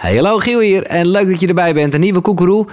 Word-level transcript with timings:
Hey, 0.00 0.14
hallo 0.14 0.38
Giel 0.38 0.60
hier 0.60 0.82
en 0.82 1.08
leuk 1.08 1.30
dat 1.30 1.40
je 1.40 1.46
erbij 1.46 1.74
bent. 1.74 1.94
Een 1.94 2.00
nieuwe 2.00 2.20
koekeroe. 2.20 2.66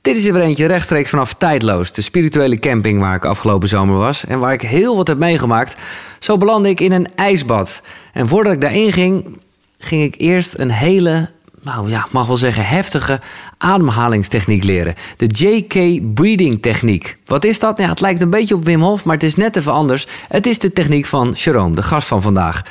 Dit 0.00 0.16
is 0.16 0.24
er 0.24 0.32
weer 0.32 0.42
eentje 0.42 0.66
rechtstreeks 0.66 1.10
vanaf 1.10 1.34
Tijdloos, 1.34 1.92
de 1.92 2.02
spirituele 2.02 2.58
camping 2.58 3.00
waar 3.00 3.14
ik 3.14 3.24
afgelopen 3.24 3.68
zomer 3.68 3.96
was 3.96 4.24
en 4.24 4.38
waar 4.38 4.52
ik 4.52 4.62
heel 4.62 4.96
wat 4.96 5.08
heb 5.08 5.18
meegemaakt. 5.18 5.80
Zo 6.18 6.36
belandde 6.36 6.68
ik 6.68 6.80
in 6.80 6.92
een 6.92 7.14
ijsbad. 7.14 7.82
En 8.12 8.28
voordat 8.28 8.52
ik 8.52 8.60
daarin 8.60 8.92
ging, 8.92 9.38
ging 9.78 10.02
ik 10.02 10.14
eerst 10.18 10.58
een 10.58 10.70
hele, 10.70 11.30
nou 11.62 11.90
ja, 11.90 12.06
mag 12.10 12.26
wel 12.26 12.36
zeggen 12.36 12.66
heftige 12.66 13.20
ademhalingstechniek 13.58 14.64
leren. 14.64 14.94
De 15.16 15.26
JK 15.26 16.00
Breathing 16.14 16.62
techniek. 16.62 17.16
Wat 17.24 17.44
is 17.44 17.58
dat? 17.58 17.78
Ja, 17.78 17.88
het 17.88 18.00
lijkt 18.00 18.20
een 18.20 18.30
beetje 18.30 18.54
op 18.54 18.64
Wim 18.64 18.82
Hof, 18.82 19.04
maar 19.04 19.14
het 19.14 19.24
is 19.24 19.36
net 19.36 19.56
even 19.56 19.72
anders. 19.72 20.06
Het 20.28 20.46
is 20.46 20.58
de 20.58 20.72
techniek 20.72 21.06
van 21.06 21.30
Jerome, 21.30 21.74
de 21.74 21.82
gast 21.82 22.08
van 22.08 22.22
vandaag. 22.22 22.62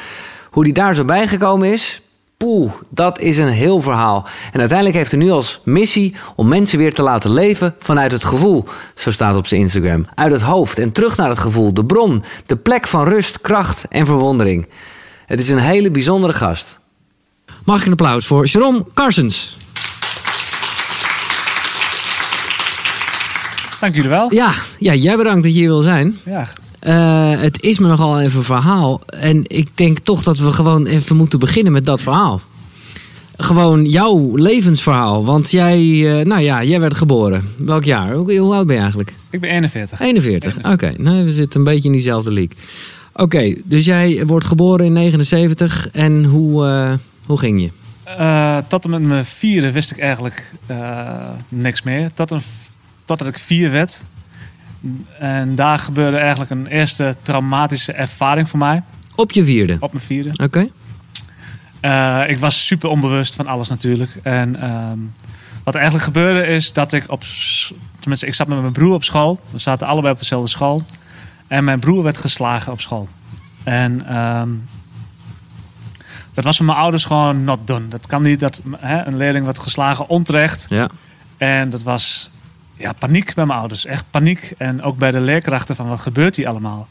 Hoe 0.50 0.63
die 0.63 0.73
daar 0.73 0.95
zo 0.95 1.05
bijgekomen 1.05 1.71
is, 1.71 2.02
Poeh, 2.45 2.71
dat 2.89 3.19
is 3.19 3.37
een 3.37 3.47
heel 3.47 3.81
verhaal. 3.81 4.27
En 4.51 4.59
uiteindelijk 4.59 4.97
heeft 4.97 5.11
hij 5.11 5.19
nu 5.19 5.29
als 5.29 5.59
missie 5.64 6.15
om 6.36 6.47
mensen 6.47 6.77
weer 6.77 6.93
te 6.93 7.01
laten 7.01 7.33
leven 7.33 7.75
vanuit 7.79 8.11
het 8.11 8.23
gevoel. 8.23 8.65
Zo 8.95 9.11
staat 9.11 9.36
op 9.36 9.47
zijn 9.47 9.61
Instagram. 9.61 10.05
Uit 10.15 10.31
het 10.31 10.41
hoofd 10.41 10.79
en 10.79 10.91
terug 10.91 11.17
naar 11.17 11.29
het 11.29 11.37
gevoel. 11.37 11.73
De 11.73 11.86
bron, 11.86 12.23
de 12.45 12.55
plek 12.55 12.87
van 12.87 13.07
rust, 13.07 13.41
kracht 13.41 13.86
en 13.89 14.05
verwondering. 14.05 14.67
Het 15.25 15.39
is 15.39 15.50
een 15.50 15.57
hele 15.57 15.91
bijzondere 15.91 16.33
gast. 16.33 16.79
Mag 17.65 17.79
ik 17.79 17.86
een 17.86 17.91
applaus 17.91 18.25
voor 18.25 18.45
Jerome 18.45 18.86
Carsens? 18.93 19.57
Dank 23.79 23.95
jullie 23.95 24.09
wel. 24.09 24.33
Ja, 24.33 24.53
ja, 24.78 24.93
jij 24.93 25.17
bedankt 25.17 25.43
dat 25.43 25.53
je 25.53 25.59
hier 25.59 25.69
wil 25.69 25.81
zijn. 25.81 26.19
Ja, 26.25 26.47
Uh, 26.83 27.39
het 27.42 27.61
is 27.61 27.79
me 27.79 27.88
nogal 27.88 28.19
even 28.19 28.38
een 28.38 28.43
verhaal. 28.43 29.01
En 29.06 29.43
ik 29.47 29.78
denk 29.78 30.00
toch 30.00 30.24
dat 30.24 30.37
we 30.37 30.51
gewoon 30.51 30.86
even 30.86 31.15
moeten 31.15 31.39
beginnen 31.39 31.71
met 31.71 31.86
dat 31.86 32.02
verhaal. 32.02 32.42
Gewoon 33.38 33.86
jouw 33.86 34.36
levensverhaal. 34.36 35.25
Want 35.25 35.52
jij, 35.52 35.84
uh, 35.84 36.25
nou 36.25 36.42
ja, 36.42 36.64
jij 36.64 36.80
werd 36.80 36.97
geboren. 36.97 37.50
Welk 37.58 37.84
jaar? 37.84 38.14
Hoe, 38.14 38.38
hoe 38.38 38.53
oud 38.53 38.66
ben 38.66 38.76
je 38.76 38.81
eigenlijk? 38.81 39.14
ik 39.30 39.40
ben 39.40 39.50
41. 39.50 40.00
41. 40.00 40.58
Oké, 40.58 40.70
okay. 40.70 40.94
nou, 40.98 41.26
we 41.26 41.34
zitten 41.34 41.59
een 41.59 41.66
beetje 41.66 41.88
in 41.88 41.92
diezelfde 41.92 42.31
league. 42.34 42.58
Oké, 43.14 43.23
okay, 43.23 43.62
dus 43.64 43.86
jij 43.86 44.25
wordt 44.25 44.46
geboren 44.46 44.86
in 44.86 44.94
79. 44.94 45.90
En 45.92 46.23
hoe, 46.23 46.66
uh, 46.66 46.94
hoe 47.25 47.40
ging 47.40 47.62
je? 47.62 47.70
tot 48.68 48.84
en 48.84 48.90
met 48.90 49.02
mijn 49.02 49.25
vierde 49.25 49.72
wist 49.72 49.92
ik 49.92 50.00
eigenlijk 50.00 50.52
niks 51.50 51.84
meer. 51.84 52.12
Tot 52.14 52.31
een, 52.31 52.42
totdat 53.06 53.28
ik 53.28 53.40
vier 53.40 53.72
werd, 53.72 54.02
en 55.19 55.55
daar 55.55 55.80
gebeurde 55.80 56.17
eigenlijk 56.17 56.52
een 56.52 56.67
eerste 56.67 57.16
traumatische 57.22 57.94
ervaring 57.94 58.49
voor 58.49 58.59
mij. 58.59 58.83
Op 59.16 59.31
je 59.31 59.44
vierde? 59.44 59.77
Op 59.80 59.94
mijn 59.94 60.05
vierde. 60.05 60.30
Oké. 60.30 60.44
Okay. 60.44 60.72
Uh, 61.81 62.30
ik 62.30 62.39
was 62.39 62.66
super 62.66 62.89
onbewust 62.89 63.35
van 63.35 63.47
alles 63.47 63.69
natuurlijk. 63.69 64.19
En 64.23 64.69
um, 64.69 65.13
wat 65.63 65.73
er 65.73 65.80
eigenlijk 65.80 66.03
gebeurde 66.03 66.45
is 66.45 66.73
dat 66.73 66.94
ik 66.94 67.11
op... 67.11 67.23
Tenminste, 68.00 68.27
ik 68.27 68.33
zat 68.33 68.47
met 68.47 68.61
mijn 68.61 68.73
broer 68.73 68.94
op 68.94 69.03
school. 69.03 69.39
We 69.52 69.57
zaten 69.57 69.88
allebei 69.88 70.13
op 70.13 70.19
dezelfde 70.19 70.50
school. 70.50 70.83
En 71.47 71.63
mijn 71.63 71.80
broer 71.80 72.03
werd 72.03 72.17
geslagen 72.17 72.72
op 72.72 72.81
school. 72.81 73.07
En 73.63 74.17
um, 74.17 74.63
dat 76.33 76.44
was 76.44 76.57
voor 76.57 76.66
mijn 76.66 76.77
ouders 76.77 77.05
gewoon 77.05 77.44
not 77.44 77.59
done. 77.66 77.88
Dat 77.88 78.07
kan 78.07 78.22
niet 78.22 78.39
dat 78.39 78.61
hè, 78.77 79.05
een 79.05 79.17
leerling 79.17 79.44
wordt 79.44 79.59
geslagen 79.59 80.07
onterecht. 80.09 80.66
Ja. 80.69 80.89
En 81.38 81.69
dat 81.69 81.83
was 81.83 82.30
ja, 82.80 82.94
paniek 82.94 83.33
bij 83.33 83.45
mijn 83.45 83.59
ouders. 83.59 83.85
Echt 83.85 84.05
paniek. 84.09 84.53
En 84.58 84.81
ook 84.81 84.97
bij 84.97 85.11
de 85.11 85.22
leerkrachten 85.22 85.75
van 85.75 85.88
wat 85.88 85.99
gebeurt 85.99 86.35
hier 86.35 86.47
allemaal. 86.47 86.88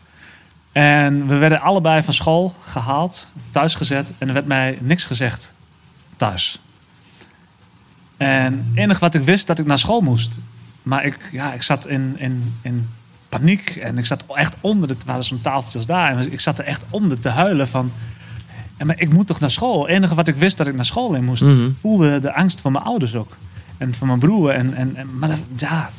En 0.72 1.26
we 1.26 1.36
werden 1.36 1.60
allebei 1.60 2.02
van 2.02 2.14
school 2.14 2.54
gehaald, 2.60 3.28
thuis 3.50 3.74
gezet. 3.74 4.12
En 4.18 4.28
er 4.28 4.34
werd 4.34 4.46
mij 4.46 4.78
niks 4.80 5.04
gezegd 5.04 5.52
thuis. 6.16 6.60
En 8.16 8.52
het 8.68 8.78
enige 8.78 9.00
wat 9.00 9.14
ik 9.14 9.22
wist, 9.22 9.46
dat 9.46 9.58
ik 9.58 9.66
naar 9.66 9.78
school 9.78 10.00
moest. 10.00 10.38
Maar 10.82 11.04
ik, 11.04 11.18
ja, 11.32 11.52
ik 11.52 11.62
zat 11.62 11.86
in, 11.86 12.14
in, 12.18 12.54
in 12.62 12.88
paniek. 13.28 13.76
En 13.76 13.98
ik 13.98 14.06
zat 14.06 14.24
echt 14.34 14.56
onder, 14.60 14.88
het 14.88 15.04
waren 15.04 15.24
zo'n 15.24 15.40
tafeltjes 15.40 15.86
daar. 15.86 16.18
En 16.18 16.32
ik 16.32 16.40
zat 16.40 16.58
er 16.58 16.64
echt 16.64 16.84
onder 16.90 17.20
te 17.20 17.28
huilen 17.28 17.68
van... 17.68 17.92
En 18.76 18.86
maar 18.86 19.00
ik 19.00 19.12
moet 19.12 19.26
toch 19.26 19.40
naar 19.40 19.50
school? 19.50 19.80
Het 19.80 19.90
enige 19.90 20.14
wat 20.14 20.28
ik 20.28 20.34
wist 20.34 20.56
dat 20.56 20.66
ik 20.66 20.74
naar 20.74 20.84
school 20.84 21.14
in 21.14 21.24
moest. 21.24 21.42
Mm 21.42 21.48
-hmm. 21.48 21.76
voelde 21.80 22.20
de 22.20 22.34
angst 22.34 22.60
van 22.60 22.72
mijn 22.72 22.84
ouders 22.84 23.14
ook. 23.14 23.36
En 23.78 23.94
van 23.94 24.06
mijn 24.06 24.18
broer. 24.18 24.50
En, 24.50 24.74
en, 24.74 24.96
en, 24.96 25.18
maar 25.18 25.38
ja. 25.56 25.90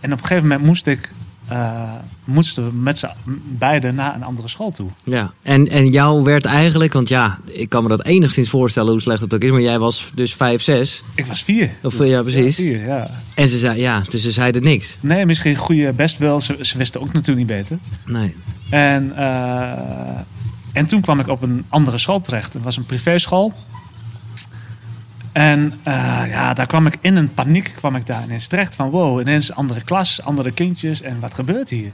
En 0.00 0.12
op 0.12 0.18
een 0.18 0.26
gegeven 0.26 0.48
moment 0.48 0.66
moest 0.66 0.86
ik. 0.86 1.12
Uh, 1.52 1.92
moesten 2.24 2.64
we 2.64 2.76
met 2.76 2.98
z'n 2.98 3.10
beiden 3.58 3.94
naar 3.94 4.14
een 4.14 4.22
andere 4.22 4.48
school 4.48 4.70
toe. 4.70 4.88
Ja, 5.04 5.32
en, 5.42 5.68
en 5.68 5.88
jou 5.88 6.22
werd 6.22 6.44
eigenlijk, 6.44 6.92
want 6.92 7.08
ja, 7.08 7.38
ik 7.44 7.68
kan 7.68 7.82
me 7.82 7.88
dat 7.88 8.04
enigszins 8.04 8.50
voorstellen 8.50 8.90
hoe 8.90 9.00
slecht 9.00 9.20
het 9.20 9.34
ook 9.34 9.42
is, 9.42 9.50
maar 9.50 9.60
jij 9.60 9.78
was 9.78 10.12
dus 10.14 10.34
5, 10.34 10.62
6. 10.62 11.02
Ik 11.14 11.26
was 11.26 11.42
4. 11.42 11.70
Of 11.82 12.04
ja, 12.04 12.22
precies. 12.22 12.56
Ja, 12.56 12.62
vier, 12.62 12.86
ja. 12.86 13.10
En 13.34 13.48
ze 13.48 13.58
zei, 13.58 13.80
ja, 13.80 14.02
dus 14.08 14.22
ze 14.22 14.32
zeiden 14.32 14.62
niks. 14.62 14.96
Nee, 15.00 15.26
misschien 15.26 15.56
goede 15.56 15.92
best 15.92 16.18
wel. 16.18 16.40
Ze, 16.40 16.56
ze 16.60 16.78
wisten 16.78 17.00
ook 17.00 17.12
natuurlijk 17.12 17.48
niet 17.48 17.58
beter. 17.58 17.78
Nee. 18.06 18.36
En, 18.70 19.12
uh, 19.16 19.72
en 20.72 20.86
toen 20.86 21.00
kwam 21.00 21.20
ik 21.20 21.28
op 21.28 21.42
een 21.42 21.64
andere 21.68 21.98
school 21.98 22.20
terecht. 22.20 22.52
Het 22.52 22.62
was 22.62 22.76
een 22.76 22.86
privéschool. 22.86 23.52
En 25.40 25.72
uh, 25.88 26.22
ja, 26.28 26.54
daar 26.54 26.66
kwam 26.66 26.86
ik 26.86 26.94
in 27.00 27.16
een 27.16 27.34
paniek 27.34 27.72
kwam 27.76 27.96
ik 27.96 28.06
daar 28.06 28.24
ineens 28.24 28.46
terecht. 28.46 28.74
Van 28.74 28.90
wow, 28.90 29.20
ineens 29.20 29.54
andere 29.54 29.80
klas, 29.80 30.22
andere 30.22 30.52
kindjes. 30.52 31.02
En 31.02 31.20
wat 31.20 31.34
gebeurt 31.34 31.68
hier? 31.68 31.92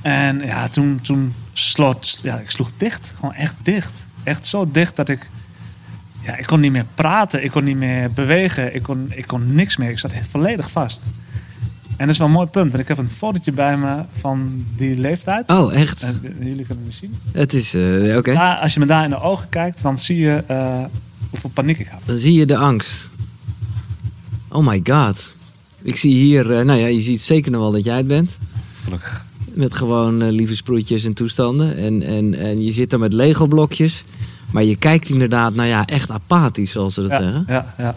En 0.00 0.40
ja, 0.40 0.68
toen, 0.68 1.00
toen 1.00 1.34
sloot, 1.52 2.18
ja, 2.22 2.38
ik 2.38 2.50
sloeg 2.50 2.70
dicht. 2.76 3.12
Gewoon 3.14 3.34
echt 3.34 3.54
dicht. 3.62 4.06
Echt 4.24 4.46
zo 4.46 4.70
dicht 4.70 4.96
dat 4.96 5.08
ik... 5.08 5.28
Ja, 6.20 6.36
ik 6.36 6.46
kon 6.46 6.60
niet 6.60 6.72
meer 6.72 6.86
praten. 6.94 7.44
Ik 7.44 7.50
kon 7.50 7.64
niet 7.64 7.76
meer 7.76 8.12
bewegen. 8.12 8.74
Ik 8.74 8.82
kon, 8.82 9.06
ik 9.14 9.26
kon 9.26 9.54
niks 9.54 9.76
meer. 9.76 9.90
Ik 9.90 9.98
zat 9.98 10.12
volledig 10.30 10.70
vast. 10.70 11.02
En 11.88 12.06
dat 12.06 12.08
is 12.08 12.18
wel 12.18 12.26
een 12.26 12.32
mooi 12.32 12.46
punt. 12.46 12.70
Want 12.70 12.82
ik 12.82 12.88
heb 12.88 12.98
een 12.98 13.08
fotootje 13.08 13.52
bij 13.52 13.76
me 13.76 14.04
van 14.18 14.66
die 14.76 14.98
leeftijd. 14.98 15.50
Oh, 15.50 15.74
echt? 15.74 16.02
Uh, 16.02 16.08
jullie 16.38 16.66
kunnen 16.66 16.84
het 16.84 16.94
zien. 16.94 17.14
Het 17.32 17.52
is, 17.52 17.74
uh, 17.74 18.16
oké. 18.16 18.30
Okay. 18.30 18.56
Als 18.56 18.74
je 18.74 18.80
me 18.80 18.86
daar 18.86 19.04
in 19.04 19.10
de 19.10 19.20
ogen 19.20 19.48
kijkt, 19.48 19.82
dan 19.82 19.98
zie 19.98 20.18
je 20.18 20.44
uh, 20.50 20.84
hoeveel 21.32 21.50
paniek 21.50 21.78
ik 21.78 21.86
had. 21.86 22.02
Dan 22.06 22.16
zie 22.18 22.32
je 22.34 22.46
de 22.46 22.56
angst. 22.56 23.08
Oh 24.48 24.66
my 24.66 24.80
god. 24.84 25.34
Ik 25.82 25.96
zie 25.96 26.14
hier, 26.14 26.50
uh, 26.50 26.60
nou 26.60 26.80
ja, 26.80 26.86
je 26.86 27.00
ziet 27.00 27.20
zeker 27.20 27.50
nog 27.50 27.60
wel 27.60 27.72
dat 27.72 27.84
jij 27.84 27.96
het 27.96 28.06
bent. 28.06 28.38
Gelukkig. 28.84 29.26
Met 29.54 29.74
gewoon 29.74 30.22
uh, 30.22 30.28
lieve 30.30 30.56
sproetjes 30.56 31.04
en 31.04 31.12
toestanden. 31.14 31.76
En, 31.76 32.02
en, 32.02 32.34
en 32.34 32.64
je 32.64 32.72
zit 32.72 32.92
er 32.92 32.98
met 32.98 33.12
Lego 33.12 33.46
blokjes. 33.46 34.04
Maar 34.50 34.64
je 34.64 34.76
kijkt 34.76 35.08
inderdaad, 35.08 35.54
nou 35.54 35.68
ja, 35.68 35.86
echt 35.86 36.10
apathisch, 36.10 36.70
zoals 36.70 36.94
ze 36.94 37.00
dat 37.02 37.10
ja, 37.10 37.18
zeggen. 37.20 37.44
Ja, 37.48 37.74
ja. 37.78 37.96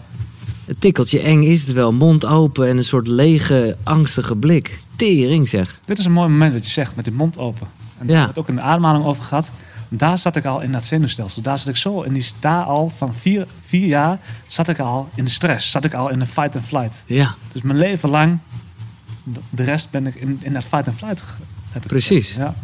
Het 0.64 0.80
tikkeltje 0.80 1.20
eng 1.20 1.42
is 1.42 1.60
het 1.62 1.72
wel. 1.72 1.92
Mond 1.92 2.24
open 2.24 2.68
en 2.68 2.76
een 2.76 2.84
soort 2.84 3.06
lege, 3.06 3.76
angstige 3.82 4.36
blik. 4.36 4.78
Tering 4.96 5.48
zeg. 5.48 5.80
Dit 5.84 5.98
is 5.98 6.04
een 6.04 6.12
mooi 6.12 6.28
moment 6.28 6.52
wat 6.52 6.64
je 6.64 6.70
zegt, 6.70 6.96
met 6.96 7.04
de 7.04 7.10
mond 7.12 7.38
open. 7.38 7.66
En 7.98 8.06
daar 8.06 8.16
Ja. 8.16 8.22
hebben 8.22 8.22
we 8.22 8.28
het 8.28 8.38
ook 8.38 8.48
in 8.48 8.54
de 8.54 8.60
ademhaling 8.60 9.04
over 9.04 9.22
gehad. 9.22 9.50
Daar 9.96 10.18
zat 10.18 10.36
ik 10.36 10.44
al 10.44 10.60
in 10.60 10.72
dat 10.72 10.86
zenuwstelsel. 10.86 11.42
Daar 11.42 11.58
zat 11.58 11.68
ik 11.68 11.76
zo. 11.76 12.02
En 12.02 12.12
die 12.12 12.26
daar 12.40 12.64
al 12.64 12.92
van 12.96 13.14
vier, 13.14 13.46
vier 13.66 13.86
jaar 13.86 14.18
zat 14.46 14.68
ik 14.68 14.78
al 14.78 15.08
in 15.14 15.24
de 15.24 15.30
stress. 15.30 15.70
Zat 15.70 15.84
ik 15.84 15.94
al 15.94 16.10
in 16.10 16.18
de 16.18 16.26
fight 16.26 16.56
and 16.56 16.64
flight. 16.64 17.02
Ja, 17.06 17.34
Dus 17.52 17.62
mijn 17.62 17.78
leven 17.78 18.08
lang, 18.10 18.38
de 19.50 19.62
rest 19.64 19.90
ben 19.90 20.06
ik 20.06 20.14
in, 20.14 20.38
in 20.42 20.52
dat 20.52 20.64
fight 20.64 20.88
and 20.88 20.96
flight. 20.96 21.22
Precies. 21.86 22.34
Ja. 22.34 22.54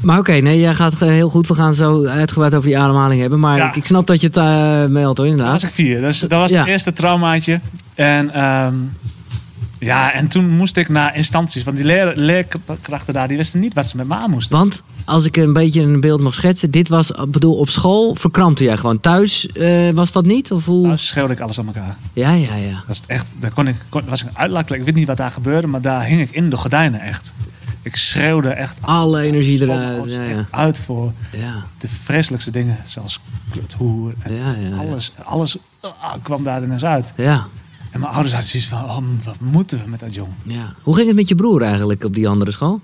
maar 0.00 0.18
oké, 0.18 0.32
nee, 0.32 0.60
jij 0.60 0.74
gaat 0.74 1.00
heel 1.00 1.28
goed. 1.28 1.48
We 1.48 1.54
gaan 1.54 1.74
zo 1.74 2.06
uitgebreid 2.06 2.54
over 2.54 2.68
die 2.68 2.78
ademhaling 2.78 3.20
hebben. 3.20 3.40
Maar 3.40 3.56
Ja. 3.56 3.66
ik, 3.68 3.76
ik 3.76 3.84
snap 3.84 4.06
dat 4.06 4.20
je 4.20 4.26
het 4.26 4.36
uh, 4.36 4.44
meldt 4.92 4.98
hoor, 5.00 5.14
Dat 5.14 5.26
inderdaad. 5.26 5.52
was 5.52 5.62
ik 5.64 5.70
vier. 5.74 6.00
Dus 6.00 6.20
dat 6.20 6.30
was 6.30 6.50
Ja. 6.50 6.58
het 6.60 6.68
eerste 6.68 6.92
traumaatje. 6.92 7.60
En, 7.94 8.30
ehm, 8.34 8.74
ja, 9.84 10.12
en 10.12 10.28
toen 10.28 10.48
moest 10.48 10.76
ik 10.76 10.88
naar 10.88 11.16
instanties. 11.16 11.62
Want 11.62 11.76
die 11.76 11.86
leer, 11.86 12.12
leerkrachten 12.16 13.14
daar, 13.14 13.28
die 13.28 13.36
wisten 13.36 13.60
niet 13.60 13.74
wat 13.74 13.86
ze 13.86 13.96
met 13.96 14.06
me 14.06 14.14
aan 14.14 14.30
moesten. 14.30 14.56
Want 14.58 14.82
als 15.04 15.24
ik 15.24 15.36
een 15.36 15.52
beetje 15.52 15.82
een 15.82 16.00
beeld 16.00 16.20
mag 16.20 16.34
schetsen. 16.34 16.70
Dit 16.70 16.88
was, 16.88 17.10
ik 17.10 17.30
bedoel, 17.30 17.54
op 17.54 17.68
school 17.68 18.14
verkrampte 18.14 18.64
jij 18.64 18.76
gewoon. 18.76 19.00
Thuis 19.00 19.46
eh, 19.46 19.90
was 19.90 20.12
dat 20.12 20.24
niet? 20.24 20.52
Of 20.52 20.64
hoe? 20.64 20.86
Nou, 20.86 20.98
schreeuwde 20.98 21.32
ik 21.32 21.40
alles 21.40 21.58
aan 21.58 21.66
elkaar. 21.66 21.96
Ja, 22.12 22.32
ja, 22.32 22.54
ja. 22.54 22.72
Dat 22.72 22.84
was 22.86 23.02
echt, 23.06 23.26
daar 23.40 23.50
kon 23.50 23.68
ik, 23.68 23.76
kon, 23.88 24.02
was 24.04 24.22
ik 24.22 24.28
een 24.28 24.38
uitlakkelijk. 24.38 24.80
Ik 24.80 24.88
weet 24.88 24.98
niet 24.98 25.06
wat 25.06 25.16
daar 25.16 25.30
gebeurde, 25.30 25.66
maar 25.66 25.80
daar 25.80 26.04
hing 26.04 26.20
ik 26.20 26.30
in 26.30 26.50
de 26.50 26.56
gordijnen 26.56 27.00
echt. 27.00 27.32
Ik 27.82 27.96
schreeuwde 27.96 28.48
echt 28.48 28.78
Alle 28.80 29.20
energie 29.20 29.62
eruit. 29.62 30.04
Ja, 30.06 30.46
uit 30.50 30.78
voor 30.78 31.12
Ja, 31.32 31.64
de 31.78 31.88
vreselijkste 31.88 32.50
dingen, 32.50 32.76
zoals 32.86 33.20
kluthoer. 33.50 34.12
En 34.22 34.34
ja, 34.34 34.50
ja. 34.50 34.68
ja. 34.68 34.76
alles, 34.76 35.12
alles 35.24 35.56
ah, 35.80 36.12
kwam 36.22 36.42
daar 36.42 36.62
ineens 36.62 36.84
uit. 36.84 37.12
Ja, 37.16 37.46
En 37.92 38.00
mijn 38.00 38.12
ouders 38.12 38.32
hadden 38.32 38.50
zoiets 38.50 38.68
van, 38.68 38.84
oh, 38.84 38.98
wat 39.24 39.40
moeten 39.40 39.78
we 39.84 39.90
met 39.90 40.00
dat 40.00 40.14
jong? 40.14 40.28
ja. 40.46 40.74
Hoe 40.82 40.94
ging 40.94 41.06
het 41.06 41.16
met 41.16 41.28
je 41.28 41.34
broer 41.34 41.62
eigenlijk 41.62 42.04
op 42.04 42.14
die 42.14 42.28
andere 42.28 42.50
school? 42.50 42.80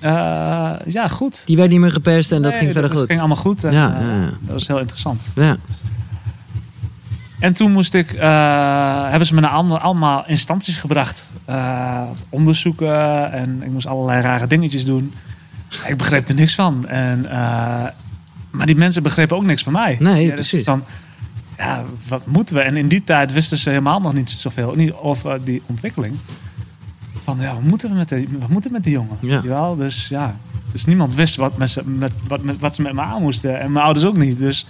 Eh, 0.00 0.70
ja, 0.86 1.08
goed. 1.08 1.42
Die 1.46 1.56
werd 1.56 1.70
niet 1.70 1.80
meer 1.80 1.92
geperst 1.92 2.32
en 2.32 2.42
dat 2.42 2.54
ging 2.54 2.72
verder 2.72 2.90
dat 2.90 2.98
goed. 2.98 3.06
ging 3.06 3.18
allemaal 3.18 3.36
goed. 3.36 3.64
En, 3.64 3.72
Ja, 3.72 3.94
eh, 3.94 4.06
ja. 4.06 4.24
Dat 4.24 4.52
was 4.52 4.66
heel 4.66 4.78
interessant. 4.78 5.28
Ja. 5.34 5.56
En 7.38 7.52
toen 7.52 7.72
moest 7.72 7.94
ik, 7.94 8.12
eh, 8.12 9.08
hebben 9.10 9.26
ze 9.26 9.34
me 9.34 9.40
naar 9.40 9.50
allemaal, 9.50 9.78
allemaal 9.78 10.24
instanties 10.26 10.76
gebracht. 10.76 11.28
Onderzoeken 12.28 13.32
en 13.32 13.62
ik 13.62 13.70
moest 13.70 13.86
allerlei 13.86 14.20
rare 14.20 14.46
dingetjes 14.46 14.84
doen. 14.84 15.14
Ik 15.86 15.96
begreep 15.96 16.28
er 16.28 16.34
niks 16.34 16.54
van. 16.54 16.88
En, 16.88 17.26
maar 18.50 18.66
die 18.66 18.76
mensen 18.76 19.02
begrepen 19.02 19.36
ook 19.36 19.44
niks 19.44 19.62
van 19.62 19.72
mij. 19.72 19.96
Nee, 19.98 20.22
Ja, 20.22 20.26
dus 20.26 20.34
precies. 20.34 20.64
Dan, 20.64 20.84
ja, 21.58 21.84
wat 22.08 22.26
moeten 22.26 22.54
we? 22.54 22.60
En 22.60 22.76
in 22.76 22.88
die 22.88 23.04
tijd 23.04 23.32
wisten 23.32 23.58
ze 23.58 23.68
helemaal 23.68 24.00
nog 24.00 24.12
niet 24.12 24.30
zoveel 24.30 24.74
niet 24.74 24.92
over 24.92 25.44
die 25.44 25.62
ontwikkeling. 25.66 26.16
Van 27.22 27.38
ja, 27.40 27.54
wat 27.54 27.62
moeten 27.62 27.88
we 27.90 27.94
met, 27.96 28.08
die, 28.08 28.28
wat 28.38 28.48
moeten 28.48 28.70
we 28.70 28.76
met 28.76 28.84
die 28.84 28.92
jongen? 28.92 29.16
Ja. 29.20 29.42
Wel? 29.42 29.76
Dus 29.76 30.08
ja, 30.08 30.36
dus 30.72 30.84
niemand 30.84 31.14
wist 31.14 31.36
wat, 31.36 31.56
met, 31.56 31.70
ze- 31.70 31.88
met, 31.88 32.12
wat, 32.28 32.42
met, 32.42 32.58
wat 32.58 32.74
ze 32.74 32.82
met 32.82 32.92
me 32.92 33.00
aan 33.00 33.22
moesten. 33.22 33.60
En 33.60 33.72
mijn 33.72 33.84
ouders 33.84 34.06
ook 34.06 34.16
niet. 34.16 34.38
Dus. 34.38 34.66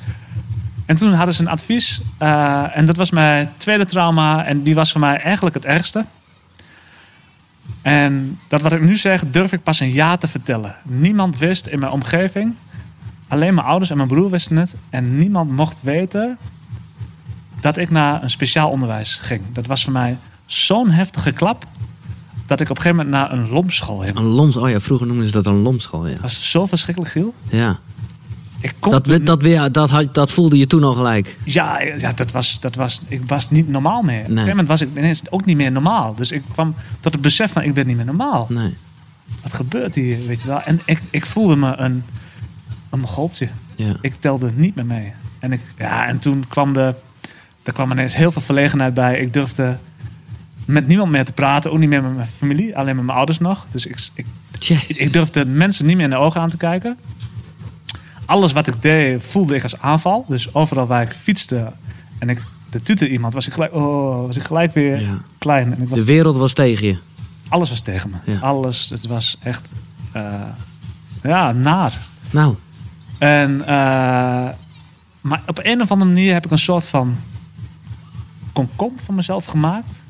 En 0.87 0.97
toen 0.97 1.13
hadden 1.13 1.35
ze 1.35 1.41
een 1.41 1.49
advies. 1.49 2.01
eh, 2.19 2.77
en 2.77 2.87
dat 2.87 2.97
was 2.97 3.11
mijn 3.11 3.51
tweede 3.57 3.85
trauma. 3.85 4.45
En 4.45 4.63
die 4.63 4.75
was 4.75 4.93
voor 4.93 5.01
mij 5.01 5.17
eigenlijk 5.21 5.55
het 5.55 5.65
ergste. 5.65 6.05
En 7.83 8.39
dat 8.49 8.63
wat 8.63 8.73
ik 8.73 8.81
nu 8.81 8.97
zeg, 8.97 9.23
durf 9.31 9.53
ik 9.53 9.63
pas 9.63 9.81
een 9.81 9.91
jaar 9.91 10.19
te 10.19 10.29
vertellen. 10.29 10.75
Niemand 10.85 11.39
wist 11.39 11.67
in 11.67 11.79
mijn 11.79 11.93
omgeving. 11.93 12.55
Alleen 13.29 13.55
mijn 13.55 13.67
ouders 13.67 13.91
en 13.91 13.97
mijn 13.97 14.09
broer 14.09 14.31
wisten 14.31 14.57
het. 14.57 14.75
En 14.91 15.19
niemand 15.19 15.51
mocht 15.51 15.81
weten 15.83 16.39
dat 17.61 17.77
ik 17.77 17.91
naar 17.91 18.23
een 18.23 18.31
speciaal 18.31 18.71
onderwijs 18.71 19.15
ging. 19.23 19.41
Dat 19.53 19.67
was 19.67 19.85
voor 19.85 19.93
mij 19.93 20.19
zo'n 20.47 20.91
heftige 20.91 21.33
klap. 21.33 21.65
Dat 22.47 22.61
ik 22.61 22.71
op 22.71 22.77
een 22.77 22.83
gegeven 22.83 23.07
moment 23.07 23.31
naar 23.31 23.39
een 23.39 23.49
lomschool 23.51 23.99
ging. 23.99 24.17
Een 24.17 24.23
loms, 24.25 24.57
oh 24.57 24.71
ja, 24.71 24.81
vroeger 24.81 25.07
noemden 25.07 25.27
ze 25.27 25.33
dat 25.33 25.47
een 25.47 25.63
lomschool, 25.63 26.07
ja. 26.07 26.13
Dat 26.13 26.21
was 26.23 26.51
zo 26.51 26.67
verschrikkelijk, 26.67 27.13
Giel. 27.13 27.35
ja. 27.51 27.79
Ik 28.61 28.75
kon 28.79 28.93
Dat, 28.93 29.05
toen- 29.05 29.25
dat, 29.25 29.43
weer, 29.43 29.73
dat, 29.73 29.91
had- 29.91 30.15
dat 30.15 30.33
voelde 30.33 30.59
je 30.59 30.67
toen 30.67 30.85
al 30.85 30.95
gelijk. 30.95 31.37
Ja, 31.45 31.81
ja 31.83 32.13
dat 32.13 32.31
was, 32.31 32.61
dat 32.61 32.75
was, 32.75 33.01
ik 33.09 33.23
was 33.27 33.51
niet 33.51 33.69
normaal 33.69 34.03
meer. 34.03 34.15
Op 34.21 34.23
een 34.25 34.29
gegeven 34.31 34.49
moment 34.49 34.69
was 34.69 34.81
ik 34.81 34.89
ineens 34.97 35.31
ook 35.31 35.45
niet 35.45 35.57
meer 35.57 35.73
normaal. 35.73 36.15
Dus 36.15 36.31
ik 36.33 36.43
kwam 36.53 36.75
tot 37.01 37.13
het 37.13 37.23
besef 37.23 37.53
van, 37.53 37.63
ik 37.63 37.75
ben 37.75 37.87
niet 37.87 37.97
meer 37.97 38.05
normaal. 38.05 38.47
Nee. 38.49 38.75
Wat 39.43 39.53
gebeurt 39.53 39.95
hier, 39.95 40.27
weet 40.27 40.41
je 40.41 40.47
wel? 40.47 40.61
En 40.63 40.81
ik, 40.85 41.01
ik 41.11 41.27
voelde 41.27 41.57
me 41.57 41.77
een, 41.77 42.03
een 42.91 43.01
mogoltje. 43.01 43.49
Ja. 43.77 43.97
Ik 44.01 44.15
telde 44.21 44.51
niet 44.55 44.75
meer 44.75 44.87
mee. 44.87 45.13
En, 45.39 45.53
ik, 45.53 45.61
ja, 45.79 46.07
en 46.07 46.19
toen 46.19 46.45
kwam 46.49 46.73
de, 46.73 46.95
er 47.69 47.75
kwam 47.75 47.91
ineens 47.91 48.15
heel 48.17 48.33
veel 48.33 48.43
verlegenheid 48.43 48.95
bij. 48.95 49.19
Ik 49.21 49.33
durfde 49.33 49.77
met 50.65 50.87
niemand 50.87 51.11
meer 51.11 51.25
te 51.25 51.33
praten. 51.33 51.73
Ook 51.73 51.79
niet 51.79 51.89
meer 51.89 52.03
met 52.03 52.15
mijn 52.17 52.29
familie. 52.37 52.77
Alleen 52.77 52.97
met 52.97 53.05
mijn 53.05 53.17
ouders 53.17 53.39
nog. 53.39 53.67
Dus 53.71 53.87
ik, 53.87 54.09
ik, 54.15 54.27
ik 54.89 55.13
durfde 55.13 55.45
mensen 55.47 55.87
niet 55.87 55.97
meer 55.97 56.05
in 56.05 56.11
de 56.11 56.17
ogen 56.17 56.41
aan 56.41 56.51
te 56.51 56.57
kijken. 56.57 56.97
Alles 58.25 58.53
wat 58.53 58.67
ik 58.67 58.83
deed 58.83 59.25
voelde 59.25 59.55
ik 59.57 59.63
als 59.63 59.81
aanval. 59.81 60.25
Dus 60.29 60.55
overal 60.55 60.87
waar 60.87 61.03
ik 61.03 61.13
fietste 61.13 61.73
en 62.19 62.29
ik 62.31 62.43
de 62.71 62.83
tutor 62.83 63.09
iemand, 63.09 63.35
was 63.35 63.47
ik 63.47 63.53
gelijk, 63.53 63.75
oh, 63.75 64.27
was 64.27 64.37
ik 64.37 64.43
gelijk 64.43 64.75
weer 64.75 65.01
Ja. 65.01 65.19
klein. 65.39 65.73
En 65.75 65.83
ik 65.83 65.89
was, 65.89 65.99
De 65.99 66.05
wereld 66.05 66.37
was 66.37 66.53
tegen 66.53 66.87
je. 66.87 66.99
alles 67.49 67.69
was 67.69 67.81
tegen 67.81 68.11
me. 68.11 68.33
Ja. 68.33 68.39
Alles. 68.39 68.89
Het 68.89 69.07
was 69.07 69.39
echt 69.43 69.73
eh, 70.13 70.33
ja, 71.23 71.53
naar. 71.53 71.99
Nou, 72.31 72.55
En, 73.19 73.61
eh, 73.61 74.49
maar 75.21 75.43
op 75.47 75.61
een 75.63 75.81
of 75.81 75.91
andere 75.91 76.11
manier 76.11 76.33
heb 76.33 76.45
ik 76.45 76.51
een 76.51 76.59
soort 76.59 76.87
van 76.87 77.17
komkom 78.67 78.93
van 79.05 79.15
mezelf 79.15 79.45
gemaakt. 79.45 80.03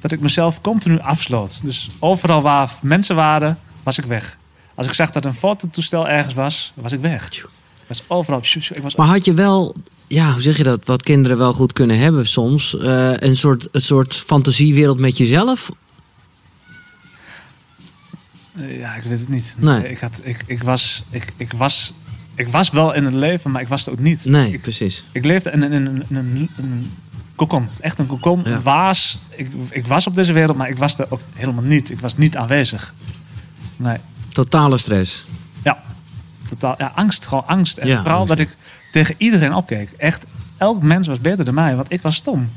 Dat 0.00 0.12
ik 0.12 0.20
mezelf 0.20 0.60
continu 0.60 0.98
afsloot. 0.98 1.62
Dus 1.62 1.90
overal 1.98 2.42
waar 2.42 2.70
mensen 2.82 3.16
waren, 3.16 3.58
was 3.82 3.98
ik 3.98 4.04
weg. 4.04 4.38
Als 4.74 4.86
ik 4.86 4.94
zag 4.94 5.10
dat 5.10 5.24
een 5.24 5.34
fototoestel 5.34 6.08
ergens 6.08 6.34
was, 6.34 6.72
was 6.74 6.92
ik 6.92 7.00
weg. 7.00 7.26
Ik 7.32 7.44
was 7.86 8.02
overal. 8.06 8.40
Ik 8.74 8.82
was 8.82 8.94
maar 8.96 9.06
had 9.06 9.24
je 9.24 9.34
wel, 9.34 9.74
ja, 10.06 10.32
hoe 10.32 10.42
zeg 10.42 10.56
je 10.56 10.62
dat, 10.62 10.80
wat 10.86 11.02
kinderen 11.02 11.38
wel 11.38 11.52
goed 11.52 11.72
kunnen 11.72 11.98
hebben 11.98 12.26
soms, 12.26 12.76
eh, 12.78 13.12
een, 13.16 13.36
soort, 13.36 13.68
een 13.72 13.80
soort 13.80 14.14
fantasiewereld 14.14 14.98
met 14.98 15.16
jezelf? 15.16 15.70
Eh, 18.54 18.78
Ja, 18.78 18.94
ik 18.94 19.02
weet 19.02 19.20
het 19.20 19.28
niet. 19.28 19.54
Nee. 19.58 19.88
Ik, 19.90 19.98
had, 19.98 20.20
ik, 20.22 20.42
ik, 20.46 20.62
was, 20.62 21.04
ik, 21.10 21.32
ik, 21.36 21.52
was, 21.52 21.92
ik 22.34 22.48
was 22.48 22.70
wel 22.70 22.94
in 22.94 23.04
het 23.04 23.14
leven, 23.14 23.50
maar 23.50 23.62
ik 23.62 23.68
was 23.68 23.80
het 23.84 23.90
ook 23.94 23.98
niet. 24.00 24.24
Nee, 24.24 24.52
Ik, 24.52 24.60
precies. 24.62 25.04
ik 25.12 25.24
leefde 25.24 25.50
in, 25.50 25.62
in, 25.62 25.72
in, 25.72 25.86
in, 26.08 26.16
een- 26.16 26.50
een 26.56 26.92
kokon. 27.38 27.68
Echt 27.80 27.98
een 27.98 28.06
kokon. 28.06 28.40
Ja. 28.44 28.60
Waas. 28.60 29.18
Ik, 29.36 29.50
ik 29.70 29.86
was 29.86 30.06
op 30.06 30.14
deze 30.14 30.32
wereld, 30.32 30.56
maar 30.56 30.68
ik 30.68 30.78
was 30.78 30.98
er 30.98 31.06
ook 31.08 31.20
helemaal 31.34 31.64
niet. 31.64 31.90
Ik 31.90 32.00
was 32.00 32.16
niet 32.16 32.36
aanwezig. 32.36 32.94
Nee. 33.76 33.96
Totale 34.28 34.78
stress. 34.78 35.24
Ja. 35.62 35.82
Totaal. 36.48 36.74
Ja, 36.78 36.92
angst. 36.94 37.26
Gewoon 37.26 37.46
angst. 37.46 37.78
En 37.78 37.86
Ja, 37.88 37.98
vooral 38.00 38.18
angst. 38.18 38.28
dat 38.28 38.38
ik 38.46 38.56
tegen 38.92 39.14
iedereen 39.18 39.54
opkeek. 39.54 39.90
Echt, 39.92 40.24
elk 40.56 40.82
mens 40.82 41.06
was 41.06 41.18
beter 41.18 41.44
dan 41.44 41.54
mij, 41.54 41.76
want 41.76 41.92
ik 41.92 42.02
was 42.02 42.16
stom. 42.16 42.48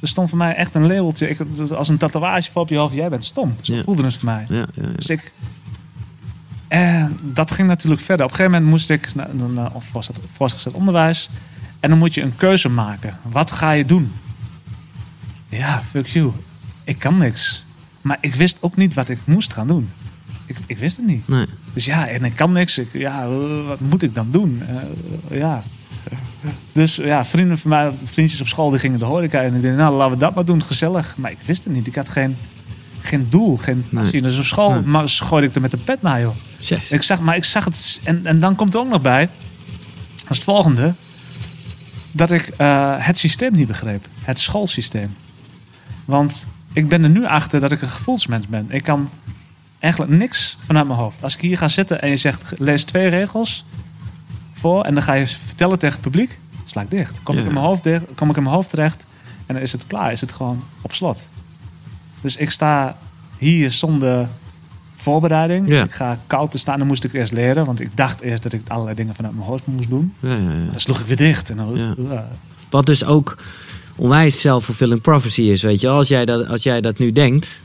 Er 0.00 0.08
stond 0.08 0.28
voor 0.28 0.38
mij 0.38 0.54
echt 0.54 0.74
een 0.74 0.86
labeltje. 0.86 1.28
Ik, 1.28 1.38
als 1.74 1.88
een 1.88 1.96
tatoeage 1.96 2.50
voor 2.52 2.62
op 2.62 2.68
je 2.68 2.76
hoofd. 2.76 2.94
Jij 2.94 3.08
bent 3.08 3.24
stom. 3.24 3.56
Zo 3.60 3.74
Ja. 3.74 3.82
voelde 3.82 4.02
het 4.04 4.14
voor 4.16 4.24
mij. 4.24 4.44
Ja. 4.48 4.66
Dus 4.96 5.06
ik. 5.08 5.32
En 6.68 7.18
dat 7.22 7.50
ging 7.50 7.68
natuurlijk 7.68 8.02
verder. 8.02 8.24
Op 8.26 8.30
een 8.30 8.36
gegeven 8.36 8.58
moment 8.60 8.70
moest 8.78 8.90
ik 8.90 9.12
of 9.72 9.92
was 9.92 10.06
het 10.06 10.18
voortgezet 10.32 10.72
onderwijs. 10.72 11.28
En 11.80 11.90
dan 11.90 11.98
moet 11.98 12.14
je 12.14 12.22
een 12.22 12.36
keuze 12.36 12.68
maken. 12.68 13.18
Wat 13.22 13.52
ga 13.52 13.70
je 13.70 13.84
doen? 13.84 14.12
Ja, 15.48 15.82
fuck 15.90 16.06
you. 16.06 16.32
Ik 16.84 16.98
kan 16.98 17.16
niks. 17.16 17.64
Maar 18.00 18.18
ik 18.20 18.34
wist 18.34 18.56
ook 18.60 18.76
niet 18.76 18.94
wat 18.94 19.08
ik 19.08 19.18
moest 19.24 19.52
gaan 19.52 19.66
doen. 19.66 19.90
Ik, 20.46 20.56
ik 20.66 20.78
wist 20.78 20.96
het 20.96 21.06
niet. 21.06 21.28
Nee. 21.28 21.46
Dus 21.72 21.84
ja, 21.84 22.08
en 22.08 22.24
ik 22.24 22.34
kan 22.34 22.52
niks. 22.52 22.78
Ik, 22.78 22.88
ja, 22.92 23.22
eh, 23.22 23.66
wat 23.66 23.80
moet 23.80 24.02
ik 24.02 24.14
dan 24.14 24.30
doen? 24.30 24.62
Eh, 24.68 25.38
ja. 25.38 25.62
Dus 26.72 26.96
ja, 26.96 27.24
vrienden 27.24 27.58
van 27.58 27.70
mij, 27.70 27.90
vriendjes 28.04 28.40
op 28.40 28.46
school, 28.46 28.70
die 28.70 28.78
gingen 28.78 28.98
de 28.98 29.04
horeca. 29.04 29.42
En 29.42 29.54
ik 29.54 29.62
dacht, 29.62 29.76
nou, 29.76 29.96
laten 29.96 30.12
we 30.12 30.20
dat 30.20 30.34
maar 30.34 30.44
doen, 30.44 30.62
gezellig. 30.62 31.14
Maar 31.16 31.30
ik 31.30 31.38
wist 31.44 31.64
het 31.64 31.72
niet. 31.72 31.86
Ik 31.86 31.94
had 31.94 32.08
geen, 32.08 32.36
geen 33.00 33.26
doel, 33.30 33.56
geen 33.56 33.84
Nee. 33.90 34.22
Dus 34.22 34.38
op 34.38 34.44
school 34.44 34.70
Nee. 34.70 34.82
maar 34.82 35.08
gooide 35.08 35.46
ik 35.46 35.54
er 35.54 35.60
met 35.60 35.70
de 35.70 35.76
pet 35.76 36.02
naar, 36.02 36.20
joh. 36.20 36.34
Ik 36.88 37.02
zag, 37.02 37.20
maar 37.20 37.36
ik 37.36 37.44
zag 37.44 37.64
het. 37.64 38.00
En, 38.04 38.26
en 38.26 38.40
dan 38.40 38.54
komt 38.54 38.74
er 38.74 38.80
ook 38.80 38.88
nog 38.88 39.02
bij, 39.02 39.28
als 40.28 40.36
het 40.36 40.44
volgende, 40.44 40.94
dat 42.12 42.30
ik 42.30 42.48
eh, 42.48 42.94
het 42.98 43.18
systeem 43.18 43.52
niet 43.52 43.66
begreep. 43.66 44.08
Het 44.22 44.38
schoolsysteem. 44.38 45.16
Want 46.04 46.46
ik 46.72 46.88
ben 46.88 47.02
er 47.02 47.10
nu 47.10 47.26
achter 47.26 47.60
dat 47.60 47.72
ik 47.72 47.82
een 47.82 47.88
gevoelsmens 47.88 48.46
ben. 48.46 48.66
Ik 48.68 48.82
kan 48.82 49.10
eigenlijk 49.78 50.12
niks 50.12 50.56
vanuit 50.66 50.86
mijn 50.86 50.98
hoofd. 50.98 51.22
Als 51.22 51.34
ik 51.34 51.40
hier 51.40 51.58
ga 51.58 51.68
zitten 51.68 52.02
en 52.02 52.08
je 52.08 52.16
zegt, 52.16 52.52
lees 52.58 52.84
twee 52.84 53.08
regels 53.08 53.64
voor 54.52 54.82
en 54.82 54.94
dan 54.94 55.02
ga 55.02 55.12
je 55.12 55.26
vertellen 55.26 55.78
tegen 55.78 55.94
het 55.94 56.10
publiek, 56.10 56.38
sla 56.64 56.82
ik 56.82 56.90
dicht. 56.90 57.22
Kom, 57.22 57.38
ik 57.38 57.46
in 57.46 57.52
mijn 57.52 57.64
hoofd 57.64 57.82
dicht, 57.82 58.04
kom 58.14 58.30
ik 58.30 58.36
in 58.36 58.42
mijn 58.42 58.54
hoofd 58.54 58.70
terecht 58.70 59.04
en 59.46 59.54
dan 59.54 59.62
is 59.62 59.72
het 59.72 59.86
klaar. 59.86 60.12
Is 60.12 60.20
het 60.20 60.32
gewoon 60.32 60.64
op 60.80 60.94
slot. 60.94 61.28
Dus 62.20 62.36
ik 62.36 62.50
sta 62.50 62.96
hier 63.38 63.72
zonder 63.72 64.28
voorbereiding. 65.10 65.68
Ja. 65.68 65.84
Ik 65.84 65.90
ga 65.90 66.18
koud 66.26 66.50
te 66.50 66.58
staan. 66.58 66.78
Dan 66.78 66.86
moest 66.86 67.04
ik 67.04 67.12
eerst 67.12 67.32
leren. 67.32 67.64
Want 67.64 67.80
ik 67.80 67.96
dacht 67.96 68.20
eerst 68.20 68.42
dat 68.42 68.52
ik 68.52 68.62
allerlei 68.68 68.96
dingen 68.96 69.14
vanuit 69.14 69.34
mijn 69.34 69.46
hoofd 69.46 69.66
moest 69.66 69.88
doen. 69.88 70.14
Ja, 70.20 70.28
ja, 70.36 70.36
ja. 70.36 70.70
Dan 70.70 70.80
sloeg 70.80 71.00
ik 71.00 71.06
weer 71.06 71.16
dicht. 71.16 71.50
En 71.50 71.56
dan. 71.56 71.96
Wat 72.70 72.86
dus 72.86 73.04
ook 73.04 73.36
onwijs 73.96 74.40
self-fulfilling 74.40 75.00
prophecy 75.00 75.42
is, 75.42 75.62
weet 75.62 75.80
je. 75.80 75.88
Als 75.88 76.08
jij 76.08 76.24
dat, 76.24 76.46
als 76.46 76.62
jij 76.62 76.80
dat 76.80 76.98
nu 76.98 77.12
denkt, 77.12 77.60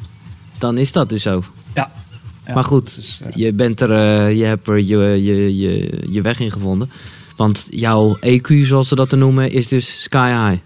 dan 0.58 0.78
is 0.78 0.92
dat 0.92 1.10
dus 1.10 1.22
zo. 1.22 1.44
Ja. 1.76 1.92
Maar 2.54 2.64
goed, 2.64 3.20
eh, 3.24 3.32
je, 3.36 3.54
bent 3.54 3.80
er, 3.82 3.92
eh, 3.92 4.38
je 4.38 4.44
hebt 4.44 4.68
er 4.68 4.80
je, 4.80 4.98
je, 4.98 5.58
je, 5.58 6.04
je 6.10 6.22
weg 6.22 6.40
in 6.40 6.52
gevonden. 6.52 6.90
Want 7.36 7.68
jouw 7.70 8.18
EQ, 8.20 8.48
zoals 8.62 8.88
ze 8.88 8.96
dat 8.96 9.10
te 9.10 9.16
noemen, 9.16 9.52
is 9.52 9.68
dus 9.68 10.02
sky 10.02 10.30
high. 10.30 10.62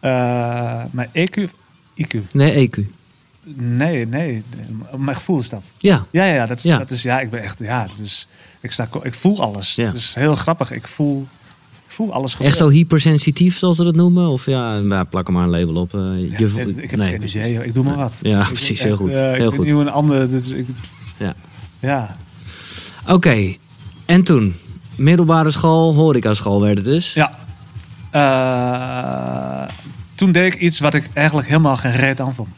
eh, 0.00 0.82
mijn 0.90 1.08
EQ... 1.12 1.48
IQ. 1.94 2.18
Nee, 2.32 2.68
EQ. 2.68 2.80
Nee, 3.56 4.06
nee. 4.06 4.42
Mijn 4.96 5.16
gevoel 5.16 5.38
is 5.40 5.48
dat. 5.48 5.62
Ja, 5.78 6.06
Ja, 6.10 6.24
ja. 6.24 6.46
Dat 6.46 6.56
is, 6.56 6.62
Ja. 6.62 6.78
Dat 6.78 6.90
is, 6.90 7.02
ja 7.02 7.20
ik 7.20 7.30
ben 7.30 7.42
echt... 7.42 7.58
Ja, 7.58 7.86
is, 8.00 8.26
ik, 8.60 8.72
sta, 8.72 8.88
ik 9.02 9.14
voel 9.14 9.40
alles. 9.40 9.74
Ja. 9.74 9.84
Dat 9.86 9.94
is 9.94 10.14
heel 10.14 10.34
grappig. 10.36 10.70
Ik 10.72 10.88
voel, 10.88 11.26
ik 11.86 11.92
voel 11.92 12.12
alles 12.12 12.36
echt 12.38 12.56
zo 12.56 12.68
hypersensitief, 12.68 13.58
zoals 13.58 13.76
ze 13.76 13.84
dat 13.84 13.94
noemen? 13.94 14.28
Of 14.28 14.46
ja, 14.46 14.78
nou, 14.78 15.04
plak 15.04 15.26
er 15.26 15.32
maar 15.32 15.42
een 15.42 15.50
label 15.50 15.74
op. 15.80 15.94
eh, 15.94 16.00
je 16.00 16.34
Ja, 16.38 16.48
vo- 16.48 16.58
ik, 16.58 16.76
ik 16.76 16.90
heb 16.90 16.98
nee, 17.00 17.08
geen 17.10 17.22
idee. 17.28 17.64
Ik 17.64 17.74
doe 17.74 17.84
maar 17.84 17.96
wat. 17.96 18.18
Ja, 18.22 18.40
Ik 18.40 18.46
precies. 18.52 18.82
Heel 18.82 18.96
goed. 18.96 19.08
ik 19.10 19.14
Heel 19.16 19.50
goed. 19.50 19.70
hoe 19.70 19.80
een 19.80 19.90
ander... 19.90 20.28
Dus 20.28 20.48
ik, 20.48 20.66
Ja. 21.16 21.34
ja. 21.78 22.16
Oké, 23.08 23.54
en 24.06 24.22
toen? 24.24 24.54
Middelbare 24.96 25.50
school, 25.50 25.94
horecaschool 25.94 26.60
werd 26.60 26.76
het 26.76 26.86
dus. 26.86 27.12
Ja. 27.14 27.38
Eh, 28.10 29.68
toen 30.14 30.32
deed 30.32 30.54
ik 30.54 30.60
iets 30.60 30.78
wat 30.80 30.94
ik 30.94 31.08
eigenlijk 31.14 31.48
helemaal 31.48 31.76
geen 31.76 31.92
reet 31.96 32.20
aan 32.20 32.34
vond. 32.34 32.48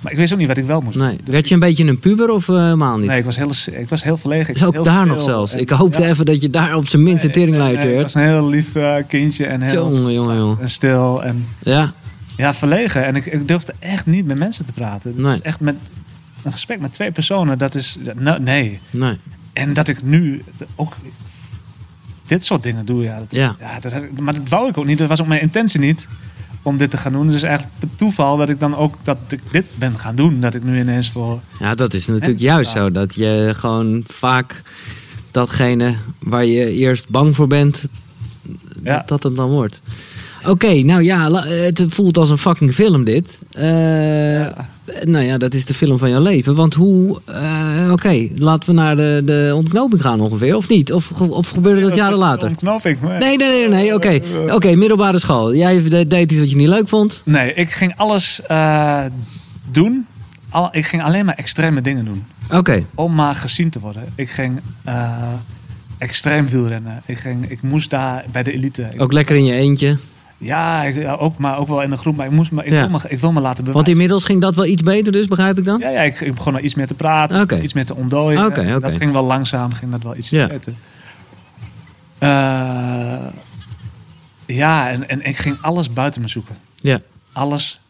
Maar 0.00 0.12
ik 0.12 0.18
wist 0.18 0.32
ook 0.32 0.38
niet 0.38 0.48
wat 0.48 0.56
ik 0.56 0.64
wel 0.64 0.80
moest. 0.80 0.96
Nee. 0.98 1.16
doen. 1.16 1.20
Werd 1.30 1.48
je 1.48 1.54
een 1.54 1.60
beetje 1.60 1.84
een 1.86 1.98
puber 1.98 2.30
of 2.30 2.48
eh, 2.48 2.54
helemaal 2.56 2.98
niet? 2.98 3.06
Nee, 3.08 3.18
ik 3.18 3.24
was 3.24 3.36
heel, 3.36 3.50
ik 3.80 3.88
was 3.88 4.02
heel 4.02 4.16
verlegen. 4.16 4.66
Ook 4.66 4.72
heel 4.72 4.82
daar 4.82 5.06
nog 5.06 5.22
zelfs. 5.22 5.52
en- 5.52 5.60
Ik 5.60 5.70
hoopte 5.70 6.02
ja. 6.02 6.08
even 6.08 6.24
dat 6.26 6.40
je 6.42 6.50
daar 6.50 6.74
op 6.76 6.88
zijn 6.88 7.02
minst 7.02 7.24
een 7.24 7.30
teringlijtje 7.32 7.76
nee, 7.76 7.86
Ik 7.88 7.92
werd. 7.92 8.12
was 8.12 8.14
een 8.14 8.28
heel 8.28 8.48
lief 8.48 8.74
eh, 8.74 8.96
kindje 9.08 9.46
en 9.46 9.60
heel 9.62 9.90
Jongen, 9.92 10.12
jongen, 10.12 10.36
jongen. 10.36 10.60
en 10.60 10.70
stil 10.70 11.22
en 11.24 11.46
Ja, 11.62 11.92
ja, 12.36 12.54
verlegen. 12.54 13.04
En 13.04 13.16
ik, 13.16 13.26
ik 13.26 13.48
durfde 13.48 13.74
echt 13.78 14.06
niet 14.06 14.26
met 14.26 14.38
mensen 14.38 14.64
te 14.66 14.72
praten. 14.72 15.20
Nee. 15.20 15.38
echt 15.42 15.60
met 15.60 15.74
een 16.42 16.52
gesprek 16.52 16.80
met 16.80 16.92
twee 16.92 17.10
personen, 17.12 17.58
dat 17.58 17.74
is 17.74 17.98
nou, 18.16 18.40
nee. 18.42 18.80
nee. 18.90 19.18
En 19.52 19.72
dat 19.74 19.88
ik 19.88 20.02
nu 20.02 20.42
ook 20.74 20.92
dit 22.26 22.44
soort 22.44 22.62
dingen 22.62 22.84
doe, 22.86 23.02
ja. 23.02 23.18
Dat, 23.18 23.26
Ja. 23.28 23.56
dat 23.80 23.92
ik- 23.92 24.20
maar 24.20 24.34
dat 24.34 24.48
wou 24.48 24.68
ik 24.68 24.78
ook 24.78 24.86
niet. 24.86 24.98
Dat 24.98 25.08
was 25.08 25.20
ook 25.20 25.26
mijn 25.26 25.40
intentie 25.40 25.80
niet 25.80 26.08
om 26.62 26.76
dit 26.76 26.90
te 26.90 26.96
gaan 26.96 27.12
doen. 27.12 27.30
Dus 27.30 27.42
eigenlijk 27.42 27.74
het 27.80 27.98
toeval 27.98 28.36
dat 28.36 28.48
ik 28.48 28.60
dan 28.60 28.76
ook 28.76 28.94
dat 29.02 29.18
ik 29.28 29.40
dit 29.50 29.64
ben 29.74 29.98
gaan 29.98 30.16
doen. 30.16 30.40
Dat 30.40 30.54
ik 30.54 30.64
nu 30.64 30.80
ineens 30.80 31.10
voor... 31.10 31.40
Ja, 31.60 31.74
dat 31.74 31.94
is 31.94 32.06
natuurlijk 32.06 32.38
juist 32.38 32.72
zo. 32.72 32.90
Dat 32.90 33.14
je 33.14 33.50
gewoon 33.56 34.02
vaak 34.06 34.62
datgene 35.30 35.94
waar 36.18 36.44
je 36.44 36.72
eerst 36.72 37.08
bang 37.08 37.36
voor 37.36 37.46
bent, 37.46 37.88
Ja. 38.82 38.96
dat 38.96 39.08
dat 39.08 39.22
het 39.22 39.36
dan 39.36 39.50
wordt. 39.50 39.80
Oké, 40.46 40.72
nou 40.82 41.02
ja, 41.02 41.30
het 41.46 41.84
voelt 41.88 42.18
als 42.18 42.30
een 42.30 42.38
fucking 42.38 42.74
film 42.74 43.04
dit. 43.04 43.38
Eh, 43.50 44.46
Nou 45.04 45.24
ja, 45.24 45.38
dat 45.38 45.54
is 45.54 45.64
de 45.64 45.74
film 45.74 45.98
van 45.98 46.10
jouw 46.10 46.22
leven. 46.22 46.54
Want 46.54 46.74
hoe... 46.74 47.20
eh, 47.24 47.65
Oké, 47.96 48.28
laten 48.36 48.68
we 48.68 48.74
naar 48.80 48.96
de, 48.96 49.22
de 49.24 49.52
ontknoping 49.54 50.02
gaan 50.02 50.20
ongeveer, 50.20 50.56
of 50.56 50.68
niet? 50.68 50.92
Of, 50.92 51.20
of 51.20 51.50
gebeurde 51.50 51.80
dat 51.80 51.94
jaren 51.94 52.18
later? 52.18 52.48
Ontknoping. 52.48 53.00
maar- 53.00 53.18
Nee, 53.18 53.36
nee, 53.36 53.48
nee, 53.48 53.68
nee, 53.68 53.94
oké. 53.94 54.20
Oké, 54.52 54.74
middelbare 54.74 55.18
school. 55.18 55.54
Jij 55.54 55.82
de- 55.88 56.06
deed 56.06 56.30
iets 56.30 56.40
wat 56.40 56.50
je 56.50 56.56
niet 56.56 56.68
leuk 56.68 56.88
vond. 56.88 57.22
Nee, 57.24 57.54
ik 57.54 57.70
ging 57.70 57.92
alles 57.96 58.40
eh, 58.46 59.00
doen. 59.70 60.06
Al, 60.50 60.68
ik 60.72 60.86
ging 60.86 61.02
alleen 61.02 61.24
maar 61.24 61.34
extreme 61.34 61.80
dingen 61.80 62.04
doen. 62.04 62.24
Oké, 62.52 62.84
Om 62.94 63.14
maar 63.14 63.34
gezien 63.34 63.70
te 63.70 63.78
worden. 63.80 64.02
Ik 64.14 64.30
ging 64.30 64.60
eh, 64.84 65.12
extreem 65.98 66.48
wielrennen. 66.48 67.02
Ik, 67.06 67.18
ging, 67.18 67.50
ik 67.50 67.62
moest 67.62 67.90
daar 67.90 68.24
bij 68.32 68.42
de 68.42 68.52
elite. 68.52 68.88
Ook 68.96 69.12
lekker 69.12 69.36
in 69.36 69.44
je 69.44 69.52
eentje. 69.54 69.96
Ja, 70.38 70.82
ik, 70.82 70.94
ja, 70.96 71.12
ook, 71.14 71.38
maar 71.38 71.58
ook 71.58 71.68
wel 71.68 71.82
in 71.82 71.90
de 71.90 71.96
groep. 71.96 72.16
Maar 72.16 72.26
ik, 72.26 72.32
moest 72.32 72.50
me, 72.52 72.64
ik, 72.64 72.72
Ja. 72.72 72.88
wil, 72.88 72.88
me, 72.88 73.08
ik 73.08 73.20
wil 73.20 73.32
me 73.32 73.40
laten 73.40 73.64
bewijzen. 73.64 73.72
Want 73.72 73.88
inmiddels 73.88 74.24
ging 74.24 74.40
dat 74.40 74.54
wel 74.56 74.66
iets 74.66 74.82
beter 74.82 75.12
dus, 75.12 75.26
begrijp 75.26 75.58
ik 75.58 75.64
dan? 75.64 75.78
Ja, 75.80 75.88
ja 75.90 76.00
ik, 76.02 76.20
ik 76.20 76.34
begon 76.34 76.54
al 76.54 76.60
iets 76.60 76.74
meer 76.74 76.86
te 76.86 76.94
praten. 76.94 77.62
Iets 77.64 77.72
meer 77.72 77.84
te 77.84 77.94
ontdooien. 77.94 78.46
Oké. 78.46 78.78
Dat 78.80 78.94
ging 78.94 79.12
wel 79.12 79.24
langzaam. 79.24 79.72
Ging 79.72 79.90
dat 79.90 80.02
wel 80.02 80.16
iets 80.16 80.30
Ja. 80.30 80.46
beter. 80.46 80.72
Eh, 82.18 82.28
ja, 84.46 84.88
en, 84.90 85.08
en 85.08 85.24
ik 85.26 85.36
ging 85.36 85.56
alles 85.60 85.92
buiten 85.92 86.22
me 86.22 86.28
zoeken. 86.28 86.56
Ja. 86.74 87.00
Alles. 87.32 87.80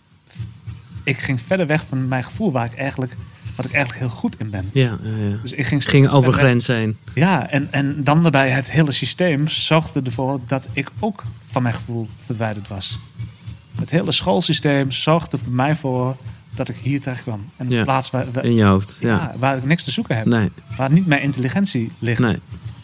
Ik 1.05 1.19
ging 1.19 1.41
verder 1.47 1.67
weg 1.67 1.85
van 1.89 2.09
mijn 2.09 2.25
gevoel 2.25 2.53
waar 2.53 2.65
ik 2.65 2.75
eigenlijk, 2.79 3.17
wat 3.57 3.67
ik 3.67 3.73
eigenlijk 3.73 4.05
heel 4.05 4.15
goed 4.19 4.37
in 4.39 4.51
ben. 4.51 4.69
Ja, 4.73 4.99
ja, 5.03 5.27
ja. 5.29 5.37
Dus 5.43 5.53
ik 5.53 5.67
ging, 5.67 5.85
ging 5.85 6.09
over 6.11 6.33
grenzen 6.33 6.77
heen. 6.77 6.97
Ja, 7.15 7.51
en, 7.51 7.69
en 7.71 8.05
dan 8.05 8.23
daarbij 8.23 8.51
het 8.51 8.71
hele 8.71 8.93
systeem 8.93 9.49
zorgde 9.49 10.01
ervoor 10.05 10.41
dat 10.47 10.69
ik 10.73 10.91
ook 10.99 11.23
van 11.57 11.65
mijn 11.65 11.75
gevoel 11.75 12.09
verwijderd 12.27 12.69
was. 12.69 12.99
Het 13.79 13.91
hele 13.91 14.13
schoolsysteem 14.13 14.91
zorgde 14.93 15.39
voor 15.39 15.53
mij 15.53 15.75
voor 15.77 16.17
dat 16.55 16.69
ik 16.69 16.77
hier 16.77 17.01
terecht 17.01 17.23
kwam. 17.23 17.45
En 17.57 17.71
Ja. 17.71 17.83
plaats 17.85 18.11
waar, 18.11 18.27
waar, 18.33 18.45
In 18.45 18.55
je 18.55 18.65
hoofd. 18.65 18.97
ja, 19.01 19.09
Ja. 19.09 19.31
waar 19.39 19.57
ik 19.57 19.65
niks 19.65 19.85
te 19.85 19.91
zoeken 19.91 20.17
heb. 20.17 20.27
Nee, 20.27 20.51
Waar 20.77 20.93
niet 20.93 21.07
mijn 21.07 21.23
intelligentie 21.23 21.91
ligt. 21.99 22.21
nee. 22.21 22.37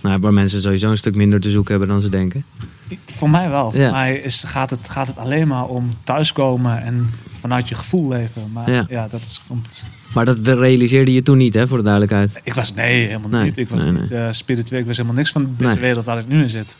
Nou, 0.03 0.21
waar 0.21 0.33
mensen 0.33 0.61
sowieso 0.61 0.91
een 0.91 0.97
stuk 0.97 1.15
minder 1.15 1.41
te 1.41 1.51
zoeken 1.51 1.71
hebben 1.71 1.89
dan 1.89 2.01
ze 2.01 2.09
denken. 2.09 2.45
Voor 3.07 3.31
mij 3.31 3.49
wel. 3.49 3.71
Voor 3.71 3.91
mij 3.91 4.17
is, 4.17 4.45
gaat, 4.45 4.71
het, 4.71 4.89
gaat 4.89 5.07
het 5.07 5.17
alleen 5.17 5.49
maar 5.49 5.65
om 5.67 5.91
thuiskomen 6.05 6.83
en 6.83 7.11
vanuit 7.41 7.69
je 7.69 7.75
gevoel 7.75 8.09
leven. 8.09 8.51
Maar 8.53 8.71
Ja. 8.71 8.87
ja, 8.89 9.09
dat 9.09 9.21
is 9.21 9.41
komt. 9.47 9.85
Maar 10.15 10.25
dat 10.25 10.39
realiseerde 10.47 11.13
je 11.13 11.23
toen 11.23 11.39
niet, 11.39 11.55
hè, 11.55 11.67
voor 11.69 11.77
de 11.77 11.83
duidelijkheid. 11.83 12.41
Ik 12.43 12.55
was 12.55 12.75
nee, 12.75 13.07
helemaal 13.07 13.31
Nee, 13.31 13.45
niet. 13.45 13.57
Ik 13.59 13.69
was 13.69 13.83
nee, 13.85 13.93
niet 13.93 14.11
eh, 14.11 14.27
spiritueel. 14.31 14.81
Ik 14.81 14.87
was 14.87 14.97
helemaal 14.97 15.17
niks 15.19 15.33
van 15.33 15.55
deze 15.57 15.71
Nee. 15.71 15.81
wereld 15.81 16.05
waar 16.05 16.19
ik 16.19 16.29
nu 16.29 16.43
in 16.43 16.51
zit. 16.51 16.77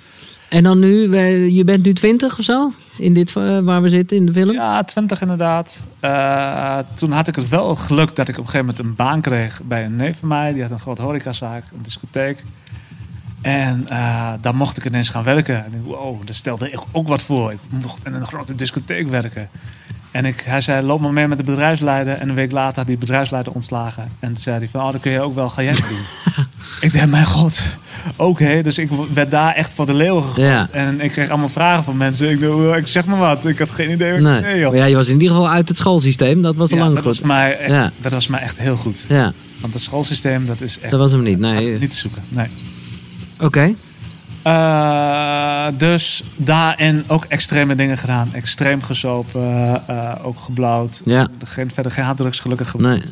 En 0.53 0.63
dan 0.63 0.79
nu, 0.79 1.17
je 1.51 1.65
bent 1.65 1.85
nu 1.85 1.93
twintig 1.93 2.39
of 2.39 2.45
zo? 2.45 2.73
In 2.97 3.13
dit 3.13 3.37
eh, 3.37 3.59
waar 3.59 3.83
we 3.83 3.89
zitten 3.89 4.17
in 4.17 4.27
de 4.27 4.33
film? 4.33 4.53
Ja, 4.53 4.85
twintig 4.85 5.21
inderdaad. 5.21 5.83
Eh, 6.01 6.79
toen 6.95 7.13
had 7.13 7.29
ik 7.29 7.37
het 7.37 7.49
wel 7.49 7.75
geluk 7.75 8.17
dat 8.17 8.29
ik 8.29 8.39
op 8.39 8.45
een 8.45 8.51
gegeven 8.51 8.67
moment 8.67 8.79
een 8.79 8.95
baan 8.95 9.21
kreeg 9.21 9.63
bij 9.63 9.85
een 9.85 9.97
neef 9.97 10.19
van 10.19 10.29
mij. 10.29 10.53
Die 10.53 10.63
had 10.63 10.71
een 10.71 10.81
grote 10.81 11.03
horecazaak, 11.03 11.65
een 11.73 11.83
discotheek. 11.83 12.45
En 13.43 13.89
eh, 13.89 14.33
daar 14.41 14.55
mocht 14.55 14.77
ik 14.77 14.85
ineens 14.85 15.09
gaan 15.09 15.23
werken. 15.23 15.65
En 15.65 15.73
ik, 15.73 15.81
wow, 15.85 16.27
daar 16.27 16.35
stelde 16.35 16.71
ik 16.71 16.81
ook 16.93 17.09
wat 17.09 17.23
voor. 17.23 17.53
Ik 17.53 17.59
mocht 17.69 18.07
in 18.07 18.15
een 18.15 18.27
grote 18.27 18.55
discotheek 18.55 19.09
werken. 19.09 19.49
En 20.13 20.25
ik, 20.25 20.41
hij 20.41 20.61
zei, 20.61 20.87
loop 20.87 21.01
maar 21.01 21.13
mee 21.13 21.27
met 21.29 21.39
de 21.39 21.45
bedrijfsleider. 21.45 22.15
En 22.15 22.29
een 22.29 22.35
week 22.35 22.53
later 22.53 22.77
had 22.79 22.87
die 22.87 22.97
bedrijfsleider 22.97 23.53
ontslagen. 23.53 24.03
En 24.19 24.29
toen 24.29 24.43
zei 24.43 24.59
hij 24.59 24.69
van, 24.69 24.81
oh, 24.85 24.93
dat 24.93 25.01
kun 25.01 25.13
je 25.13 25.21
ook 25.21 25.35
wel, 25.35 25.49
ga 25.49 25.63
jij 25.63 25.73
het 25.73 25.89
doen. 25.89 26.45
ik 26.89 26.93
dacht, 26.93 27.07
mijn 27.07 27.25
god, 27.27 27.77
oké. 28.17 28.63
Dus 28.63 28.79
ik 28.79 28.89
werd 29.15 29.31
daar 29.31 29.55
echt 29.55 29.73
voor 29.73 29.87
de 29.87 29.95
leeuwen 29.95 30.23
gegooid. 30.23 30.47
Ja. 30.49 30.69
En 30.73 31.01
ik 31.01 31.11
kreeg 31.11 31.29
allemaal 31.29 31.49
vragen 31.49 31.85
van 31.85 31.97
mensen. 31.97 32.31
Ik, 32.31 32.41
dacht, 32.41 32.53
"Oh, 32.53 32.77
ik 32.77 32.87
zeg 32.87 33.05
maar 33.07 33.19
wat, 33.19 33.47
ik 33.47 33.59
had 33.59 33.71
geen 33.71 33.91
idee 33.91 34.21
Nee. 34.21 34.43
deed, 34.43 34.59
joh. 34.59 34.69
Maar 34.71 34.79
ja, 34.79 34.85
je 34.85 34.95
was 34.97 35.09
in 35.09 35.21
ieder 35.21 35.29
geval 35.37 35.51
uit 35.51 35.69
het 35.69 35.77
schoolsysteem. 35.77 36.43
Dat 36.43 36.57
was 36.57 36.71
al 36.71 36.77
Ja, 36.77 36.83
lang 36.83 36.95
dat, 36.95 37.05
was 37.05 37.17
goed. 37.19 37.27
mij 37.27 37.59
echt, 37.59 37.71
Ja. 37.71 37.91
dat 38.01 38.13
was 38.13 38.27
mij 38.27 38.41
echt 38.41 38.59
heel 38.59 38.77
goed. 38.77 39.05
Ja, 39.09 39.33
Want 39.61 39.73
het 39.73 39.83
schoolsysteem, 39.83 40.47
dat 40.47 40.61
is 40.61 40.79
echt 40.81 40.91
dat 40.91 41.01
was 41.01 41.11
hem 41.13 41.23
niet. 41.23 41.39
Nee. 41.39 41.79
niet 41.79 41.91
te 41.91 41.97
zoeken. 41.97 42.23
Nee. 42.29 42.47
Oké. 43.41 43.75
Eh, 44.43 45.67
dus 45.79 46.23
daarin 46.37 47.05
ook 47.07 47.25
extreme 47.25 47.75
dingen 47.75 47.99
gedaan. 47.99 48.29
Extreem 48.33 48.83
gesopen, 48.83 49.83
eh, 49.87 50.15
ook 50.23 50.41
geblauwd. 50.41 51.01
Ja. 51.05 51.29
Geen, 51.45 51.71
verder 51.71 51.93
geen 51.93 52.05
harddrugs 52.05 52.41
gelukkig. 52.41 52.75
Nee. 52.75 53.03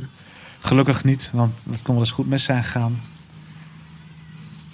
Gelukkig 0.61 1.05
niet, 1.05 1.31
want 1.33 1.63
dat 1.65 1.83
kon 1.83 1.95
wel 1.95 2.03
eens 2.03 2.13
goed 2.13 2.29
mis 2.29 2.45
zijn 2.45 2.65
gegaan. 2.65 3.01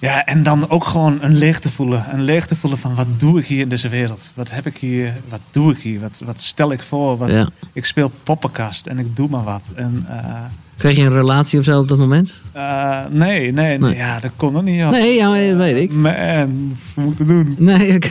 Ja, 0.06 0.24
en 0.24 0.42
dan 0.42 0.70
ook 0.70 0.84
gewoon 0.84 1.18
een 1.20 1.34
leegte 1.36 1.70
voelen. 1.70 2.04
Een 2.12 2.22
leegte 2.22 2.56
voelen 2.56 2.78
van 2.78 2.94
wat 2.94 3.06
doe 3.18 3.38
ik 3.38 3.46
hier 3.46 3.60
in 3.60 3.68
deze 3.68 3.88
wereld? 3.88 4.30
Wat 4.34 4.50
heb 4.50 4.66
ik 4.66 4.76
hier? 4.76 5.12
Wat 5.28 5.40
doe 5.50 5.72
ik 5.72 5.78
hier? 5.78 6.00
Wat, 6.00 6.22
wat 6.24 6.40
stel 6.40 6.72
ik 6.72 6.82
voor? 6.82 7.16
Wat, 7.16 7.30
Ja. 7.30 7.48
Ik 7.72 7.84
speel 7.84 8.10
poppenkast 8.22 8.86
en 8.86 8.98
ik 8.98 9.16
doe 9.16 9.28
maar 9.28 9.42
wat. 9.44 9.72
En, 9.74 10.06
eh, 10.08 10.24
Kreeg 10.76 10.96
je 10.96 11.02
een 11.02 11.12
relatie 11.12 11.58
of 11.58 11.64
zo 11.64 11.78
op 11.78 11.88
dat 11.88 11.98
moment? 11.98 12.40
eh, 12.52 12.98
nee, 13.10 13.52
nee, 13.52 13.78
Nee. 13.78 13.96
ja, 13.96 14.20
dat 14.20 14.30
kon 14.36 14.52
nog 14.52 14.62
niet. 14.62 14.78
joh. 14.78 14.90
Nee, 14.90 15.14
ja, 15.14 15.48
dat 15.48 15.56
weet 15.56 15.76
ik. 15.76 15.92
Man, 15.92 16.76
wat 16.94 17.04
moet 17.04 17.20
ik 17.20 17.26
doen? 17.28 17.54
Nee, 17.58 17.94
oké. 17.94 18.08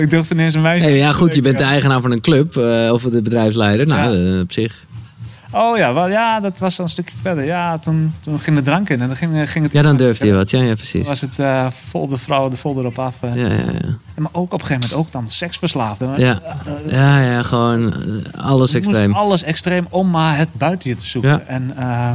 ik 0.00 0.10
durfde 0.10 0.34
ineens 0.34 0.54
een 0.54 0.62
meisje. 0.62 0.86
Nee, 0.86 0.96
ja, 0.96 1.12
goed, 1.12 1.34
je 1.34 1.40
bent 1.40 1.58
de 1.58 1.64
eigenaar 1.64 2.00
van 2.00 2.10
een 2.12 2.20
club 2.20 2.56
eh, 2.56 2.90
of 2.92 3.02
de 3.02 3.22
bedrijfsleider. 3.22 3.86
Nou, 3.86 4.16
Ja. 4.16 4.32
eh, 4.34 4.40
op 4.40 4.52
zich. 4.52 4.84
Oh 5.54 5.76
ja, 5.76 5.94
wel, 5.94 6.08
ja, 6.08 6.40
dat 6.40 6.58
was 6.58 6.78
een 6.78 6.88
stukje 6.88 7.14
verder. 7.22 7.44
Ja, 7.44 7.78
toen, 7.78 8.14
toen 8.20 8.40
ging 8.40 8.56
de 8.56 8.62
drank 8.62 8.88
in 8.88 9.00
en 9.00 9.06
dan 9.06 9.16
ging, 9.16 9.50
ging 9.50 9.64
het. 9.64 9.72
Ja, 9.72 9.82
dan 9.82 9.96
durfde 9.96 10.26
je 10.26 10.32
wat. 10.34 10.50
Ja, 10.50 10.58
ja 10.58 10.66
Toen 10.66 10.74
precies. 10.74 11.08
was 11.08 11.20
het 11.20 11.38
eh, 11.38 11.66
vol 11.70 12.08
de 12.08 12.16
vrouwen, 12.18 12.50
de 12.50 12.56
vol 12.56 12.78
erop 12.78 12.98
af. 12.98 13.16
eh. 13.22 13.34
Ja, 13.34 13.46
ja, 13.46 13.54
ja. 13.54 13.80
En 14.14 14.22
Maar 14.22 14.30
ook 14.32 14.52
op 14.52 14.60
een 14.60 14.66
gegeven 14.66 14.88
moment 14.90 15.06
ook 15.06 15.12
dan 15.12 15.28
seksverslaafd. 15.28 16.00
hè. 16.00 16.14
Ja. 16.16 16.40
Eh, 16.42 16.90
Ja, 16.90 17.20
ja, 17.20 17.42
gewoon 17.42 17.92
eh, 17.92 18.44
alles 18.44 18.74
extreem. 18.74 19.12
Alles 19.14 19.42
extreem 19.42 19.86
om 19.90 20.10
maar 20.10 20.36
het 20.36 20.48
buiten 20.54 20.90
je 20.90 20.96
te 20.96 21.06
zoeken. 21.06 21.30
Ja. 21.30 21.40
En 21.46 21.72
eh, 21.76 22.10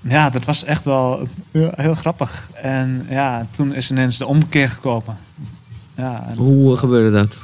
ja, 0.00 0.30
dat 0.30 0.44
was 0.44 0.64
echt 0.64 0.84
wel 0.84 1.28
ja, 1.50 1.70
heel 1.76 1.94
grappig. 1.94 2.48
En 2.62 3.06
ja, 3.08 3.46
toen 3.50 3.74
is 3.74 3.90
ineens 3.90 4.18
de 4.18 4.26
omkeer 4.26 4.68
gekomen. 4.70 5.16
Ja, 5.96 6.24
en- 6.28 6.36
Hoe 6.36 6.72
eh, 6.72 6.78
gebeurde 6.78 7.10
dat? 7.18 7.38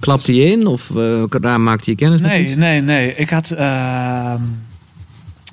Klapte 0.00 0.34
je 0.34 0.44
in 0.50 0.66
of 0.66 0.96
eh, 0.96 1.24
daar 1.28 1.60
maakte 1.60 1.90
je 1.90 1.96
kennis 1.96 2.20
met 2.20 2.30
Nee, 2.30 2.42
iets? 2.42 2.54
nee, 2.54 2.80
nee. 2.80 3.14
Ik 3.14 3.30
had 3.30 3.50
ehm, 3.50 4.42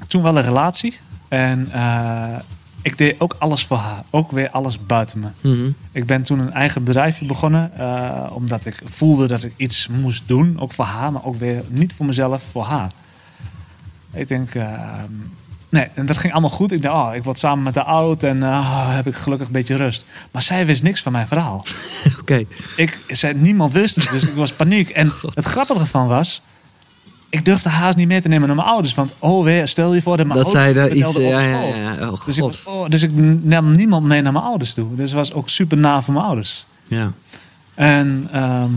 toen 0.08 0.22
wel 0.24 0.38
een 0.38 0.44
relatie. 0.44 0.98
En 1.28 1.68
eh, 1.72 2.36
ik 2.82 2.98
deed 2.98 3.20
ook 3.20 3.36
alles 3.40 3.66
voor 3.66 3.78
haar. 3.78 4.04
Ook 4.10 4.32
weer 4.32 4.50
alles 4.50 4.86
buiten 4.86 5.20
me. 5.20 5.28
Mhm. 5.42 5.70
Ik 5.92 6.06
ben 6.06 6.24
toen 6.24 6.40
een 6.40 6.54
eigen 6.54 6.84
bedrijfje 6.84 7.26
begonnen. 7.26 7.72
eh, 7.78 8.32
omdat 8.34 8.66
ik 8.66 8.82
voelde 8.84 9.28
dat 9.28 9.44
ik 9.44 9.54
iets 9.58 9.88
moest 9.88 10.24
doen. 10.28 10.60
Ook 10.60 10.72
voor 10.74 10.86
haar, 10.86 11.12
maar 11.12 11.26
ook 11.26 11.36
weer 11.40 11.64
niet 11.68 11.94
voor 11.94 12.06
mezelf, 12.06 12.44
voor 12.52 12.64
haar. 12.64 12.92
Ik 14.14 14.28
denk... 14.28 14.50
nee, 15.76 15.88
en 15.94 16.06
dat 16.06 16.18
ging 16.18 16.34
allemaal 16.34 16.52
goed. 16.52 16.72
Ik 16.72 16.82
dacht, 16.82 17.08
oh, 17.08 17.16
ik 17.16 17.24
word 17.24 17.38
samen 17.38 17.64
met 17.64 17.76
haar 17.76 17.84
oud. 17.84 18.24
En 18.24 18.44
ah, 18.44 18.96
heb 18.96 19.08
ik 19.08 19.16
gelukkig 19.16 19.48
een 19.48 19.54
beetje 19.54 19.76
rust. 19.76 20.06
Maar 20.32 20.42
zij 20.42 20.66
wist 20.66 20.84
niks 20.84 21.02
van 21.02 21.12
mijn 21.12 21.28
verhaal. 21.28 21.66
Oké. 22.22 22.46
Ik, 22.76 23.00
zei, 23.08 23.34
niemand 23.34 23.74
wist 23.74 23.96
het, 23.96 24.12
dus 24.12 24.24
ik 24.24 24.34
was 24.34 24.52
paniek. 24.54 24.90
En 24.90 25.12
het 25.34 25.46
grappige 25.46 25.80
ervan 25.80 26.08
was... 26.08 26.42
Ik 27.30 27.46
durfde 27.46 27.70
haast 27.70 27.98
niet 27.98 28.08
mee 28.08 28.22
te 28.22 28.28
nemen 28.28 28.48
naar 28.48 28.56
mijn 28.56 28.68
ouders. 28.68 28.94
Want, 28.94 29.14
oh 29.20 29.44
weer, 29.44 29.68
stel 29.68 29.94
je 29.94 30.02
voor 30.02 30.18
dat 30.18 30.26
mijn 30.26 30.40
Dat 30.40 30.56
ouders 30.56 30.76
zij 30.76 30.84
er 30.84 30.96
iets... 30.96 31.18
Ja, 31.18 31.40
ja, 31.40 31.62
ja. 31.62 32.10
Oh, 32.10 32.26
Dus 32.26 32.38
ik, 32.38 32.44
oh, 32.66 32.90
dus 32.90 33.04
ik 33.04 33.12
nam 33.44 33.72
niemand 33.72 34.06
mee 34.06 34.22
naar 34.22 34.32
mijn 34.32 34.46
ouders 34.46 34.74
toe. 34.74 34.96
Dus 34.96 35.10
het 35.10 35.20
was 35.20 35.34
ook 35.34 35.50
super 35.50 35.78
na 35.78 36.02
voor 36.02 36.14
mijn 36.14 36.26
ouders. 36.26 36.66
Ja. 36.88 37.12
En 37.74 38.28
ehm, 38.32 38.74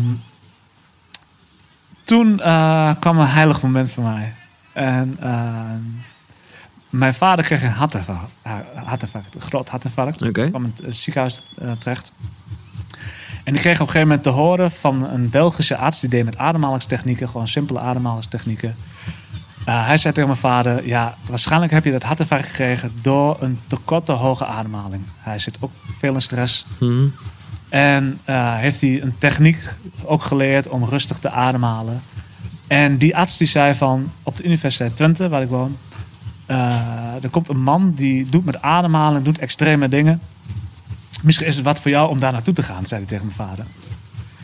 toen 2.05 2.40
eh, 2.40 2.90
kwam 3.00 3.19
een 3.19 3.26
heilig 3.26 3.62
moment 3.62 3.93
voor 3.93 4.05
mij. 4.05 4.35
En 4.73 5.17
ehm, 5.21 5.81
mijn 6.90 7.14
vader 7.14 7.45
kreeg 7.45 7.62
een 7.62 7.71
hartinfarct, 7.71 8.33
hartinfarct 8.75 9.35
een 9.35 9.40
groot 9.40 9.68
hartinfarct. 9.68 10.23
Oké. 10.23 10.49
kwam 10.49 10.64
in 10.64 10.73
het 10.76 10.85
eh, 10.85 10.92
ziekenhuis 10.92 11.42
eh, 11.59 11.71
terecht. 11.78 12.12
En 13.45 13.52
die 13.52 13.62
kreeg 13.62 13.80
op 13.80 13.87
een 13.87 13.92
gegeven 13.92 14.09
moment 14.09 14.23
te 14.23 14.30
horen 14.30 14.71
van 14.71 15.11
een 15.11 15.30
Belgische 15.30 15.76
arts 15.76 16.00
die 16.00 16.11
deed 16.11 16.25
met 16.25 16.38
ademhalingstechnieken, 16.38 17.28
gewoon 17.28 17.49
simpele 17.49 17.80
ademhalingstechnieken. 17.80 18.75
Eh, 19.64 19.87
hij 19.87 19.97
zei 19.97 20.14
tegen 20.14 20.28
mijn 20.28 20.40
vader: 20.40 20.87
Ja, 20.87 21.14
waarschijnlijk 21.26 21.73
heb 21.73 21.85
je 21.85 21.90
dat 21.90 22.02
hartinfarct 22.02 22.47
gekregen 22.47 22.92
door 23.02 23.37
een 23.40 23.59
tekort 23.66 24.07
te 24.07 24.12
hoge 24.12 24.47
ademhaling. 24.47 25.02
Hij 25.18 25.38
zit 25.38 25.57
ook 25.61 25.73
veel 25.99 26.14
in 26.14 26.21
stress. 26.21 26.66
Mhm. 26.78 27.07
En 27.68 28.21
heeft 28.25 28.80
hij 28.80 29.02
een 29.02 29.18
techniek 29.18 29.75
ook 30.04 30.23
geleerd 30.23 30.68
om 30.68 30.85
rustig 30.85 31.18
te 31.18 31.30
ademhalen. 31.30 32.02
En 32.66 32.99
die 32.99 33.16
arts 33.16 33.37
die 33.37 33.47
zei 33.47 33.75
van 33.75 34.12
op 34.23 34.37
de 34.37 34.42
Universiteit 34.42 34.97
Twente, 34.97 35.28
waar 35.28 35.42
ik 35.42 35.49
woon, 35.49 35.76
er 37.23 37.28
komt 37.31 37.49
een 37.49 37.62
man 37.62 37.93
die 37.97 38.26
doet 38.28 38.45
met 38.45 38.62
ademhaling, 38.62 39.25
doet 39.25 39.38
extreme 39.38 39.88
dingen. 39.88 40.21
Misschien 41.23 41.47
is 41.47 41.57
het 41.57 41.64
wat 41.64 41.81
voor 41.81 41.90
jou 41.90 42.09
om 42.11 42.19
daar 42.19 42.33
naartoe 42.33 42.55
te 42.55 42.62
gaan, 42.62 42.87
zei 42.87 43.00
hij 43.00 43.09
tegen 43.09 43.25
mijn 43.37 43.49
vader. 43.49 43.64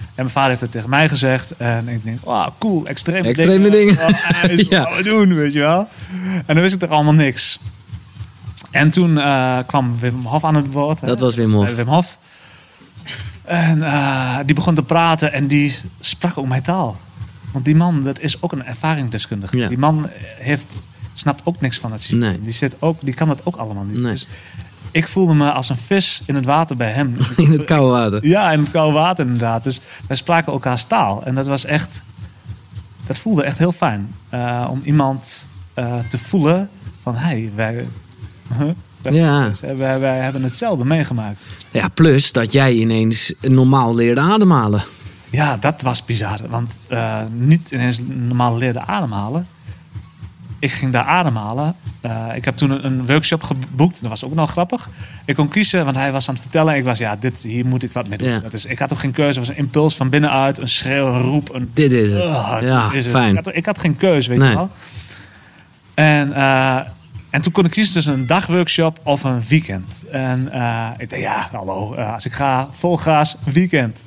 En 0.04 0.23
mijn 0.23 0.30
vader 0.30 0.49
heeft 0.50 0.61
het 0.61 0.70
tegen 0.70 0.90
mij 0.90 1.08
gezegd. 1.08 1.50
En 1.56 1.88
ik 1.88 2.04
denk, 2.04 2.18
oh 2.23 2.46
cool, 2.58 2.87
extreme, 2.87 3.28
Extreme 3.28 3.70
dingen. 3.70 3.99
Oh, 3.99 4.44
ijs, 4.44 4.68
Ja. 4.68 4.82
wat 4.88 4.96
we 4.96 5.02
doen, 5.02 5.34
weet 5.34 5.52
je 5.52 5.58
wel. 5.58 5.88
En 6.46 6.54
dan 6.54 6.61
wist 6.61 6.75
ik 6.75 6.80
toch 6.80 6.90
allemaal 6.90 7.12
niks. 7.14 7.58
En 8.70 8.90
toen 8.90 9.18
eh, 9.18 9.58
kwam 9.66 9.99
Wim 9.99 10.25
Hof 10.26 10.44
aan 10.44 10.54
het 10.54 10.73
woord. 10.73 11.00
hè. 11.00 11.06
Dat 11.06 11.20
was 11.20 11.34
Wim 11.34 11.52
Hof. 11.52 11.68
Eh, 11.68 11.75
Wim 11.75 11.87
Hof. 11.88 12.18
En 13.44 13.82
eh, 13.82 14.38
die 14.46 14.54
begon 14.54 14.75
te 14.75 14.82
praten 14.82 15.32
en 15.32 15.46
die 15.46 15.76
sprak 16.00 16.38
ook 16.38 16.46
mijn 16.46 16.62
taal. 16.62 16.96
Want 17.52 17.64
die 17.64 17.75
man, 17.76 18.02
dat 18.04 18.20
is 18.20 18.42
ook 18.42 18.52
een 18.52 18.64
ervaringsdeskundige. 18.64 19.56
Ja. 19.58 19.68
Die 19.68 19.78
man 19.78 20.08
heeft, 20.38 20.66
snapt 21.14 21.40
ook 21.44 21.61
niks 21.61 21.78
van 21.78 21.92
het 21.92 22.00
systeem. 22.00 22.18
Nee. 22.21 22.40
Die, 22.40 22.52
zit 22.52 22.76
ook, 22.78 22.97
die 23.00 23.14
kan 23.14 23.28
dat 23.28 23.40
ook 23.44 23.56
allemaal 23.56 23.85
niet. 23.85 23.99
Nee. 24.00 24.12
Dus 24.12 24.26
ik 24.90 25.09
voelde 25.09 25.35
me 25.35 25.52
als 25.52 25.68
een 25.68 25.76
vis 25.76 26.23
in 26.26 26.35
het 26.35 26.44
water 26.44 26.76
bij 26.76 26.90
hem. 26.90 27.14
In 27.37 27.52
het 27.52 27.64
koude 27.64 27.90
water. 27.90 28.26
Ja, 28.26 28.52
in 28.52 28.61
het 28.61 28.71
koude 28.71 28.92
water 28.99 29.25
inderdaad. 29.25 29.64
Dus 29.64 29.80
wij 30.06 30.16
spraken 30.16 30.52
elkaars 30.52 30.85
taal. 30.85 31.23
En 31.25 31.35
dat 31.35 31.47
was 31.47 31.64
echt... 31.64 32.02
Dat 33.06 33.18
voelde 33.18 33.42
echt 33.42 33.59
heel 33.59 33.73
fijn. 33.73 34.14
eh, 34.28 34.66
om 34.71 34.80
iemand 34.85 35.49
eh, 35.75 35.94
te 36.11 36.18
voelen 36.18 36.68
van... 37.02 37.16
Hey, 37.16 37.50
wij, 37.54 37.87
huh? 38.59 38.68
Ja. 39.12 39.50
wij, 39.76 40.00
wij 40.00 40.16
hebben 40.16 40.42
hetzelfde 40.42 40.85
meegemaakt. 40.85 41.44
Ja, 41.71 41.88
plus 41.88 42.33
dat 42.33 42.52
jij 42.52 42.73
ineens 42.73 43.33
normaal 43.40 43.94
leerde 43.94 44.21
ademhalen. 44.21 44.83
Ja, 45.30 45.56
dat 45.56 45.83
was 45.83 46.04
bizar. 46.04 46.40
Want 46.49 46.78
eh, 46.87 47.18
niet 47.33 47.71
ineens 47.71 48.00
normaal 48.09 48.56
leerde 48.56 48.80
ademhalen. 48.80 49.47
Ik 50.64 50.71
ging 50.71 50.92
daar 50.92 51.04
ademhalen. 51.04 51.75
Eh, 52.00 52.26
ik 52.35 52.44
heb 52.44 52.56
toen 52.56 52.71
een, 52.71 52.85
een 52.85 53.06
workshop 53.06 53.42
geboekt. 53.42 54.00
Dat 54.00 54.11
was 54.11 54.25
ook 54.25 54.35
nog 54.35 54.50
grappig. 54.50 54.88
Ik 55.25 55.35
kon 55.35 55.49
kiezen, 55.49 55.85
want 55.85 55.97
hij 55.97 56.12
was 56.12 56.28
aan 56.28 56.35
het 56.35 56.42
vertellen. 56.42 56.75
Ik 56.75 56.85
was, 56.85 56.99
ja, 56.99 57.16
dit, 57.16 57.42
hier 57.42 57.66
moet 57.66 57.83
ik 57.83 57.92
wat 57.92 58.09
mee 58.09 58.18
doen. 58.18 58.28
Ja. 58.28 58.38
Dat 58.38 58.52
is, 58.54 58.64
ik 58.64 58.78
had 58.78 58.92
ook 58.92 58.99
geen 58.99 59.12
keuze. 59.12 59.38
Het 59.38 59.49
was 59.49 59.56
een 59.56 59.62
impuls 59.62 59.94
van 59.94 60.09
binnenuit. 60.09 60.59
Een 60.59 60.68
schreeuw, 60.68 61.14
een 61.14 61.21
roep. 61.23 61.54
Een, 61.54 61.71
Dit 61.75 61.92
is 61.92 62.11
het. 62.11 62.23
Ja, 62.62 62.92
is 62.92 63.04
het. 63.04 63.14
fijn. 63.14 63.37
Ik 63.37 63.44
had, 63.44 63.54
ik 63.56 63.66
had 63.66 63.78
geen 63.78 63.97
keuze, 63.97 64.28
weet 64.28 64.38
Nee. 64.38 64.49
je 64.49 64.54
wel. 64.54 64.71
En, 65.94 66.33
eh, 66.33 66.76
en 67.30 67.40
toen 67.42 67.52
kon 67.52 67.64
ik 67.64 67.71
kiezen 67.71 67.94
tussen 67.94 68.12
een 68.14 68.26
dagworkshop 68.26 68.99
of 69.02 69.25
een 69.25 69.42
weekend. 69.49 70.04
En 70.11 70.52
eh, 70.52 70.88
ik 70.99 71.11
dacht, 71.11 71.23
ja, 71.23 71.49
hallo, 71.52 71.94
als 71.94 72.26
ik 72.26 72.33
ga, 72.33 72.68
vol 72.73 72.97
gas, 72.97 73.37
weekend. 73.52 74.02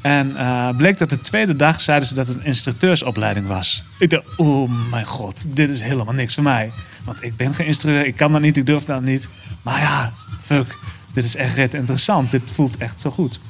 En 0.00 0.36
eh, 0.36 0.68
bleek 0.76 0.98
dat 0.98 1.10
de 1.10 1.20
tweede 1.20 1.56
dag 1.56 1.80
zeiden 1.80 2.08
ze 2.08 2.14
dat 2.14 2.26
het 2.26 2.36
een 2.36 2.44
instructeursopleiding 2.44 3.46
was. 3.46 3.82
Ik 3.98 4.10
dacht, 4.10 4.24
oh 4.36 4.70
mijn 4.90 5.06
god, 5.06 5.56
dit 5.56 5.68
is 5.68 5.82
helemaal 5.82 6.14
niks 6.14 6.34
voor 6.34 6.42
mij. 6.42 6.72
Want 7.04 7.22
ik 7.22 7.36
ben 7.36 7.54
geen 7.54 7.66
instructeur, 7.66 8.06
ik 8.06 8.16
kan 8.16 8.32
dat 8.32 8.40
niet, 8.40 8.56
ik 8.56 8.66
durf 8.66 8.84
dat 8.84 9.02
niet. 9.02 9.28
Maar 9.62 9.80
ja, 9.80 10.12
fuck, 10.42 10.78
dit 11.12 11.24
is 11.24 11.36
echt 11.36 11.54
ret 11.54 11.74
interessant. 11.74 12.30
Dit 12.30 12.50
voelt 12.50 12.76
echt 12.76 13.00
zo 13.00 13.10
goed. 13.10 13.40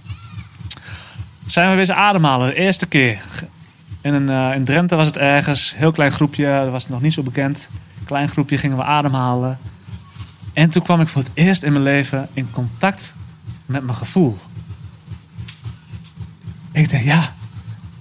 Zijn 1.46 1.70
we 1.70 1.76
weer 1.76 1.92
ademhalen, 1.92 2.49
de 2.49 2.54
eerste 2.54 2.87
keer. 2.87 3.18
In, 4.00 4.14
een, 4.14 4.28
eh, 4.28 4.56
in 4.56 4.64
Drenthe 4.64 4.96
was 4.96 5.06
het 5.06 5.16
ergens, 5.16 5.75
heel 5.76 5.92
klein 5.92 6.12
groepje, 6.12 6.44
dat 6.44 6.70
was 6.70 6.88
nog 6.88 7.00
niet 7.00 7.12
zo 7.12 7.22
bekend. 7.22 7.68
Klein 8.04 8.28
groepje 8.28 8.58
gingen 8.58 8.76
we 8.76 8.82
ademhalen. 8.82 9.58
En 10.52 10.70
toen 10.70 10.82
kwam 10.82 11.00
ik 11.00 11.08
voor 11.08 11.22
het 11.22 11.30
eerst 11.34 11.62
in 11.62 11.72
mijn 11.72 11.84
leven 11.84 12.28
in 12.32 12.50
contact 12.50 13.14
met 13.66 13.84
mijn 13.84 13.96
gevoel. 13.96 14.38
Ik 16.72 16.90
denk, 16.90 17.04
ja, 17.04 17.32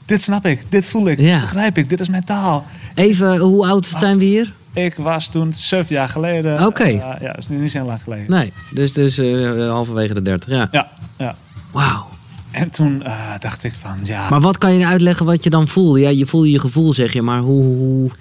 dit 0.05 0.21
snap 0.21 0.45
ik, 0.45 0.65
dit 0.69 0.85
voel 0.85 1.07
ik, 1.09 1.19
Ja. 1.19 1.41
begrijp 1.41 1.77
ik, 1.77 1.89
dit 1.89 1.99
is 1.99 2.09
mijn 2.09 2.23
taal. 2.23 2.65
Even, 2.95 3.37
hoe 3.37 3.67
oud 3.67 3.85
zijn 3.87 4.17
we 4.17 4.23
hier? 4.25 4.53
Ik 4.73 4.95
was 4.95 5.29
toen 5.29 5.53
zeven 5.53 5.95
jaar 5.95 6.09
geleden. 6.09 6.65
Oké. 6.65 6.83
eh, 6.83 6.93
ja, 6.97 7.17
dat 7.19 7.37
is 7.37 7.47
nu 7.47 7.57
niet 7.57 7.71
zo 7.71 7.77
heel 7.77 7.87
lang 7.87 8.03
geleden. 8.03 8.29
Nee, 8.31 8.53
dus, 8.73 8.93
dus 8.93 9.17
eh, 9.17 9.69
halverwege 9.69 10.13
de 10.13 10.21
30, 10.21 10.49
ja. 10.49 10.67
Ja, 10.71 10.87
ja. 11.17 11.35
Wauw. 11.71 12.07
En 12.51 12.69
toen 12.69 13.03
eh, 13.03 13.13
dacht 13.39 13.63
ik 13.63 13.73
van, 13.77 13.97
ja, 14.03 14.29
Maar 14.29 14.41
wat 14.41 14.57
kan 14.57 14.73
je 14.73 14.85
uitleggen 14.85 15.25
wat 15.25 15.43
je 15.43 15.49
dan 15.49 15.67
voelde? 15.67 15.99
Ja, 15.99 16.09
je 16.09 16.25
voelde 16.25 16.51
je 16.51 16.59
gevoel, 16.59 16.93
zeg 16.93 17.13
je, 17.13 17.21
maar 17.21 17.39
hoe... 17.39 17.63
hoe 17.63 18.11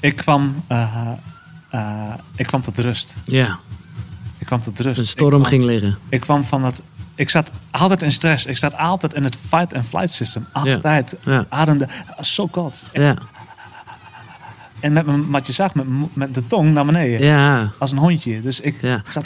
ik 0.00 0.16
kwam, 0.16 0.54
ik 2.36 2.46
kwam 2.46 2.62
tot 2.62 2.78
rust. 2.78 3.14
ja, 3.24 3.58
Ik 4.38 4.46
kwam 4.46 4.62
tot 4.62 4.80
rust. 4.80 4.98
een 4.98 5.06
storm 5.06 5.30
kwam- 5.30 5.44
ging 5.44 5.62
liggen. 5.62 5.98
Ik 6.08 6.20
kwam 6.20 6.44
van 6.44 6.62
dat. 6.62 6.82
Ik 7.14 7.30
zat 7.30 7.50
altijd 7.70 8.02
in 8.02 8.12
stress. 8.12 8.46
Ik 8.46 8.56
zat 8.56 8.76
altijd 8.76 9.14
in 9.14 9.24
het 9.24 9.36
fight 9.48 9.74
and 9.74 9.86
flight 9.86 10.10
system. 10.10 10.46
Altijd. 10.52 11.16
Ja. 11.24 11.44
Ademde. 11.48 11.88
Zo 12.20 12.46
koud. 12.46 12.82
En, 12.92 13.02
Ja, 13.02 13.16
en 14.80 14.92
met 14.92 15.06
mijn, 15.06 15.30
wat 15.30 15.46
je 15.46 15.52
zag, 15.52 15.74
met, 15.74 15.86
met 16.12 16.34
de 16.34 16.46
tong 16.46 16.72
naar 16.72 16.84
beneden. 16.84 17.26
ja, 17.26 17.72
Als 17.78 17.90
een 17.92 17.98
hondje. 17.98 18.40
Dus 18.42 18.60
ik 18.60 18.76
Ja. 18.80 19.02
zat. 19.08 19.24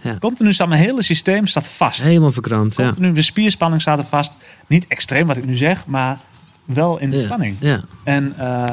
Ja. 0.00 0.16
Continu 0.18 0.52
zat 0.52 0.68
mijn 0.68 0.82
hele 0.82 1.02
systeem 1.02 1.46
zat 1.46 1.68
vast. 1.68 2.02
helemaal 2.02 2.32
verkrampt, 2.32 2.76
ja. 2.76 2.84
Continu 2.84 3.12
de 3.12 3.22
spierspanning 3.22 3.82
zat 3.82 3.98
er 3.98 4.04
vast. 4.04 4.36
Niet 4.66 4.86
extreem 4.86 5.26
wat 5.26 5.36
ik 5.36 5.44
nu 5.44 5.56
zeg, 5.56 5.86
maar 5.86 6.18
wel 6.64 6.98
in 6.98 7.10
de 7.10 7.16
Ja, 7.16 7.22
spanning. 7.22 7.56
Ja. 7.60 7.80
En, 8.04 8.34
eh, 8.38 8.72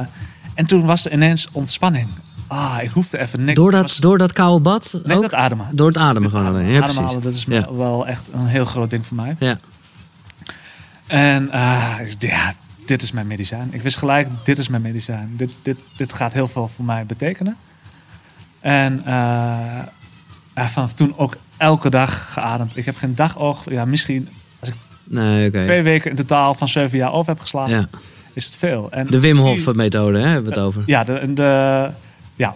en 0.53 0.65
toen 0.65 0.85
was 0.85 1.05
er 1.05 1.13
ineens 1.13 1.49
ontspanning. 1.51 2.07
Ah, 2.47 2.77
ik 2.81 2.89
hoefde 2.91 3.17
even 3.19 3.43
niks. 3.43 3.59
Door 3.59 3.71
dat, 3.71 3.81
was- 3.81 3.97
door 3.97 4.17
dat 4.17 4.33
koude 4.33 4.61
bad 4.61 4.99
nee, 5.03 5.15
ook? 5.15 5.21
dat 5.21 5.33
ademen. 5.33 5.67
Door 5.71 5.87
het 5.87 5.97
ademen 5.97 6.29
gewoon 6.29 6.45
alleen. 6.45 6.67
Ja, 6.67 6.81
Ademhalen, 6.81 7.19
precies. 7.19 7.45
dat 7.45 7.55
is 7.57 7.63
Ja. 7.67 7.73
wel 7.73 8.07
echt 8.07 8.29
een 8.33 8.45
heel 8.45 8.65
groot 8.65 8.89
ding 8.89 9.05
voor 9.05 9.15
mij. 9.15 9.35
Ja. 9.39 9.59
En 11.07 11.43
ik 11.43 11.51
dacht, 11.51 12.15
ja, 12.19 12.53
dit 12.85 13.01
is 13.01 13.11
mijn 13.11 13.27
medicijn. 13.27 13.67
Ik 13.71 13.81
wist 13.81 13.97
gelijk, 13.97 14.27
dit 14.43 14.57
is 14.57 14.67
mijn 14.67 14.81
medicijn. 14.81 15.33
Dit, 15.37 15.51
dit, 15.61 15.77
dit 15.97 16.13
gaat 16.13 16.33
heel 16.33 16.47
veel 16.47 16.67
voor 16.75 16.85
mij 16.85 17.05
betekenen. 17.05 17.57
En 18.59 19.01
ja, 19.05 19.89
vanaf 20.55 20.93
toen 20.93 21.13
ook 21.17 21.35
elke 21.57 21.89
dag 21.89 22.33
geademd. 22.33 22.77
Ik 22.77 22.85
heb 22.85 22.95
geen 22.97 23.15
dag 23.15 23.37
oog, 23.39 23.63
ja, 23.69 23.85
misschien 23.85 24.29
Nee, 25.03 25.47
oké. 25.47 25.61
twee 25.61 25.81
weken 25.81 26.09
in 26.09 26.15
totaal 26.15 26.53
van 26.53 26.67
zeven 26.67 26.97
jaar 26.97 27.11
over 27.13 27.31
heb 27.31 27.41
geslapen, 27.41 27.73
Ja. 27.73 27.87
is 28.33 28.45
het 28.45 28.55
veel. 28.55 28.87
En 28.91 29.07
De 29.07 29.19
Wim 29.19 29.37
Hof 29.37 29.73
methode, 29.73 30.17
hè, 30.17 30.23
hebben 30.25 30.43
we 30.43 30.49
het 30.49 30.67
over. 30.67 30.83
Ja, 30.85 31.03
de, 31.03 31.33
de, 31.33 31.89
ja. 32.35 32.55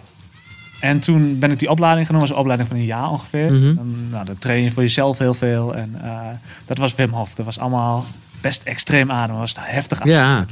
En 0.80 1.00
toen 1.00 1.38
ben 1.38 1.50
ik 1.50 1.58
die 1.58 1.70
opleiding 1.70 2.06
genomen, 2.06 2.26
was 2.26 2.36
een 2.36 2.42
opleiding 2.42 2.68
van 2.70 2.78
een 2.78 2.84
jaar 2.84 3.10
ongeveer. 3.10 3.52
Mhm. 3.52 3.74
Dan, 3.74 4.08
nou, 4.10 4.24
dan 4.24 4.38
train 4.38 4.62
je 4.62 4.70
voor 4.70 4.82
jezelf 4.82 5.18
heel 5.18 5.34
veel. 5.34 5.74
En 5.74 5.94
eh, 6.02 6.10
dat 6.66 6.78
was 6.78 6.94
Wim 6.94 7.10
Hof. 7.10 7.34
Dat 7.34 7.44
was 7.44 7.58
allemaal 7.58 8.04
best 8.40 8.62
extreem 8.62 9.10
ademen. 9.10 9.40
was 9.40 9.54
heftig 9.60 10.00
ademen. 10.00 10.20
Ja, 10.20 10.46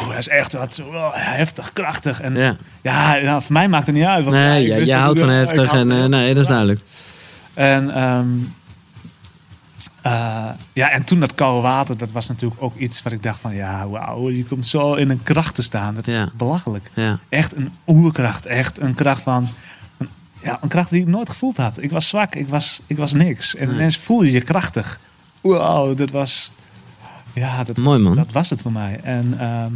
Oeh, 0.00 0.08
dat 0.08 0.18
is 0.18 0.28
echt 0.28 0.52
wat 0.52 0.82
oh, 0.86 1.08
heftig, 1.12 1.72
krachtig. 1.72 2.20
En 2.20 2.36
ja, 2.36 2.56
ja. 2.82 3.20
nou, 3.20 3.42
voor 3.42 3.52
mij 3.52 3.68
maakt 3.68 3.86
het 3.86 3.94
niet 3.94 4.04
uit. 4.04 4.24
want, 4.24 4.36
Nee, 4.36 4.78
dat 4.78 4.98
houdt 4.98 5.18
van 5.18 5.28
heftig 5.28 5.72
en... 5.72 5.92
eh, 5.92 6.04
nee, 6.04 6.34
dat 6.34 6.42
is 6.42 6.48
duidelijk. 6.48 6.80
En, 7.54 7.94
ehm, 7.94 8.26
eh, 10.02 10.48
ja, 10.72 10.90
en 10.90 11.04
toen 11.04 11.20
dat 11.20 11.34
koude 11.34 11.60
water, 11.62 11.96
dat 11.96 12.12
was 12.12 12.28
natuurlijk 12.28 12.62
ook 12.62 12.76
iets 12.76 13.02
wat 13.02 13.12
ik 13.12 13.22
dacht 13.22 13.40
van... 13.40 13.54
Ja, 13.54 13.88
wauw, 13.88 14.30
je 14.30 14.44
komt 14.44 14.66
zo 14.66 14.94
in 14.94 15.10
een 15.10 15.22
kracht 15.22 15.54
te 15.54 15.62
staan. 15.62 15.94
Dat 15.94 16.08
is 16.08 16.14
Ja. 16.14 16.30
belachelijk. 16.36 16.90
Ja. 16.94 17.18
Echt 17.28 17.56
een 17.56 17.72
oerkracht. 17.86 18.46
Echt 18.46 18.80
een 18.80 18.94
kracht 18.94 19.22
van... 19.22 19.48
Een, 19.98 20.08
ja, 20.42 20.58
een 20.62 20.68
kracht 20.68 20.90
die 20.90 21.00
ik 21.00 21.06
nooit 21.08 21.30
gevoeld 21.30 21.56
had. 21.56 21.82
Ik 21.82 21.90
was 21.90 22.08
zwak, 22.08 22.34
ik 22.34 22.48
was, 22.48 22.82
ik 22.86 22.96
was 22.96 23.12
niks. 23.12 23.56
En 23.56 23.66
Nee. 23.66 23.74
ineens 23.74 23.96
voel 23.96 24.22
je 24.22 24.32
je 24.32 24.40
krachtig. 24.40 25.00
Wauw, 25.40 25.94
dat 25.94 26.10
was... 26.10 26.52
Ja, 27.32 27.64
dat, 27.64 27.76
Mooi, 27.76 27.98
man. 27.98 28.16
dat 28.16 28.32
was 28.32 28.50
het 28.50 28.62
voor 28.62 28.72
mij. 28.72 29.00
En 29.02 29.34
ehm, 29.38 29.70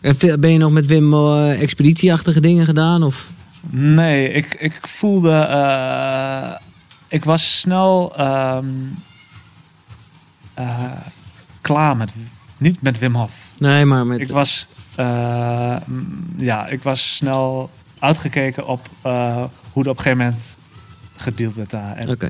En 0.00 0.40
ben 0.40 0.50
je 0.50 0.58
nog 0.58 0.70
met 0.70 0.86
Wim 0.86 1.12
eh, 1.12 1.60
expeditieachtige 1.62 2.40
dingen 2.40 2.66
gedaan? 2.66 3.02
Of? 3.02 3.28
nee, 3.70 4.32
ik, 4.32 4.54
ik 4.54 4.78
voelde... 4.82 5.32
eh, 5.32 6.56
ik 7.08 7.24
was 7.24 7.60
snel 7.60 8.16
ehm, 8.16 8.64
eh, 10.54 10.76
klaar 11.60 11.96
met... 11.96 12.12
Niet 12.56 12.82
met 12.82 12.98
Wim 12.98 13.14
Hof. 13.14 13.32
Nee, 13.58 13.84
maar 13.84 14.06
met... 14.06 14.20
Ik 14.20 14.28
was, 14.28 14.66
eh, 14.96 15.76
ja, 16.36 16.66
ik 16.66 16.82
was 16.82 17.16
snel 17.16 17.70
uitgekeken 17.98 18.66
op 18.66 18.88
eh, 19.02 19.44
hoe 19.72 19.84
er 19.84 19.90
op 19.90 19.96
een 19.96 20.02
gegeven 20.02 20.18
moment 20.18 20.56
gedeeld 21.16 21.54
werd 21.54 21.70
daar. 21.70 22.04
Oké. 22.08 22.28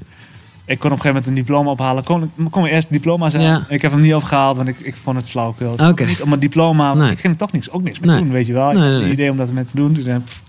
Ik 0.66 0.78
kon 0.78 0.90
op 0.90 0.96
een 0.96 1.02
gegeven 1.02 1.08
moment 1.08 1.26
een 1.26 1.34
diploma 1.34 1.70
ophalen. 1.70 2.04
Kon, 2.04 2.30
kon 2.50 2.62
mijn 2.62 2.74
eerste 2.74 2.92
diploma 2.92 3.30
zijn. 3.30 3.42
Ja. 3.42 3.64
Ik 3.68 3.82
heb 3.82 3.90
hem 3.90 4.00
niet 4.00 4.14
opgehaald, 4.14 4.56
want 4.56 4.68
ik, 4.68 4.80
ik 4.80 4.96
vond 4.96 5.16
het 5.16 5.28
flauwekul. 5.30 5.70
Het 5.70 5.80
Oké. 5.80 5.94
was 6.02 6.06
Niet 6.06 6.22
om 6.22 6.32
een 6.32 6.38
diploma, 6.38 6.94
Nee. 6.94 7.10
ik 7.10 7.18
ging 7.20 7.32
er 7.32 7.38
toch 7.38 7.52
niks, 7.52 7.70
ook 7.70 7.82
niks 7.82 7.98
mee 7.98 8.10
Nee. 8.10 8.18
doen, 8.20 8.30
weet 8.30 8.46
je 8.46 8.52
wel. 8.52 8.70
Ik 8.70 8.76
Nee, 8.76 9.00
nee. 9.00 9.10
idee 9.12 9.30
om 9.30 9.37
dat 9.37 9.52
met 9.52 9.68
te 9.70 9.76
doen. 9.76 9.88
Dus 9.88 9.98
ik 9.98 10.04
zei, 10.04 10.18
pff, 10.18 10.42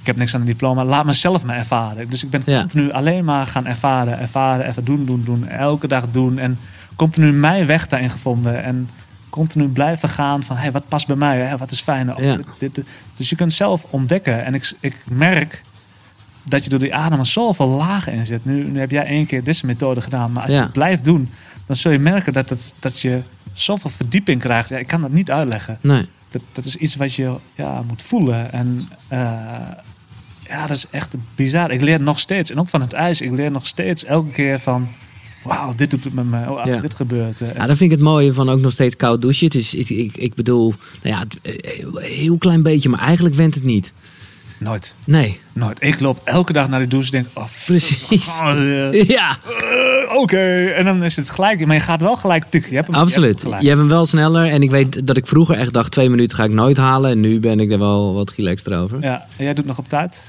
ik 0.00 0.06
heb 0.06 0.16
niks 0.16 0.34
aan 0.34 0.40
een 0.40 0.46
diploma. 0.46 0.84
Laat 0.84 1.04
mezelf 1.04 1.44
maar 1.44 1.56
ervaren. 1.56 2.10
Dus 2.10 2.24
ik 2.24 2.30
ben 2.30 2.42
Ja. 2.46 2.60
continu 2.60 2.90
alleen 2.92 3.24
maar 3.24 3.46
gaan 3.46 3.66
ervaren, 3.66 4.18
ervaren, 4.18 4.66
even 4.68 4.84
doen, 4.84 5.04
doen, 5.04 5.22
doen. 5.24 5.48
Elke 5.48 5.88
dag 5.88 6.04
doen. 6.10 6.38
En 6.38 6.58
continu 6.96 7.32
mijn 7.32 7.66
weg 7.66 7.86
daarin 7.86 8.10
gevonden. 8.10 8.62
En 8.62 8.88
continu 9.30 9.68
blijven 9.68 10.08
gaan 10.08 10.42
van, 10.42 10.56
hey, 10.56 10.72
wat 10.72 10.88
past 10.88 11.06
bij 11.06 11.16
mij? 11.16 11.38
Hè? 11.38 11.56
Wat 11.56 11.70
is 11.70 11.80
fijn? 11.80 12.16
Oh, 12.16 12.24
Ja. 12.24 12.36
dit, 12.36 12.46
dit, 12.58 12.74
dit. 12.74 12.86
Dus 13.16 13.28
je 13.28 13.36
kunt 13.36 13.54
zelf 13.54 13.84
ontdekken. 13.90 14.44
En 14.44 14.54
ik, 14.54 14.72
ik 14.80 14.96
merk 15.04 15.62
dat 16.42 16.64
je 16.64 16.70
door 16.70 16.78
die 16.78 16.94
ademen 16.94 17.26
zoveel 17.26 17.68
lagen 17.68 18.12
in 18.12 18.26
zit. 18.26 18.44
Nu, 18.44 18.64
nu 18.64 18.80
heb 18.80 18.90
jij 18.90 19.06
één 19.06 19.26
keer 19.26 19.44
deze 19.44 19.66
methode 19.66 20.00
gedaan. 20.00 20.32
Maar 20.32 20.42
als 20.42 20.52
je 20.52 20.58
het 20.58 20.72
blijft 20.72 21.04
doen, 21.04 21.30
dan 21.66 21.76
zul 21.76 21.92
je 21.92 21.98
merken 21.98 22.32
dat, 22.32 22.50
het, 22.50 22.74
dat 22.78 23.00
je 23.00 23.20
zoveel 23.52 23.90
verdieping 23.90 24.40
krijgt. 24.40 24.68
Ja, 24.68 24.78
ik 24.78 24.86
kan 24.86 25.00
dat 25.00 25.10
niet 25.10 25.30
uitleggen. 25.30 25.78
Nee. 25.80 26.08
Dat, 26.30 26.42
dat 26.52 26.64
is 26.64 26.76
iets 26.76 26.96
wat 26.96 27.14
je 27.14 27.34
ja, 27.54 27.82
moet 27.82 28.02
voelen. 28.02 28.52
En 28.52 28.88
eh, 29.08 29.18
ja, 30.48 30.66
dat 30.66 30.76
is 30.76 30.90
echt 30.90 31.14
bizar. 31.34 31.70
Ik 31.70 31.80
leer 31.80 32.00
nog 32.00 32.18
steeds. 32.20 32.50
En 32.50 32.58
ook 32.58 32.68
van 32.68 32.80
het 32.80 32.92
ijs. 32.92 33.20
Ik 33.20 33.30
leer 33.30 33.50
nog 33.50 33.66
steeds 33.66 34.04
elke 34.04 34.30
keer 34.30 34.60
van... 34.60 34.88
Wauw, 35.46 35.72
dit 35.76 35.90
doet 35.90 36.04
het 36.04 36.14
met 36.14 36.24
me. 36.30 36.50
Oh, 36.50 36.60
Ja. 36.64 36.80
dit 36.80 36.94
gebeurt. 36.94 37.38
Ja, 37.38 37.66
dan 37.66 37.76
vind 37.76 37.80
ik 37.80 37.90
het 37.90 38.00
mooie 38.00 38.32
van 38.32 38.48
ook 38.48 38.60
nog 38.60 38.72
steeds 38.72 38.96
koud 38.96 39.20
douchen. 39.20 39.46
Het 39.46 39.54
is, 39.54 39.74
ik, 39.74 39.88
ik, 39.88 40.16
ik 40.16 40.34
bedoel, 40.34 40.74
nou 41.02 41.16
ja, 41.16 41.24
eh, 41.42 41.54
heel 42.02 42.38
klein 42.38 42.62
beetje, 42.62 42.88
maar 42.88 43.00
eigenlijk 43.00 43.34
went 43.34 43.54
het 43.54 43.64
niet. 43.64 43.92
Nooit. 44.58 44.94
Nee, 45.04 45.40
Nooit. 45.52 45.76
Ik 45.80 46.00
loop 46.00 46.20
elke 46.24 46.52
dag 46.52 46.68
naar 46.68 46.80
de 46.80 46.86
douche 46.88 47.12
en 47.12 47.22
denk, 47.22 47.38
oh, 47.38 47.52
precies. 47.66 48.28
oh, 48.40 48.54
Ja, 49.16 49.38
eh, 50.10 50.16
oké. 50.16 50.64
En 50.66 50.84
dan 50.84 51.02
is 51.04 51.16
het 51.16 51.30
gelijk. 51.30 51.66
Maar 51.66 51.74
je 51.76 51.80
gaat 51.82 52.00
wel 52.00 52.16
gelijk 52.16 52.44
tukken. 52.44 52.70
Je 52.70 52.76
hebt 52.76 52.86
hem, 52.88 52.96
je 52.96 53.02
absoluut. 53.02 53.42
hebt. 53.42 53.60
Je 53.60 53.66
hebt 53.66 53.78
hem 53.80 53.88
wel 53.88 54.06
sneller. 54.06 54.46
En 54.46 54.62
ik 54.62 54.70
weet 54.70 55.06
dat 55.06 55.16
ik 55.16 55.26
vroeger 55.26 55.56
echt 55.56 55.72
dacht, 55.72 55.90
twee 55.90 56.08
minuten 56.10 56.36
ga 56.36 56.44
ik 56.44 56.50
nooit 56.50 56.76
halen. 56.76 57.10
En 57.10 57.20
nu 57.20 57.40
ben 57.40 57.60
ik 57.60 57.72
er 57.72 57.78
wel 57.78 58.14
wat 58.14 58.30
relaxed 58.30 58.72
over. 58.72 58.98
Ja, 59.02 59.26
en 59.36 59.44
jij 59.44 59.54
doet 59.54 59.66
nog 59.66 59.78
op 59.78 59.88
tijd? 59.88 60.24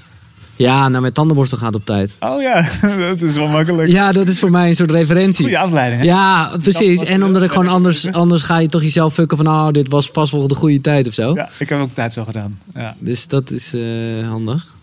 Ja, 0.57 0.87
nou, 0.87 1.01
mijn 1.01 1.13
tandenborstel 1.13 1.57
gaat 1.57 1.75
op 1.75 1.85
tijd. 1.85 2.15
Oh 2.19 2.41
ja, 2.41 2.69
dat 3.09 3.21
is 3.21 3.35
wel 3.35 3.47
makkelijk. 3.47 3.89
Ja, 3.89 4.11
dat 4.11 4.27
is 4.27 4.39
voor 4.39 4.51
mij 4.51 4.69
een 4.69 4.75
soort 4.75 4.91
referentie. 4.91 5.43
Goede 5.43 5.59
afleiding, 5.59 6.01
hè? 6.01 6.07
Ja, 6.07 6.51
precies. 6.61 7.03
En 7.03 7.23
omdat 7.23 7.41
ik 7.43 7.51
gewoon 7.51 7.67
anders, 7.67 8.11
anders 8.11 8.41
ga 8.43 8.57
je 8.59 8.67
toch 8.67 8.81
jezelf 8.83 9.13
fucken 9.13 9.37
van, 9.37 9.47
oh, 9.47 9.67
dit 9.71 9.89
was 9.89 10.09
vast 10.09 10.31
wel 10.31 10.47
de 10.47 10.55
goede 10.55 10.81
tijd 10.81 11.07
of 11.07 11.13
zo. 11.13 11.33
Ja, 11.35 11.49
ik 11.59 11.69
heb 11.69 11.79
ook 11.79 11.93
tijd 11.93 12.13
zo 12.13 12.23
gedaan. 12.23 12.59
Ja. 12.73 12.95
Dus 12.99 13.27
dat 13.27 13.51
is 13.51 13.73
eh, 13.73 14.27
handig. 14.29 14.75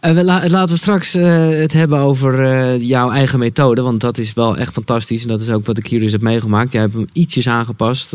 En 0.00 0.14
we 0.14 0.24
la- 0.24 0.48
laten 0.48 0.74
we 0.74 0.80
straks 0.80 1.14
eh, 1.14 1.48
het 1.48 1.72
hebben 1.72 1.98
over 1.98 2.44
eh, 2.44 2.82
jouw 2.88 3.10
eigen 3.10 3.38
methode. 3.38 3.82
Want 3.82 4.00
dat 4.00 4.18
is 4.18 4.32
wel 4.34 4.56
echt 4.56 4.72
fantastisch. 4.72 5.22
En 5.22 5.28
dat 5.28 5.40
is 5.40 5.50
ook 5.50 5.66
wat 5.66 5.78
ik 5.78 5.86
hier 5.86 6.00
dus 6.00 6.12
heb 6.12 6.20
meegemaakt. 6.20 6.72
Jij 6.72 6.80
hebt 6.80 6.94
hem 6.94 7.06
ietsjes 7.12 7.48
aangepast. 7.48 8.14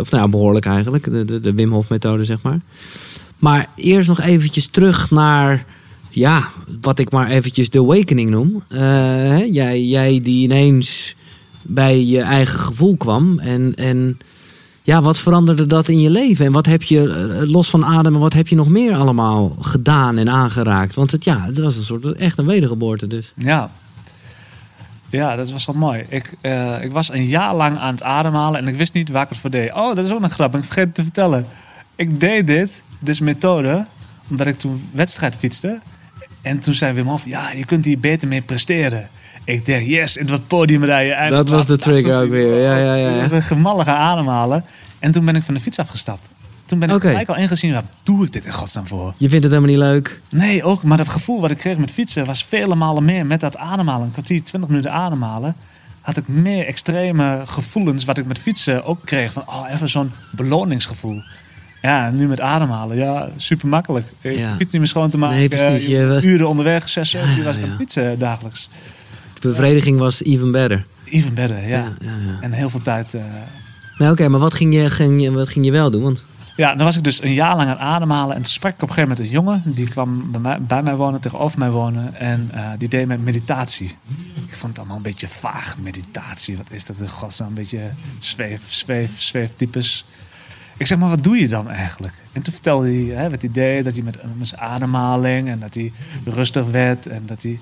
of 0.00 0.10
nou, 0.10 0.28
behoorlijk 0.30 0.66
eigenlijk. 0.66 1.04
De, 1.04 1.24
de, 1.24 1.40
de 1.40 1.54
Wim 1.54 1.70
Hof 1.72 1.88
methode, 1.88 2.24
zeg 2.24 2.38
maar. 2.42 2.60
Maar 3.42 3.68
eerst 3.74 4.08
nog 4.08 4.20
eventjes 4.20 4.66
terug 4.66 5.10
naar... 5.10 5.64
Ja, 6.10 6.48
wat 6.80 6.98
ik 6.98 7.10
maar 7.10 7.28
eventjes 7.28 7.70
de 7.70 7.78
awakening 7.78 8.30
noem. 8.30 8.62
Eh, 8.68 9.52
jij, 9.52 9.84
jij 9.84 10.20
die 10.22 10.42
ineens 10.42 11.14
bij 11.62 12.04
je 12.04 12.20
eigen 12.20 12.58
gevoel 12.58 12.96
kwam. 12.96 13.38
En... 13.38 13.72
en 13.76 14.18
ja, 14.82 15.02
wat 15.02 15.18
veranderde 15.18 15.66
dat 15.66 15.88
in 15.88 16.00
je 16.00 16.10
leven? 16.10 16.46
En 16.46 16.52
wat 16.52 16.66
heb 16.66 16.82
je, 16.82 17.08
eh, 17.08 17.50
los 17.50 17.70
van 17.70 17.84
ademen, 17.84 18.20
wat 18.20 18.32
heb 18.32 18.48
je 18.48 18.56
nog 18.56 18.68
meer 18.68 18.94
allemaal 18.94 19.56
gedaan 19.60 20.18
en 20.18 20.28
aangeraakt? 20.28 20.94
Want 20.94 21.10
het, 21.10 21.24
ja, 21.24 21.44
het 21.44 21.58
was 21.58 21.76
een 21.76 21.82
soort, 21.82 22.12
echt 22.12 22.38
een 22.38 22.46
wedergeboorte 22.46 23.06
dus. 23.06 23.32
Ja. 23.36 23.70
Ja, 25.10 25.36
dat 25.36 25.50
was 25.50 25.66
wel 25.66 25.74
mooi. 25.74 26.04
Ik, 26.08 26.34
eh, 26.40 26.82
ik 26.82 26.92
was 26.92 27.12
een 27.12 27.26
jaar 27.26 27.54
lang 27.54 27.78
aan 27.78 27.92
het 27.92 28.02
ademhalen 28.02 28.60
en 28.60 28.68
ik 28.68 28.76
wist 28.76 28.92
niet 28.92 29.08
waar 29.08 29.22
ik 29.22 29.28
het 29.28 29.38
voor 29.38 29.50
deed. 29.50 29.72
Oh, 29.74 29.94
dat 29.94 30.04
is 30.04 30.12
ook 30.12 30.22
een 30.22 30.30
grap. 30.30 30.56
Ik 30.56 30.64
vergeet 30.64 30.84
het 30.84 30.94
te 30.94 31.02
vertellen. 31.02 31.46
Ik 31.96 32.20
deed 32.20 32.46
dit, 32.46 32.82
deze 32.98 33.24
methode, 33.24 33.86
omdat 34.30 34.46
ik 34.46 34.58
toen 34.58 34.88
wedstrijd 34.92 35.36
fietste. 35.36 35.80
En 36.42 36.60
toen 36.60 36.74
zei 36.74 36.92
Wim 36.92 37.06
Hof, 37.06 37.24
ja, 37.24 37.50
je 37.50 37.64
kunt 37.64 37.84
hier 37.84 37.98
beter 37.98 38.28
mee 38.28 38.42
presteren. 38.42 39.08
Ik 39.44 39.66
dacht, 39.66 39.86
yes, 39.86 40.16
in 40.16 40.26
dat 40.26 40.46
podium 40.46 40.84
rijden. 40.84 41.30
Dat 41.30 41.48
was 41.48 41.66
de 41.66 41.76
trigger 41.76 42.22
ook 42.22 42.30
weer. 42.30 42.60
Ja, 42.60 42.76
ja, 42.76 42.94
ja. 42.94 43.08
ja. 43.08 43.30
Een 43.30 43.42
gemallige 43.42 43.90
ademhalen. 43.90 44.64
En 44.98 45.12
toen 45.12 45.24
ben 45.24 45.36
ik 45.36 45.42
van 45.42 45.54
de 45.54 45.60
fiets 45.60 45.78
afgestapt. 45.78 46.28
Toen 46.66 46.78
ben 46.78 46.90
ik 46.90 47.00
gelijk 47.00 47.28
al 47.28 47.36
ingezien, 47.36 47.72
wat 47.72 47.84
doe 48.02 48.24
ik 48.24 48.32
dit 48.32 48.44
in 48.44 48.52
godsnaam 48.52 48.86
voor? 48.86 49.14
Je 49.16 49.28
vindt 49.28 49.44
het 49.44 49.54
helemaal 49.54 49.74
niet 49.74 49.84
leuk. 49.84 50.20
Nee, 50.28 50.64
ook. 50.64 50.82
Maar 50.82 50.96
dat 50.96 51.08
gevoel 51.08 51.40
wat 51.40 51.50
ik 51.50 51.56
kreeg 51.56 51.76
met 51.76 51.90
fietsen 51.90 52.26
was 52.26 52.44
vele 52.44 52.74
malen 52.74 53.04
meer. 53.04 53.26
Met 53.26 53.40
dat 53.40 53.56
ademhalen, 53.56 54.06
een 54.06 54.12
kwartier, 54.12 54.42
twintig 54.42 54.70
minuten 54.70 54.92
ademhalen. 54.92 55.56
Had 56.00 56.16
ik 56.16 56.28
meer 56.28 56.66
extreme 56.66 57.42
gevoelens 57.44 58.04
wat 58.04 58.18
ik 58.18 58.26
met 58.26 58.38
fietsen 58.38 58.84
ook 58.84 58.98
kreeg. 59.04 59.32
Van, 59.32 59.42
oh, 59.46 59.70
even 59.70 59.88
zo'n 59.88 60.12
beloningsgevoel. 60.30 61.22
Ja, 61.82 62.10
nu 62.10 62.26
met 62.28 62.40
ademhalen. 62.40 62.96
Ja, 62.96 63.28
super 63.36 63.68
makkelijk. 63.68 64.06
Ik 64.20 64.36
Ja. 64.36 64.54
niet 64.58 64.72
meer 64.72 64.86
schoon 64.86 65.10
te 65.10 65.18
maken. 65.18 65.36
Nee, 65.38 65.48
precies. 65.48 65.86
Je- 65.86 65.96
Je- 65.96 66.20
uren 66.22 66.48
onderweg, 66.48 66.88
zes, 66.88 67.10
zeven 67.10 67.30
Ja, 67.30 67.36
uur 67.36 67.44
was 67.44 67.56
ik 67.56 67.62
aan 67.64 67.76
fietsen 67.78 68.18
dagelijks. 68.18 68.68
De 69.40 69.48
bevrediging 69.48 69.98
was 69.98 70.22
even 70.22 70.52
better. 70.52 70.86
Even 71.04 71.34
better, 71.34 71.58
ja. 71.58 71.68
Ja, 71.68 71.92
ja, 72.00 72.10
ja. 72.26 72.38
En 72.40 72.52
heel 72.52 72.70
veel 72.70 72.82
tijd... 72.82 73.14
eh, 73.14 73.22
Nou 73.98 74.12
oké, 74.12 74.28
maar 74.28 74.40
wat 74.40 74.54
ging, 74.54 74.74
je, 74.74 74.90
ging 74.90 75.34
wat 75.34 75.48
ging 75.48 75.64
je 75.64 75.70
wel 75.72 75.90
doen? 75.90 76.02
Want, 76.02 76.22
Ja, 76.56 76.74
dan 76.74 76.84
was 76.86 76.96
ik 76.96 77.04
dus 77.04 77.22
een 77.22 77.32
jaar 77.34 77.56
lang 77.56 77.68
aan 77.68 77.78
ademhalen. 77.78 78.36
En 78.36 78.42
toen 78.42 78.52
sprak 78.52 78.72
ik 78.74 78.82
op 78.82 78.88
een 78.88 78.94
gegeven 78.94 79.08
moment 79.10 79.26
een 79.28 79.34
jongen. 79.34 79.62
Die 79.74 79.88
kwam 79.88 80.30
bij 80.30 80.40
mij, 80.40 80.58
bij 80.62 80.82
mij 80.82 80.94
wonen, 80.96 81.20
tegenover 81.20 81.58
mij 81.58 81.70
wonen. 81.70 82.14
En 82.16 82.48
eh, 82.52 82.68
die 82.78 82.88
deed 82.88 83.06
met 83.06 83.24
meditatie. 83.24 83.96
Ik 84.48 84.56
vond 84.56 84.68
het 84.72 84.78
allemaal 84.78 84.96
een 84.96 85.02
beetje 85.02 85.28
vaag, 85.28 85.76
meditatie. 85.78 86.56
Wat 86.56 86.66
is 86.70 86.84
dat 86.84 86.96
in 87.00 87.08
godsnaam? 87.08 87.48
Een 87.48 87.54
beetje 87.54 87.90
zweef, 88.18 88.60
zweef, 88.66 89.10
zweeftypes. 89.22 90.04
Ik 90.82 90.88
zeg, 90.88 90.98
maar 90.98 91.08
wat 91.08 91.24
doe 91.24 91.36
je 91.36 91.48
dan 91.48 91.70
eigenlijk? 91.70 92.14
En 92.32 92.42
toen 92.42 92.52
vertelde 92.52 92.86
hij 92.86 93.22
hè, 93.22 93.30
wat 93.30 93.40
hij 93.40 93.50
deed. 93.52 93.84
Dat 93.84 93.92
hij 93.92 94.02
met, 94.02 94.18
met 94.38 94.46
zijn 94.46 94.60
ademhaling 94.60 95.48
en 95.48 95.60
dat 95.60 95.74
hij 95.74 95.92
rustig 96.24 96.64
werd. 96.70 97.06
En, 97.06 97.22
dat 97.26 97.42
hij... 97.42 97.58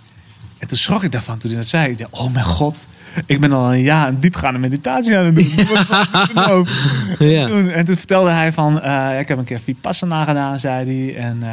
en 0.59 0.69
toen 0.69 0.79
schrok 0.79 1.03
ik 1.03 1.13
daarvan 1.13 1.39
toen 1.39 1.51
hij 1.51 1.59
dat 1.59 1.69
zei. 1.69 1.91
Ik 1.91 1.99
dacht, 1.99 2.13
oh 2.13 2.33
mijn 2.33 2.45
god. 2.45 2.87
Ik 3.27 3.41
ben 3.41 3.53
al 3.53 3.73
een 3.73 3.83
jaar 3.83 4.09
een 4.09 4.21
diepgaande 4.21 4.59
meditatie 4.59 5.17
aan 5.17 5.25
het 5.25 5.35
doen. 5.35 5.49
Ja. 7.19 7.47
Toen, 7.47 7.69
en 7.69 7.85
toen 7.85 7.97
vertelde 7.97 8.31
hij 8.31 8.53
van, 8.53 8.81
eh, 8.81 9.21
ik 9.21 9.29
heb 9.29 9.39
een 9.39 9.45
keer 9.45 9.61
Vipassana 9.61 10.25
gedaan, 10.25 10.61
zei 10.61 10.87
hij. 10.87 11.17
En, 11.17 11.43
eh, 11.43 11.53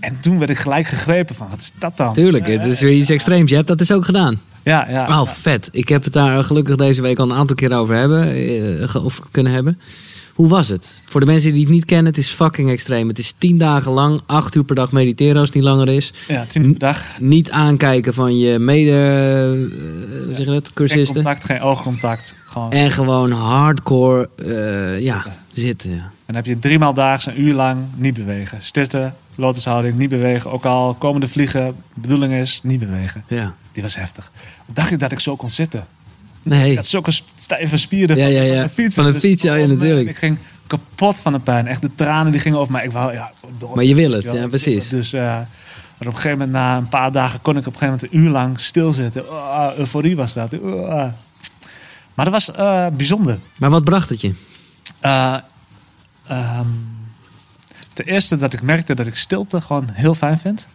en 0.00 0.20
toen 0.20 0.38
werd 0.38 0.50
ik 0.50 0.58
gelijk 0.58 0.86
gegrepen 0.86 1.34
van, 1.34 1.48
wat 1.50 1.60
is 1.60 1.72
dat 1.78 1.96
dan? 1.96 2.14
Tuurlijk, 2.14 2.46
het 2.46 2.64
is 2.64 2.80
weer 2.80 2.92
iets 2.92 3.10
extreems. 3.10 3.50
Je 3.50 3.56
hebt 3.56 3.68
dat 3.68 3.78
dus 3.78 3.92
ook 3.92 4.04
gedaan. 4.04 4.40
Ja, 4.62 4.86
ja. 4.88 5.20
Oh, 5.20 5.26
vet. 5.28 5.68
Ik 5.72 5.88
heb 5.88 6.04
het 6.04 6.12
daar 6.12 6.44
gelukkig 6.44 6.76
deze 6.76 7.02
week 7.02 7.18
al 7.18 7.30
een 7.30 7.36
aantal 7.36 7.56
keer 7.56 7.72
over 7.72 7.94
hebben, 7.94 8.34
eh, 8.88 9.04
of 9.04 9.20
kunnen 9.30 9.52
hebben. 9.52 9.78
Hoe 10.34 10.48
was 10.48 10.68
het? 10.68 11.00
Voor 11.04 11.20
de 11.20 11.26
mensen 11.26 11.52
die 11.52 11.62
het 11.62 11.72
niet 11.72 11.84
kennen, 11.84 12.06
het 12.06 12.18
is 12.18 12.28
fucking 12.28 12.70
extreem. 12.70 13.08
Het 13.08 13.18
is 13.18 13.32
tien 13.38 13.58
dagen 13.58 13.92
lang, 13.92 14.20
acht 14.26 14.54
uur 14.54 14.64
per 14.64 14.74
dag 14.74 14.92
mediteren 14.92 15.36
als 15.36 15.46
het 15.46 15.54
niet 15.54 15.64
langer 15.64 15.88
is. 15.88 16.12
ja, 16.28 16.44
tien 16.48 16.62
uur 16.64 16.70
per 16.70 16.78
dag. 16.78 17.20
Niet 17.20 17.50
aankijken 17.50 18.14
van 18.14 18.38
je 18.38 18.58
mede, 18.58 18.90
eh, 18.90 20.24
hoe 20.24 20.34
zeg 20.34 20.38
je 20.38 20.44
dat, 20.44 20.64
Geen 20.64 20.74
cursisten. 20.74 21.14
contact, 21.14 21.44
geen 21.44 21.60
oogcontact. 21.60 22.36
Gewoon. 22.46 22.70
En 22.72 22.78
En 22.84 22.90
gewoon 22.90 23.30
hardcore, 23.30 24.28
eh, 24.36 25.00
ja, 25.00 25.24
zitten. 25.52 25.90
ja. 25.90 26.10
dan 26.26 26.34
heb 26.34 26.46
je 26.46 26.58
drie 26.58 26.78
maal 26.78 26.94
daags 26.94 27.26
een 27.26 27.40
uur 27.40 27.54
lang 27.54 27.78
niet 27.96 28.14
bewegen. 28.14 28.58
Stitten, 28.62 29.14
lotushouding, 29.34 29.98
niet 29.98 30.08
bewegen. 30.10 30.50
Ook 30.52 30.64
al 30.64 30.94
komende 30.94 31.28
vliegen, 31.28 31.66
de 31.94 32.00
bedoeling 32.00 32.32
is 32.32 32.60
niet 32.62 32.80
bewegen. 32.80 33.24
ja. 33.28 33.54
Die 33.72 33.82
was 33.82 33.96
heftig. 33.96 34.30
Dacht 34.72 34.90
ik 34.90 34.98
dat 34.98 35.12
ik 35.12 35.20
zo 35.20 35.36
kon 35.36 35.50
zitten. 35.50 35.84
Nee, 36.42 36.70
Ik 36.70 36.76
had 36.76 36.86
zulke 36.86 37.10
stijve 37.36 37.76
spieren 37.76 38.16
Ja, 38.16 38.22
van, 38.24 38.32
ja, 38.32 38.42
ja. 38.42 38.54
van 38.54 38.62
de 38.62 38.68
fiets. 38.68 38.94
Van 38.94 39.04
de 39.04 39.12
Dus, 39.12 39.20
fiets, 39.20 39.42
ja, 39.42 39.54
natuurlijk. 39.54 40.08
Ik 40.08 40.16
ging 40.16 40.38
kapot 40.66 41.16
van 41.16 41.32
de 41.32 41.38
pijn. 41.38 41.66
Echt 41.66 41.82
de 41.82 41.90
tranen 41.94 42.32
die 42.32 42.40
gingen 42.40 42.58
over 42.58 42.72
mij. 42.72 42.84
Ik 42.84 42.92
wou, 42.92 43.12
ja, 43.12 43.32
door. 43.58 43.74
maar 43.74 43.84
je 43.84 43.94
wil 43.94 44.12
het, 44.12 44.22
Ja, 44.22 44.48
precies. 44.48 44.88
Dus 44.88 45.12
eh, 45.12 45.20
maar 45.22 45.44
op 45.98 46.06
een 46.06 46.14
gegeven 46.14 46.30
moment, 46.30 46.52
na 46.52 46.76
een 46.76 46.88
paar 46.88 47.12
dagen, 47.12 47.42
kon 47.42 47.56
ik 47.56 47.66
op 47.66 47.72
een 47.72 47.78
gegeven 47.78 47.94
moment 47.94 48.12
een 48.12 48.20
uur 48.20 48.30
lang 48.30 48.60
stilzitten. 48.60 49.30
Oh, 49.30 49.68
euforie 49.76 50.16
was 50.16 50.32
dat. 50.32 50.58
Oh. 50.60 51.04
Maar 52.14 52.24
dat 52.24 52.34
was 52.34 52.50
eh, 52.52 52.86
bijzonder. 52.96 53.38
Maar 53.56 53.70
wat 53.70 53.84
bracht 53.84 54.08
het 54.08 54.20
je? 54.20 54.34
Ehm, 55.00 56.66
ten 57.92 58.04
eerste 58.04 58.36
dat 58.36 58.52
ik 58.52 58.62
merkte 58.62 58.94
dat 58.94 59.06
ik 59.06 59.16
stilte 59.16 59.60
gewoon 59.60 59.88
heel 59.92 60.14
fijn 60.14 60.38
vind. 60.38 60.66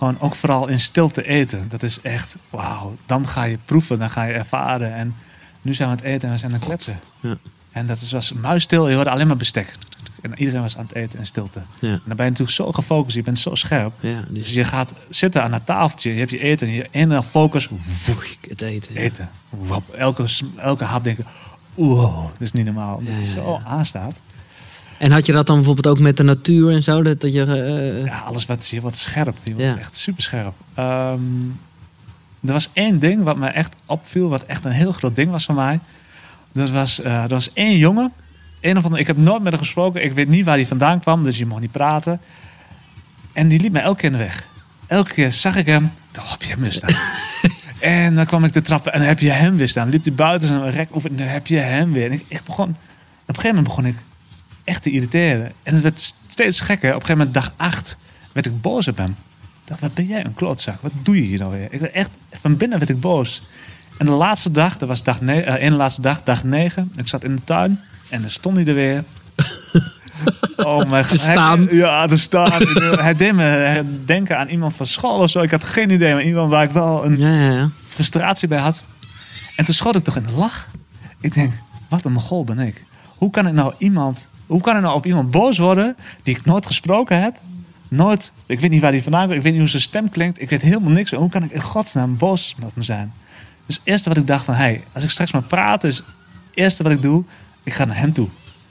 Gewoon 0.00 0.20
ook 0.20 0.34
vooral 0.34 0.68
in 0.68 0.80
stilte 0.80 1.26
eten. 1.26 1.68
Dat 1.68 1.82
is 1.82 2.00
echt, 2.00 2.36
wauw. 2.50 2.96
Dan 3.06 3.26
ga 3.26 3.42
je 3.42 3.58
proeven, 3.64 3.98
dan 3.98 4.10
ga 4.10 4.24
je 4.24 4.32
ervaren. 4.32 4.94
En 4.94 5.14
nu 5.62 5.74
zijn 5.74 5.88
we 5.88 5.94
aan 5.94 6.00
het 6.00 6.12
eten 6.14 6.28
en 6.28 6.34
we 6.34 6.40
zijn 6.40 6.52
aan 6.52 6.58
het 6.58 6.66
kletsen. 6.66 7.00
Ja. 7.20 7.36
En 7.70 7.86
dat 7.86 8.00
is, 8.00 8.12
was 8.12 8.32
muisstil. 8.32 8.88
Je 8.88 8.94
hoorde 8.94 9.10
alleen 9.10 9.26
maar 9.26 9.36
bestek. 9.36 9.72
En 10.22 10.38
iedereen 10.38 10.60
was 10.62 10.76
aan 10.76 10.82
het 10.86 10.94
eten 10.94 11.18
en 11.18 11.26
stilte. 11.26 11.60
Ja, 11.78 11.88
En 11.88 12.02
dan 12.04 12.16
ben 12.16 12.24
je 12.24 12.30
natuurlijk 12.30 12.50
zo 12.56 12.72
gefocust. 12.72 13.16
Je 13.16 13.22
bent 13.22 13.38
zo 13.38 13.54
scherp. 13.54 13.92
ja 14.00 14.24
Dus 14.28 14.44
dus 14.44 14.54
je 14.54 14.64
gaat 14.64 14.92
zitten 15.08 15.42
aan 15.42 15.52
het 15.52 15.66
tafeltje. 15.66 16.12
Je 16.12 16.18
hebt 16.18 16.30
je 16.30 16.38
eten. 16.38 16.68
En 16.68 16.74
je 16.74 16.88
ene 16.90 17.22
focus. 17.22 17.68
het 18.48 18.62
eten. 18.62 18.96
Eten. 18.96 19.30
Wap. 19.50 19.94
Elke, 19.94 20.24
elke 20.56 20.84
hap 20.84 21.04
denk 21.04 21.16
je. 21.16 21.24
Wow, 21.74 22.24
dat 22.32 22.40
is 22.40 22.52
niet 22.52 22.64
normaal. 22.64 23.02
Zo 23.34 23.60
aanstaat. 23.64 24.20
En 25.00 25.10
had 25.10 25.26
je 25.26 25.32
dat 25.32 25.46
dan 25.46 25.56
bijvoorbeeld 25.56 25.86
ook 25.86 25.98
met 25.98 26.16
de 26.16 26.22
natuur 26.22 26.72
en 26.72 26.82
zo? 26.82 27.02
Dat, 27.02 27.20
dat 27.20 27.32
je, 27.32 27.44
eh, 27.44 28.04
Ja, 28.04 28.18
alles 28.18 28.46
wat, 28.46 28.68
je 28.68 28.80
wordt 28.80 28.96
scherp. 28.96 29.36
Ja. 29.56 29.78
echt 29.78 29.96
super 29.96 30.22
scherp. 30.22 30.54
Ehm, 30.74 31.20
er 32.44 32.52
was 32.52 32.70
één 32.72 32.98
ding 32.98 33.22
wat 33.22 33.36
me 33.36 33.46
echt 33.46 33.76
opviel. 33.86 34.28
Wat 34.28 34.44
echt 34.44 34.64
een 34.64 34.70
heel 34.70 34.92
groot 34.92 35.16
ding 35.16 35.30
was 35.30 35.44
voor 35.44 35.54
mij. 35.54 35.80
Dat 36.52 36.70
was, 36.70 37.00
eh, 37.00 37.22
er 37.22 37.28
was 37.28 37.52
één 37.52 37.76
jongen. 37.76 38.12
Een 38.60 38.76
of 38.76 38.82
andere, 38.84 39.00
ik 39.00 39.06
heb 39.06 39.16
nooit 39.16 39.42
met 39.42 39.52
hem 39.52 39.62
gesproken. 39.62 40.04
Ik 40.04 40.12
weet 40.12 40.28
niet 40.28 40.44
waar 40.44 40.56
hij 40.56 40.66
vandaan 40.66 41.00
kwam. 41.00 41.22
Dus 41.22 41.38
je 41.38 41.46
mocht 41.46 41.60
niet 41.60 41.70
praten. 41.70 42.20
En 43.32 43.48
die 43.48 43.60
liep 43.60 43.72
mij 43.72 43.82
elke 43.82 44.00
keer 44.00 44.10
in 44.10 44.16
de 44.16 44.22
weg. 44.22 44.48
Elke 44.86 45.12
keer 45.12 45.32
zag 45.32 45.56
ik 45.56 45.66
hem. 45.66 45.90
Dan 46.10 46.24
heb 46.26 46.42
je 46.42 46.50
hem 46.50 46.60
weer 46.60 46.72
staan. 46.72 46.94
en 47.80 48.14
dan 48.14 48.26
kwam 48.26 48.44
ik 48.44 48.52
de 48.52 48.62
trappen 48.62 48.92
en 48.92 48.98
dan 48.98 49.08
heb 49.08 49.18
je 49.18 49.30
hem 49.30 49.56
weer 49.56 49.68
staan. 49.68 49.88
Liep 49.88 50.04
hij 50.04 50.14
buiten 50.14 50.48
zijn 50.48 50.70
rek 50.70 50.88
over 50.90 51.10
en 51.10 51.16
dan 51.16 51.26
heb 51.26 51.46
je 51.46 51.58
hem 51.58 51.92
weer. 51.92 52.06
En 52.06 52.12
ik, 52.12 52.24
ik 52.28 52.42
begon, 52.44 52.68
op 52.68 52.76
een 53.26 53.34
gegeven 53.34 53.48
moment 53.48 53.66
begon 53.66 53.86
ik 53.86 53.96
echt 54.70 54.82
te 54.82 54.90
irriteren. 54.90 55.52
En 55.62 55.74
het 55.74 55.82
werd 55.82 56.14
steeds 56.28 56.60
gekker. 56.60 56.88
Op 56.94 57.00
een 57.00 57.06
gegeven 57.06 57.26
moment, 57.26 57.34
dag 57.34 57.52
8, 57.56 57.96
werd 58.32 58.46
ik 58.46 58.60
boos 58.60 58.88
op 58.88 58.96
hem. 58.96 59.10
Ik 59.10 59.16
dacht, 59.64 59.80
wat 59.80 59.94
ben 59.94 60.06
jij 60.06 60.24
een 60.24 60.34
klootzak? 60.34 60.80
Wat 60.80 60.92
doe 61.02 61.16
je 61.16 61.22
hier 61.22 61.38
nou 61.38 61.50
weer? 61.52 61.66
Ik 61.72 61.80
werd 61.80 61.92
echt, 61.92 62.10
van 62.32 62.56
binnen 62.56 62.78
werd 62.78 62.90
ik 62.90 63.00
boos. 63.00 63.42
En 63.98 64.06
de 64.06 64.12
laatste 64.12 64.50
dag, 64.50 64.78
dat 64.78 64.88
was 64.88 65.02
dag 65.02 65.20
ne- 65.20 65.40
eh, 65.40 65.64
ene 65.64 65.76
laatste 65.76 66.00
dag, 66.00 66.22
dag 66.22 66.44
9. 66.44 66.92
Ik 66.96 67.08
zat 67.08 67.24
in 67.24 67.36
de 67.36 67.44
tuin 67.44 67.80
en 68.08 68.20
dan 68.20 68.30
stond 68.30 68.56
hij 68.56 68.66
er 68.66 68.74
weer. 68.74 69.04
Oh 70.56 70.90
mijn 70.90 71.06
Te 71.06 71.18
staan. 71.18 71.66
Hij- 71.66 71.76
ja, 71.76 72.06
te 72.06 72.16
staan. 72.16 72.62
hij 72.98 73.14
deed 73.16 73.34
me 73.34 73.82
denken 74.04 74.38
aan 74.38 74.48
iemand 74.48 74.76
van 74.76 74.86
school 74.86 75.18
of 75.18 75.30
zo. 75.30 75.40
Ik 75.40 75.50
had 75.50 75.64
geen 75.64 75.90
idee, 75.90 76.12
maar 76.14 76.22
iemand 76.22 76.50
waar 76.50 76.62
ik 76.64 76.70
wel 76.70 77.04
een 77.04 77.18
ja, 77.18 77.28
ja, 77.34 77.50
ja. 77.52 77.68
frustratie 77.86 78.48
bij 78.48 78.58
had. 78.58 78.82
En 79.56 79.64
toen 79.64 79.74
schoot 79.74 79.96
ik 79.96 80.04
toch 80.04 80.16
in 80.16 80.22
de 80.22 80.32
lach. 80.32 80.68
Ik 81.20 81.34
denk, 81.34 81.52
wat 81.88 82.04
een 82.04 82.12
mogol 82.12 82.44
ben 82.44 82.58
ik. 82.58 82.84
Hoe 83.16 83.30
kan 83.30 83.46
ik 83.46 83.52
nou 83.52 83.74
iemand, 83.78 84.26
hoe 84.50 84.60
kan 84.60 84.76
ik 84.76 84.82
nou 84.82 84.94
op 84.94 85.06
iemand 85.06 85.30
boos 85.30 85.58
worden 85.58 85.96
die 86.22 86.36
ik 86.36 86.44
nooit 86.44 86.66
gesproken 86.66 87.20
heb? 87.22 87.36
nooit, 87.88 88.32
ik 88.46 88.60
weet 88.60 88.70
niet 88.70 88.80
waar 88.80 88.90
hij 88.90 89.02
vandaan 89.02 89.24
komt, 89.24 89.36
ik 89.36 89.42
weet 89.42 89.52
niet 89.52 89.60
hoe 89.60 89.70
zijn 89.70 89.82
stem 89.82 90.08
klinkt, 90.10 90.40
ik 90.40 90.50
weet 90.50 90.62
helemaal 90.62 90.90
niks. 90.90 91.10
Hoe 91.10 91.28
kan 91.28 91.42
ik 91.42 91.50
in 91.50 91.60
godsnaam 91.60 92.16
boos 92.16 92.54
met 92.62 92.76
me 92.76 92.82
zijn? 92.82 93.12
Dus 93.66 93.76
het 93.76 93.86
eerste 93.86 94.08
wat 94.08 94.18
ik 94.18 94.26
dacht 94.26 94.44
van, 94.44 94.54
hey, 94.54 94.84
als 94.92 95.04
ik 95.04 95.10
straks 95.10 95.32
maar 95.32 95.42
praat, 95.42 95.84
is 95.84 95.96
het 95.96 96.04
eerste 96.54 96.82
wat 96.82 96.92
ik 96.92 97.02
doe, 97.02 97.24
ik 97.62 97.72
ga 97.72 97.84
naar 97.84 97.96
hem 97.96 98.12
toe. 98.12 98.28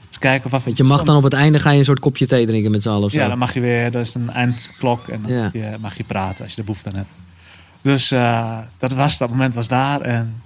Dus 0.07 0.19
kijken 0.19 0.49
wat 0.49 0.63
Want 0.63 0.77
je 0.77 0.83
mag 0.83 1.03
dan 1.03 1.17
op 1.17 1.23
het 1.23 1.33
einde 1.33 1.59
ga 1.59 1.71
je 1.71 1.77
een 1.77 1.83
soort 1.83 1.99
kopje 1.99 2.27
thee 2.27 2.45
drinken 2.47 2.71
met 2.71 2.81
z'n 2.81 2.89
allen 2.89 3.03
of 3.03 3.11
zo. 3.11 3.17
ja, 3.17 3.27
dan 3.27 3.37
mag 3.37 3.53
je 3.53 3.59
weer, 3.59 3.91
dat 3.91 4.05
is 4.05 4.15
een 4.15 4.29
eindklok 4.29 5.07
en 5.07 5.21
dan 5.21 5.31
Ja. 5.31 5.43
mag, 5.43 5.53
je, 5.53 5.75
mag 5.79 5.97
je 5.97 6.03
praten 6.03 6.41
als 6.41 6.49
je 6.49 6.55
de 6.55 6.63
behoefte 6.63 6.89
aan 6.89 6.95
hebt. 6.95 7.11
Dus 7.81 8.11
eh, 8.11 8.57
dat 8.77 8.93
was, 8.93 9.17
dat 9.17 9.29
moment 9.29 9.53
was 9.53 9.67
daar 9.67 10.01
en 10.01 10.41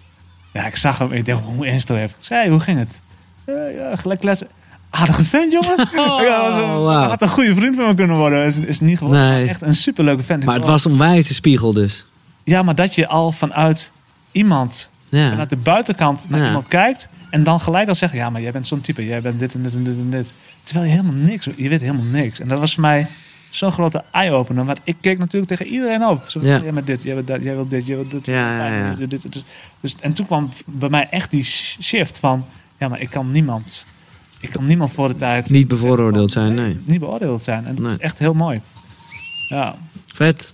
ja, 0.53 0.65
ik 0.65 0.75
zag 0.75 0.97
hem 0.97 1.11
en 1.11 1.17
ik 1.17 1.25
dacht, 1.25 1.41
hoe 1.43 1.65
insto 1.67 1.95
heb 1.95 2.09
ik? 2.09 2.15
Ik 2.19 2.25
zei, 2.25 2.49
hoe 2.49 2.59
ging 2.59 2.79
het? 2.79 2.99
Ja, 3.45 3.67
ja, 3.67 3.95
gelijk 3.95 4.19
kletsen. 4.19 4.47
Aardige 4.93 5.23
vent, 5.25 5.51
jongen. 5.51 5.77
ja, 6.25 6.41
was 6.41 6.55
een, 6.55 6.61
Oh, 6.63 6.83
wauw. 6.83 7.07
had 7.09 7.21
een 7.21 7.27
goede 7.29 7.55
vriend 7.55 7.75
van 7.75 7.85
me 7.87 7.95
kunnen 7.95 8.17
worden. 8.17 8.45
Is, 8.45 8.57
is 8.57 8.79
niet 8.79 8.97
geworden. 8.97 9.23
Nee. 9.29 9.47
Echt 9.47 9.61
een 9.61 9.75
superleuke 9.75 10.23
vent. 10.23 10.43
Maar 10.45 10.55
het 10.55 10.65
was 10.65 10.85
een 10.85 10.97
wijze 10.97 11.33
spiegel 11.33 11.73
dus. 11.73 12.05
Ja, 12.43 12.61
maar 12.63 12.75
dat 12.75 12.95
je 12.95 13.07
al 13.07 13.31
vanuit 13.31 13.91
iemand, 14.31 14.89
Ja. 15.09 15.29
vanuit 15.29 15.49
de 15.49 15.55
buitenkant 15.55 16.25
naar 16.29 16.39
Ja. 16.39 16.45
iemand 16.45 16.67
kijkt 16.67 17.07
en 17.29 17.43
dan 17.43 17.59
gelijk 17.59 17.87
al 17.87 17.95
zeggen, 17.95 18.19
ja, 18.19 18.29
maar 18.29 18.41
jij 18.41 18.51
bent 18.51 18.67
zo'n 18.67 18.81
type, 18.81 19.05
jij 19.05 19.21
bent 19.21 19.39
dit 19.39 19.53
en 19.53 19.63
dit 19.63 19.73
en 19.75 19.83
dit 19.83 19.95
en 19.97 20.09
dit. 20.09 20.33
Terwijl 20.63 20.85
je 20.85 20.91
helemaal 20.91 21.13
niks, 21.15 21.47
je 21.55 21.69
weet 21.69 21.81
helemaal 21.81 22.05
niks. 22.05 22.39
En 22.39 22.47
dat 22.47 22.59
was 22.59 22.73
voor 22.73 22.81
mij 22.81 23.07
zo'n 23.49 23.71
grote 23.71 24.03
eye-opener, 24.11 24.65
want 24.65 24.79
ik 24.83 24.95
keek 25.01 25.17
natuurlijk 25.17 25.51
tegen 25.51 25.65
iedereen 25.73 26.05
op. 26.05 26.23
Zo 26.27 26.39
Ja. 26.41 26.59
jij 26.63 26.73
bent 26.73 26.87
dit, 26.87 27.03
jij 27.03 27.15
bent 27.15 27.27
dat, 27.27 27.41
jij 27.43 27.55
wilt 27.55 27.69
dit, 27.71 27.87
jij 27.87 27.95
wilt 27.95 28.11
dit. 28.11 28.25
Ja, 28.25 28.67
ja, 28.67 28.75
ja. 28.75 28.93
dit, 28.95 29.09
dit, 29.09 29.21
dit. 29.21 29.43
Dus, 29.79 29.95
en 29.99 30.13
toen 30.13 30.25
kwam 30.25 30.49
bij 30.65 30.89
mij 30.89 31.07
echt 31.09 31.31
die 31.31 31.43
shift 31.81 32.19
van, 32.19 32.45
ja, 32.77 32.87
maar 32.87 33.01
ik 33.01 33.09
kan 33.09 33.31
niemand, 33.31 33.85
ik 34.43 34.49
kan 34.51 34.65
niemand 34.65 34.91
voor 34.91 35.07
de 35.07 35.15
tijd... 35.15 35.49
Niet 35.49 35.67
bevooroordeeld 35.67 36.31
zijn, 36.31 36.53
nee. 36.53 36.79
Niet 36.85 36.99
beoordeeld 36.99 37.43
zijn. 37.43 37.65
En 37.65 37.75
dat 37.75 37.83
Nee. 37.83 37.93
is 37.93 37.99
echt 37.99 38.19
heel 38.19 38.33
mooi. 38.33 38.61
Ja. 39.47 39.75
Vet. 40.13 40.53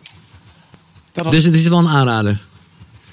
Was, 1.13 1.31
Dus 1.35 1.43
het 1.43 1.53
is 1.53 1.67
wel 1.67 1.79
een 1.79 1.87
aanrader. 1.87 2.41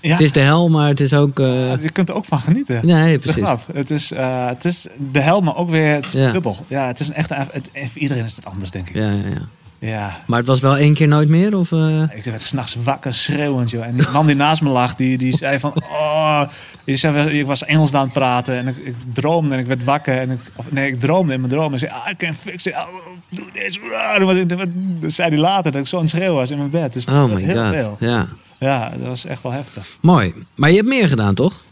ja, 0.00 0.10
Het 0.12 0.20
is 0.20 0.32
de 0.32 0.40
hel, 0.40 0.68
maar 0.70 0.88
het 0.88 1.00
is 1.00 1.14
ook... 1.14 1.38
eh, 1.40 1.82
je 1.82 1.90
kunt 1.90 2.08
er 2.08 2.14
ook 2.14 2.24
van 2.24 2.40
genieten. 2.40 2.86
Nee, 2.86 3.18
precies. 3.18 3.42
grap. 3.42 3.66
Het 3.72 3.90
is, 3.90 4.12
eh, 4.12 4.46
het 4.46 4.64
is 4.64 4.86
de 5.12 5.20
hel, 5.20 5.40
maar 5.40 5.56
ook 5.56 5.70
weer 5.70 5.94
het 5.94 6.06
is 6.06 6.12
Ja. 6.12 6.32
dubbel. 6.32 6.56
Ja, 6.68 6.86
het 6.86 7.00
is 7.00 7.08
een 7.08 7.14
echte... 7.14 7.34
Het, 7.50 7.70
voor 7.72 8.00
iedereen 8.02 8.24
is 8.24 8.36
het 8.36 8.44
anders, 8.44 8.70
denk 8.70 8.88
ik. 8.88 8.94
Ja, 8.94 9.10
ja, 9.10 9.28
ja. 9.28 9.48
Ja. 9.78 10.20
Maar 10.26 10.38
het 10.38 10.48
was 10.48 10.60
wel 10.60 10.76
één 10.76 10.94
keer 10.94 11.08
nooit 11.08 11.28
meer? 11.28 11.56
Of, 11.56 11.72
eh? 11.72 12.02
Ik 12.14 12.24
werd 12.24 12.44
s'nachts 12.44 12.76
wakker, 12.84 13.14
schreeuwend, 13.14 13.70
joh. 13.70 13.84
En 13.84 13.96
die 13.96 14.08
man 14.12 14.26
die 14.26 14.36
naast 14.36 14.62
me 14.62 14.68
lag, 14.68 14.94
die, 14.94 15.18
die 15.18 15.36
zei 15.36 15.58
van... 15.58 15.72
Oh, 15.74 16.42
die 16.84 16.96
zei, 16.96 17.38
ik 17.38 17.46
was 17.46 17.64
Engels 17.64 17.94
aan 17.94 18.04
het 18.04 18.12
praten 18.12 18.54
en 18.56 18.68
ik, 18.68 18.76
ik 18.76 18.94
droomde 19.12 19.54
en 19.54 19.60
ik 19.60 19.66
werd 19.66 19.84
wakker. 19.84 20.18
En 20.18 20.30
ik, 20.30 20.38
of, 20.56 20.72
nee, 20.72 20.88
ik 20.90 21.00
droomde 21.00 21.32
in 21.32 21.40
mijn 21.40 21.52
droom. 21.52 21.72
En 21.72 21.78
zei, 21.78 21.90
ah, 21.90 22.10
I 22.10 22.16
can 22.16 22.34
fix 22.34 22.66
it. 22.66 22.74
Oh, 22.74 22.86
doe 23.28 23.46
dit. 23.52 23.78
Ah, 23.92 24.60
Dat 25.00 25.12
zei 25.12 25.28
hij 25.28 25.38
later, 25.38 25.72
dat 25.72 25.80
ik 25.80 25.86
zo 25.86 25.96
aan 25.96 26.02
het 26.02 26.10
schreeuwen 26.10 26.34
was 26.36 26.50
in 26.50 26.58
mijn 26.58 26.70
bed. 26.70 26.92
Dus 26.92 27.06
Oh 27.06 27.24
my 27.24 27.42
heel 27.42 27.62
god. 27.64 27.72
veel. 27.72 27.96
Ja. 28.00 28.28
Ja, 28.58 28.90
dat 28.90 29.08
was 29.08 29.24
echt 29.24 29.42
wel 29.42 29.52
heftig. 29.52 29.96
Mooi. 30.00 30.34
Maar 30.54 30.70
je 30.70 30.76
hebt 30.76 30.88
meer 30.88 31.08
gedaan, 31.08 31.34
toch? 31.34 31.64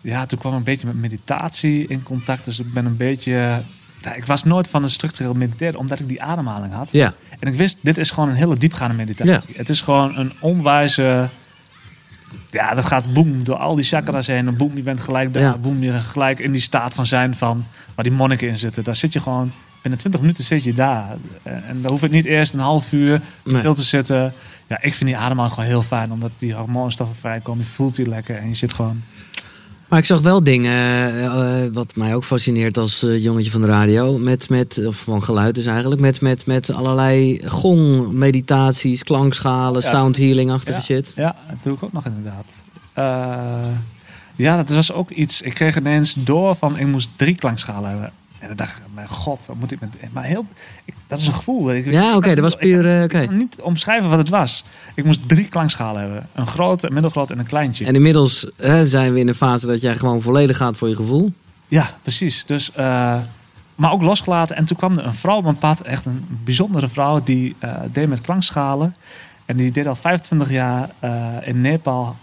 ja, 0.00 0.26
toen 0.26 0.38
kwam 0.38 0.52
ik 0.52 0.58
een 0.58 0.64
beetje 0.64 0.86
met 0.86 0.96
meditatie 0.96 1.86
in 1.86 2.02
contact. 2.02 2.44
Dus 2.44 2.58
ik 2.60 2.72
ben 2.72 2.86
een 2.86 2.96
beetje... 2.96 3.60
Ik 4.12 4.24
was 4.26 4.44
nooit 4.44 4.68
van 4.68 4.82
een 4.82 4.88
structureel 4.88 5.34
mediteren, 5.34 5.78
omdat 5.78 6.00
ik 6.00 6.08
die 6.08 6.22
ademhaling 6.22 6.72
had. 6.72 6.88
Ja. 6.92 7.12
En 7.38 7.48
ik 7.48 7.54
wist, 7.54 7.78
dit 7.80 7.98
is 7.98 8.10
gewoon 8.10 8.28
een 8.28 8.34
hele 8.34 8.56
diepgaande 8.56 8.94
meditatie. 8.94 9.54
Het 9.56 9.68
is 9.68 9.80
gewoon 9.80 10.18
een 10.18 10.32
onwijze... 10.40 11.28
Ja, 12.50 12.74
dat 12.74 12.84
gaat 12.84 13.12
boem 13.12 13.44
door 13.44 13.56
al 13.56 13.74
die 13.74 13.84
chakras 13.84 14.26
heen. 14.26 14.46
En 14.46 14.56
boem, 14.56 14.76
je 14.76 14.82
bent 14.82 15.00
gelijk 15.00 15.34
daar. 15.34 15.42
Ja. 15.42 15.58
Boem, 15.58 15.82
je 15.82 15.90
bent 15.90 16.02
gelijk 16.02 16.38
in 16.38 16.52
die 16.52 16.60
staat 16.60 16.94
van 16.94 17.06
zijn 17.06 17.34
van... 17.34 17.64
Waar 17.94 18.04
die 18.04 18.12
monniken 18.12 18.48
in 18.48 18.58
zitten. 18.58 18.84
Daar 18.84 18.96
zit 18.96 19.12
je 19.12 19.20
gewoon... 19.20 19.52
Binnen 19.82 20.00
20 20.00 20.20
minuten 20.20 20.44
zit 20.44 20.64
je 20.64 20.74
daar. 20.74 21.16
En 21.42 21.82
dan 21.82 21.90
hoeft 21.90 22.02
het 22.02 22.10
niet 22.10 22.24
eerst 22.24 22.52
een 22.52 22.60
half 22.60 22.92
uur 22.92 23.20
Nee. 23.44 23.58
stil 23.58 23.74
te 23.74 23.82
zitten. 23.82 24.32
Ja, 24.66 24.78
ik 24.82 24.94
vind 24.94 25.10
die 25.10 25.18
ademhaling 25.18 25.54
gewoon 25.54 25.68
heel 25.68 25.82
fijn. 25.82 26.12
Omdat 26.12 26.30
die 26.38 26.54
hormoonstoffen 26.54 27.16
vrijkomen. 27.16 27.64
Je 27.64 27.70
voelt 27.70 27.96
die 27.96 28.08
lekker. 28.08 28.36
En 28.36 28.48
je 28.48 28.54
zit 28.54 28.72
gewoon... 28.72 29.02
Maar 29.88 29.98
ik 29.98 30.04
zag 30.04 30.20
wel 30.20 30.44
dingen, 30.44 30.72
eh, 30.72 31.24
eh, 31.24 31.72
wat 31.72 31.96
mij 31.96 32.14
ook 32.14 32.24
fascineert 32.24 32.76
als 32.76 33.02
eh, 33.02 33.22
jongetje 33.22 33.50
van 33.50 33.60
de 33.60 33.66
radio, 33.66 34.18
met, 34.18 34.48
met, 34.48 34.86
of 34.86 34.96
van 34.96 35.22
geluid 35.22 35.54
dus 35.54 35.66
eigenlijk, 35.66 36.00
met, 36.00 36.20
met, 36.20 36.46
met 36.46 36.72
allerlei 36.72 37.40
gong, 37.46 38.12
meditaties, 38.12 39.02
klankschalen, 39.02 39.82
Ja. 39.82 39.88
sound 39.90 40.16
healing-achtige 40.16 40.80
shit. 40.80 41.12
Ja, 41.16 41.36
dat 41.48 41.56
doe 41.62 41.74
ik 41.74 41.82
ook 41.82 41.92
nog 41.92 42.04
inderdaad. 42.04 42.54
Ja, 44.36 44.56
dat 44.56 44.70
was 44.70 44.92
ook 44.92 45.10
iets. 45.10 45.42
Ik 45.42 45.54
kreeg 45.54 45.76
ineens 45.76 46.14
door 46.14 46.56
van 46.56 46.78
ik 46.78 46.86
moest 46.86 47.08
drie 47.16 47.34
klankschalen 47.34 47.90
hebben. 47.90 48.12
En 48.44 48.50
dan 48.56 48.66
dacht 48.66 48.76
ik, 48.78 48.82
mijn 48.94 49.08
god, 49.08 49.46
wat 49.46 49.56
moet 49.56 49.72
ik 49.72 49.80
met... 49.80 49.90
Maar 50.12 50.24
heel, 50.24 50.46
ik, 50.84 50.94
dat 51.06 51.18
is 51.18 51.26
een 51.26 51.34
gevoel. 51.34 51.72
Ik, 51.72 51.92
Ja, 51.92 52.16
oké, 52.16 52.28
dat 52.34 52.44
was 52.44 52.56
puur, 52.56 52.98
Ik 52.98 53.04
oké. 53.04 53.26
kan 53.26 53.36
niet 53.36 53.56
omschrijven 53.60 54.08
wat 54.08 54.18
het 54.18 54.28
was. 54.28 54.64
Ik 54.94 55.04
moest 55.04 55.28
drie 55.28 55.48
klankschalen 55.48 56.00
hebben. 56.00 56.28
Een 56.34 56.46
grote, 56.46 56.86
een 56.86 56.92
middelgroot 56.92 57.30
en 57.30 57.38
een 57.38 57.46
kleintje. 57.46 57.84
En 57.84 57.94
inmiddels 57.94 58.46
zijn 58.84 59.12
we 59.12 59.18
in 59.20 59.28
een 59.28 59.34
fase 59.34 59.66
dat 59.66 59.80
jij 59.80 59.96
gewoon 59.96 60.20
volledig 60.22 60.56
gaat 60.56 60.76
voor 60.76 60.88
je 60.88 60.96
gevoel. 60.96 61.32
Ja, 61.68 61.90
precies. 62.02 62.46
Dus, 62.46 62.72
eh, 62.72 63.18
maar 63.74 63.92
ook 63.92 64.02
losgelaten. 64.02 64.56
En 64.56 64.64
toen 64.64 64.76
kwam 64.76 64.98
er 64.98 65.06
een 65.06 65.14
vrouw 65.14 65.36
op 65.36 65.44
mijn 65.44 65.58
pad. 65.58 65.80
Echt 65.80 66.06
een 66.06 66.26
bijzondere 66.44 66.88
vrouw. 66.88 67.22
Die 67.22 67.56
eh, 67.58 67.74
deed 67.92 68.08
met 68.08 68.20
klankschalen. 68.20 68.94
En 69.44 69.56
die 69.56 69.70
deed 69.70 69.86
al 69.86 69.96
25 69.96 70.50
jaar 70.50 70.88
in 71.42 71.60
Nepal 71.60 72.16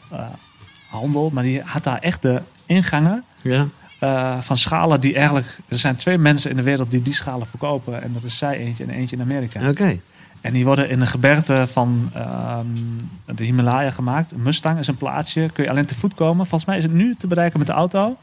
handel. 0.90 1.30
Maar 1.34 1.44
die 1.44 1.62
had 1.66 1.84
daar 1.84 1.98
echt 2.00 2.22
de 2.22 2.42
ingangen 2.66 3.24
Ja. 3.42 3.68
Eh, 4.02 4.38
van 4.40 4.58
schalen 4.58 5.02
die 5.02 5.16
eigenlijk... 5.16 5.60
Er 5.68 5.78
zijn 5.78 5.96
twee 5.96 6.18
mensen 6.18 6.50
in 6.50 6.56
de 6.56 6.62
wereld 6.62 6.92
die 6.92 7.02
die 7.02 7.14
schalen 7.14 7.48
verkopen. 7.48 8.02
En 8.02 8.14
dat 8.14 8.24
is 8.24 8.38
zij 8.38 8.58
eentje 8.58 8.84
en 8.84 8.90
eentje 8.90 9.16
in 9.16 9.22
Amerika. 9.22 9.70
Oké. 9.70 10.00
En 10.42 10.54
die 10.54 10.66
worden 10.66 10.90
in 10.90 11.02
een 11.02 11.08
gebergte 11.08 11.68
van 11.72 12.10
ehm, 12.14 12.66
de 13.36 13.44
Himalaya 13.44 13.90
gemaakt. 13.90 14.36
Mustang 14.36 14.80
is 14.80 14.88
een 14.88 14.98
plaatsje. 14.98 15.50
Kun 15.54 15.64
je 15.64 15.70
alleen 15.70 15.86
te 15.86 15.96
voet 15.96 16.14
komen. 16.14 16.48
Volgens 16.48 16.66
mij 16.66 16.78
is 16.78 16.84
het 16.84 16.94
nu 16.94 17.16
te 17.16 17.28
bereiken 17.28 17.60
met 17.60 17.68
de 17.68 17.74
auto. 17.74 18.18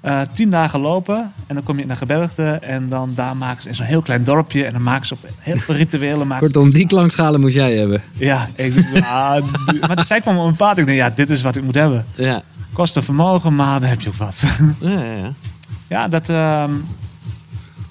Eh, 0.00 0.20
tien 0.32 0.50
dagen 0.50 0.80
lopen. 0.80 1.32
En 1.46 1.54
dan 1.54 1.64
kom 1.64 1.76
je 1.76 1.82
in 1.82 1.90
een 1.90 1.96
gebergte. 1.96 2.58
En 2.62 2.88
dan 2.88 3.12
daar 3.14 3.36
maken 3.36 3.62
ze 3.62 3.68
in 3.68 3.74
zo'n 3.74 3.86
heel 3.86 4.02
klein 4.02 4.24
dorpje. 4.24 4.64
En 4.64 4.72
dan 4.72 4.82
maken 4.82 5.06
ze 5.06 5.14
op 5.14 5.28
heel 5.38 5.56
veel 5.56 5.74
rituelen. 5.74 6.26
maken 6.26 6.44
Kortom, 6.44 6.70
die 6.70 6.86
klankschalen 6.86 7.40
moest 7.40 7.54
jij 7.54 7.76
hebben. 7.76 8.02
Ja, 8.12 8.48
ik, 8.54 8.74
ah, 8.94 9.44
maar 9.80 10.04
zij 10.06 10.20
kwam 10.20 10.38
op 10.38 10.46
een 10.46 10.56
pad. 10.56 10.78
Ik 10.78 10.86
denk, 10.86 10.98
ja, 10.98 11.10
dit 11.10 11.30
is 11.30 11.42
wat 11.42 11.56
ik 11.56 11.62
moet 11.62 11.74
hebben. 11.74 12.04
Ja. 12.14 12.42
Kost 12.78 12.96
een 12.96 13.02
vermogen, 13.02 13.54
maar 13.54 13.80
dan 13.80 13.88
heb 13.88 14.00
je 14.00 14.08
ook 14.08 14.14
wat. 14.14 14.44
Ja, 14.80 14.90
ja, 14.90 15.12
ja. 15.12 15.32
ja, 15.88 16.08
dat, 16.08 16.28
ehm, 16.28 16.70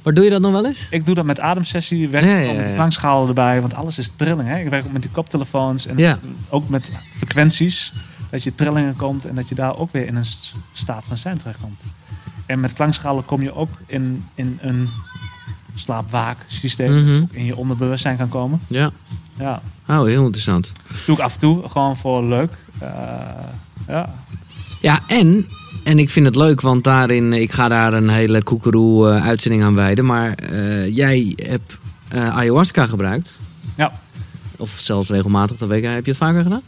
Maar 0.03 0.13
doe 0.13 0.23
je 0.23 0.29
dat 0.29 0.41
nog 0.41 0.51
wel 0.51 0.65
eens? 0.65 0.87
ik 0.89 1.05
doe 1.05 1.15
dat 1.15 1.25
met 1.25 1.39
ademsessie. 1.39 2.09
Werk 2.09 2.45
Ja, 2.45 2.53
met 2.53 2.73
klankschalen 2.73 3.27
erbij. 3.27 3.61
Want 3.61 3.73
alles 3.73 3.97
is 3.97 4.11
trilling. 4.15 4.47
Hè? 4.49 4.57
Ik 4.59 4.69
werk 4.69 4.85
ook 4.85 4.91
met 4.91 5.01
die 5.01 5.11
koptelefoons. 5.11 5.85
En 5.85 5.97
Ja. 5.97 6.19
ook 6.49 6.69
met 6.69 6.91
frequenties. 7.15 7.93
Dat 8.29 8.43
je 8.43 8.55
trillingen 8.55 8.95
komt. 8.95 9.25
En 9.25 9.35
dat 9.35 9.49
je 9.49 9.55
daar 9.55 9.77
ook 9.77 9.91
weer 9.91 10.05
in 10.07 10.15
een 10.15 10.25
staat 10.73 11.05
van 11.07 11.17
zijn 11.17 11.37
terechtkomt. 11.37 11.83
En 12.45 12.59
met 12.59 12.73
klankschalen 12.73 13.25
kom 13.25 13.41
je 13.41 13.55
ook 13.55 13.69
in, 13.85 14.25
in 14.35 14.57
een 14.61 14.89
slaapwaaksysteem. 15.75 17.03
Mhm. 17.03 17.23
In 17.31 17.45
je 17.45 17.55
onderbewustzijn 17.55 18.17
kan 18.17 18.29
komen. 18.29 18.61
Ja. 18.67 18.89
Ja, 19.37 19.61
Oh, 19.87 20.03
heel 20.03 20.23
interessant. 20.23 20.71
doe 21.05 21.15
ik 21.15 21.21
af 21.21 21.33
en 21.33 21.39
toe. 21.39 21.69
Gewoon 21.69 21.97
voor 21.97 22.23
leuk. 22.23 22.51
Eh, 22.79 22.89
ja. 23.87 24.13
Ja, 24.81 24.99
en, 25.07 25.47
en 25.83 25.99
ik 25.99 26.09
vind 26.09 26.25
het 26.25 26.35
leuk, 26.35 26.61
want 26.61 26.83
daarin, 26.83 27.33
ik 27.33 27.51
ga 27.51 27.67
daar 27.67 27.93
een 27.93 28.09
hele 28.09 28.43
koekeroe 28.43 29.09
eh, 29.09 29.25
uitzending 29.25 29.63
aan 29.63 29.75
wijden. 29.75 30.05
Maar 30.05 30.33
eh, 30.33 30.95
jij 30.95 31.33
hebt 31.35 31.77
eh, 32.07 32.37
ayahuasca 32.37 32.85
gebruikt. 32.85 33.39
Ja. 33.77 33.91
Of 34.57 34.79
zelfs 34.83 35.09
regelmatig, 35.09 35.57
dat 35.57 35.69
weet 35.69 35.83
ik. 35.83 35.89
Heb 35.89 36.05
je 36.05 36.11
het 36.11 36.19
vaker 36.19 36.43
gedaan? 36.43 36.61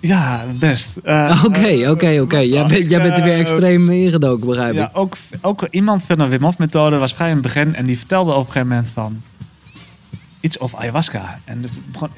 Ja, 0.00 0.44
best. 0.58 0.96
Oké, 1.46 1.90
oké, 1.90 2.20
oké. 2.20 2.38
Jij 2.38 2.66
bent 2.66 2.90
jij 2.90 3.02
bent 3.02 3.16
er 3.16 3.22
weer 3.22 3.38
extreem 3.38 3.90
ingedoken, 3.90 4.46
begrijp 4.46 4.72
ik. 4.72 4.78
Ja, 4.78 4.90
ook, 4.92 5.16
ook 5.40 5.66
iemand 5.70 6.02
van 6.02 6.18
de 6.18 6.28
Wim 6.28 6.42
Hof 6.42 6.58
methode 6.58 6.96
was 6.96 7.14
vrij 7.14 7.28
in 7.28 7.34
het 7.34 7.42
begin 7.42 7.74
en 7.74 7.86
die 7.86 7.98
vertelde 7.98 8.32
op 8.32 8.38
een 8.38 8.52
gegeven 8.52 8.68
moment 8.68 8.88
van 8.88 9.22
iets 10.40 10.60
over 10.60 10.78
ayahuasca. 10.78 11.38
En 11.44 11.64
begon, 11.92 12.08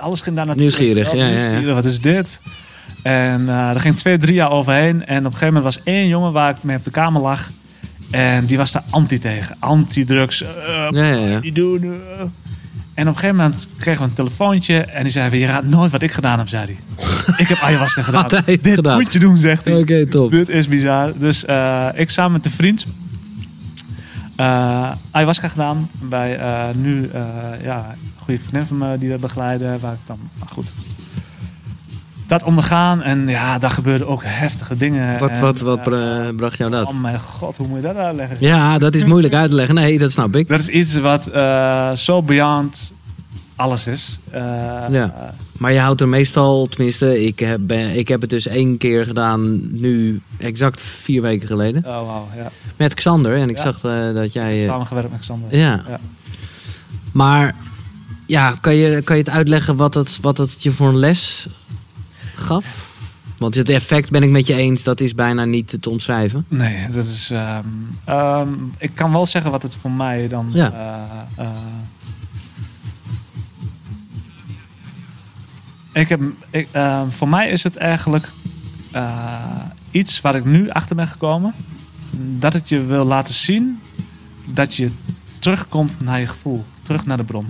alles 0.00 0.20
ging 0.20 0.36
daar 0.36 0.46
naartoe. 0.46 0.64
Nieuwsgierig, 0.64 1.10
Oh, 1.10 1.14
ja, 1.14 1.26
ja, 1.26 1.32
ja. 1.32 1.46
nieuwsgierig, 1.46 1.74
Wat 1.74 1.84
is 1.84 2.00
dit? 2.00 2.40
En 3.02 3.40
uh, 3.40 3.68
er 3.70 3.80
ging 3.80 3.96
twee, 3.96 4.18
drie 4.18 4.34
jaar 4.34 4.50
overheen. 4.50 5.06
En 5.06 5.18
op 5.18 5.24
een 5.24 5.38
gegeven 5.38 5.54
moment 5.54 5.64
was 5.74 5.84
één 5.84 6.08
jongen 6.08 6.32
waar 6.32 6.50
ik 6.50 6.62
mee 6.62 6.76
op 6.76 6.84
de 6.84 6.90
kamer 6.90 7.22
lag. 7.22 7.50
En 8.10 8.46
die 8.46 8.56
was 8.56 8.72
daar 8.72 8.82
anti 8.90 9.18
tegen. 9.18 9.56
Anti-drugs. 9.58 10.42
Uh, 10.42 10.48
Ja, 10.90 11.04
ja, 11.04 11.16
ja. 11.26 11.40
Die 11.40 11.52
doen. 11.52 11.82
uh. 11.84 11.92
En 12.94 13.08
op 13.08 13.14
een 13.14 13.20
gegeven 13.20 13.36
moment 13.36 13.68
kregen 13.78 14.02
we 14.02 14.08
een 14.08 14.14
telefoontje. 14.14 14.80
En 14.80 15.02
die 15.02 15.12
zei: 15.12 15.38
Je 15.38 15.46
raadt 15.46 15.66
nooit 15.66 15.92
wat 15.92 16.02
ik 16.02 16.12
gedaan 16.12 16.38
heb, 16.38 16.48
zei 16.48 16.64
hij. 16.64 17.06
ik 17.42 17.48
heb 17.48 17.58
ayahuasca 17.58 18.02
gedaan. 18.02 18.28
Dit 18.44 18.68
gedaan? 18.68 19.00
moet 19.00 19.12
je 19.12 19.18
doen, 19.18 19.36
zegt 19.36 19.64
hij. 19.64 19.74
Oké, 19.80 20.06
top. 20.06 20.30
Dit 20.30 20.48
is 20.48 20.68
bizar. 20.68 21.12
Dus 21.18 21.44
uh, 21.44 21.86
ik 21.94 22.10
samen 22.10 22.32
met 22.32 22.44
een 22.44 22.50
vriend 22.50 22.86
uh, 24.36 24.90
ayahuasca 25.10 25.48
gedaan. 25.48 25.90
Bij 26.00 26.38
uh, 26.38 26.64
nu 26.74 27.10
ja, 27.62 27.94
een 27.94 28.22
goede 28.24 28.40
vriendin 28.40 28.66
van 28.66 28.78
me 28.78 28.98
die 28.98 29.08
dat 29.10 29.20
begeleiden. 29.20 29.80
Waar 29.80 29.92
ik 29.92 29.98
dan, 30.06 30.18
maar 30.38 30.48
goed. 30.48 30.74
Dat 32.38 32.42
ondergaan. 32.48 33.02
En 33.02 33.28
ja, 33.28 33.58
daar 33.58 33.70
gebeurden 33.70 34.06
ook 34.08 34.22
heftige 34.24 34.76
dingen. 34.76 35.18
Wat, 35.18 35.30
En, 35.30 35.40
wat, 35.40 35.60
wat 35.60 35.82
bra- 35.82 36.30
bracht 36.36 36.58
jou 36.58 36.70
dat? 36.70 36.88
Oh 36.88 37.00
mijn 37.00 37.20
god, 37.20 37.56
hoe 37.56 37.66
moet 37.66 37.76
je 37.76 37.82
dat 37.86 37.96
uitleggen? 37.96 38.36
Ja, 38.40 38.78
dat 38.78 38.94
is 38.94 39.04
moeilijk 39.04 39.34
uit 39.34 39.50
te 39.50 39.56
leggen. 39.56 39.74
Nee, 39.74 39.98
dat 39.98 40.10
snap 40.10 40.36
ik. 40.36 40.48
Dat 40.48 40.60
is 40.60 40.68
iets 40.68 40.98
wat 40.98 41.26
eh, 41.26 41.92
zo 41.92 42.22
beyond 42.22 42.92
alles 43.56 43.86
is. 43.86 44.18
Eh, 44.30 44.40
Ja. 44.90 45.14
Maar 45.58 45.72
je 45.72 45.78
houdt 45.78 46.00
er 46.00 46.08
meestal, 46.08 46.66
tenminste, 46.66 47.24
ik 47.24 47.38
heb, 47.38 47.58
ben- 47.62 47.96
ik 47.98 48.08
heb 48.08 48.20
het 48.20 48.30
dus 48.30 48.46
één 48.46 48.78
keer 48.78 49.04
gedaan, 49.06 49.60
nu 49.80 50.20
exact 50.38 50.80
vier 50.80 51.22
weken 51.22 51.46
geleden. 51.48 51.84
Oh, 51.86 52.06
wauw, 52.06 52.28
ja. 52.36 52.50
Met 52.76 52.94
Xander. 52.94 53.36
En 53.36 53.48
ik 53.50 53.56
Ja. 53.56 53.62
zag 53.62 53.84
eh, 53.84 54.14
dat 54.14 54.32
jij. 54.32 54.64
Samengewerkt 54.66 55.10
met 55.10 55.20
Xander. 55.20 55.56
ja. 55.58 55.82
Ja. 55.88 55.98
Maar 57.12 57.54
ja, 58.26 58.54
kan 58.60 58.74
je, 58.74 59.02
kan 59.02 59.16
je 59.16 59.22
het 59.22 59.30
uitleggen 59.32 59.76
wat 59.76 59.94
het, 59.94 60.18
wat 60.20 60.38
het 60.38 60.62
je 60.62 60.72
voor 60.72 60.88
een 60.88 60.98
les 60.98 61.46
gaf? 62.42 62.90
Want 63.38 63.54
het 63.54 63.68
effect 63.68 64.10
ben 64.10 64.22
ik 64.22 64.30
met 64.30 64.46
je 64.46 64.54
eens, 64.54 64.82
dat 64.82 65.00
is 65.00 65.14
bijna 65.14 65.44
niet 65.44 65.76
te 65.80 65.90
omschrijven. 65.90 66.44
Nee, 66.48 66.90
dat 66.90 67.04
is. 67.04 67.30
ehm, 67.30 67.64
ehm, 68.04 68.48
ik 68.78 68.90
kan 68.94 69.12
wel 69.12 69.26
zeggen 69.26 69.50
wat 69.50 69.62
het 69.62 69.74
voor 69.74 69.90
mij 69.90 70.28
dan. 70.28 70.50
Ja. 70.52 70.72
eh, 71.36 71.44
eh, 71.44 71.50
ik 75.92 76.08
heb, 76.08 76.20
ik, 76.50 76.68
ehm, 76.70 77.08
voor 77.10 77.28
mij 77.28 77.48
is 77.48 77.62
het 77.62 77.76
eigenlijk 77.76 78.28
eh, 78.90 79.40
iets 79.90 80.20
waar 80.20 80.34
ik 80.34 80.44
nu 80.44 80.70
achter 80.70 80.96
ben 80.96 81.08
gekomen. 81.08 81.54
Dat 82.38 82.52
het 82.52 82.68
je 82.68 82.84
wil 82.84 83.04
laten 83.04 83.34
zien 83.34 83.80
dat 84.46 84.74
je 84.74 84.90
terugkomt 85.38 86.00
naar 86.00 86.20
je 86.20 86.26
gevoel, 86.26 86.64
terug 86.82 87.06
naar 87.06 87.16
de 87.16 87.24
bron. 87.24 87.46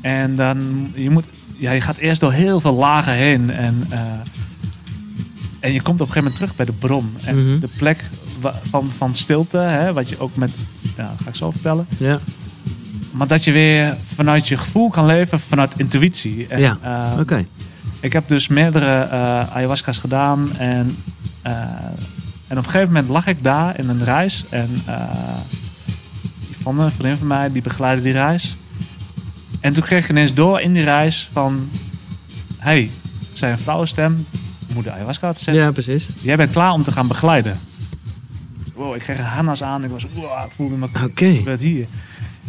En 0.00 0.36
dan 0.36 0.90
je 0.94 1.10
moet, 1.10 1.24
ja, 1.56 1.70
je 1.72 1.80
gaat 1.80 1.96
eerst 1.96 2.20
door 2.20 2.32
heel 2.32 2.60
veel 2.60 2.74
lagen 2.74 3.12
heen 3.12 3.50
en 3.50 3.86
eh, 3.90 4.00
en 5.60 5.72
je 5.72 5.80
komt 5.82 6.00
op 6.00 6.06
een 6.06 6.12
gegeven 6.12 6.32
moment 6.32 6.34
terug 6.36 6.56
bij 6.56 6.66
de 6.66 6.72
bron. 6.72 7.14
En 7.24 7.36
Mhm. 7.50 7.58
de 7.60 7.68
plek 7.76 8.04
van, 8.70 8.88
van 8.96 9.14
stilte, 9.14 9.58
hè, 9.58 9.92
wat 9.92 10.08
je 10.08 10.18
ook 10.20 10.36
met, 10.36 10.50
ja, 10.96 11.02
dat 11.08 11.16
ga 11.22 11.28
ik 11.28 11.34
zo 11.34 11.50
vertellen. 11.50 11.86
Ja, 11.98 12.18
Maar 13.10 13.26
dat 13.26 13.44
je 13.44 13.52
weer 13.52 13.96
vanuit 14.14 14.48
je 14.48 14.56
gevoel 14.56 14.90
kan 14.90 15.06
leven, 15.06 15.40
vanuit 15.40 15.74
intuïtie. 15.76 16.46
En, 16.48 16.60
Ja, 16.60 16.78
eh, 16.82 17.18
oké. 17.18 17.46
Ik 18.00 18.12
heb 18.12 18.28
dus 18.28 18.48
meerdere 18.48 19.00
eh, 19.02 19.54
ayahuasca's 19.56 19.98
gedaan. 19.98 20.56
En, 20.58 20.96
en 21.42 22.58
op 22.58 22.64
een 22.64 22.64
gegeven 22.64 22.86
moment 22.86 23.08
lag 23.08 23.26
ik 23.26 23.42
daar 23.42 23.78
in 23.78 23.88
een 23.88 24.04
reis. 24.04 24.44
En 24.50 24.82
uh, 24.88 25.00
Yvonne, 26.50 26.84
een 26.84 26.90
vriendin 26.90 27.16
van 27.18 27.26
mij, 27.26 27.52
die 27.52 27.62
begeleidde 27.62 28.02
die 28.02 28.12
reis. 28.12 28.56
En 29.66 29.72
toen 29.72 29.82
kreeg 29.82 30.02
ik 30.02 30.10
ineens 30.10 30.34
door 30.34 30.60
in 30.60 30.72
die 30.72 30.84
reis 30.84 31.28
van... 31.32 31.68
hey, 32.58 32.90
zei 33.32 33.52
een 33.52 33.58
vrouwenstem, 33.58 34.26
moeder 34.74 34.92
ayahuasca 34.92 35.26
had 35.26 35.36
gezegd. 35.36 35.56
Ja, 35.56 35.70
precies. 35.70 36.08
Jij 36.20 36.36
bent 36.36 36.50
klaar 36.50 36.72
om 36.72 36.82
te 36.82 36.92
gaan 36.92 37.08
begeleiden. 37.08 37.58
Wow, 38.74 38.94
ik 38.94 39.00
kreeg 39.00 39.18
een 39.18 39.24
harnas 39.24 39.62
aan. 39.62 39.84
Ik 39.84 39.90
was, 39.90 40.06
wow, 40.14 40.44
ik 40.44 40.52
voelde 40.52 40.76
me 40.76 40.88
Oké. 41.04 41.34
gebeurt 41.34 41.60
hier. 41.60 41.86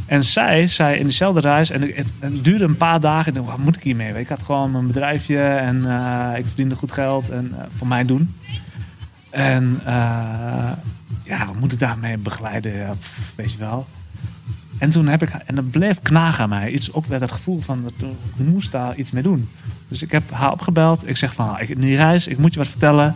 En 0.06 0.24
zij 0.24 0.68
zei 0.68 0.98
in 0.98 1.06
dezelfde 1.06 1.40
reis, 1.40 1.70
en 1.70 1.82
het, 1.82 2.08
het 2.20 2.44
duurde 2.44 2.64
een 2.64 2.78
paar 2.78 3.00
dagen. 3.00 3.28
Ik 3.28 3.34
dacht, 3.34 3.48
wat 3.50 3.58
moet 3.58 3.76
ik 3.76 3.84
hiermee? 3.84 4.14
Ik 4.14 4.30
had 4.30 4.44
gewoon 4.44 4.72
mijn 4.72 4.88
bedrijfje 4.88 5.44
en 5.44 5.86
eh, 5.86 6.38
ik 6.38 6.46
verdiende 6.46 6.76
goed 6.76 6.92
geld 6.92 7.30
en 7.30 7.54
eh, 7.58 7.66
voor 7.78 7.88
mij 7.88 8.06
doen. 8.06 8.36
En 9.30 9.80
eh, 9.86 10.72
ja, 11.24 11.46
wat 11.46 11.60
moet 11.60 11.74
ik 11.74 11.80
daarmee 11.80 12.18
begeleiden? 12.18 12.74
Ja, 12.74 12.94
pff, 13.00 13.34
weet 13.36 13.52
je 13.52 13.58
wel. 13.58 13.88
En 14.78 14.90
toen 14.90 15.08
heb 15.08 15.22
ik, 15.22 15.30
en 15.46 15.56
dat 15.56 15.72
bleef 15.72 16.00
knagen 16.02 16.44
aan 16.44 16.50
mij. 16.50 16.72
Iets 16.72 16.94
ook 16.94 17.08
met 17.08 17.22
het 17.22 17.32
gevoel 17.32 17.60
van, 17.60 17.84
dat, 17.84 18.10
ik 18.38 18.46
moest 18.46 18.72
daar 18.72 18.96
iets 18.96 19.12
mee 19.12 19.24
doen. 19.24 19.50
Dus 19.88 20.02
ik 20.02 20.12
heb 20.12 20.32
haar 20.32 20.52
opgebeld. 20.52 21.08
Ik 21.08 21.18
zeg 21.18 21.34
van, 21.34 21.60
ik, 21.60 21.70
in 21.70 21.80
die 21.82 21.96
reis, 21.96 22.28
ik 22.28 22.38
moet 22.38 22.54
je 22.54 22.60
wat 22.60 22.68
vertellen. 22.70 23.16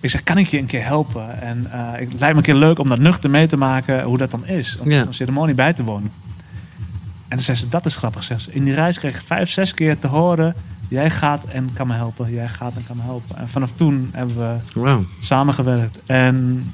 Ik 0.00 0.10
zeg, 0.10 0.22
kan 0.22 0.38
ik 0.38 0.46
je 0.46 0.58
een 0.58 0.66
keer 0.66 0.84
helpen? 0.84 1.40
En 1.42 1.66
eh, 1.72 1.80
het 1.92 1.98
lijkt 1.98 2.20
me 2.20 2.34
een 2.34 2.42
keer 2.42 2.54
leuk 2.54 2.78
om 2.78 2.88
dat 2.88 2.98
nuchter 2.98 3.30
mee 3.30 3.46
te 3.46 3.56
maken, 3.56 4.02
hoe 4.02 4.18
dat 4.18 4.30
dan 4.30 4.46
is. 4.46 4.78
Om 4.78 4.90
Ja. 4.90 5.00
een 5.06 5.14
ceremonie 5.14 5.54
bij 5.54 5.72
te 5.72 5.84
wonen. 5.84 6.10
En 7.28 7.36
toen 7.38 7.46
zei 7.46 7.56
ze, 7.56 7.68
dat 7.68 7.86
is 7.86 7.96
grappig. 7.96 8.24
Ze. 8.24 8.34
In 8.50 8.64
die 8.64 8.74
reis 8.74 8.98
kreeg 8.98 9.14
ik 9.14 9.22
vijf, 9.22 9.50
zes 9.50 9.74
keer 9.74 9.98
te 9.98 10.06
horen, 10.06 10.54
jij 10.88 11.10
gaat 11.10 11.44
en 11.44 11.70
kan 11.72 11.86
me 11.86 11.94
helpen. 11.94 12.32
Jij 12.32 12.48
gaat 12.48 12.72
en 12.76 12.84
kan 12.86 12.96
me 12.96 13.02
helpen. 13.02 13.36
En 13.36 13.48
vanaf 13.48 13.72
toen 13.72 14.08
hebben 14.12 14.36
we 14.36 14.80
Wauw. 14.80 15.04
samengewerkt. 15.20 16.02
En 16.06 16.64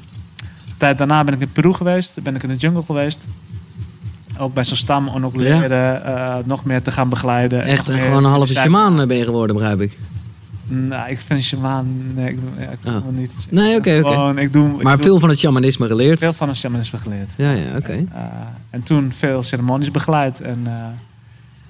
tijd 0.76 0.98
daarna 0.98 1.24
ben 1.24 1.34
ik 1.34 1.40
in 1.40 1.52
Peru 1.52 1.72
geweest. 1.72 2.22
Ben 2.22 2.34
ik 2.34 2.42
in 2.42 2.48
de 2.48 2.56
jungle 2.56 2.82
geweest. 2.82 3.26
Ook 4.38 4.54
bij 4.54 4.64
zo'n 4.64 4.76
stam 4.76 5.08
om 5.08 5.24
ook 5.24 5.34
Ja. 5.34 5.40
leren 5.58 6.04
eh, 6.04 6.36
nog 6.44 6.64
meer 6.64 6.82
te 6.82 6.90
gaan 6.90 7.08
begeleiden. 7.08 7.62
En 7.62 7.68
Echt 7.68 7.88
eh, 7.88 7.94
meer 7.94 8.04
gewoon 8.04 8.24
een 8.24 8.30
halve 8.30 8.52
shamaan 8.54 9.00
eh, 9.00 9.06
ben 9.06 9.16
je 9.16 9.24
geworden, 9.24 9.56
begrijp 9.56 9.80
ik. 9.80 9.98
Nou, 10.70 11.10
ik 11.10 11.18
vind 11.26 11.44
shamaan... 11.44 12.14
Nee, 12.14 12.28
ik, 12.32 12.38
ja, 12.58 12.68
ik 12.70 12.78
Oh. 12.86 13.04
me 13.06 13.12
niet... 13.12 13.46
Nee, 13.50 13.76
oké, 13.76 14.00
oké. 14.04 14.40
Ik 14.40 14.52
doe... 14.52 14.76
ik 14.76 14.82
Maar 14.82 14.96
doe 14.96 15.04
veel 15.04 15.18
van 15.20 15.28
het 15.28 15.38
shamanisme 15.38 15.86
geleerd. 15.86 16.18
veel 16.18 16.32
van 16.32 16.48
een 16.48 16.56
shamanisme 16.56 16.98
geleerd. 16.98 17.34
Ja, 17.36 17.50
ja, 17.50 17.76
oké. 17.76 17.92
Eh, 17.92 18.22
en 18.70 18.82
toen 18.82 19.12
veel 19.16 19.42
ceremonies 19.42 19.90
begeleid. 19.90 20.40
En, 20.40 20.60
eh, 20.64 20.72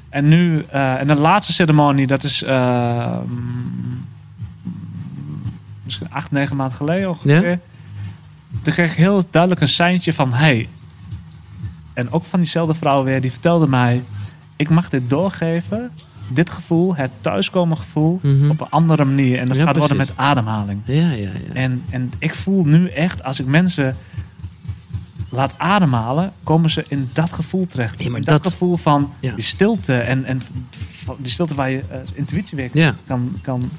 en 0.08 0.28
nu, 0.28 0.64
eh, 0.70 1.00
en 1.00 1.06
de 1.06 1.14
laatste 1.14 1.52
ceremonie, 1.52 2.06
dat 2.06 2.22
is 2.24 2.42
eh, 2.42 3.16
mm, 3.26 4.04
misschien 5.84 6.10
acht, 6.10 6.30
negen 6.30 6.56
maanden 6.56 6.76
geleden 6.76 7.08
ongeveer. 7.08 7.60
Toen 8.62 8.72
kreeg 8.72 8.90
ik 8.90 8.96
heel 8.96 9.22
duidelijk 9.30 9.60
een 9.62 9.68
seintje 9.68 10.12
van, 10.12 10.32
hey, 10.32 10.68
en 11.98 12.12
ook 12.12 12.24
van 12.24 12.38
diezelfde 12.40 12.74
vrouw 12.74 13.04
weer, 13.04 13.20
die 13.20 13.30
vertelde 13.30 13.66
mij, 13.68 14.02
ik 14.56 14.70
mag 14.70 14.88
dit 14.88 15.10
doorgeven, 15.10 15.90
dit 16.32 16.50
gevoel, 16.50 16.96
het 16.96 17.10
thuiskomen 17.20 17.76
gevoel, 17.76 18.18
Mhm. 18.22 18.50
op 18.50 18.60
een 18.60 18.70
andere 18.70 19.04
manier. 19.04 19.38
En 19.38 19.48
dat 19.48 19.56
Ja, 19.56 19.62
gaat 19.62 19.76
worden 19.76 19.96
met 19.96 20.12
ademhaling. 20.14 20.80
Ja, 20.84 20.94
ja, 21.10 21.16
ja. 21.16 21.30
En, 21.52 21.82
en 21.90 22.12
ik 22.18 22.34
voel 22.34 22.64
nu 22.64 22.88
echt, 22.88 23.24
als 23.24 23.40
ik 23.40 23.46
mensen 23.46 23.96
laat 25.30 25.54
ademhalen, 25.56 26.32
komen 26.44 26.70
ze 26.70 26.84
in 26.88 27.08
dat 27.12 27.32
gevoel 27.32 27.66
terecht. 27.66 28.04
Dat, 28.12 28.24
dat- 28.24 28.46
gevoel 28.52 28.76
van 28.76 29.12
Ja. 29.20 29.34
die 29.34 29.44
stilte 29.44 29.94
en, 29.94 30.24
en 30.24 30.42
die 31.18 31.32
stilte 31.32 31.54
waar 31.54 31.70
je 31.70 31.80
eh, 31.90 31.98
intuïtie 32.14 32.56
weer 32.56 32.70
Ja. 32.72 32.94
kan, 33.06 33.32
kan. 33.42 33.70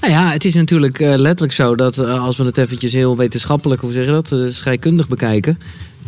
Nou 0.00 0.12
ja, 0.12 0.30
het 0.30 0.44
is 0.44 0.54
natuurlijk 0.54 0.98
eh, 1.00 1.14
letterlijk 1.16 1.52
zo 1.52 1.74
dat 1.74 1.98
eh, 1.98 2.22
als 2.24 2.36
we 2.36 2.44
het 2.44 2.58
eventjes 2.58 2.92
heel 2.92 3.16
wetenschappelijk, 3.16 3.80
hoe 3.80 3.92
zeg 3.92 4.04
je 4.04 4.10
dat, 4.22 4.34
scheikundig 4.54 5.08
bekijken, 5.08 5.58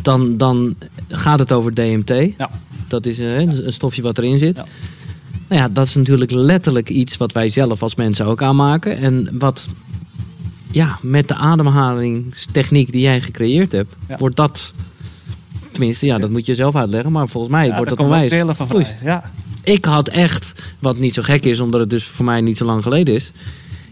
dan, 0.01 0.37
dan 0.37 0.75
gaat 1.07 1.39
het 1.39 1.51
over 1.51 1.73
DMT. 1.73 2.09
Ja. 2.37 2.49
Dat 2.87 3.05
is 3.05 3.19
eh, 3.19 3.39
een 3.39 3.73
stofje 3.73 4.01
wat 4.01 4.17
erin 4.17 4.37
zit. 4.37 4.57
Ja. 4.57 4.65
Nou 5.47 5.61
ja, 5.61 5.69
dat 5.69 5.85
is 5.85 5.95
natuurlijk 5.95 6.31
letterlijk 6.31 6.89
iets 6.89 7.17
wat 7.17 7.31
wij 7.31 7.49
zelf 7.49 7.83
als 7.83 7.95
mensen 7.95 8.25
ook 8.25 8.41
aanmaken. 8.41 8.97
En 8.97 9.29
wat 9.31 9.67
ja, 10.71 10.99
met 11.01 11.27
de 11.27 11.35
ademhalingstechniek 11.35 12.91
die 12.91 13.01
jij 13.01 13.21
gecreëerd 13.21 13.71
hebt, 13.71 13.95
wordt 14.17 14.35
dat. 14.35 14.73
Tenminste, 15.71 16.05
ja, 16.05 16.17
dat 16.17 16.29
moet 16.29 16.45
je 16.45 16.55
zelf 16.55 16.75
uitleggen. 16.75 17.11
Maar 17.11 17.27
volgens 17.27 17.53
mij 17.53 17.75
wordt 17.75 17.89
dat 17.89 17.99
onwijs. 17.99 18.33
van 18.45 18.67
vrij. 18.67 18.95
Ja. 19.03 19.31
Ik 19.63 19.85
had 19.85 20.07
echt, 20.07 20.53
wat 20.79 20.97
niet 20.97 21.13
zo 21.13 21.21
gek 21.21 21.45
is, 21.45 21.59
omdat 21.59 21.79
het 21.79 21.89
dus 21.89 22.03
voor 22.03 22.25
mij 22.25 22.41
niet 22.41 22.57
zo 22.57 22.65
lang 22.65 22.83
geleden 22.83 23.15
is. 23.15 23.31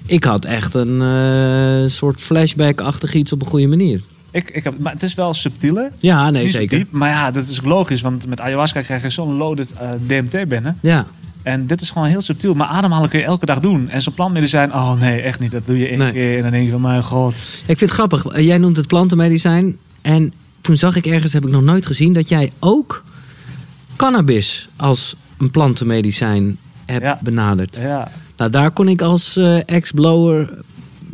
Ik 0.05 0.23
had 0.23 0.45
echt 0.45 0.73
een 0.73 1.01
eh, 1.01 1.89
soort 1.89 2.21
flashback-achtig 2.21 3.13
iets 3.13 3.31
op 3.31 3.41
een 3.41 3.47
goede 3.47 3.67
manier. 3.67 4.01
Ik, 4.35 4.49
ik 4.49 4.63
heb, 4.63 4.79
maar 4.79 4.93
het 4.93 5.03
is 5.03 5.13
wel 5.13 5.33
subtieler. 5.33 5.91
Ja, 5.99 6.29
nee, 6.29 6.49
zeker. 6.49 6.77
diep, 6.77 6.91
maar 6.91 7.09
ja, 7.09 7.31
dat 7.31 7.43
is 7.47 7.61
logisch. 7.61 8.01
Want 8.01 8.27
met 8.27 8.41
ayahuasca 8.41 8.81
krijg 8.81 9.01
je 9.01 9.09
zo'n 9.09 9.33
loaded 9.37 9.71
eh, 9.73 9.89
DMT 10.07 10.47
binnen. 10.47 10.77
Ja, 10.81 11.05
En 11.43 11.67
dit 11.67 11.81
is 11.81 11.89
gewoon 11.89 12.07
heel 12.07 12.21
subtiel. 12.21 12.53
Maar 12.53 12.67
ademhalen 12.67 13.09
kun 13.09 13.19
je 13.19 13.25
elke 13.25 13.45
dag 13.45 13.59
doen. 13.59 13.89
En 13.89 14.01
zo'n 14.01 14.13
plantmedicijn, 14.13 14.73
oh 14.73 14.99
nee, 14.99 15.21
echt 15.21 15.39
niet. 15.39 15.51
Dat 15.51 15.65
doe 15.65 15.77
je 15.77 15.87
één 15.87 15.97
Nee. 15.97 16.11
keer 16.11 16.35
en 16.35 16.41
dan 16.41 16.51
denk 16.51 16.65
je 16.65 16.71
van, 16.71 16.81
mijn 16.81 17.03
god. 17.03 17.33
ik 17.33 17.65
vind 17.65 17.79
het 17.79 17.91
grappig. 17.91 18.25
Eh, 18.25 18.45
Jij 18.45 18.57
noemt 18.57 18.77
het 18.77 18.87
plantenmedicijn. 18.87 19.77
En 20.01 20.33
toen 20.61 20.75
zag 20.75 20.95
ik 20.95 21.05
ergens, 21.05 21.33
heb 21.33 21.45
ik 21.45 21.51
nog 21.51 21.61
nooit 21.63 21.85
gezien, 21.85 22.13
dat 22.13 22.29
jij 22.29 22.51
ook 22.59 23.03
cannabis 23.95 24.69
als 24.75 25.15
een 25.37 25.51
plantenmedicijn 25.51 26.57
hebt 26.85 27.03
Ja. 27.03 27.19
benaderd. 27.21 27.77
Ja, 27.81 28.11
Nou, 28.37 28.51
daar 28.51 28.71
kon 28.71 28.87
ik 28.87 29.01
als 29.01 29.37
eh, 29.37 29.57
ex-blower 29.65 30.57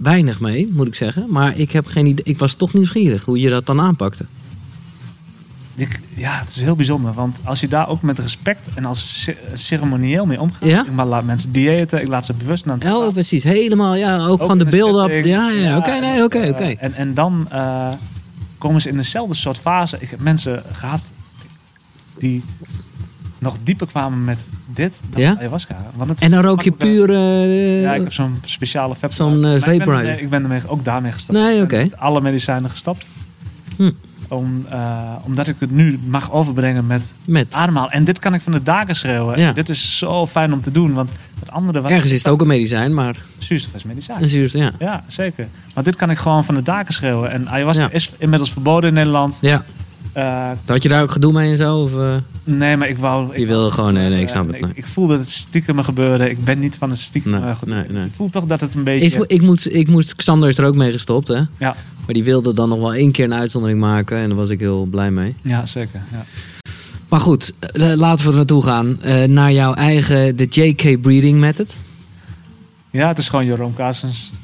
weinig 0.01 0.39
mee, 0.39 0.69
moet 0.73 0.87
ik 0.87 0.95
zeggen. 0.95 1.25
Maar 1.29 1.57
ik 1.57 1.71
heb 1.71 1.85
geen 1.85 2.05
idee. 2.05 2.25
Ik 2.25 2.39
was 2.39 2.53
toch 2.53 2.73
nieuwsgierig 2.73 3.25
hoe 3.25 3.39
je 3.39 3.49
dat 3.49 3.65
dan 3.65 3.81
aanpakte. 3.81 4.25
Ja, 6.15 6.39
het 6.39 6.49
is 6.49 6.61
heel 6.61 6.75
bijzonder. 6.75 7.13
Want 7.13 7.39
als 7.43 7.59
je 7.59 7.67
daar 7.67 7.89
ook 7.89 8.01
met 8.01 8.19
respect 8.19 8.67
en 8.75 8.85
als 8.85 9.23
ce- 9.23 9.37
ceremonieel 9.53 10.25
mee 10.25 10.41
omgaat. 10.41 10.65
Ja? 10.69 10.85
Ik 10.85 10.95
laat 10.95 11.23
mensen 11.23 11.51
diëten, 11.51 12.01
ik 12.01 12.07
laat 12.07 12.25
ze 12.25 12.33
bewust 12.33 12.65
naar 12.65 12.77
het 12.79 12.93
Oh, 12.93 13.11
precies. 13.11 13.43
Helemaal, 13.43 13.95
ja. 13.95 14.25
Ook, 14.25 14.41
gewoon 14.41 14.57
de 14.57 14.65
setting. 14.71 15.25
Ja, 15.25 15.49
ja, 15.49 15.61
ja. 15.69 15.77
Oké, 15.77 15.99
nee, 15.99 16.23
oké, 16.23 16.37
eh, 16.39 16.49
oké. 16.49 16.63
En, 16.63 16.93
en 16.93 17.13
dan 17.13 17.47
eh, 17.49 17.89
komen 18.57 18.81
ze 18.81 18.89
in 18.89 18.97
dezelfde 18.97 19.33
soort 19.35 19.57
fase. 19.57 19.97
Ik 19.99 20.09
heb 20.09 20.19
mensen 20.21 20.63
gehad 20.71 21.01
die 22.17 22.43
nog 23.41 23.55
dieper 23.63 23.87
kwamen 23.87 24.23
met 24.23 24.47
dit 24.73 24.99
dan 25.09 25.21
Ja? 25.21 25.35
ayahuasca. 25.37 25.75
Want 25.95 26.09
het 26.09 26.21
En 26.21 26.31
dan 26.31 26.41
rook 26.43 26.61
je 26.61 26.71
puur... 26.71 27.09
eh, 27.13 27.81
Ja, 27.81 27.93
ik 27.93 28.03
heb 28.03 28.13
zo'n 28.13 28.39
speciale 28.45 28.95
vaporizer. 28.95 29.25
Zo'n, 29.25 29.45
eh, 29.45 29.55
ik 29.55 29.63
ben 29.65 29.77
vaporizer. 29.77 30.05
ermee- 30.09 30.21
Ik 30.23 30.29
ben 30.29 30.43
ermee 30.43 30.61
ook 30.67 30.83
daarmee. 30.85 31.11
Nee, 31.27 31.53
ben 31.55 31.63
oké. 31.63 31.89
alle 31.97 32.21
medicijnen 32.21 32.69
gestopt. 32.69 33.07
Hm. 33.77 33.91
om, 34.27 34.65
eh, 34.69 34.99
omdat 35.23 35.47
ik 35.47 35.55
het 35.59 35.71
nu 35.71 35.99
mag 36.07 36.31
overbrengen 36.31 36.87
met 36.87 37.13
Met. 37.25 37.53
ademhalen. 37.53 37.91
En 37.91 38.03
dit 38.03 38.19
kan 38.19 38.33
ik 38.33 38.41
van 38.41 38.51
de 38.51 38.61
daken 38.63 38.95
schreeuwen. 38.95 39.39
Ja. 39.39 39.51
Dit 39.53 39.69
is 39.69 39.97
zo 39.97 40.25
fijn 40.27 40.53
om 40.53 40.61
te 40.61 40.71
doen, 40.71 40.93
want 40.93 41.11
het 41.39 41.51
andere... 41.51 41.81
Wat 41.81 41.91
Ergens 41.91 42.11
is 42.11 42.17
het 42.17 42.27
ook 42.27 42.41
een 42.41 42.47
medicijn, 42.47 42.93
maar 42.93 43.15
Zuurstof 43.37 43.73
is 43.75 43.83
medicijn. 43.83 44.21
een 44.23 44.29
zuurstof, 44.29 44.61
ja. 44.61 44.71
Ja, 44.79 45.03
zeker. 45.07 45.47
Maar 45.75 45.83
dit 45.83 45.95
kan 45.95 46.09
ik 46.09 46.17
gewoon 46.17 46.45
van 46.45 46.55
de 46.55 46.61
daken 46.61 46.93
schreeuwen. 46.93 47.31
En 47.31 47.49
ayahuasca 47.49 47.83
Ja. 47.83 47.89
is 47.91 48.11
inmiddels 48.17 48.51
verboden 48.51 48.89
in 48.89 48.95
Nederland. 48.95 49.37
Ja. 49.41 49.63
Eh, 50.13 50.51
Had 50.65 50.83
je 50.83 50.89
daar 50.89 51.01
ook 51.01 51.11
gedoe 51.11 51.31
mee 51.33 51.51
en 51.51 51.57
zo? 51.57 51.77
Of, 51.77 51.95
eh? 51.95 52.15
nee, 52.43 52.77
maar 52.77 52.89
ik 52.89 52.97
wou... 52.97 53.31
Ik 53.33 53.39
Je 53.39 53.45
wilde 53.47 53.71
gewoon- 53.71 53.93
nee, 53.93 54.09
nee, 54.09 54.19
ik 54.19 54.25
eh, 54.25 54.31
snap 54.31 54.47
het, 54.47 54.55
Ik, 54.55 54.61
nee. 54.61 54.71
ik 54.75 54.85
voelde 54.85 55.17
het 55.17 55.29
stiekem 55.29 55.79
gebeuren. 55.83 56.29
Ik 56.29 56.43
ben 56.43 56.59
niet 56.59 56.75
van 56.77 56.89
het 56.89 56.99
stiekem 56.99 57.31
Nee, 57.31 57.41
eh, 57.41 57.55
nee, 57.65 57.83
nee. 57.89 58.05
Ik 58.05 58.11
voel 58.15 58.29
toch 58.29 58.45
dat 58.45 58.61
het 58.61 58.73
een 58.75 58.83
beetje... 58.83 59.05
Is, 59.05 59.13
ik, 59.27 59.41
moet, 59.41 59.73
ik 59.75 59.87
moest, 59.87 60.15
Xander 60.15 60.49
is 60.49 60.57
er 60.57 60.65
ook 60.65 60.75
mee 60.75 60.91
gestopt, 60.91 61.27
hè? 61.27 61.35
Ja, 61.57 61.75
Maar 62.05 62.13
die 62.13 62.23
wilde 62.23 62.53
dan 62.53 62.69
nog 62.69 62.79
wel 62.79 62.93
één 62.93 63.11
keer 63.11 63.25
een 63.25 63.33
uitzondering 63.33 63.79
maken. 63.79 64.17
En 64.17 64.27
daar 64.27 64.37
was 64.37 64.49
ik 64.49 64.59
heel 64.59 64.85
blij 64.85 65.11
mee. 65.11 65.35
ja, 65.41 65.65
zeker. 65.65 66.01
Ja. 66.11 66.25
Maar 67.09 67.19
goed, 67.19 67.53
eh, 67.73 67.93
laten 67.95 68.25
we 68.25 68.31
er 68.31 68.37
naartoe 68.37 68.63
gaan. 68.63 69.01
Eh, 69.01 69.23
naar 69.23 69.51
jouw 69.51 69.73
eigen, 69.73 70.35
de 70.35 70.45
JK 70.49 71.01
Breeding 71.01 71.39
Method. 71.39 71.77
ja, 72.91 73.07
het 73.07 73.17
is 73.17 73.29
gewoon 73.29 73.45
Jeroen 73.45 73.73
Kaarsens.nl. 73.75 74.39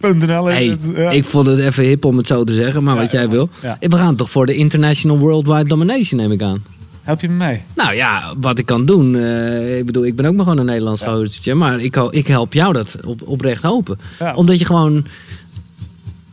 Hey, 0.00 0.78
ja. 0.94 1.10
ik 1.10 1.24
vond 1.24 1.46
het 1.46 1.58
even 1.58 1.84
hip 1.84 2.04
om 2.04 2.16
het 2.16 2.26
zo 2.26 2.44
te 2.44 2.54
zeggen, 2.54 2.82
maar 2.82 2.94
Ja, 2.94 3.00
wat 3.00 3.10
jij 3.10 3.22
ja, 3.22 3.28
wil. 3.28 3.50
We 3.80 3.96
gaan 3.96 4.16
toch 4.16 4.30
voor 4.30 4.46
de 4.46 4.54
International 4.54 5.18
Worldwide 5.18 5.68
Domination, 5.68 6.20
neem 6.20 6.32
ik 6.32 6.42
aan. 6.42 6.62
Help 7.02 7.20
je 7.20 7.28
me 7.28 7.34
mee? 7.34 7.62
Nou 7.74 7.94
ja, 7.94 8.34
wat 8.40 8.58
ik 8.58 8.66
kan 8.66 8.84
doen. 8.86 9.16
eh, 9.16 9.78
ik 9.78 9.86
bedoel, 9.86 10.04
ik 10.04 10.16
ben 10.16 10.26
ook 10.26 10.34
maar 10.34 10.44
gewoon 10.44 10.58
een 10.58 10.66
Nederlands 10.66 11.04
Ja. 11.44 11.54
Maar 11.54 11.80
ik, 11.80 11.96
ik 11.96 12.26
help 12.26 12.52
jou 12.52 12.72
dat 12.72 12.96
op, 13.04 13.22
oprecht 13.26 13.62
hopen. 13.62 13.98
Omdat 14.34 14.58
je 14.58 14.64
gewoon, 14.64 15.04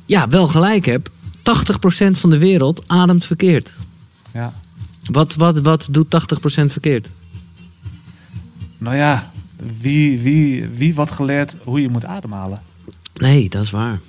ja, 0.05 0.27
wel 0.27 0.47
gelijk 0.47 0.85
hebt. 0.85 1.09
80% 1.09 2.11
van 2.11 2.29
de 2.29 2.37
wereld 2.37 2.83
ademt 2.87 3.25
verkeerd. 3.25 3.73
Ja. 4.33 4.53
Wat, 5.11 5.35
wat, 5.35 5.59
wat 5.59 5.87
doet 5.91 6.05
80% 6.05 6.65
verkeerd? 6.65 7.09
Nou 8.77 8.95
ja, 8.95 9.31
wie, 9.79 10.19
wie, 10.19 10.67
wie 10.67 10.95
wordt 10.95 11.11
geleerd 11.11 11.55
hoe 11.63 11.81
je 11.81 11.89
moet 11.89 12.05
ademhalen? 12.05 12.59
Nee, 13.15 13.49
dat 13.49 13.63
is 13.63 13.71
waar. 13.71 13.99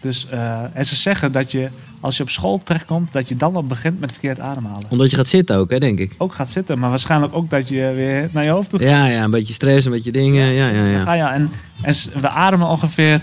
Dus, 0.00 0.28
eh, 0.28 0.60
en 0.72 0.84
ze 0.84 0.96
zeggen 0.96 1.32
dat 1.32 1.52
je, 1.52 1.68
als 2.00 2.16
je 2.16 2.22
op 2.22 2.30
school 2.30 2.58
terechtkomt, 2.58 3.12
dat 3.12 3.28
je 3.28 3.36
dan 3.36 3.54
al 3.56 3.64
begint 3.64 4.00
met 4.00 4.10
verkeerd 4.12 4.40
ademhalen. 4.40 4.84
Omdat 4.90 5.10
je 5.10 5.16
gaat 5.16 5.28
zitten 5.28 5.56
ook, 5.56 5.70
hè, 5.70 5.78
denk 5.78 5.98
ik. 5.98 6.14
Ook 6.18 6.34
gaat 6.34 6.50
zitten, 6.50 6.78
maar 6.78 6.88
waarschijnlijk 6.90 7.34
ook 7.34 7.50
dat 7.50 7.68
je 7.68 7.92
weer 7.94 8.28
naar 8.32 8.44
je 8.44 8.50
hoofd 8.50 8.70
toe 8.70 8.78
gaat. 8.78 8.88
Ja, 8.88 9.06
ja, 9.06 9.24
een 9.24 9.30
beetje 9.30 9.54
stress, 9.54 9.86
een 9.86 9.92
beetje 9.92 10.12
dingen. 10.12 10.46
Ja, 10.52 10.68
ja, 10.68 10.84
ja. 10.84 11.00
Ga 11.00 11.12
je, 11.12 11.22
en, 11.22 11.50
en 11.82 11.94
we 12.20 12.28
ademen 12.28 12.66
ongeveer 12.68 13.20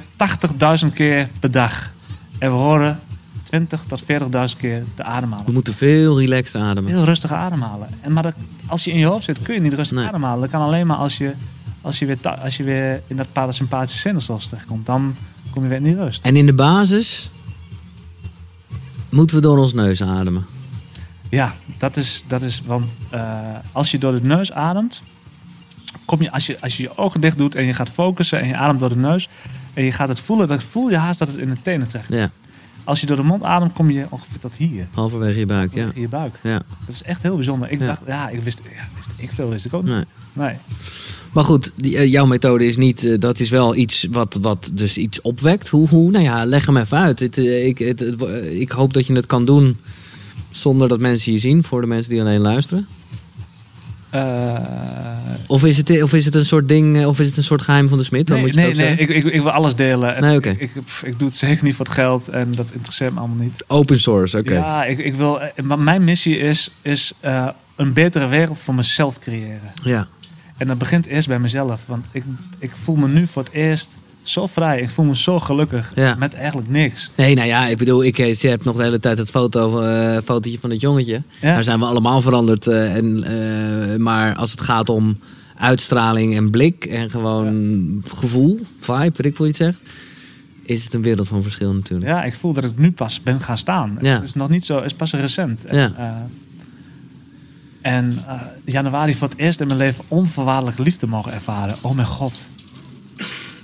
80.000 0.86 0.94
keer 0.94 1.28
per 1.40 1.52
dag. 1.52 1.92
En 2.40 2.50
we 2.50 2.56
horen 2.56 3.00
20 3.44 3.84
tot 3.88 4.02
40.000 4.04 4.08
keer 4.58 4.84
te 4.96 5.04
ademhalen. 5.04 5.46
We 5.46 5.52
moeten 5.52 5.74
veel 5.74 6.20
relaxed 6.20 6.62
ademen. 6.62 6.92
Heel 6.94 7.04
rustig 7.04 7.32
ademhalen. 7.34 7.88
En 8.02 8.14
maar 8.14 8.24
dat- 8.24 8.34
als 8.68 8.84
je 8.84 8.92
in 8.92 9.00
je 9.00 9.06
hoofd 9.06 9.26
zit, 9.26 9.42
kun 9.42 9.54
je 9.54 9.62
niet 9.62 9.74
rustig 9.74 9.98
Nee. 9.98 10.08
ademhalen. 10.08 10.42
Dat 10.42 10.50
kan 10.50 10.62
alleen 10.62 10.88
maar 10.88 10.98
als 10.98 11.18
je, 11.18 11.32
als 11.86 12.00
je, 12.00 12.06
weer, 12.06 12.18
als 12.42 12.58
je 12.58 12.64
weer 12.64 13.02
in 13.08 13.16
dat 13.16 13.32
parasympathische 13.32 14.00
zenuwstelsel 14.02 14.50
terechtkomt. 14.50 14.86
Dan 14.86 15.16
kom 15.50 15.64
je 15.64 15.70
weer 15.70 15.78
in 15.78 15.84
die 15.84 15.96
rust. 15.96 16.24
En 16.24 16.36
in 16.36 16.46
de 16.46 16.54
basis 16.54 17.30
moeten 19.10 19.36
we 19.36 19.42
door 19.42 19.58
ons 19.58 19.74
neus 19.74 20.04
ademen. 20.04 20.46
Ja, 21.30 21.56
dat 21.78 21.98
is, 21.98 22.24
dat 22.28 22.42
is 22.42 22.62
want 22.66 22.96
eh, 23.10 23.40
als 23.72 23.92
je 23.92 23.98
door 23.98 24.12
de 24.12 24.28
neus 24.28 24.52
ademt, 24.52 25.02
kom 26.06 26.22
je 26.22 26.32
als, 26.32 26.46
je, 26.46 26.62
als 26.62 26.78
je 26.78 26.84
je 26.84 26.98
ogen 26.98 27.22
dicht 27.22 27.38
doet 27.38 27.56
en 27.56 27.66
je 27.66 27.74
gaat 27.74 27.90
focussen 27.90 28.40
en 28.40 28.48
je 28.48 28.56
ademt 28.58 28.80
door 28.80 28.90
de 28.90 28.96
neus 28.96 29.30
en 29.74 29.84
je 29.84 29.92
gaat 29.92 30.08
het 30.08 30.20
voelen, 30.20 30.48
dan 30.48 30.62
voel 30.62 30.90
je 30.90 30.98
haast 30.98 31.20
dat 31.20 31.28
het 31.28 31.38
in 31.38 31.50
de 31.50 31.62
tenen 31.62 31.88
terecht. 31.88 32.08
Ja, 32.10 32.30
Als 32.84 33.00
je 33.02 33.06
door 33.06 33.16
de 33.16 33.24
mond 33.24 33.44
ademt, 33.44 33.74
kom 33.74 33.90
je 33.90 34.06
ongeveer 34.10 34.40
tot 34.40 34.56
hier, 34.56 34.88
halverwege 34.94 35.40
je 35.40 35.46
buik, 35.46 35.74
ja. 35.74 35.90
in 35.94 36.02
je 36.02 36.08
buik. 36.08 36.40
ja. 36.44 36.58
Dat 36.86 36.96
is 36.96 37.04
echt 37.04 37.22
heel 37.22 37.36
bijzonder. 37.36 37.72
Ik 37.72 37.80
Ja. 37.80 37.86
dacht, 37.86 38.02
ja, 38.08 38.30
ik 38.30 38.42
wist, 38.42 38.62
ja, 38.64 38.88
wist 38.96 39.10
ik 39.16 39.32
veel 39.34 39.50
wist 39.50 39.66
ik 39.66 39.74
ook 39.74 39.84
niet. 39.84 39.94
Nee. 39.94 40.04
Nee. 40.36 40.54
Maar 41.32 41.44
goed, 41.44 41.72
die, 41.76 41.98
eh, 41.98 42.12
jouw 42.12 42.26
methode 42.26 42.66
is 42.68 42.78
niet, 42.78 43.06
eh, 43.06 43.20
dat 43.20 43.40
is 43.40 43.50
wel 43.50 43.76
iets 43.76 44.08
wat, 44.12 44.38
wat 44.42 44.70
dus 44.74 44.98
iets 44.98 45.22
opwekt. 45.22 45.68
Hoe, 45.70 45.90
hoe? 45.90 46.12
Nou 46.12 46.24
ja, 46.24 46.46
leg 46.46 46.66
hem 46.66 46.78
even 46.78 46.98
uit. 46.98 47.20
Het, 47.20 47.38
eh, 47.38 47.66
ik, 47.66 47.78
het, 47.80 48.00
het- 48.00 48.22
ik 48.52 48.72
hoop 48.72 48.94
dat 48.94 49.08
je 49.08 49.14
het 49.14 49.26
kan 49.26 49.46
doen 49.46 49.78
zonder 50.50 50.88
dat 50.88 51.00
mensen 51.00 51.32
je 51.32 51.40
zien, 51.40 51.64
voor 51.64 51.82
de 51.82 51.88
mensen 51.88 52.12
die 52.12 52.22
alleen 52.22 52.40
luisteren. 52.42 52.88
Of 55.48 55.66
is 55.66 55.78
het, 55.78 56.04
of 56.04 56.14
is 56.14 56.26
het 56.26 56.36
een 56.36 56.46
soort 56.46 56.68
ding, 56.68 57.06
of 57.06 57.20
is 57.20 57.28
het 57.28 57.38
een 57.38 57.44
soort 57.44 57.62
geheim 57.62 57.88
van 57.88 57.98
de 57.98 58.04
smid? 58.04 58.28
Nee, 58.28 58.40
moet 58.40 58.54
je 58.54 58.62
het 58.62 58.78
nee, 58.78 58.88
nee 58.88 58.98
ik, 58.98 59.10
ik, 59.10 59.24
ik 59.34 59.42
wil 59.42 59.52
alles 59.52 59.76
delen. 59.76 60.22
Nee, 60.22 60.36
ik, 60.36 60.46
ik, 61.04 61.20
doe 61.20 61.28
het 61.28 61.36
zeker 61.36 61.64
niet 61.64 61.76
voor 61.76 61.86
het 61.86 61.94
geld 61.94 62.28
en 62.28 62.52
dat 62.56 62.68
interesseert 62.74 63.14
me 63.14 63.20
allemaal 63.20 63.44
niet. 63.44 63.64
Open 63.68 64.00
source, 64.00 64.38
oké. 64.38 64.54
Ja, 64.54 64.86
ik, 64.86 64.98
ik 64.98 65.16
wil, 65.16 65.40
maar 65.64 65.80
mijn 65.80 66.04
missie 66.04 66.38
is, 66.38 66.72
is 66.82 67.14
een 67.76 67.94
betere 67.94 68.28
wereld 68.28 68.60
voor 68.60 68.76
mezelf 68.76 69.20
creëren. 69.20 69.72
Ja. 69.84 70.08
En 70.58 70.68
dat 70.68 70.78
begint 70.78 71.06
eerst 71.06 71.28
bij 71.28 71.40
mezelf. 71.40 71.82
Want 71.86 72.08
ik, 72.12 72.24
ik 72.60 72.72
voel 72.84 72.96
me 72.96 73.08
nu 73.08 73.28
voor 73.28 73.44
het 73.44 73.52
eerst 73.52 73.90
zo 74.24 74.48
vrij. 74.48 74.82
Ik 74.82 74.90
voel 74.90 75.06
me 75.06 75.18
zo 75.18 75.40
gelukkig 75.40 75.92
Ja. 75.96 76.16
met 76.16 76.34
eigenlijk 76.34 76.70
niks. 76.70 77.12
Nee, 77.16 77.36
nou 77.36 77.48
ja, 77.48 77.68
ik 77.68 77.78
bedoel, 77.78 78.04
ik 78.04 78.18
eh, 78.18 78.34
je 78.34 78.48
hebt 78.48 78.64
nog 78.64 78.76
de 78.76 78.84
hele 78.84 79.00
tijd 79.00 79.18
het 79.18 79.30
foto, 79.30 79.80
eh 79.80 80.18
fotootje 80.24 80.60
van 80.60 80.70
het 80.70 80.82
jongetje. 80.82 81.22
Ja. 81.42 81.54
Daar 81.54 81.64
zijn 81.64 81.80
we 81.80 81.86
allemaal 81.86 82.22
veranderd. 82.22 82.68
eh, 82.68 82.96
en, 82.96 83.24
eh, 83.24 83.98
maar 83.98 84.36
als 84.36 84.52
het 84.52 84.62
gaat 84.62 84.90
om 84.90 85.18
uitstraling 85.58 86.36
en 86.36 86.50
blik 86.50 86.86
en 86.86 87.10
gewoon 87.12 88.04
gevoel, 88.08 88.60
vibe, 88.80 89.12
wat 89.16 89.26
ik 89.26 89.38
wil 89.38 89.48
iets 89.48 89.58
zeg, 89.58 89.76
is 90.64 90.84
het 90.84 90.94
een 90.94 91.02
wereld 91.02 91.28
van 91.28 91.44
verschil 91.44 91.74
natuurlijk. 91.74 92.10
Ja, 92.10 92.24
ik 92.24 92.36
voel 92.36 92.54
dat 92.54 92.64
ik 92.64 92.78
nu 92.78 92.92
pas 92.92 93.22
ben 93.22 93.40
gaan 93.42 93.58
staan. 93.58 93.98
Ja. 94.02 94.14
Het 94.16 94.24
is 94.24 94.34
nog 94.34 94.50
niet 94.50 94.66
zo, 94.66 94.76
het 94.76 94.86
is 94.86 94.94
pas 94.94 95.14
recent. 95.14 95.66
En, 95.66 95.78
Ja. 95.78 96.28
En 97.86 98.24
eh, 98.28 98.42
januari 98.64 99.16
voor 99.16 99.28
het 99.28 99.38
eerst 99.38 99.62
in 99.62 99.68
mijn 99.68 99.80
leven 99.80 100.04
onvoorwaardelijke 100.08 100.82
liefde 100.82 101.08
mogen 101.08 101.34
ervaren. 101.34 101.76
Oh 101.82 101.96
mijn 101.96 102.08
god. 102.08 102.46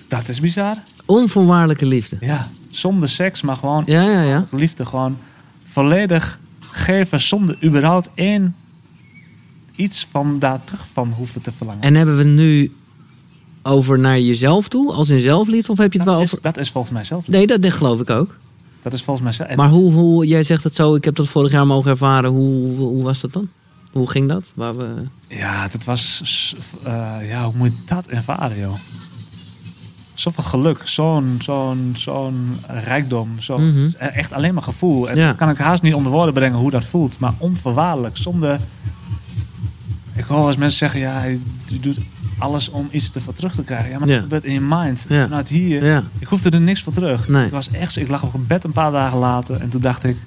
Dat 0.07 0.29
is 0.29 0.39
bizar. 0.39 0.77
Onvoorwaardelijke 1.05 1.85
liefde. 1.85 2.17
Ja, 2.19 2.49
zonder 2.69 3.09
seks, 3.09 3.41
maar 3.41 3.55
gewoon 3.55 3.83
Ja, 3.85 4.01
ja, 4.01 4.21
ja. 4.21 4.45
liefde. 4.49 4.85
Gewoon 4.85 5.17
volledig 5.63 6.39
geven 6.59 7.21
zonder 7.21 7.57
überhaupt 7.63 8.09
één 8.13 8.55
iets 9.75 10.07
van 10.11 10.39
daar 10.39 10.63
terug 10.63 10.85
van 10.93 11.13
hoeven 11.17 11.41
te 11.41 11.51
verlangen. 11.51 11.81
En 11.81 11.95
hebben 11.95 12.17
we 12.17 12.23
nu 12.23 12.75
over 13.63 13.99
naar 13.99 14.19
jezelf 14.19 14.67
toe, 14.67 14.93
als 14.93 15.09
in 15.09 15.19
zelfliefde, 15.19 15.71
of 15.71 15.77
heb 15.77 15.93
je 15.93 15.99
het 15.99 16.07
dat, 16.07 16.15
wel 16.15 16.25
is, 16.25 16.31
over... 16.31 16.43
dat 16.43 16.57
is 16.57 16.69
volgens 16.69 16.93
mij 16.93 17.03
zelf. 17.03 17.27
Nee, 17.27 17.47
dat, 17.47 17.61
dat 17.61 17.73
geloof 17.73 17.99
ik 17.99 18.09
ook. 18.09 18.35
Dat 18.81 18.93
is 18.93 19.03
volgens 19.03 19.25
mij 19.25 19.33
zelf. 19.33 19.55
Maar 19.55 19.69
hoe, 19.69 19.91
hoe, 19.91 20.27
jij 20.27 20.43
zegt 20.43 20.63
het 20.63 20.75
zo, 20.75 20.95
ik 20.95 21.03
heb 21.03 21.15
dat 21.15 21.27
vorig 21.27 21.51
jaar 21.51 21.67
mogen 21.67 21.91
ervaren. 21.91 22.29
Hoe, 22.29 22.77
hoe 22.77 23.03
was 23.03 23.21
dat 23.21 23.33
dan? 23.33 23.49
Hoe 23.91 24.09
ging 24.09 24.27
dat? 24.27 24.43
Waar 24.53 24.73
we... 24.77 24.93
Ja, 25.27 25.67
dat 25.67 25.83
was. 25.83 26.55
eh, 26.83 27.27
ja, 27.29 27.43
hoe 27.43 27.53
moet 27.57 27.67
je 27.71 27.77
dat 27.85 28.07
ervaren, 28.07 28.59
joh? 28.59 28.73
Zoveel 30.13 30.43
geluk, 30.43 30.81
zo'n 30.83 31.37
zo'n 31.41 31.93
zo'n 31.97 32.57
rijkdom. 32.67 33.29
Zo, 33.41 33.57
Mhm. 33.57 33.81
is 33.83 33.95
Echt 33.95 34.33
alleen 34.33 34.53
maar 34.53 34.63
gevoel. 34.63 35.09
En 35.09 35.15
Ja. 35.17 35.27
dat 35.27 35.35
kan 35.35 35.49
ik 35.49 35.57
haast 35.57 35.81
niet 35.83 35.93
onder 35.93 36.11
woorden 36.11 36.33
brengen 36.33 36.57
hoe 36.59 36.71
dat 36.71 36.85
voelt. 36.85 37.19
Maar 37.19 37.33
onvoorwaardelijk, 37.37 38.17
zonder... 38.17 38.59
Ik 40.15 40.23
hoor 40.23 40.45
als 40.45 40.55
mensen 40.57 40.77
zeggen, 40.77 40.99
ja, 40.99 41.23
je 41.23 41.79
doet 41.81 41.99
alles 42.37 42.69
om 42.69 42.87
iets 42.91 43.13
ervoor 43.13 43.33
terug 43.33 43.55
te 43.55 43.63
krijgen. 43.63 43.89
Ja, 43.89 43.99
maar 43.99 44.07
Ja. 44.07 44.13
dat 44.13 44.23
gebeurt 44.23 44.45
in 44.45 44.53
je 44.53 44.61
mind. 44.61 45.05
Ja. 45.09 45.23
Vanuit 45.23 45.47
hier. 45.49 45.85
Ja, 45.85 46.03
Ik 46.19 46.27
hoefde 46.27 46.49
er 46.49 46.61
niks 46.61 46.81
voor 46.83 46.93
terug. 46.93 47.27
Nee. 47.27 47.45
Ik 47.45 47.51
was 47.51 47.69
echt, 47.71 47.97
ik 47.97 48.07
lag 48.07 48.23
op 48.23 48.33
een 48.33 48.47
bed 48.47 48.63
een 48.63 48.71
paar 48.71 48.91
dagen 48.91 49.17
later 49.17 49.61
en 49.61 49.69
toen 49.69 49.81
dacht 49.81 50.03
ik, 50.03 50.17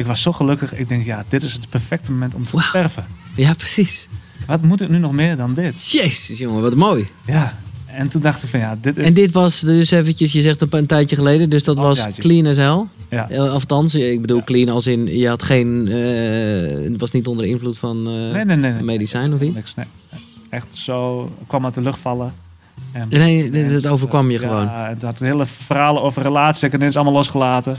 ik 0.00 0.06
was 0.06 0.22
zo 0.22 0.32
gelukkig. 0.32 0.74
Ik 0.74 0.88
denk, 0.88 1.04
ja, 1.04 1.24
dit 1.28 1.42
is 1.42 1.52
het 1.52 1.68
perfecte 1.68 2.12
moment 2.12 2.34
om 2.34 2.44
te 2.44 2.50
Wauw. 2.56 2.64
sterven. 2.68 3.04
ja 3.34 3.54
precies. 3.54 4.08
Wat 4.46 4.62
moet 4.62 4.80
ik 4.80 4.88
nu 4.88 4.98
nog 4.98 5.12
meer 5.12 5.36
dan 5.36 5.54
dit? 5.54 5.90
Jezus 5.90 6.38
jongen, 6.38 6.62
wat 6.62 6.74
mooi. 6.74 7.06
Ja. 7.26 7.54
En 7.86 8.08
toen 8.08 8.20
dacht 8.20 8.42
ik 8.42 8.48
van, 8.48 8.60
ja, 8.60 8.78
dit 8.80 8.96
is... 8.96 9.04
En 9.04 9.14
dit 9.14 9.32
was 9.32 9.60
dus 9.60 9.90
eventjes, 9.90 10.32
je 10.32 10.40
zegt 10.42 10.72
een, 10.72 10.86
tijdje 10.86 11.16
geleden, 11.16 11.50
dus 11.50 11.64
dat 11.64 11.76
Oh, 11.76 11.82
was 11.82 12.06
clean 12.18 12.46
as 12.46 12.56
hell. 12.56 12.84
ja. 13.10 13.30
Eh, 13.30 13.52
Althans, 13.52 13.94
ik 13.94 14.20
bedoel 14.20 14.36
Ja. 14.36 14.44
clean 14.44 14.68
als 14.68 14.86
in, 14.86 15.06
je 15.18 15.28
had 15.28 15.42
geen, 15.42 15.86
het 16.92 17.00
was 17.00 17.10
niet 17.10 17.26
onder 17.26 17.44
invloed 17.46 17.78
van 17.78 17.96
eh, 17.96 18.12
nee, 18.12 18.44
nee, 18.44 18.56
nee, 18.56 18.72
nee. 18.72 18.82
medicijn 18.82 19.34
of 19.34 19.40
iets? 19.40 19.54
Niks, 19.56 19.74
nee. 19.74 19.86
Echt 20.50 20.74
zo, 20.76 21.30
kwam 21.46 21.64
uit 21.64 21.74
de 21.74 21.80
lucht 21.80 21.98
vallen. 21.98 22.32
En 22.92 23.06
Nee, 23.10 23.50
het 23.52 23.84
en- 23.84 23.90
overkwam 23.90 24.30
je 24.30 24.40
ja, 24.40 24.46
gewoon. 24.48 24.68
het 24.68 25.02
had 25.02 25.18
hele 25.18 25.46
verhalen 25.46 26.02
over 26.02 26.22
relaties 26.22 26.62
ik 26.62 26.74
ineens 26.74 26.94
allemaal 26.96 27.14
losgelaten. 27.14 27.78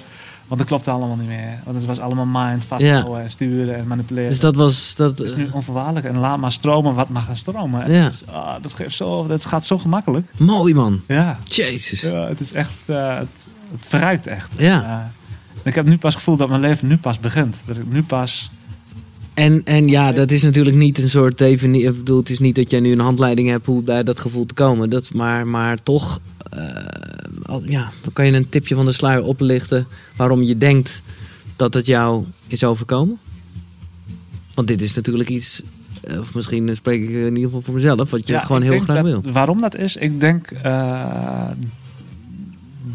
Want 0.51 0.63
dat 0.63 0.69
klopte 0.69 0.91
allemaal 0.91 1.15
niet 1.15 1.27
meer. 1.27 1.59
Want 1.63 1.77
het 1.77 1.85
was 1.85 1.99
allemaal 1.99 2.25
mind, 2.45 2.65
vasthouden 2.65 3.21
en 3.23 3.29
sturen 3.31 3.75
en 3.75 3.87
manipuleren. 3.87 4.29
Dus 4.29 4.39
dat 4.39 4.55
was, 4.55 4.95
dat, 4.95 5.19
is 5.19 5.35
nu 5.35 5.49
onvoorwaardelijk 5.51 6.05
en 6.05 6.17
laat 6.17 6.37
maar 6.37 6.51
stromen 6.51 6.93
wat 6.95 7.09
mag 7.09 7.25
gaan 7.25 7.35
stromen. 7.35 7.83
En 7.83 7.91
Ja. 7.91 8.03
dat, 8.03 8.13
is- 8.13 8.25
ah, 8.27 8.55
dat, 8.61 8.73
geeft 8.73 8.95
zo, 8.95 9.27
dat 9.27 9.45
gaat 9.45 9.65
zo 9.65 9.77
gemakkelijk. 9.77 10.27
mooi 10.37 10.73
man. 10.73 11.01
Ja, 11.07 11.37
Jezus. 11.43 12.01
ja 12.01 12.27
het 12.27 12.39
is 12.39 12.53
echt, 12.53 12.73
eh, 12.85 13.17
het, 13.17 13.47
het 13.71 13.87
verrijkt 13.87 14.27
echt. 14.27 14.53
Ja. 14.57 14.83
Eh, 14.83 15.63
ik 15.63 15.75
heb 15.75 15.85
nu 15.85 15.97
pas 15.97 16.13
het 16.13 16.23
gevoel 16.23 16.37
dat 16.37 16.49
mijn 16.49 16.61
leven 16.61 16.87
nu 16.87 16.97
pas 16.97 17.19
begint. 17.19 17.61
Dat 17.65 17.77
ik 17.77 17.87
nu 17.91 18.03
pas... 18.03 18.51
En, 19.33 19.61
en 19.65 19.87
ja, 19.87 20.11
dat 20.11 20.31
is 20.31 20.43
natuurlijk 20.43 20.75
niet 20.75 20.97
een 21.03 21.09
soort 21.09 21.37
definitie. 21.37 21.87
Ik 21.89 21.97
bedoel, 21.97 22.17
het 22.19 22.29
is 22.29 22.39
niet 22.39 22.55
dat 22.55 22.69
jij 22.71 22.79
nu 22.79 22.91
een 22.91 22.99
handleiding 22.99 23.49
hebt 23.49 23.65
hoe 23.65 23.81
bij 23.81 24.03
dat 24.03 24.19
gevoel 24.19 24.45
te 24.45 24.53
komen. 24.53 24.89
Dat, 24.89 25.13
maar, 25.13 25.47
maar 25.47 25.83
toch, 25.83 26.19
eh, 26.49 26.65
al- 27.43 27.63
ja, 27.65 27.91
dan 28.01 28.13
kan 28.13 28.25
je 28.25 28.31
een 28.33 28.49
tipje 28.49 28.75
van 28.75 28.85
de 28.85 28.91
sluier 28.91 29.23
oplichten 29.23 29.87
waarom 30.15 30.41
je 30.41 30.57
denkt 30.57 31.01
dat 31.55 31.73
het 31.73 31.85
jou 31.85 32.25
is 32.47 32.63
overkomen? 32.63 33.17
Want 34.53 34.67
dit 34.67 34.81
is 34.81 34.93
natuurlijk 34.93 35.29
iets, 35.29 35.61
eh, 36.03 36.19
of 36.19 36.33
misschien 36.33 36.75
spreek 36.75 37.01
ik 37.03 37.09
in 37.09 37.25
ieder 37.27 37.43
geval 37.43 37.61
voor 37.61 37.73
mezelf, 37.73 38.09
wat 38.11 38.27
je 38.27 38.33
Ja, 38.33 38.39
gewoon 38.39 38.61
heel 38.61 38.79
graag 38.79 38.95
dat- 39.03 39.05
wil. 39.23 39.31
Waarom 39.33 39.61
dat 39.61 39.75
is? 39.77 39.95
Ik 39.95 40.19
denk 40.19 40.51
eh, 40.51 41.45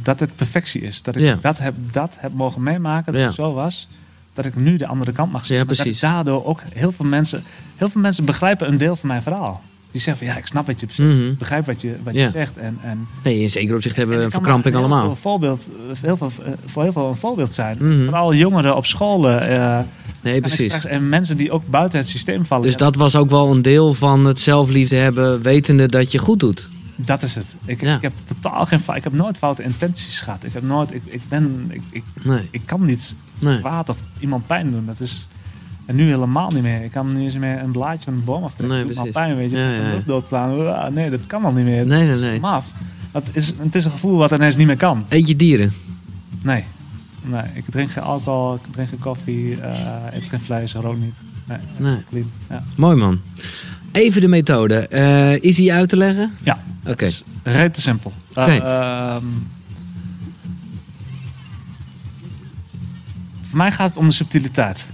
dat 0.03 0.21
het 0.21 0.37
perfectie 0.37 0.81
is. 0.81 1.03
Dat 1.03 1.17
ik 1.17 1.23
Ja. 1.23 1.39
dat, 1.41 1.59
heb, 1.59 1.75
dat 1.93 2.15
heb 2.19 2.33
mogen 2.33 2.63
meemaken, 2.63 3.13
dat 3.13 3.21
Ja. 3.21 3.27
het 3.27 3.37
zo 3.37 3.53
was. 3.53 3.89
Dat 4.37 4.45
ik 4.45 4.57
nu 4.57 4.77
de 4.77 4.87
andere 4.87 5.13
kant 5.13 5.33
mag 5.33 5.47
zien. 5.47 5.57
Ja, 5.57 5.65
precies. 5.65 6.01
daardoor 6.01 6.45
ook 6.45 6.61
heel 6.75 6.93
veel 6.93 7.07
mensen... 7.07 7.43
Heel 7.77 7.89
veel 7.89 8.01
mensen 8.01 8.25
begrijpen 8.25 8.69
een 8.69 8.79
deel 8.79 8.97
van 8.97 9.09
mijn 9.09 9.23
verhaal. 9.23 9.63
Die 9.91 10.01
zeggen 10.01 10.27
van, 10.27 10.35
ja, 10.35 10.41
ik 10.41 10.47
snap 10.47 10.67
wat 10.67 10.81
je. 10.81 10.87
Ik 11.31 11.39
begrijp 11.39 11.67
wat 11.67 11.81
je, 11.81 11.95
wat 12.03 12.15
Ja. 12.15 12.25
je 12.25 12.31
zegt. 12.31 12.57
En, 12.57 12.79
en, 12.83 13.07
Nee, 13.25 13.41
in 13.41 13.51
zekere 13.51 13.75
opzicht 13.75 13.97
hebben 13.97 14.15
we 14.15 14.21
en 14.21 14.27
een 14.27 14.33
verkramping 14.33 14.75
heel 14.75 14.85
allemaal. 14.85 15.05
Veel 15.05 15.17
voorbeeld, 15.17 15.69
heel 16.01 16.17
veel, 16.17 16.31
eh, 16.45 16.53
voor 16.67 16.83
heel 16.83 16.93
veel 16.93 17.09
een 17.09 17.17
voorbeeld 17.17 17.55
zijn. 17.55 17.77
Mhm. 17.81 18.05
Vooral 18.05 18.35
jongeren 18.35 18.77
op 18.77 18.87
scholen. 18.87 19.49
eh, 19.49 19.79
Nee, 20.21 20.41
precies. 20.41 20.67
straks- 20.67 20.87
en 20.87 21.09
mensen 21.09 21.37
die 21.37 21.51
ook 21.51 21.63
buiten 21.67 21.99
het 21.99 22.09
systeem 22.09 22.45
vallen. 22.47 22.65
Dus 22.65 22.77
dat 22.77 22.97
was 22.97 23.17
ook 23.17 23.31
wel 23.31 23.51
een 23.51 23.63
deel 23.63 23.95
van 23.95 24.25
het 24.25 24.41
zelfliefde 24.41 24.97
hebben, 24.97 25.43
wetende 25.43 25.87
dat 25.87 26.13
je 26.13 26.19
goed 26.19 26.41
doet. 26.41 26.71
Dat 26.97 27.23
is 27.23 27.35
het. 27.35 27.57
Ik, 27.65 27.81
Ja. 27.81 27.97
ik 27.97 28.03
heb 28.03 28.13
totaal 28.25 28.67
geen. 28.67 28.81
Ik 28.95 29.05
heb 29.05 29.13
nooit 29.13 29.37
foute 29.39 29.63
intenties 29.63 30.21
gehad. 30.21 30.45
Ik 30.45 30.53
heb 30.53 30.63
nooit. 30.63 30.95
Ik, 30.95 31.03
ik 31.05 31.21
ben. 31.29 31.67
Ik, 31.69 31.83
ik, 31.91 32.03
Nee, 32.23 32.49
ik 32.51 32.63
kan 32.65 32.85
niet 32.85 33.17
nee. 33.39 33.59
kwaad 33.59 33.89
of 33.89 33.99
iemand 34.19 34.47
pijn 34.47 34.71
doen. 34.71 34.87
Dat 34.87 35.01
is. 35.01 35.29
En 35.87 35.97
nu 35.97 36.09
helemaal 36.09 36.51
niet 36.51 36.63
meer. 36.63 36.83
Ik 36.85 36.91
kan 36.91 37.13
niet 37.17 37.25
eens 37.25 37.35
meer 37.35 37.59
een 37.63 37.71
blaadje 37.71 38.05
van 38.05 38.13
een 38.15 38.25
boom 38.25 38.43
aftrekken. 38.45 38.77
Nee, 38.77 38.85
precies. 38.95 39.13
pijn, 39.13 39.37
weet 39.37 39.51
je. 39.51 39.57
Ja, 39.57 39.71
ja, 39.71 40.03
doodslaan. 40.07 40.53
Uah, 40.53 40.93
Nee, 40.93 41.11
dat 41.11 41.27
kan 41.27 41.45
al 41.45 41.53
niet 41.53 41.65
meer. 41.65 41.87
Nee, 41.87 42.07
nee, 42.07 42.17
nee. 42.17 42.43
Af. 42.43 42.67
Dat 43.13 43.29
is, 43.33 43.47
het 43.59 43.75
is 43.75 43.85
een 43.85 43.91
gevoel 43.91 44.17
wat 44.17 44.31
ineens 44.33 44.57
niet 44.57 44.67
meer 44.67 44.77
kan. 44.77 45.05
Eet 45.09 45.29
je 45.29 45.37
dieren? 45.37 45.73
Nee. 46.43 46.65
Nee, 47.23 47.43
ik 47.55 47.65
drink 47.71 47.91
geen 47.91 48.03
alcohol, 48.03 48.55
ik 48.55 48.61
drink 48.73 48.89
geen 48.89 48.99
koffie, 48.99 49.61
eh 49.61 49.73
ik 50.13 50.23
eet 50.23 50.29
geen 50.29 50.41
vlees, 50.41 50.75
rook 50.75 50.97
niet. 50.99 51.25
Nee, 51.45 51.59
Nee. 51.79 52.05
clean. 52.09 52.31
Ja, 52.51 52.65
Mooi 52.77 52.97
man. 52.97 53.21
Even 53.97 54.21
de 54.21 54.29
methode. 54.29 54.89
Eh, 54.89 55.43
is 55.43 55.57
die 55.57 55.73
uit 55.73 55.89
te 55.89 55.97
leggen? 55.97 56.33
ja 56.43 56.59
Oké. 56.87 57.05
is 57.05 57.23
redelijk 57.43 57.77
simpel. 57.77 58.13
Eh, 58.35 58.43
Oké. 58.43 58.53
ehm, 58.53 59.25
voor 63.43 63.57
mij 63.59 63.73
gaat 63.73 63.89
het 63.89 63.97
om 63.97 64.07
de 64.07 64.13
subtiliteit. 64.13 64.87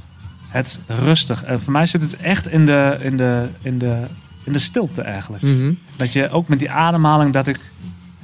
Het 0.49 0.81
rustig. 0.87 1.45
En 1.45 1.61
voor 1.61 1.73
mij 1.73 1.87
zit 1.87 2.01
het 2.01 2.17
echt 2.17 2.49
in 2.49 2.67
de, 2.67 2.99
in 3.01 3.17
de, 3.17 3.49
in 3.63 3.79
de, 3.79 4.01
in 4.45 4.53
de 4.53 4.59
stilte 4.59 5.03
eigenlijk. 5.03 5.43
Mhm. 5.43 5.73
Dat 5.97 6.13
je 6.13 6.31
ook 6.31 6.49
met 6.49 6.59
die 6.59 6.71
ademhaling, 6.71 7.33
dat 7.33 7.47
ik 7.47 7.59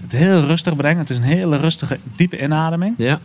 het 0.03 0.13
heel 0.13 0.41
rustig 0.41 0.77
breng. 0.77 0.99
Het 0.99 1.11
is 1.11 1.17
een 1.17 1.23
hele 1.23 1.57
rustige, 1.57 1.99
diepe 2.17 2.43
inademing. 2.43 2.95
Ja. 2.99 3.21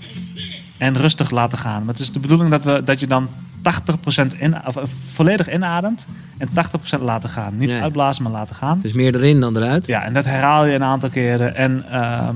En 0.77 0.97
rustig 0.97 1.31
laten 1.31 1.57
gaan. 1.57 1.79
Maar 1.79 1.93
het 1.93 1.99
is 1.99 2.11
de 2.11 2.19
bedoeling 2.19 2.49
dat, 2.49 2.65
we, 2.65 2.81
dat 2.83 2.99
je 2.99 3.07
dan 3.07 3.29
80% 3.63 4.37
in, 4.37 4.67
of, 4.67 4.75
eh, 4.75 4.83
volledig 5.11 5.53
inademt 5.53 6.05
en 6.37 6.47
80% 6.53 7.01
laten 7.01 7.29
gaan. 7.29 7.57
Niet 7.57 7.69
Ja, 7.69 7.75
ja. 7.75 7.81
uitblazen, 7.81 8.23
maar 8.23 8.31
laten 8.31 8.55
gaan. 8.55 8.79
Dus 8.81 8.93
meer 8.93 9.15
erin 9.15 9.39
dan 9.39 9.57
eruit? 9.57 9.87
Ja, 9.87 10.03
en 10.03 10.13
dat 10.13 10.25
herhaal 10.25 10.65
je 10.65 10.73
een 10.75 10.83
aantal 10.83 11.09
keren. 11.09 11.55
En 11.55 11.83
ehm, 11.91 12.35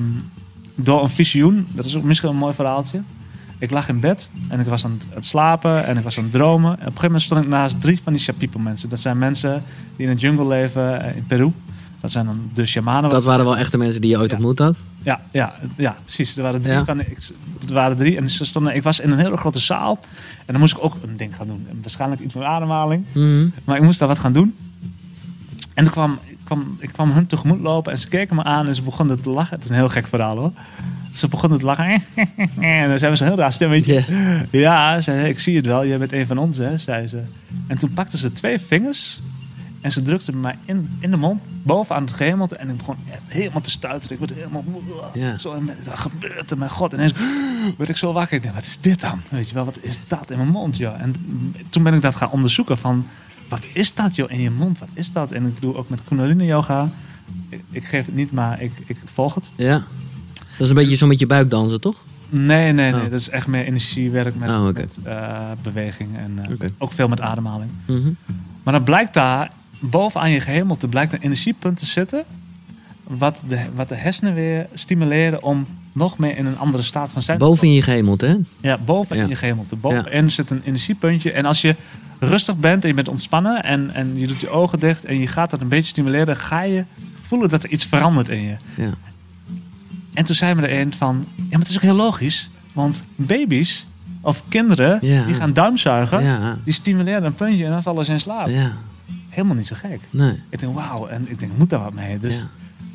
door 0.76 1.04
een 1.04 1.10
visioen, 1.10 1.68
dat 1.70 1.86
is 1.86 1.96
ook 1.98 2.04
misschien 2.04 2.30
een 2.30 2.36
mooi 2.36 2.54
verhaaltje. 2.54 3.02
Ik 3.60 3.72
lag 3.72 3.88
in 3.90 4.00
bed 4.00 4.30
en 4.50 4.60
ik 4.60 4.66
was 4.68 4.86
aan 4.86 4.92
het, 4.92 5.08
het 5.14 5.26
slapen 5.26 5.86
en 5.86 5.98
ik 5.98 6.04
was 6.04 6.18
aan 6.18 6.24
het 6.24 6.32
dromen. 6.34 6.70
En 6.72 6.74
op 6.74 6.80
een 6.80 6.86
gegeven 6.86 7.06
moment 7.06 7.22
stond 7.22 7.42
ik 7.44 7.48
naast 7.50 7.82
drie 7.82 8.00
van 8.04 8.14
die 8.14 8.22
Shapipo 8.22 8.60
mensen. 8.60 8.90
Dat 8.90 9.00
zijn 9.00 9.18
mensen 9.18 9.64
die 9.96 10.08
in 10.08 10.16
de 10.16 10.22
jungle 10.22 10.48
leven 10.48 11.02
eh, 11.02 11.16
in 11.16 11.26
Peru. 11.28 11.52
Dat 12.02 12.12
zijn 12.12 12.26
dan 12.26 12.50
de 12.54 12.66
shamanen. 12.66 13.10
Dat 13.10 13.24
waren 13.24 13.46
wel 13.46 13.58
echte 13.58 13.78
mensen 13.78 14.02
die 14.02 14.10
je 14.10 14.18
ooit 14.18 14.30
Ja. 14.32 14.38
ontmoet 14.38 14.60
had? 14.60 14.78
Ja, 15.04 15.22
ja, 15.32 15.54
ja, 15.76 15.96
precies. 16.04 16.38
Er 16.38 16.44
waren 16.44 16.62
drie. 16.62 16.74
Ja. 16.76 16.86
Van, 16.86 17.00
ik, 17.00 17.18
er 17.68 17.74
waren 17.74 17.98
drie 17.98 18.18
en 18.18 18.30
ze 18.30 18.46
stonden, 18.46 18.76
ik 18.76 18.84
was 18.84 19.00
in 19.00 19.12
een 19.12 19.18
hele 19.18 19.38
grote 19.38 19.60
zaal. 19.60 20.00
En 20.38 20.46
dan 20.54 20.60
moest 20.60 20.76
ik 20.76 20.84
ook 20.84 20.96
een 21.04 21.18
ding 21.18 21.36
gaan 21.36 21.48
doen. 21.48 21.66
En 21.70 21.78
waarschijnlijk 21.82 22.22
iets 22.22 22.34
met 22.34 22.44
ademhaling. 22.44 23.06
Mhm. 23.14 23.48
Maar 23.64 23.78
ik 23.78 23.84
moest 23.84 24.00
daar 24.00 24.08
wat 24.08 24.20
gaan 24.20 24.34
doen. 24.34 24.56
En 25.74 25.84
toen 25.84 25.94
kwam, 25.94 26.20
ik, 26.26 26.38
kwam, 26.44 26.78
ik 26.80 26.90
kwam 26.92 27.12
hun 27.12 27.28
tegemoet 27.28 27.60
lopen 27.60 27.92
en 27.92 28.00
ze 28.00 28.08
keken 28.08 28.36
me 28.36 28.44
aan 28.44 28.68
en 28.68 28.76
ze 28.76 28.82
begonnen 28.82 29.22
te 29.22 29.30
lachen. 29.30 29.56
Het 29.56 29.64
is 29.64 29.70
een 29.70 29.76
heel 29.76 29.90
gek 29.90 30.08
verhaal 30.08 30.38
hoor. 30.38 30.52
Ze 31.14 31.28
begonnen 31.28 31.60
te 31.60 31.66
lachen. 31.66 31.86
En 32.60 32.90
dan 32.90 32.98
hebben 33.00 33.18
ze 33.18 33.24
een 33.24 33.30
heel 33.30 33.38
raar 33.38 33.54
stemmetje. 33.54 34.04
Ja. 34.08 34.46
Ja, 34.52 35.02
zei 35.02 35.22
ze, 35.24 35.30
ik 35.30 35.40
zie 35.40 35.56
het 35.56 35.66
wel. 35.66 35.86
Jij 35.86 35.98
bent 35.98 36.14
een 36.14 36.28
van 36.28 36.38
ons, 36.38 36.58
hè, 36.58 36.78
zei 36.78 37.08
ze. 37.08 37.22
En 37.68 37.78
toen 37.78 37.94
pakten 37.94 38.20
ze 38.20 38.32
twee 38.32 38.60
vingers 38.60 39.20
en 39.82 39.92
ze 39.92 40.02
drukten 40.02 40.40
mij 40.40 40.58
in, 40.66 40.90
in 41.00 41.12
de 41.12 41.18
mond, 41.18 41.42
bovenaan 41.64 42.02
het 42.04 42.14
gehemelte. 42.14 42.56
En 42.56 42.70
ik 42.70 42.78
begon 42.78 42.96
echt 43.12 43.22
helemaal 43.28 43.62
te 43.62 43.72
stuiteren. 43.72 44.14
Ik 44.14 44.28
werd 44.28 44.40
helemaal... 44.40 44.64
Ja. 45.14 45.38
Zo, 45.44 45.54
en 45.54 45.70
wat 45.86 46.00
gebeurt 46.00 46.52
er? 46.52 46.58
Mijn 46.58 46.70
god. 46.70 46.94
En 46.94 46.98
ineens 46.98 47.14
werd 47.78 47.90
ik 47.90 47.98
zo 47.98 48.14
wakker. 48.14 48.38
Ik 48.38 48.44
dacht, 48.44 48.56
wat 48.56 48.66
is 48.66 48.82
dit 48.82 49.02
dan? 49.02 49.22
Weet 49.30 49.48
je 49.48 49.54
wel, 49.54 49.66
wat 49.66 49.78
is 49.82 50.00
dat 50.08 50.32
in 50.32 50.38
mijn 50.38 50.50
mond, 50.50 50.78
joh? 50.78 51.02
En 51.02 51.16
toen 51.70 51.84
ben 51.84 51.94
ik 51.94 52.02
dat 52.02 52.16
gaan 52.16 52.32
onderzoeken 52.32 52.78
van... 52.78 53.08
Wat 53.50 53.68
is 53.74 53.94
dat, 53.94 54.16
joh, 54.16 54.32
in 54.32 54.42
je 54.42 54.52
mond? 54.52 54.80
Wat 54.80 54.90
is 54.94 55.12
dat? 55.12 55.32
En 55.32 55.46
ik 55.46 55.62
doe 55.62 55.76
ook 55.76 55.90
met 55.90 56.00
Kundalini 56.08 56.46
yoga. 56.46 56.90
Ik, 57.50 57.62
ik 57.72 57.86
geef 57.86 58.06
het 58.06 58.16
niet, 58.16 58.32
maar 58.32 58.62
ik, 58.62 58.72
ik 58.86 58.98
volg 59.06 59.36
het. 59.36 59.50
ja. 59.56 59.84
Dat 60.34 60.66
is 60.66 60.70
een 60.70 60.76
beetje 60.76 60.96
zo 60.96 61.08
met 61.08 61.20
je 61.20 61.28
buik 61.28 61.50
dansen, 61.50 61.82
toch? 61.82 62.06
Nee, 62.30 62.72
nee, 62.72 62.92
nee. 62.92 63.04
Oh. 63.04 63.10
Dat 63.10 63.20
is 63.20 63.30
echt 63.30 63.48
meer 63.48 63.66
energiewerk 63.66 64.36
met, 64.36 64.50
Oh, 64.50 64.74
met 64.74 64.98
eh, 65.04 65.52
beweging. 65.62 66.18
En 66.18 66.40
eh, 66.60 66.70
ook 66.78 66.92
veel 66.92 67.08
met 67.08 67.22
ademhaling. 67.22 67.72
Mhm. 67.86 68.10
Maar 68.64 68.74
dan 68.74 68.84
blijkt 68.84 69.14
daar, 69.14 69.52
bovenaan 69.80 70.32
je 70.32 70.40
gehemelte, 70.40 70.88
blijkt 70.88 71.14
een 71.14 71.22
energiepunt 71.22 71.78
te 71.78 71.86
zitten. 71.86 72.24
Wat 73.04 73.42
de, 73.48 73.60
wat 73.76 73.90
de 73.90 73.96
hersenen 73.96 74.34
weer 74.34 74.68
stimuleren 74.74 75.44
om 75.44 75.68
nog 75.92 76.18
meer 76.18 76.38
in 76.38 76.46
een 76.46 76.58
andere 76.58 76.84
staat 76.84 77.12
van 77.12 77.22
zijn. 77.22 77.38
Boven 77.38 77.68
in 77.68 77.74
je 77.74 77.82
gehemeld, 77.82 78.22
hè? 78.22 78.36
Ja, 78.62 78.78
boven 78.78 79.16
Ja. 79.18 79.24
in 79.24 79.30
je 79.30 79.36
gehemelte. 79.36 79.76
Bovenin 79.76 80.32
zit 80.32 80.50
een 80.50 80.62
energiepuntje. 80.66 81.32
En 81.32 81.46
als 81.46 81.62
je 81.62 81.76
rustig 82.20 82.58
bent 82.58 82.84
en 82.84 82.90
je 82.90 82.96
bent 82.96 83.08
ontspannen 83.08 83.64
en, 83.64 83.94
en 83.94 84.20
je 84.20 84.28
doet 84.28 84.40
je 84.40 84.50
ogen 84.50 84.80
dicht 84.80 85.06
en 85.06 85.20
je 85.20 85.28
gaat 85.28 85.50
dat 85.50 85.62
een 85.62 85.68
beetje 85.68 85.88
stimuleren, 85.90 86.36
ga 86.36 86.62
je 86.64 86.84
voelen 87.28 87.50
dat 87.50 87.64
er 87.64 87.70
iets 87.70 87.86
verandert 87.86 88.30
in 88.30 88.42
je. 88.44 88.56
Ja. 88.76 88.90
En 90.14 90.26
toen 90.26 90.36
zei 90.36 90.56
me 90.56 90.68
er 90.68 90.80
een 90.80 90.94
van, 90.94 91.26
ja, 91.36 91.44
maar 91.50 91.60
het 91.60 91.70
is 91.70 91.76
ook 91.76 91.82
heel 91.82 91.96
logisch. 91.96 92.50
Want 92.74 93.04
baby's 93.16 93.86
of 94.22 94.44
kinderen 94.50 94.98
Ja. 95.02 95.26
die 95.26 95.36
gaan 95.36 95.54
duimzuigen, 95.54 96.24
Ja. 96.24 96.58
die 96.64 96.74
stimuleren 96.74 97.24
een 97.24 97.36
puntje 97.36 97.66
en 97.66 97.72
dan 97.72 97.84
vallen 97.84 98.06
ze 98.06 98.12
in 98.12 98.20
slaap. 98.20 98.48
Ja. 98.48 98.72
Helemaal 99.38 99.58
niet 99.58 99.68
zo 99.68 99.76
gek. 99.80 100.00
Nee. 100.10 100.42
Ik 100.50 100.60
denk, 100.60 100.74
wauw. 100.76 101.08
En 101.08 101.22
ik 101.30 101.40
denk, 101.40 101.52
ik 101.52 101.58
moet 101.58 101.70
daar 101.70 101.80
wat 101.80 101.94
mee. 101.94 102.20
Dus 102.20 102.34
Ja. 102.34 102.40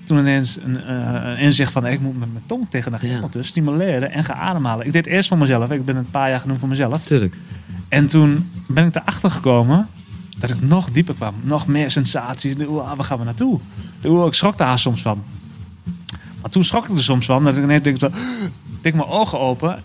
toen 0.05 0.19
ineens 0.19 0.59
een, 0.65 0.93
een 0.93 1.37
inzicht 1.39 1.73
van, 1.73 1.87
ik 1.87 2.01
moet 2.01 2.19
met 2.19 2.33
mijn 2.33 2.45
tong 2.47 2.69
tegen 2.71 2.91
de 2.93 2.99
Ja. 3.01 3.07
gehemelte 3.07 3.43
stimuleren 3.43 4.13
en 4.13 4.25
gaan 4.25 4.37
ademhalen. 4.37 4.87
Ik 4.87 4.93
deed 4.93 5.05
het 5.05 5.15
eerst 5.15 5.29
voor 5.29 5.39
mezelf. 5.39 5.71
Ik 5.71 5.85
ben 5.85 5.97
een 5.97 6.11
paar 6.11 6.31
jaar 6.31 6.41
genoemd 6.41 6.59
voor 6.61 6.69
mezelf. 6.69 7.05
Tuurlijk. 7.05 7.35
En 7.89 8.07
toen 8.09 8.51
ben 8.69 8.87
ik 8.87 8.95
erachter 8.95 9.31
gekomen 9.31 9.89
dat 10.39 10.51
ik 10.51 10.61
nog 10.61 10.91
dieper 10.91 11.15
kwam. 11.15 11.35
Nog 11.43 11.67
meer 11.67 11.91
sensaties. 11.91 12.55
Oeh, 12.67 12.93
waar 12.95 13.05
gaan 13.05 13.19
we 13.19 13.25
naartoe? 13.25 13.59
Oeh, 14.05 14.27
ik 14.27 14.35
schrok 14.35 14.57
daar 14.59 14.79
soms 14.79 15.03
van. 15.03 15.23
Maar 16.41 16.51
toen 16.51 16.65
schrok 16.65 16.89
ik 16.89 16.97
er 16.97 17.03
soms 17.03 17.27
van. 17.27 17.45
Dat 17.45 17.57
ik 17.57 17.63
ineens 17.63 17.83
denk, 17.83 18.01
deed 18.01 18.13
ik 18.83 18.95
mijn 18.95 19.09
ogen 19.09 19.39
open. 19.41 19.83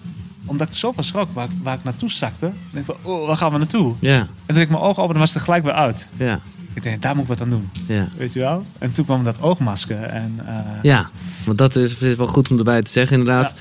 Omdat 0.47 0.67
ik 0.67 0.73
er 0.73 0.79
zoveel 0.79 1.03
schrok 1.03 1.27
waar, 1.33 1.45
ik- 1.45 1.57
waar 1.63 1.73
ik 1.75 1.83
naartoe 1.83 2.11
zakte. 2.11 2.45
Ik 2.45 2.53
denk 2.71 2.85
van, 2.85 2.95
oh, 3.01 3.27
waar 3.27 3.35
gaan 3.37 3.51
we 3.51 3.57
naartoe? 3.57 3.93
Ja. 3.99 4.19
En 4.45 4.53
toen 4.53 4.57
ik 4.63 4.69
mijn 4.69 4.81
ogen 4.81 5.01
open 5.03 5.13
en 5.15 5.19
was 5.21 5.29
het 5.29 5.37
er 5.37 5.43
gelijk 5.45 5.63
weer 5.63 5.73
uit. 5.73 6.07
Ja. 6.17 6.39
Ik 6.73 6.83
denk, 6.83 7.01
daar 7.01 7.13
moet 7.15 7.23
ik 7.23 7.29
wat 7.29 7.41
aan 7.41 7.49
doen. 7.49 7.69
Ja. 7.87 8.07
Weet 8.17 8.33
je 8.33 8.39
wel? 8.39 8.65
En 8.79 8.91
toen 8.91 9.05
kwam 9.05 9.23
dat 9.23 9.41
oogmasker. 9.41 10.03
En, 10.03 10.39
eh, 10.45 10.55
Ja, 10.81 11.09
want 11.45 11.57
dat 11.57 11.75
is, 11.75 11.97
is 11.97 12.15
wel 12.15 12.27
goed 12.27 12.49
om 12.51 12.57
erbij 12.57 12.81
te 12.81 12.91
zeggen 12.91 13.19
inderdaad. 13.19 13.53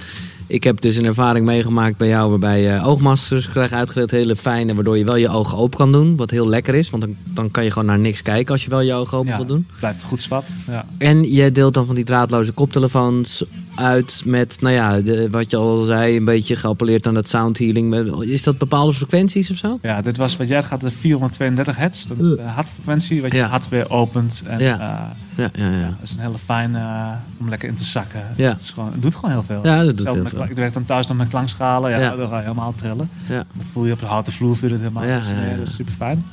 Ik 0.48 0.64
heb 0.64 0.80
dus 0.80 0.96
een 0.96 1.04
ervaring 1.04 1.46
meegemaakt 1.46 1.96
bij 1.96 2.08
jou 2.08 2.30
waarbij 2.30 2.60
je 2.62 2.82
oogmasters 2.84 3.50
krijgt 3.50 3.72
uitgedeeld. 3.72 4.10
Hele 4.10 4.36
fijne, 4.36 4.74
waardoor 4.74 4.98
je 4.98 5.04
wel 5.04 5.16
je 5.16 5.28
ogen 5.28 5.58
open 5.58 5.78
kan 5.78 5.92
doen. 5.92 6.16
Wat 6.16 6.30
heel 6.30 6.48
lekker 6.48 6.74
is, 6.74 6.90
want 6.90 7.02
dan, 7.02 7.16
dan 7.34 7.50
kan 7.50 7.64
je 7.64 7.70
gewoon 7.70 7.86
naar 7.88 7.98
niks 7.98 8.22
kijken 8.22 8.52
als 8.52 8.64
je 8.64 8.70
wel 8.70 8.80
je 8.80 8.92
ogen 8.92 9.18
open 9.18 9.30
ja, 9.30 9.36
wil 9.36 9.46
doen. 9.46 9.66
blijft 9.78 10.02
goed 10.02 10.22
zwart. 10.22 10.48
Ja. 10.66 10.84
En 10.98 11.32
je 11.32 11.52
deelt 11.52 11.74
dan 11.74 11.86
van 11.86 11.94
die 11.94 12.04
draadloze 12.04 12.52
koptelefoons 12.52 13.44
uit 13.74 14.22
met, 14.24 14.56
nou 14.60 14.74
ja, 14.74 15.00
de, 15.00 15.30
wat 15.30 15.50
je 15.50 15.56
al 15.56 15.84
zei, 15.84 16.16
een 16.16 16.24
beetje 16.24 16.56
geappelleerd 16.56 17.06
aan 17.06 17.14
dat 17.14 17.28
sound 17.28 17.58
healing. 17.58 17.94
Is 18.22 18.42
dat 18.42 18.58
bepaalde 18.58 18.92
frequenties 18.92 19.50
of 19.50 19.56
zo? 19.56 19.78
ja, 19.82 20.00
dit 20.02 20.16
was 20.16 20.36
wat 20.36 20.48
jij 20.48 20.62
gaat 20.62 20.80
de 20.80 20.90
432 20.90 21.76
hertz. 21.76 22.04
Dat 22.06 22.18
is 22.18 22.36
de 22.36 22.42
hartfrequentie, 22.42 23.22
wat 23.22 23.32
je 23.32 23.38
Ja. 23.38 23.48
hart 23.48 23.68
weer 23.68 23.90
opent. 23.90 24.42
En, 24.46 24.58
Ja. 24.58 24.80
eh, 24.80 25.16
Ja, 25.36 25.50
ja, 25.54 25.70
ja. 25.70 25.86
Dat 25.88 26.02
is 26.02 26.12
een 26.12 26.20
hele 26.20 26.38
fijne 26.38 26.78
eh, 26.78 27.10
om 27.38 27.48
lekker 27.48 27.68
in 27.68 27.74
te 27.74 27.84
zakken. 27.84 28.20
Ja. 28.36 28.48
Het, 28.48 28.60
is 28.60 28.70
gewoon, 28.70 28.92
het 28.92 29.02
doet 29.02 29.14
gewoon 29.14 29.30
heel 29.30 29.42
veel. 29.42 29.60
Ja, 29.64 29.84
dat 29.84 29.96
doet 29.96 30.06
heel 30.12 30.26
veel. 30.26 30.44
Ik 30.44 30.56
werk 30.56 30.72
dan 30.72 30.84
thuis 30.84 31.06
dan 31.06 31.16
met 31.16 31.28
klankschalen. 31.28 31.90
Ja, 31.90 31.98
Ja. 31.98 32.16
dan 32.16 32.28
ga 32.28 32.36
je 32.36 32.42
helemaal 32.42 32.74
trillen. 32.74 33.08
Ja. 33.28 33.44
Dan 33.54 33.64
voel 33.72 33.84
je 33.86 33.92
op 33.92 34.00
de 34.00 34.06
houten 34.06 34.32
vloer 34.32 34.56
je 34.60 34.68
het 34.68 34.78
helemaal 34.78 35.04
Ja, 35.04 35.16
resoneren. 35.18 35.44
ja, 35.44 35.50
ja. 35.50 35.56
Dat 35.56 35.68
is 35.68 35.74
super 35.74 35.92
fijn. 35.94 36.24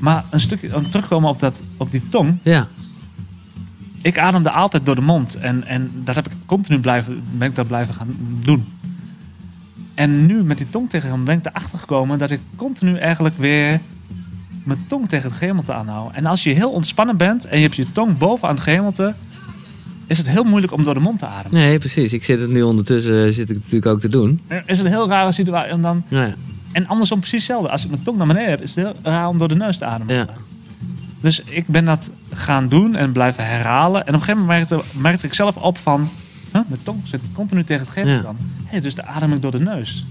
Maar 0.00 0.24
een 0.30 0.40
stukje, 0.40 0.76
om 0.76 0.90
terugkomen 0.90 1.30
op, 1.30 1.38
dat, 1.38 1.62
op 1.76 1.90
die 1.90 2.08
tong. 2.08 2.38
Ja, 2.42 2.66
Ik 4.02 4.18
ademde 4.18 4.50
altijd 4.50 4.86
door 4.86 4.94
de 4.94 5.00
mond. 5.00 5.34
En, 5.34 5.64
en 5.66 5.90
dat 6.04 6.14
heb 6.14 6.26
ik 6.26 6.32
continu 6.46 6.78
blijven, 6.80 7.22
ben 7.38 7.48
ik 7.48 7.54
dat 7.56 7.66
blijven 7.66 7.94
gaan 7.94 8.16
doen. 8.42 8.64
En 9.94 10.26
nu 10.26 10.42
met 10.44 10.58
die 10.58 10.70
tong 10.70 10.90
tegen 10.90 11.10
hem 11.10 11.24
ben 11.24 11.38
ik 11.38 11.46
erachter 11.46 11.78
gekomen 11.78 12.18
dat 12.18 12.30
ik 12.30 12.40
continu 12.56 12.96
eigenlijk 12.98 13.36
weer 13.38 13.80
mijn 14.68 14.84
tong 14.88 15.08
tegen 15.08 15.28
het 15.28 15.38
gehemelte 15.38 15.72
aanhoud. 15.72 16.12
En 16.14 16.26
als 16.26 16.42
je 16.42 16.50
heel 16.50 16.70
ontspannen 16.70 17.16
bent 17.16 17.44
en 17.46 17.56
je 17.56 17.62
hebt 17.62 17.76
je 17.76 17.92
tong 17.92 18.18
boven 18.18 18.48
aan 18.48 18.54
het 18.54 18.62
gehemelte, 18.62 19.14
is 20.06 20.18
het 20.18 20.28
heel 20.28 20.44
moeilijk 20.44 20.72
om 20.72 20.84
door 20.84 20.94
de 20.94 21.00
mond 21.00 21.18
te 21.18 21.26
ademen. 21.26 21.60
Nee, 21.60 21.78
precies. 21.78 22.12
Ik 22.12 22.24
zit 22.24 22.40
het 22.40 22.50
nu 22.50 22.62
ondertussen 22.62 23.32
zit 23.32 23.50
ik 23.50 23.56
natuurlijk 23.56 23.86
ook 23.86 24.00
te 24.00 24.08
doen. 24.08 24.40
Is 24.48 24.76
het 24.76 24.86
een 24.86 24.92
heel 24.92 25.08
rare 25.08 25.32
situatie. 25.32 25.70
En, 25.72 25.80
dan, 25.80 26.04
Ja. 26.08 26.34
en 26.72 26.86
andersom 26.86 27.18
precies 27.18 27.38
hetzelfde. 27.46 27.70
Als 27.70 27.84
ik 27.84 27.90
mijn 27.90 28.02
tong 28.02 28.16
naar 28.16 28.26
beneden 28.26 28.50
heb, 28.50 28.60
is 28.60 28.74
het 28.74 28.84
heel 28.84 28.94
raar 29.02 29.28
om 29.28 29.38
door 29.38 29.48
de 29.48 29.54
neus 29.56 29.78
te 29.78 29.84
ademen. 29.84 30.14
Ja. 30.14 30.26
Dus 31.20 31.40
ik 31.44 31.66
ben 31.66 31.84
dat 31.84 32.10
gaan 32.32 32.68
doen 32.68 32.94
en 32.96 33.12
blijven 33.12 33.46
herhalen. 33.46 34.00
En 34.06 34.14
op 34.14 34.20
een 34.20 34.24
gegeven 34.26 34.40
moment 34.40 34.70
merkte, 34.70 34.98
merkte 34.98 35.26
ik 35.26 35.34
zelf 35.34 35.56
op 35.56 35.78
van... 35.78 36.08
Huh, 36.52 36.62
mijn 36.68 36.80
tong 36.82 37.00
zit 37.04 37.20
continu 37.32 37.64
tegen 37.64 37.82
het 37.82 37.92
gevel 37.92 38.10
Ja. 38.10 38.20
dan. 38.22 38.36
Dus 38.82 38.94
dan 38.94 39.06
adem 39.06 39.32
ik 39.32 39.42
door 39.42 39.50
de 39.50 39.60
neus. 39.60 40.06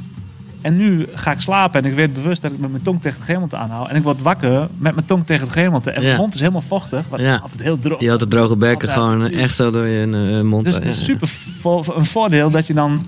En 0.61 0.77
nu 0.77 1.07
ga 1.13 1.31
ik 1.31 1.41
slapen 1.41 1.83
en 1.83 1.89
ik 1.89 1.95
weet 1.95 2.13
bewust 2.13 2.41
dat 2.41 2.51
ik 2.51 2.59
met 2.59 2.71
mijn 2.71 2.83
tong 2.83 3.01
tegen 3.01 3.17
het 3.17 3.25
gehemelte 3.25 3.55
aanhoud. 3.57 3.89
En 3.89 3.95
ik 3.95 4.03
word 4.03 4.21
wakker 4.21 4.67
met 4.77 4.93
mijn 4.95 5.05
tong 5.05 5.25
tegen 5.25 5.43
het 5.43 5.53
gehemelte. 5.53 5.91
En 5.91 6.01
Ja. 6.01 6.07
mijn 6.07 6.19
mond 6.19 6.33
is 6.33 6.39
helemaal 6.39 6.61
vochtig. 6.67 7.05
Wat 7.09 7.19
Ja. 7.19 7.35
altijd 7.37 7.61
heel 7.61 7.79
droog. 7.79 7.99
Je 8.01 8.09
had 8.09 8.19
de 8.19 8.27
droge 8.27 8.57
bekken 8.57 8.89
gewoon 8.89 9.29
echt 9.29 9.55
zo 9.55 9.71
door 9.71 9.87
je 9.87 10.35
eh, 10.37 10.41
mond. 10.41 10.65
Dus 10.65 10.73
het 10.75 10.83
is 10.85 10.97
Ja. 10.99 11.03
super 11.05 11.27
vo- 11.59 11.83
een 11.95 12.05
voordeel 12.05 12.49
dat 12.49 12.67
je 12.67 12.73
dan 12.73 13.01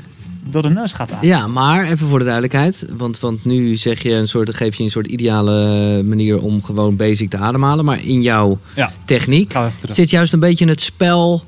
door 0.50 0.62
de 0.62 0.70
neus 0.70 0.92
gaat 0.92 1.12
ademen. 1.12 1.28
Ja, 1.38 1.48
maar 1.48 1.84
even 1.84 2.08
voor 2.08 2.18
de 2.20 2.24
duidelijkheid. 2.26 2.86
Want, 2.98 3.20
want 3.20 3.46
nu 3.46 3.76
zeg 3.76 4.02
je 4.04 4.14
een 4.14 4.28
soort, 4.28 4.56
geef 4.56 4.76
je 4.76 4.84
een 4.84 4.92
soort 4.92 5.08
ideale 5.08 6.04
manier 6.04 6.40
om 6.42 6.64
gewoon 6.64 6.96
basic 6.96 7.30
te 7.30 7.38
ademhalen. 7.38 7.86
Maar 7.86 8.04
in 8.04 8.22
jouw 8.22 8.60
Ja. 8.76 8.92
techniek 9.06 9.54
zit 9.90 10.10
juist 10.10 10.34
een 10.34 10.40
beetje 10.40 10.68
het 10.68 10.82
spel 10.82 11.44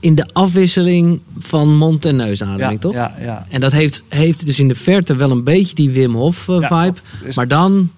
in 0.00 0.14
de 0.14 0.28
afwisseling 0.32 1.22
van 1.38 1.76
mond- 1.76 2.04
en 2.04 2.16
neusademing, 2.16 2.72
ja, 2.72 2.78
toch? 2.78 2.94
Ja, 2.94 3.14
ja. 3.20 3.46
En 3.48 3.60
dat 3.60 3.72
heeft, 3.72 4.04
heeft 4.08 4.46
dus 4.46 4.58
in 4.58 4.68
de 4.68 4.74
verte 4.74 5.16
wel 5.16 5.30
een 5.30 5.44
beetje 5.44 5.74
die 5.74 5.90
Wim 5.90 6.14
Hof 6.14 6.48
eh, 6.48 6.60
Ja, 6.60 6.92
is 7.24 7.36
Maar 7.36 7.48
dan 7.48 7.90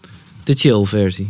de 0.44 0.54
chill 0.54 0.84
versie. 0.84 1.28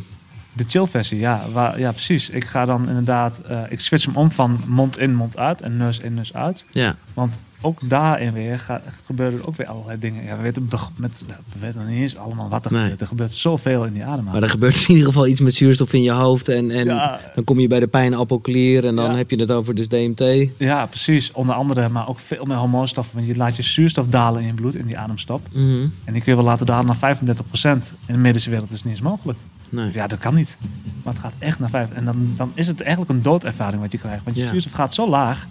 De 0.52 0.64
chill 0.68 0.86
versie, 0.86 1.18
ja, 1.18 1.44
waar, 1.52 1.78
ja, 1.78 1.92
precies. 1.92 2.30
Ik 2.30 2.44
ga 2.44 2.64
dan 2.64 2.88
inderdaad, 2.88 3.40
eh, 3.48 3.60
ik 3.68 3.80
switch 3.80 4.04
hem 4.04 4.16
om 4.16 4.30
van 4.30 4.60
mond 4.66 4.98
in, 4.98 5.14
mond 5.14 5.36
uit 5.36 5.60
en 5.62 5.76
neus 5.76 5.98
in, 5.98 6.14
neus 6.14 6.34
uit. 6.34 6.64
Ja. 6.72 6.96
Want 7.14 7.38
ook 7.60 7.88
daarin 7.88 8.32
weer 8.32 8.58
ga, 8.58 8.82
gebeuren 9.06 9.38
er 9.38 9.46
ook 9.46 9.56
weer 9.56 9.66
allerlei 9.66 9.98
dingen. 9.98 10.24
Ja, 10.24 10.36
we 10.36 10.42
weten, 10.42 10.68
met, 10.96 11.24
we 11.26 11.58
weten 11.58 11.80
nog 11.80 11.88
niet 11.90 12.00
eens 12.00 12.16
allemaal 12.16 12.48
wat 12.48 12.64
er 12.64 12.70
Nee. 12.72 12.80
gebeurt. 12.80 13.00
Er 13.00 13.06
gebeurt 13.06 13.32
zoveel 13.32 13.84
in 13.84 13.92
die 13.92 14.02
Maar 14.02 14.12
ademhaling. 14.12 14.44
er 14.44 14.50
gebeurt 14.50 14.74
in 14.82 14.88
ieder 14.88 15.06
geval 15.06 15.26
iets 15.26 15.40
met 15.40 15.54
zuurstof 15.54 15.92
in 15.92 16.02
je 16.02 16.10
hoofd. 16.12 16.48
En, 16.48 16.70
en 16.70 16.84
Ja. 16.84 17.20
dan 17.34 17.44
kom 17.44 17.60
je 17.60 17.68
bij 17.68 17.80
de 17.80 17.86
pijnappelklier 17.86 18.84
en 18.86 18.96
dan 18.96 19.10
Ja. 19.10 19.16
heb 19.16 19.30
je 19.30 19.36
het 19.36 19.50
over 19.50 19.74
dus 19.74 19.88
DMT. 19.88 20.48
Ja, 20.56 20.86
precies. 20.86 21.32
Onder 21.32 21.54
andere, 21.54 21.88
maar 21.88 22.08
ook 22.08 22.18
veel 22.18 22.44
meer 22.44 22.56
hormoonstoffen. 22.56 23.14
Want 23.14 23.26
je 23.26 23.36
laat 23.36 23.56
je 23.56 23.62
zuurstof 23.62 24.06
dalen 24.08 24.40
in 24.40 24.46
je 24.46 24.54
bloed, 24.54 24.74
in 24.74 24.86
die 24.86 24.98
ademstop. 24.98 25.48
Mhm. 25.52 25.88
En 26.04 26.12
die 26.12 26.22
kun 26.22 26.32
je 26.32 26.36
wel 26.38 26.44
laten 26.48 26.66
dalen 26.66 26.86
naar 26.86 26.96
35%. 26.96 27.92
In 28.06 28.14
de 28.14 28.20
medische 28.20 28.50
wereld 28.50 28.70
is 28.70 28.76
het 28.76 28.84
niet 28.84 28.94
eens 28.94 29.02
mogelijk. 29.02 29.38
Nee. 29.68 29.90
Ja, 29.92 30.06
dat 30.06 30.18
kan 30.18 30.34
niet. 30.34 30.56
Maar 31.02 31.12
het 31.12 31.22
gaat 31.22 31.32
echt 31.38 31.58
naar 31.58 31.70
5. 31.70 31.90
En 31.92 32.04
dan, 32.04 32.32
dan 32.36 32.50
is 32.54 32.66
het 32.66 32.80
eigenlijk 32.80 33.10
een 33.10 33.22
doodervaring 33.22 33.80
wat 33.82 33.92
je 33.92 33.98
krijgt. 33.98 34.24
Want 34.24 34.36
je 34.36 34.42
Ja. 34.42 34.50
zuurstof 34.50 34.72
gaat 34.72 34.94
zo 34.94 35.08
laag. 35.08 35.46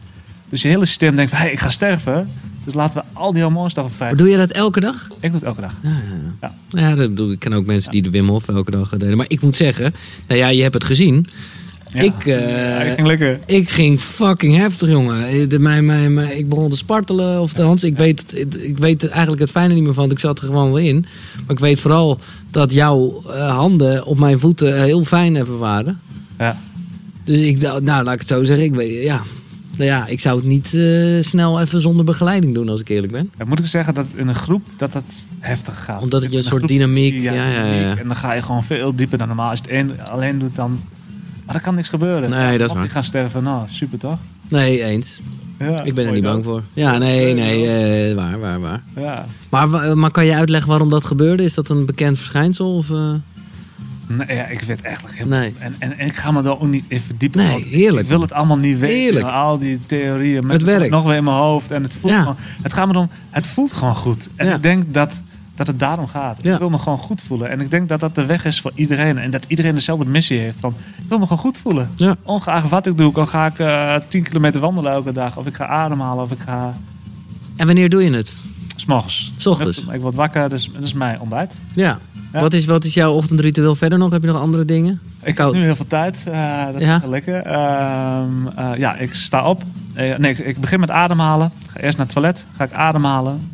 Dus 0.50 0.62
je 0.62 0.68
hele 0.68 0.86
systeem 0.86 1.16
denkt 1.16 1.32
van, 1.32 1.40
hey, 1.42 1.52
ik 1.52 1.60
ga 1.60 1.70
sterven. 1.70 2.30
Dus 2.64 2.74
laten 2.74 3.00
we 3.00 3.20
al 3.20 3.34
die 3.34 3.42
hormoonstoffen 3.44 3.96
vrij. 3.96 4.08
Maar 4.08 4.18
doe 4.18 4.30
je 4.30 4.38
dat 4.38 4.50
elke 4.52 4.80
dag? 4.80 5.08
Ik 5.20 5.22
doe 5.22 5.32
het 5.32 5.44
elke 5.44 5.62
dag. 5.62 5.74
Ja, 5.84 5.90
ja. 6.42 6.54
Ja. 6.72 6.80
ja. 6.90 6.96
dat 6.96 7.18
doe 7.18 7.32
ik. 7.32 7.40
Ken 7.40 7.54
ook 7.54 7.66
mensen 7.66 7.92
die 7.92 8.02
de 8.02 8.10
Wim 8.10 8.30
Hof 8.30 8.48
elke 8.48 8.72
dag 8.72 8.90
deden. 8.90 9.18
Maar 9.18 9.26
ik 9.30 9.42
moet 9.42 9.56
zeggen, 9.56 9.94
nou 10.28 10.40
ja, 10.40 10.48
je 10.48 10.62
hebt 10.62 10.74
het 10.74 10.84
gezien. 10.84 11.26
Ja. 11.94 12.02
Ik, 12.02 12.26
eh, 12.26 12.94
ging 12.94 13.08
lekker. 13.08 13.40
Ik 13.46 13.70
ging 13.70 14.00
fucking 14.00 14.56
heftig, 14.56 14.90
jongen. 14.90 15.28
Eh, 15.28 15.50
De, 15.50 15.60
mijn, 15.60 15.86
mijn, 15.86 16.14
mijn- 16.14 16.38
ik 16.38 16.50
begon 16.50 16.70
te 16.70 16.78
spartelen. 16.78 17.42
Of 17.42 17.58
althans, 17.58 17.84
ik, 17.84 17.98
weet, 17.98 18.46
ik 18.60 18.78
weet 18.78 19.08
eigenlijk 19.08 19.42
het 19.42 19.52
fijne 19.52 19.74
niet 19.74 19.84
meer 19.84 19.94
van. 19.94 20.02
want 20.04 20.12
Ik 20.12 20.20
zat 20.20 20.40
er 20.40 20.46
gewoon 20.46 20.68
wel 20.68 20.78
in. 20.78 21.00
Maar 21.46 21.56
ik 21.56 21.60
weet 21.60 21.80
vooral 21.80 22.20
dat 22.52 22.74
jouw 22.74 23.22
eh, 23.34 23.56
handen 23.56 24.06
op 24.06 24.20
mijn 24.20 24.40
voeten 24.40 24.82
heel 24.84 25.06
fijn 25.06 25.36
even 25.36 25.58
waren. 25.58 26.00
Ja. 26.38 26.58
Dus 27.24 27.38
ik 27.40 27.62
nou 27.62 27.82
laat 27.84 28.14
ik 28.14 28.20
het 28.20 28.28
zo 28.28 28.44
zeggen. 28.44 28.66
Ik, 28.66 28.74
weet, 28.74 29.04
ja. 29.04 29.22
Nou 29.80 29.92
ja, 29.92 30.08
ik 30.08 30.20
zou 30.20 30.38
het 30.38 30.46
niet 30.46 30.74
eh, 30.74 31.22
snel 31.22 31.60
even 31.62 31.82
zonder 31.82 32.06
begeleiding 32.06 32.54
doen, 32.54 32.70
als 32.70 32.80
ik 32.80 32.90
eerlijk 32.90 33.12
ben. 33.12 33.32
Dan 33.38 33.48
moet 33.48 33.60
ik 33.60 33.66
zeggen 33.66 33.94
dat 33.94 34.06
in 34.16 34.28
een 34.28 34.36
groep 34.36 34.62
dat 34.78 34.94
dat 34.94 35.24
heftig 35.40 35.84
gaat. 35.84 36.02
Omdat 36.02 36.22
het 36.22 36.32
je 36.32 36.38
een 36.38 36.44
soort 36.44 36.68
dynamiek- 36.68 37.20
ja, 37.20 37.34
ja, 37.34 37.66
ja. 37.66 37.98
En 37.98 38.08
dan 38.08 38.16
ga 38.16 38.34
je 38.36 38.42
gewoon 38.42 38.64
veel 38.64 38.96
dieper 38.96 39.18
dan 39.18 39.28
normaal. 39.28 39.50
Als 39.50 39.60
je 39.60 39.66
het 39.66 39.74
één 39.74 40.08
alleen 40.10 40.40
doet, 40.40 40.56
dan... 40.56 40.80
Maar 41.46 41.56
er 41.56 41.62
kan 41.62 41.76
niks 41.76 41.90
gebeuren. 41.90 42.30
Nee, 42.30 42.58
dat 42.58 42.68
is 42.70 42.74
waar. 42.76 42.84
je 42.84 42.90
gaan 42.90 43.04
sterven, 43.04 43.44
nou, 43.44 43.64
super 43.70 44.00
toch? 44.00 44.18
Nee, 44.48 44.84
eens. 44.84 45.20
Ja, 45.60 45.84
Ik 45.84 45.94
ben 45.96 46.06
er 46.06 46.12
niet 46.12 46.24
bang 46.24 46.44
voor. 46.44 46.64
Ja, 46.74 46.98
nee, 46.98 47.34
nee, 47.34 47.68
eh, 48.10 48.16
waar, 48.16 48.40
waar, 48.40 48.60
waar. 48.60 48.82
Ja. 48.96 49.26
Maar, 49.50 49.70
wa- 49.70 49.96
maar 49.96 50.12
kan 50.12 50.26
je 50.26 50.34
uitleggen 50.36 50.70
waarom 50.70 50.90
dat 50.90 51.06
gebeurde? 51.06 51.44
Is 51.44 51.54
dat 51.54 51.70
een 51.70 51.86
bekend 51.86 52.18
verschijnsel? 52.18 52.76
Of, 52.76 52.90
eh? 52.92 53.14
Nee, 54.18 54.38
ja, 54.38 54.44
ik 54.46 54.62
weet 54.62 54.82
eigenlijk 54.82 55.18
helemaal 55.18 55.40
Nee. 55.40 55.54
En, 55.60 55.76
en, 55.80 55.98
en 56.00 56.06
ik 56.06 56.16
ga 56.16 56.32
me 56.32 56.42
daar 56.42 56.60
ook 56.60 56.68
niet 56.68 56.86
in 56.88 57.00
verdiepen. 57.00 57.42
Nee, 57.46 57.64
heerlijk. 57.68 58.04
Ik 58.04 58.10
wil 58.12 58.22
het 58.22 58.34
allemaal 58.34 58.58
niet 58.58 58.80
weten. 58.80 58.96
Heerlijk. 58.96 59.26
Al 59.26 59.58
die 59.58 59.80
theorieën. 59.86 60.46
Met 60.46 60.56
Het 60.56 60.66
werkt. 60.66 60.90
Nog 60.90 61.04
weer 61.04 61.16
in 61.16 61.24
mijn 61.24 61.36
hoofd. 61.36 61.72
En 61.72 61.84
het 61.84 61.94
voelt 61.94 62.14
Ja. 62.14 62.20
gewoon... 62.20 62.36
Het 62.62 62.74
gaat 62.74 62.88
me 62.88 62.94
erom... 62.94 63.10
Het 63.30 63.48
voelt 63.48 63.74
gewoon 63.74 63.96
goed. 63.96 64.30
En 64.36 64.48
Ja. 64.48 64.56
ik 64.56 64.64
denk 64.64 64.94
dat, 64.94 65.22
dat 65.56 65.68
het 65.68 65.80
daarom 65.80 66.08
gaat. 66.08 66.40
Ja. 66.42 66.54
Ik 66.54 66.60
wil 66.60 66.70
me 66.70 66.78
gewoon 66.78 66.98
goed 66.98 67.22
voelen. 67.22 67.50
En 67.50 67.62
ik 67.62 67.72
denk 67.72 67.90
dat 67.90 68.00
dat 68.00 68.16
de 68.16 68.26
weg 68.26 68.46
is 68.46 68.62
voor 68.62 68.72
iedereen. 68.76 69.18
En 69.18 69.32
dat 69.32 69.46
iedereen 69.48 69.74
dezelfde 69.76 70.06
missie 70.06 70.40
heeft. 70.40 70.60
Van, 70.60 70.74
ik 70.98 71.04
wil 71.08 71.18
me 71.18 71.24
gewoon 71.24 71.40
goed 71.40 71.58
voelen. 71.58 71.90
Ja. 71.96 72.16
Ongeacht 72.24 72.70
wat 72.70 72.86
ik 72.86 72.98
doe. 72.98 73.14
Al 73.14 73.26
ga 73.26 73.46
ik 73.46 73.60
eh 73.60 73.96
10 74.08 74.24
kilometer 74.24 74.62
wandelen 74.62 74.92
elke 74.92 75.12
dag. 75.12 75.38
Of 75.38 75.46
ik 75.46 75.56
ga 75.56 75.66
ademhalen. 75.68 76.24
Of 76.24 76.32
ik 76.32 76.40
ga... 76.46 76.78
En 77.56 77.66
wanneer 77.66 77.90
doe 77.90 78.04
je 78.04 78.12
het? 78.12 78.38
S'morgens. 78.76 79.32
S 79.38 79.46
ochtends? 79.46 79.86
Ik 79.92 80.02
word 80.02 80.16
wakker. 80.16 80.50
Dus 80.50 80.72
dat 80.74 80.84
is 80.84 80.94
mijn 80.94 81.20
ontbijt. 81.20 81.60
Ja. 81.74 82.00
Ja. 82.34 82.40
Wat, 82.40 82.54
is, 82.54 82.66
wat 82.66 82.86
is 82.86 82.94
jouw 82.94 83.12
ochtendritueel 83.14 83.76
verder 83.76 83.98
nog? 84.00 84.12
Heb 84.12 84.22
je 84.22 84.28
nog 84.28 84.42
andere 84.42 84.66
dingen? 84.66 85.00
Ik 85.24 85.36
Koud. 85.36 85.52
heb 85.52 85.60
nu 85.62 85.66
heel 85.68 85.76
veel 85.76 85.88
tijd. 85.88 86.26
eh, 86.32 86.66
dat 86.66 86.76
is 86.76 86.82
Ja? 86.82 87.02
lekker. 87.08 87.42
Ehm, 87.42 88.48
eh, 88.56 88.72
ja, 88.78 88.96
ik 88.96 89.14
sta 89.14 89.50
op. 89.50 89.64
Eh, 89.96 90.18
nee, 90.18 90.32
ik, 90.32 90.38
ik 90.40 90.58
begin 90.58 90.80
met 90.80 90.92
ademhalen. 90.92 91.52
Ga 91.68 91.80
eerst 91.80 91.98
naar 91.98 92.06
het 92.06 92.16
toilet. 92.16 92.46
Ga 92.56 92.64
ik 92.64 92.72
ademhalen. 92.74 93.52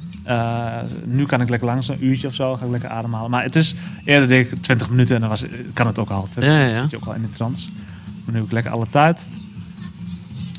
Nu 1.03 1.25
kan 1.25 1.41
ik 1.41 1.49
lekker 1.49 1.67
langs, 1.67 1.87
een 1.87 2.05
uurtje 2.05 2.27
of 2.27 2.33
zo, 2.33 2.53
ga 2.55 2.65
ik 2.65 2.71
lekker 2.71 2.89
ademhalen. 2.89 3.29
Maar 3.29 3.43
het 3.43 3.55
is 3.55 3.75
eerder 4.05 4.27
deed 4.27 4.51
ik 4.51 4.57
20 4.61 4.89
minuten 4.89 5.15
en 5.15 5.21
dan 5.21 5.29
was, 5.29 5.43
kan 5.73 5.87
het 5.87 5.99
ook 5.99 6.09
al. 6.09 6.27
20 6.31 6.53
Ja, 6.53 6.59
ja, 6.59 6.67
ja. 6.67 6.81
zit 6.81 6.89
je 6.89 6.95
ook 6.97 7.05
al 7.05 7.15
in 7.15 7.21
de 7.21 7.29
trance. 7.31 7.67
Maar 8.05 8.33
nu 8.33 8.35
heb 8.35 8.45
ik 8.45 8.51
lekker 8.51 8.71
alle 8.71 8.85
tijd. 8.89 9.27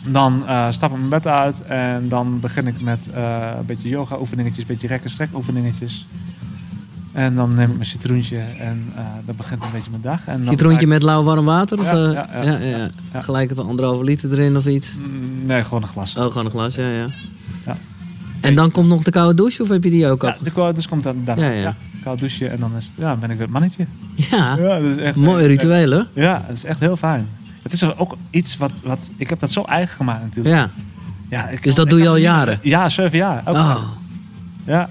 Dan 0.09 0.47
eh, 0.47 0.67
stap 0.71 0.91
ik 0.91 0.97
mijn 0.97 1.09
bed 1.09 1.27
uit 1.27 1.63
en 1.63 2.09
dan 2.09 2.41
begin 2.41 2.67
ik 2.67 2.81
met 2.81 3.09
een 3.59 3.67
beetje 3.67 3.89
yoga 3.89 4.19
oefeningetjes, 4.19 4.59
een 4.61 4.67
beetje 4.67 4.87
rek- 4.87 5.05
en 5.05 5.11
strek 5.11 5.29
oefeningetjes. 5.35 6.07
En 7.17 7.35
dan 7.35 7.55
neem 7.55 7.69
ik 7.71 7.75
mijn 7.75 7.87
citroentje 7.87 8.39
en 8.39 8.85
eh, 8.97 9.03
dan 9.27 9.37
begint 9.37 9.65
een 9.65 9.71
beetje 9.73 9.91
mijn 9.91 10.03
dag. 10.03 10.27
En 10.27 10.37
dan 10.43 10.47
Citroentje 10.53 10.81
ik- 10.83 10.89
met 10.89 11.03
lauw 11.03 11.23
warm 11.23 11.45
water? 11.45 11.79
Of, 11.79 11.85
Ja, 11.85 12.29
eh, 12.29 12.45
ja, 12.45 12.59
ja. 12.59 12.89
ja. 13.13 13.23
Gelijk 13.23 13.51
even 13.51 13.67
anderhalve 13.67 14.05
liter 14.05 14.33
erin 14.33 14.57
of 14.57 14.67
iets? 14.67 14.91
Mm, 14.97 15.45
Nee, 15.45 15.65
gewoon 15.65 15.83
een 15.83 15.89
glas. 15.89 16.17
Oh, 16.17 16.25
gewoon 16.27 16.45
een 16.45 16.51
glas, 16.51 16.75
ja, 16.75 16.89
ja. 16.89 17.07
Ja. 17.67 17.77
En 18.41 18.55
dan 18.55 18.71
komt 18.71 18.89
nog 18.89 19.03
de 19.03 19.11
koude 19.11 19.35
douche 19.35 19.63
of 19.63 19.69
heb 19.69 19.85
je 19.85 19.91
die 19.91 20.07
ook 20.07 20.23
Ja, 20.23 20.29
af? 20.29 20.39
de 20.39 20.51
koude 20.51 20.75
dus 20.75 20.89
komt 20.89 21.03
dan 21.03 21.17
daarna. 21.25 21.45
Ja, 21.45 21.51
Ja, 21.51 21.61
ja. 21.61 21.75
koud 22.03 22.19
douchen 22.19 22.51
en 22.51 22.61
dan 22.61 22.73
is 22.77 22.85
het, 22.87 22.95
ja, 22.99 23.15
ben 23.17 23.31
ik 23.31 23.37
weer 23.37 23.45
het 23.47 23.53
mannetje. 23.53 23.87
Ja, 24.15 24.57
Ja, 24.59 24.79
dat 24.81 24.91
is 24.91 24.97
echt 24.97 25.17
mooi 25.17 25.47
ritueel 25.47 25.93
hoor. 25.93 26.07
Ja, 26.13 26.45
het 26.47 26.57
is 26.57 26.65
echt 26.65 26.81
heel 26.81 26.97
fijn. 26.97 27.29
Het 27.63 27.73
is 27.73 27.97
ook 27.99 28.17
iets 28.31 28.57
wat, 28.57 28.73
wat 28.85 29.11
ik 29.17 29.29
heb 29.29 29.39
dat 29.41 29.51
zo 29.51 29.63
eigen 29.63 29.97
gemaakt 29.97 30.23
natuurlijk. 30.23 30.55
Ja, 30.55 30.71
Ja, 31.29 31.49
ik 31.49 31.63
Dus 31.63 31.75
dat 31.75 31.91
doe 31.91 31.99
je 31.99 32.09
al 32.09 32.17
jaren? 32.17 32.59
Ja, 32.63 32.89
zeven 32.89 33.19
jaar. 33.19 33.43
Ook. 33.45 33.55
oh, 33.57 33.83
Ja, 34.65 34.89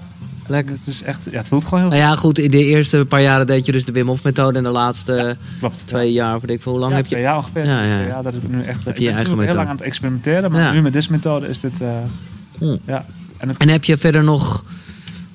lekker. 0.48 0.74
het 0.76 0.86
is 0.86 1.02
echt, 1.02 1.24
ja, 1.30 1.36
het 1.38 1.48
voelt 1.48 1.64
gewoon 1.64 1.80
heel 1.80 1.88
Nou 1.88 2.00
ja, 2.02 2.14
goed, 2.16 2.38
in 2.38 2.50
de 2.50 2.64
eerste 2.64 3.04
paar 3.08 3.22
jaren 3.22 3.46
deed 3.46 3.66
je 3.66 3.72
dus 3.72 3.84
de 3.84 3.92
Wim 3.92 4.06
Hof 4.06 4.22
methode 4.22 4.58
en 4.58 4.64
de 4.64 4.70
laatste 4.70 5.36
klopt. 5.58 5.82
twee 5.84 6.12
jaar, 6.12 6.36
of 6.36 6.44
ik 6.44 6.62
veel, 6.62 6.72
hoe 6.72 6.80
lang 6.80 6.90
ja, 6.92 6.96
heb 6.96 7.06
je... 7.06 7.12
twee 7.12 7.24
jaar 7.24 7.36
ongeveer. 7.36 7.64
Ja, 7.64 7.82
ja, 7.82 8.00
ja. 8.00 8.22
Dat 8.22 8.34
ik 8.34 8.48
nu 8.48 8.62
echt. 8.62 8.84
Heb 8.84 8.94
ik 8.94 9.00
je 9.02 9.08
je 9.08 9.14
eigen 9.14 9.38
heel 9.38 9.54
lang 9.54 9.68
aan 9.68 9.76
het 9.76 9.84
experimenteren, 9.84 10.50
maar 10.52 10.60
Ja. 10.62 10.72
nu 10.72 10.82
met 10.82 10.92
deze 10.92 11.10
methode 11.10 11.48
is 11.48 11.60
dit. 11.60 11.80
eh, 11.80 12.68
ja. 12.86 13.04
En 13.36 13.54
En 13.58 13.68
heb 13.68 13.84
je 13.84 13.96
verder 13.98 14.24
nog, 14.24 14.64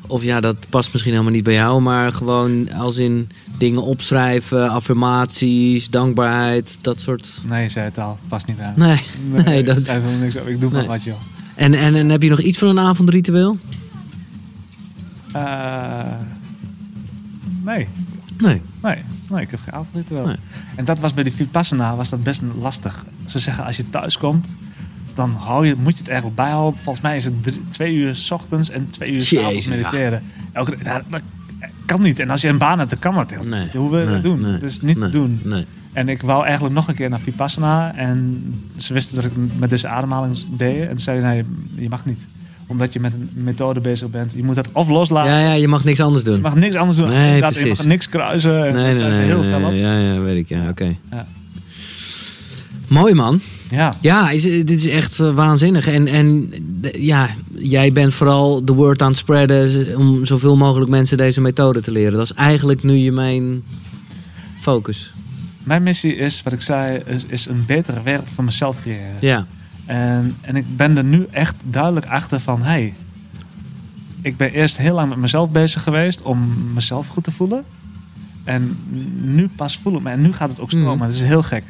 of 0.07 0.23
ja, 0.23 0.39
dat 0.39 0.55
past 0.69 0.91
misschien 0.91 1.11
helemaal 1.13 1.33
niet 1.33 1.43
bij 1.43 1.53
jou, 1.53 1.81
maar 1.81 2.11
gewoon 2.11 2.73
als 2.73 2.97
in 2.97 3.29
dingen 3.57 3.81
opschrijven, 3.83 4.69
affirmaties, 4.69 5.89
dankbaarheid, 5.89 6.77
dat 6.81 6.99
soort. 6.99 7.27
nee, 7.47 7.63
je 7.63 7.69
zei 7.69 7.85
het 7.85 7.97
al, 7.99 8.17
past 8.27 8.47
niet 8.47 8.57
bij. 8.57 8.71
Nee, 8.75 9.01
nee, 9.45 9.57
ik 9.59 9.65
dat. 9.65 9.79
schrijf 9.83 10.01
helemaal 10.03 10.21
niks 10.21 10.35
op. 10.35 10.47
Ik 10.47 10.59
doe 10.61 10.69
Nee. 10.71 10.79
maar 10.81 10.89
wat, 10.91 11.03
joh. 11.03 11.15
En, 11.55 11.73
en, 11.73 11.95
en 11.95 12.09
heb 12.09 12.21
je 12.23 12.29
nog 12.29 12.39
iets 12.39 12.57
van 12.57 12.67
een 12.67 12.79
avondritueel? 12.79 13.57
Eh, 15.33 16.03
nee. 17.63 17.87
Nee. 18.37 18.61
Nee, 18.81 18.97
nee, 19.29 19.41
ik 19.41 19.51
heb 19.51 19.59
geen 19.63 19.73
avondritueel. 19.73 20.25
Nee. 20.25 20.35
En 20.75 20.85
dat 20.85 20.99
was 20.99 21.13
bij 21.13 21.23
die 21.23 21.33
Vipassana 21.33 21.95
was 21.95 22.09
dat 22.09 22.23
best 22.23 22.41
lastig. 22.61 23.05
Ze 23.25 23.39
zeggen 23.39 23.65
als 23.65 23.75
je 23.77 23.89
thuis 23.89 24.17
komt, 24.17 24.55
dan 25.13 25.31
hou 25.31 25.67
je, 25.67 25.75
moet 25.75 25.93
je 25.93 25.99
het 25.99 26.07
eigenlijk 26.07 26.37
bijhouden. 26.37 26.79
Volgens 26.79 27.03
mij 27.03 27.15
is 27.15 27.25
het 27.25 27.43
drie- 27.43 27.61
twee 27.69 27.93
uur 27.95 28.15
s 28.15 28.31
ochtends 28.31 28.69
en 28.69 28.89
twee 28.89 29.11
uur 29.13 29.21
s 29.21 29.37
avonds 29.37 29.67
mediteren. 29.67 30.23
Elke, 30.51 30.77
nou, 30.83 31.01
dat 31.09 31.21
kan 31.85 32.01
niet. 32.01 32.19
En 32.19 32.29
als 32.29 32.41
je 32.41 32.47
een 32.47 32.57
baan 32.57 32.77
hebt, 32.77 32.89
dan 32.89 32.99
kan 32.99 33.13
dat 33.15 33.29
heel 33.31 33.43
Nee. 33.43 33.69
Hoe 33.73 33.89
wil 33.89 33.99
je 33.99 34.05
Nee, 34.05 34.13
dat 34.13 34.23
doen? 34.23 34.41
nee, 34.41 34.57
Dus 34.57 34.81
niet 34.81 34.99
te 34.99 35.09
doen. 35.09 35.39
Nee. 35.43 35.65
En 35.93 36.09
ik 36.09 36.21
wou 36.21 36.43
eigenlijk 36.45 36.75
nog 36.75 36.87
een 36.87 36.95
keer 36.95 37.09
naar 37.09 37.19
Vipassana. 37.19 37.95
En 37.95 38.43
ze 38.75 38.93
wisten 38.93 39.15
dat 39.15 39.25
ik 39.25 39.31
met 39.57 39.69
deze 39.69 39.87
ademhaling 39.87 40.37
deed. 40.57 40.87
En 40.89 40.97
ze 40.97 41.03
zeiden, 41.03 41.29
nee, 41.29 41.45
je 41.83 41.89
mag 41.89 42.05
niet. 42.05 42.27
Omdat 42.71 42.93
je 42.93 42.99
met 42.99 43.13
een 43.13 43.29
methode 43.33 43.79
bezig 43.79 44.09
bent. 44.09 44.33
Je 44.35 44.43
moet 44.43 44.55
dat 44.55 44.69
of 44.71 44.89
loslaten. 44.89 45.31
Ja, 45.33 45.39
ja, 45.39 45.53
je 45.53 45.67
mag 45.67 45.83
niks 45.83 45.99
anders 45.99 46.23
doen. 46.23 46.35
Je 46.35 46.41
mag 46.41 46.55
niks 46.55 46.75
anders 46.75 46.97
doen. 46.97 47.07
Nee. 47.09 47.35
Je 47.35 47.67
mag 47.77 47.85
niks 47.85 48.09
kruisen. 48.09 48.65
En 48.67 48.73
Nee, 48.73 48.93
nee, 48.93 49.11
heel 49.11 49.37
op. 49.39 49.71
Ja, 49.73 49.97
ja, 49.97 50.19
weet 50.19 50.37
ik. 50.37 50.49
Ja, 50.49 50.69
oké. 50.69 50.95
Ja. 51.11 51.27
Mooi 52.89 53.13
man. 53.13 53.41
Ja, 53.69 53.93
Ja, 54.01 54.29
is, 54.29 54.43
dit 54.43 54.69
is 54.71 54.87
echt 54.87 55.19
eh, 55.19 55.33
waanzinnig. 55.33 55.87
En, 55.87 56.07
en 56.07 56.53
ja, 56.97 57.29
jij 57.57 57.91
bent 57.91 58.13
vooral 58.13 58.65
de 58.65 58.73
word 58.73 59.01
aan 59.01 59.09
het 59.09 59.17
spreaden 59.17 59.67
z- 59.69 59.93
om 59.95 60.25
zoveel 60.25 60.57
mogelijk 60.57 60.89
mensen 60.89 61.17
deze 61.17 61.41
methode 61.41 61.81
te 61.81 61.91
leren. 61.91 62.11
Dat 62.17 62.23
is 62.23 62.33
eigenlijk 62.33 62.83
nu 62.83 62.93
je 62.93 63.11
mijn 63.11 63.63
focus. 64.59 65.13
mijn 65.63 65.83
missie 65.83 66.15
is, 66.15 66.43
wat 66.43 66.53
ik 66.53 66.61
zei, 66.61 67.01
is, 67.05 67.25
is 67.27 67.45
een 67.45 67.63
betere 67.67 68.01
wereld 68.03 68.29
voor 68.35 68.43
mezelf 68.43 68.81
creëren. 68.81 69.15
Ja, 69.19 69.47
En, 69.95 70.35
en 70.41 70.55
ik 70.55 70.77
ben 70.77 70.97
er 70.97 71.03
nu 71.03 71.27
echt 71.31 71.55
duidelijk 71.63 72.05
achter 72.05 72.39
van, 72.39 72.61
hey, 72.61 72.93
ik 74.21 74.37
ben 74.37 74.51
eerst 74.51 74.77
heel 74.77 74.95
lang 74.95 75.09
met 75.09 75.17
mezelf 75.17 75.49
bezig 75.49 75.83
geweest 75.83 76.21
om 76.21 76.53
mezelf 76.73 77.07
goed 77.07 77.23
te 77.23 77.31
voelen. 77.31 77.63
En 78.43 78.77
nu 79.21 79.49
pas 79.55 79.77
voel 79.77 79.95
ik 79.95 80.01
me, 80.01 80.09
en 80.09 80.21
nu 80.21 80.33
gaat 80.33 80.49
het 80.49 80.59
ook 80.59 80.69
stromen, 80.71 80.93
Mhm. 80.95 81.03
dat 81.03 81.13
is 81.13 81.21
heel 81.21 81.43
gek. 81.43 81.63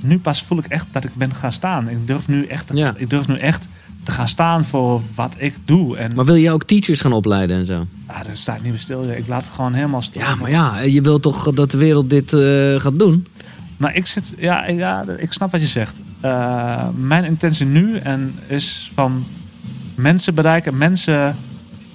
Nu 0.00 0.18
pas 0.18 0.42
voel 0.42 0.58
ik 0.58 0.66
echt 0.66 0.86
dat 0.92 1.04
ik 1.04 1.14
ben 1.14 1.34
gaan 1.34 1.52
staan. 1.52 1.88
Ik 1.88 2.06
durf 2.06 2.28
nu 2.28 2.46
echt, 2.46 2.70
Ja. 2.74 2.94
ik 2.96 3.10
durf 3.10 3.28
nu 3.28 3.38
echt 3.38 3.68
te 4.02 4.10
gaan 4.12 4.28
staan 4.28 4.64
voor 4.64 5.00
wat 5.14 5.34
ik 5.38 5.54
doe. 5.64 5.96
En 5.96 6.14
maar 6.14 6.24
wil 6.24 6.34
je 6.34 6.50
ook 6.50 6.64
teachers 6.64 7.00
gaan 7.00 7.12
opleiden 7.12 7.56
en 7.58 7.64
zo? 7.66 7.86
ah, 8.06 8.22
dat 8.24 8.36
staat 8.36 8.62
niet 8.62 8.70
meer 8.70 8.80
stil. 8.80 9.10
Ik 9.10 9.26
laat 9.28 9.44
het 9.44 9.54
gewoon 9.54 9.72
helemaal 9.74 10.02
stromen. 10.02 10.28
Ja, 10.30 10.36
maar 10.36 10.50
ja, 10.50 10.80
je 10.80 11.00
wilt 11.02 11.22
toch 11.22 11.52
dat 11.52 11.70
de 11.70 11.78
wereld 11.78 12.10
dit 12.10 12.32
eh, 12.32 12.40
gaat 12.80 12.98
doen? 12.98 13.26
Nou, 13.76 13.94
ik 13.94 14.06
zit, 14.06 14.34
ja, 14.38 14.66
ja, 14.66 15.04
ik 15.18 15.32
snap 15.32 15.50
wat 15.50 15.60
je 15.60 15.66
zegt. 15.66 16.00
Eh, 16.24 16.86
mijn 16.96 17.24
intentie 17.24 17.66
nu 17.66 17.96
en 17.96 18.34
is 18.46 18.90
van 18.94 19.24
mensen 19.94 20.34
bereiken, 20.34 20.78
mensen 20.78 21.36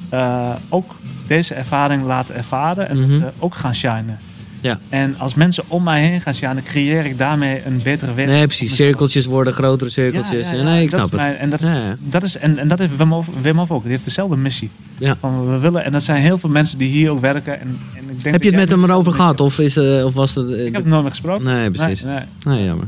eh, 0.09 0.49
ook 0.69 0.95
deze 1.27 1.53
ervaring 1.53 2.03
laten 2.03 2.35
ervaren 2.35 2.89
en 2.89 2.97
Mhm. 2.99 3.09
dat 3.09 3.19
ze 3.19 3.25
ook 3.39 3.55
gaan 3.55 3.75
shinen. 3.75 4.17
Ja. 4.61 4.79
En 4.89 5.15
als 5.17 5.33
mensen 5.33 5.63
om 5.67 5.83
mij 5.83 6.01
heen 6.07 6.21
gaan 6.21 6.33
shinen, 6.33 6.63
creëer 6.63 7.05
ik 7.05 7.17
daarmee 7.17 7.61
een 7.65 7.81
betere 7.83 8.13
wereld. 8.13 8.35
Nee, 8.35 8.45
precies. 8.45 8.75
Cirkeltjes 8.75 9.25
worden 9.25 9.53
grotere 9.53 9.89
cirkeltjes. 9.89 10.49
ja, 10.49 10.55
ja, 10.55 10.63
nee, 10.63 10.83
ik 10.83 10.91
dat 10.91 10.99
snap 10.99 11.11
het. 11.11 11.19
mijn- 11.19 11.37
en 11.37 11.49
dat, 12.09 12.23
is 12.23 12.37
en, 12.37 12.57
en 12.57 12.67
dat 12.67 12.79
heeft 12.79 12.97
Wim 12.97 13.11
Hof, 13.11 13.27
Wim 13.41 13.57
Hof 13.57 13.71
ook. 13.71 13.81
Die 13.81 13.91
heeft 13.91 14.05
dezelfde 14.05 14.37
missie. 14.37 14.69
Ja. 14.97 15.15
Van, 15.19 15.49
we 15.51 15.57
willen, 15.57 15.83
en 15.83 15.91
dat 15.91 16.03
zijn 16.03 16.21
heel 16.21 16.37
veel 16.37 16.49
mensen 16.49 16.77
die 16.77 16.87
hier 16.89 17.09
ook 17.11 17.19
werken. 17.19 17.59
En, 17.59 17.67
en 17.95 18.01
ik 18.09 18.21
denk 18.23 18.33
Heb 18.35 18.43
je 18.43 18.49
het 18.49 18.57
met 18.59 18.69
hem 18.69 18.83
erover 18.83 19.13
gehad? 19.13 19.41
Of, 19.41 19.59
is, 19.59 19.77
eh, 19.77 20.05
of 20.05 20.13
was 20.13 20.35
het... 20.35 20.49
Ik 20.49 20.63
heb 20.63 20.73
het 20.75 20.85
nooit 20.85 21.01
meer 21.01 21.11
gesproken. 21.11 21.43
Nee, 21.43 21.71
precies. 21.71 22.03
Nee, 22.03 22.13
nee. 22.15 22.55
Nee, 22.55 22.65
jammer. 22.65 22.87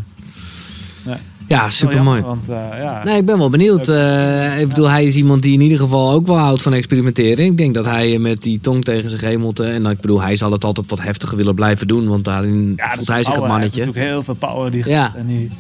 Ja, 1.51 1.69
super 1.69 2.03
mooi. 2.03 2.21
Want, 2.21 2.49
eh, 2.49 2.57
ja. 2.79 3.03
Nee, 3.03 3.17
ik 3.17 3.25
ben 3.25 3.37
wel 3.37 3.49
benieuwd. 3.49 3.87
Eh, 3.87 4.59
ik 4.59 4.67
bedoel, 4.67 4.89
hij 4.89 5.05
is 5.05 5.15
iemand 5.15 5.41
die 5.41 5.53
in 5.53 5.61
ieder 5.61 5.77
geval 5.77 6.11
ook 6.11 6.27
wel 6.27 6.37
houdt 6.37 6.61
van 6.61 6.73
experimenteren. 6.73 7.45
Ik 7.45 7.57
denk 7.57 7.73
dat 7.73 7.85
hij 7.85 8.19
met 8.19 8.41
die 8.41 8.59
tong 8.59 8.83
tegen 8.83 9.09
zich 9.09 9.21
hemelte... 9.21 9.63
En 9.63 9.85
ik 9.85 9.99
bedoel, 10.01 10.21
hij 10.21 10.35
zal 10.35 10.51
het 10.51 10.63
altijd 10.63 10.89
wat 10.89 11.01
heftiger 11.01 11.37
willen 11.37 11.55
blijven 11.55 11.87
doen. 11.87 12.07
Want 12.07 12.23
daarin 12.25 12.73
Ja, 12.75 12.91
voelt 12.93 13.07
hij 13.07 13.23
zich 13.23 13.27
het 13.33 13.41
power. 13.43 13.51
Hij 13.51 13.61
heeft 13.61 13.75
mannetje. 13.75 13.79
natuurlijk 13.85 14.05
heel 14.13 14.23
veel 14.23 14.33
power. 14.33 14.71
Die 14.71 14.89
Ja. 14.89 15.13
en 15.17 15.27
die, 15.27 15.51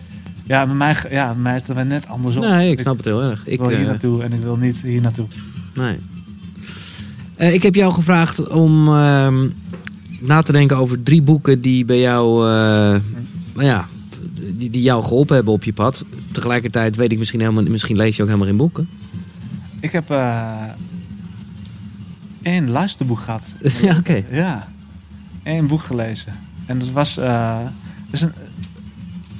ja, 0.43 0.65
bij 0.65 0.75
mij, 0.75 0.95
ja, 1.09 1.25
bij 1.27 1.41
mij 1.41 1.55
is 1.55 1.61
het 1.67 1.87
net 1.87 2.07
andersom. 2.07 2.41
Nee, 2.43 2.71
ik 2.71 2.79
snap 2.79 2.97
het 2.97 3.05
heel 3.05 3.21
erg. 3.21 3.41
Ik 3.45 3.53
Ik, 3.53 3.59
wil 3.59 3.69
hier 3.69 3.79
eh, 3.79 3.85
naartoe 3.85 4.23
en 4.23 4.33
ik 4.33 4.41
wil 4.41 4.55
niet 4.55 4.81
hier 4.81 5.01
naartoe. 5.01 5.25
nee. 5.75 5.97
Eh, 7.35 7.53
ik 7.53 7.63
heb 7.63 7.75
jou 7.75 7.93
gevraagd 7.93 8.47
om 8.49 8.87
ehm, 8.87 9.47
na 10.19 10.41
te 10.41 10.51
denken 10.51 10.77
over 10.77 11.03
drie 11.03 11.21
boeken 11.21 11.61
die 11.61 11.85
bij 11.85 11.99
jou... 11.99 12.47
eh, 12.47 12.99
nou 13.53 13.65
ja, 13.67 13.87
die, 14.61 14.69
die 14.69 14.81
jou 14.81 15.03
geholpen 15.03 15.35
hebben 15.35 15.53
op 15.53 15.63
je 15.63 15.73
pad. 15.73 16.05
Tegelijkertijd 16.31 16.95
weet 16.95 17.11
ik 17.11 17.17
misschien 17.17 17.39
helemaal... 17.39 17.63
Misschien 17.63 17.95
lees 17.95 18.15
je 18.15 18.21
ook 18.21 18.27
helemaal 18.27 18.49
geen 18.49 18.57
boeken. 18.57 18.89
Ik 19.79 19.91
heb 19.91 20.09
eh 20.09 20.63
één 22.41 22.69
luisterboek 22.69 23.19
gehad. 23.19 23.43
ja, 23.81 23.97
oké. 23.97 24.23
Ja, 24.31 24.67
één 25.43 25.67
boek 25.67 25.83
gelezen. 25.83 26.33
En 26.65 26.79
dat 26.79 26.91
was... 26.91 27.17
eh, 27.17 27.59
is 28.11 28.21
een, 28.21 28.33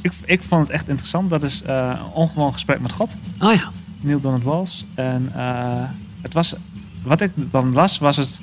ik, 0.02 0.12
ik 0.26 0.44
vond 0.44 0.62
het 0.62 0.72
echt 0.72 0.88
interessant. 0.88 1.30
Dat 1.30 1.44
is 1.44 1.62
eh, 1.62 1.98
een 2.00 2.12
ongewoon 2.14 2.54
gesprek 2.54 2.80
met 2.80 2.92
God. 2.92 3.16
Oh 3.40 3.54
ja. 3.54 3.72
Neil 4.02 4.22
Donald 4.22 4.44
Walls. 4.44 4.86
En 4.94 5.32
eh, 5.36 5.84
het 6.22 6.34
was... 6.34 6.56
Wat 7.04 7.22
ik 7.22 7.32
dan 7.36 7.74
las, 7.74 7.98
was 7.98 8.18
het 8.18 8.42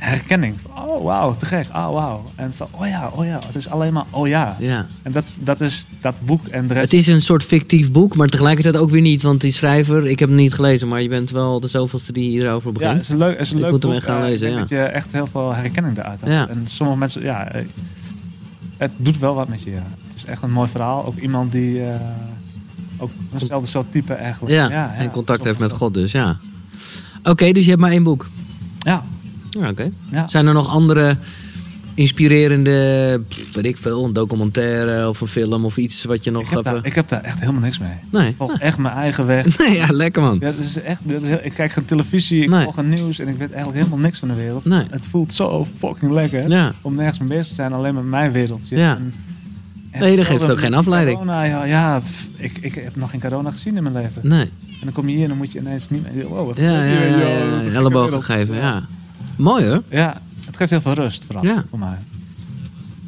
herkenning. 0.00 0.54
Oh, 0.76 1.04
wauw, 1.04 1.36
te 1.36 1.46
gek. 1.46 1.66
Oh, 1.68 1.92
wauw. 1.92 2.24
En 2.34 2.52
van, 2.56 2.66
oh 2.70 2.86
ja, 2.86 3.10
oh 3.14 3.24
ja. 3.24 3.38
Het 3.46 3.54
is 3.54 3.68
alleen 3.68 3.92
maar, 3.92 4.04
oh 4.10 4.28
ja. 4.28 4.56
ja. 4.58 4.86
En 5.02 5.12
dat, 5.12 5.24
dat 5.38 5.60
is 5.60 5.86
dat 6.00 6.14
boek 6.24 6.46
en 6.46 6.66
de 6.66 6.74
rest... 6.74 6.90
Het 6.90 7.00
is 7.00 7.06
een 7.06 7.22
soort 7.22 7.42
fictief 7.44 7.92
boek, 7.92 8.16
maar 8.16 8.28
tegelijkertijd 8.28 8.76
ook 8.76 8.90
weer 8.90 9.00
niet. 9.00 9.22
Want 9.22 9.40
die 9.40 9.52
schrijver, 9.52 10.06
ik 10.06 10.18
heb 10.18 10.28
hem 10.28 10.36
niet 10.38 10.54
gelezen, 10.54 10.88
maar 10.88 11.02
je 11.02 11.08
bent 11.08 11.30
wel 11.30 11.60
de 11.60 11.68
zoveelste 11.68 12.12
die 12.12 12.28
hierover 12.28 12.66
Ja, 12.66 12.72
begint. 12.78 12.92
het 12.92 13.02
is 13.02 13.08
een 13.08 13.18
leuk, 13.18 13.32
het 13.38 13.40
is 13.46 13.50
een 13.50 13.56
Ik 13.56 13.62
leuk 13.62 13.72
moet 13.72 13.82
hem 13.82 13.90
boek. 13.92 14.00
echt 14.00 14.08
gaan 14.10 14.22
Eh, 14.22 14.28
lezen, 14.28 14.50
ja. 14.50 14.58
dat 14.58 14.68
je 14.68 14.78
echt 14.82 15.12
heel 15.12 15.26
veel 15.26 15.54
herkenning 15.54 15.98
eruit 15.98 16.20
hebt. 16.20 16.32
Ja. 16.32 16.48
En 16.48 16.62
sommige 16.66 16.98
mensen, 16.98 17.22
ja, 17.22 17.48
eh, 17.52 17.64
het 18.76 18.90
doet 18.96 19.18
wel 19.18 19.34
wat 19.34 19.48
met 19.48 19.62
je. 19.62 19.70
ja. 19.70 19.82
Het 20.08 20.16
is 20.16 20.24
echt 20.24 20.42
een 20.42 20.52
mooi 20.52 20.68
verhaal. 20.68 21.04
Ook 21.06 21.16
iemand 21.18 21.52
die 21.52 21.82
eh, 21.84 21.94
ook 22.98 23.10
eenzelfde 23.40 23.66
soort 23.68 23.92
type 23.92 24.12
eigenlijk. 24.14 24.54
ja, 24.54 24.94
en 24.98 25.10
contact 25.10 25.44
heeft 25.44 25.58
met 25.58 25.72
God 25.72 25.94
dus, 25.94 26.12
ja. 26.12 26.38
Oké, 27.22 27.52
dus 27.52 27.62
je 27.64 27.68
hebt 27.70 27.82
maar 27.82 27.90
één 27.90 28.02
boek. 28.02 28.28
Ja, 28.78 29.02
Ja, 29.50 29.68
oké. 29.68 29.90
ja. 30.10 30.28
Zijn 30.28 30.46
er 30.46 30.54
nog 30.54 30.68
andere 30.68 31.16
inspirerende, 31.94 33.20
weet 33.52 33.64
ik 33.66 33.76
veel, 33.78 34.04
een 34.04 34.12
documentaire 34.12 35.08
of 35.08 35.20
een 35.20 35.26
film 35.26 35.64
of 35.64 35.76
iets 35.76 36.04
wat 36.04 36.24
je 36.24 36.30
nog 36.30 36.42
Ik 36.42 36.48
heb, 36.50 36.58
even... 36.58 36.72
daar, 36.72 36.86
ik 36.86 36.94
heb 36.94 37.08
daar 37.08 37.22
echt 37.22 37.40
helemaal 37.40 37.60
niks 37.60 37.78
mee. 37.78 37.92
Nee. 38.12 38.28
Ik 38.28 38.36
volg 38.36 38.58
echt 38.58 38.78
mijn 38.78 38.94
eigen 38.94 39.26
weg. 39.26 39.46
Nee, 39.58 39.76
ja, 39.76 39.86
lekker 39.90 40.22
man. 40.22 40.36
Ja, 40.40 40.50
dat 40.52 40.58
is 40.64 40.80
echt, 40.80 41.00
dat 41.04 41.22
is 41.22 41.36
ik 41.42 41.52
kijk 41.54 41.72
geen 41.72 41.84
televisie, 41.84 42.42
ik 42.42 42.48
Nee. 42.48 42.62
volg 42.62 42.74
geen 42.74 42.88
nieuws 42.88 43.18
en 43.18 43.28
ik 43.28 43.36
weet 43.38 43.48
eigenlijk 43.52 43.78
helemaal 43.84 43.98
niks 44.04 44.18
van 44.18 44.28
de 44.28 44.34
wereld. 44.34 44.64
Nee. 44.64 44.84
Het 44.90 45.06
voelt 45.06 45.32
zo 45.32 45.66
fucking 45.78 46.12
lekker 46.12 46.48
Ja, 46.48 46.72
om 46.80 46.94
nergens 46.94 47.18
mee 47.18 47.28
bezig 47.28 47.46
te 47.48 47.54
zijn, 47.54 47.72
alleen 47.72 47.94
met 47.94 48.04
mijn 48.04 48.32
wereldje. 48.32 48.76
Ja. 48.76 48.96
En, 48.96 49.14
en 49.90 50.00
Nee, 50.00 50.16
dat 50.16 50.26
geeft 50.26 50.50
ook 50.50 50.58
geen 50.58 50.74
afleiding. 50.74 51.18
Corona, 51.18 51.42
ja, 51.44 51.64
ja 51.64 52.00
ik, 52.36 52.58
ik 52.60 52.74
heb 52.74 52.96
nog 52.96 53.10
geen 53.10 53.20
corona 53.20 53.50
gezien 53.50 53.76
in 53.76 53.82
mijn 53.82 53.94
leven. 53.94 54.20
nee. 54.22 54.50
En 54.66 54.86
dan 54.86 54.92
kom 54.92 55.08
je 55.08 55.14
hier 55.14 55.22
en 55.22 55.28
dan 55.28 55.38
moet 55.38 55.52
je 55.52 55.58
ineens 55.58 55.90
niet 55.90 56.14
meer... 56.14 56.28
Wow, 56.28 56.46
wat 56.46 56.56
Ja, 56.56 56.64
ja, 56.64 56.82
ja, 56.84 57.00
ja, 57.02 57.08
joh, 57.08 57.18
ja, 57.18 57.38
wat 57.38 57.52
een 57.52 57.60
gekke 57.62 57.76
ellebogen 57.76 58.04
wereld. 58.04 58.24
geven, 58.24 58.56
ja. 58.56 58.86
Mooi 59.40 59.64
hoor. 59.66 59.82
Ja, 59.88 60.20
het 60.46 60.56
geeft 60.56 60.70
heel 60.70 60.80
veel 60.80 60.92
rust 60.92 61.24
vooral 61.26 61.44
Ja. 61.44 61.64
voor 61.70 61.78
mij. 61.78 61.98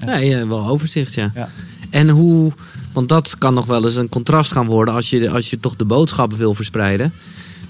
Ja. 0.00 0.06
Nee, 0.06 0.36
eh, 0.36 0.48
wel 0.48 0.66
overzicht, 0.66 1.14
ja. 1.14 1.30
Ja. 1.34 1.48
En 1.90 2.08
hoe, 2.08 2.52
want 2.92 3.08
dat 3.08 3.38
kan 3.38 3.54
nog 3.54 3.66
wel 3.66 3.84
eens 3.84 3.96
een 3.96 4.08
contrast 4.08 4.52
gaan 4.52 4.66
worden 4.66 4.94
als 4.94 5.10
je, 5.10 5.30
als 5.30 5.50
je 5.50 5.60
toch 5.60 5.76
de 5.76 5.84
boodschap 5.84 6.32
wil 6.32 6.54
verspreiden. 6.54 7.12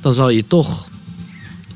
Dan 0.01 0.15
zal 0.15 0.29
je 0.31 0.47
toch 0.47 0.89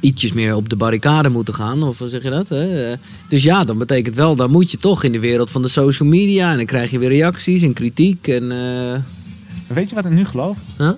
ietsjes 0.01 0.32
meer 0.32 0.55
op 0.55 0.68
de 0.68 0.76
barricade 0.76 1.28
moeten 1.28 1.55
gaan, 1.55 1.82
of 1.82 2.03
zeg 2.07 2.22
je 2.22 2.30
dat? 2.30 2.49
Hè? 2.49 2.91
Eh, 2.91 2.99
Dus 3.28 3.43
ja, 3.43 3.64
dan 3.64 3.78
betekent 3.78 4.14
wel, 4.16 4.37
dan 4.37 4.51
moet 4.51 4.70
je 4.70 4.76
toch 4.76 5.05
in 5.05 5.12
de 5.12 5.20
wereld 5.20 5.51
van 5.51 5.62
de 5.62 5.68
social 5.68 6.09
media. 6.09 6.51
En 6.51 6.57
dan 6.57 6.66
krijg 6.66 6.91
je 6.91 6.99
weer 6.99 7.09
reacties 7.09 7.62
en 7.62 7.72
kritiek. 7.72 8.28
En, 8.28 8.53
eh, 8.53 9.01
Weet 9.66 9.89
je 9.89 9.95
wat 9.95 10.05
ik 10.05 10.11
nu 10.12 10.24
geloof? 10.24 10.59
huh? 10.78 10.91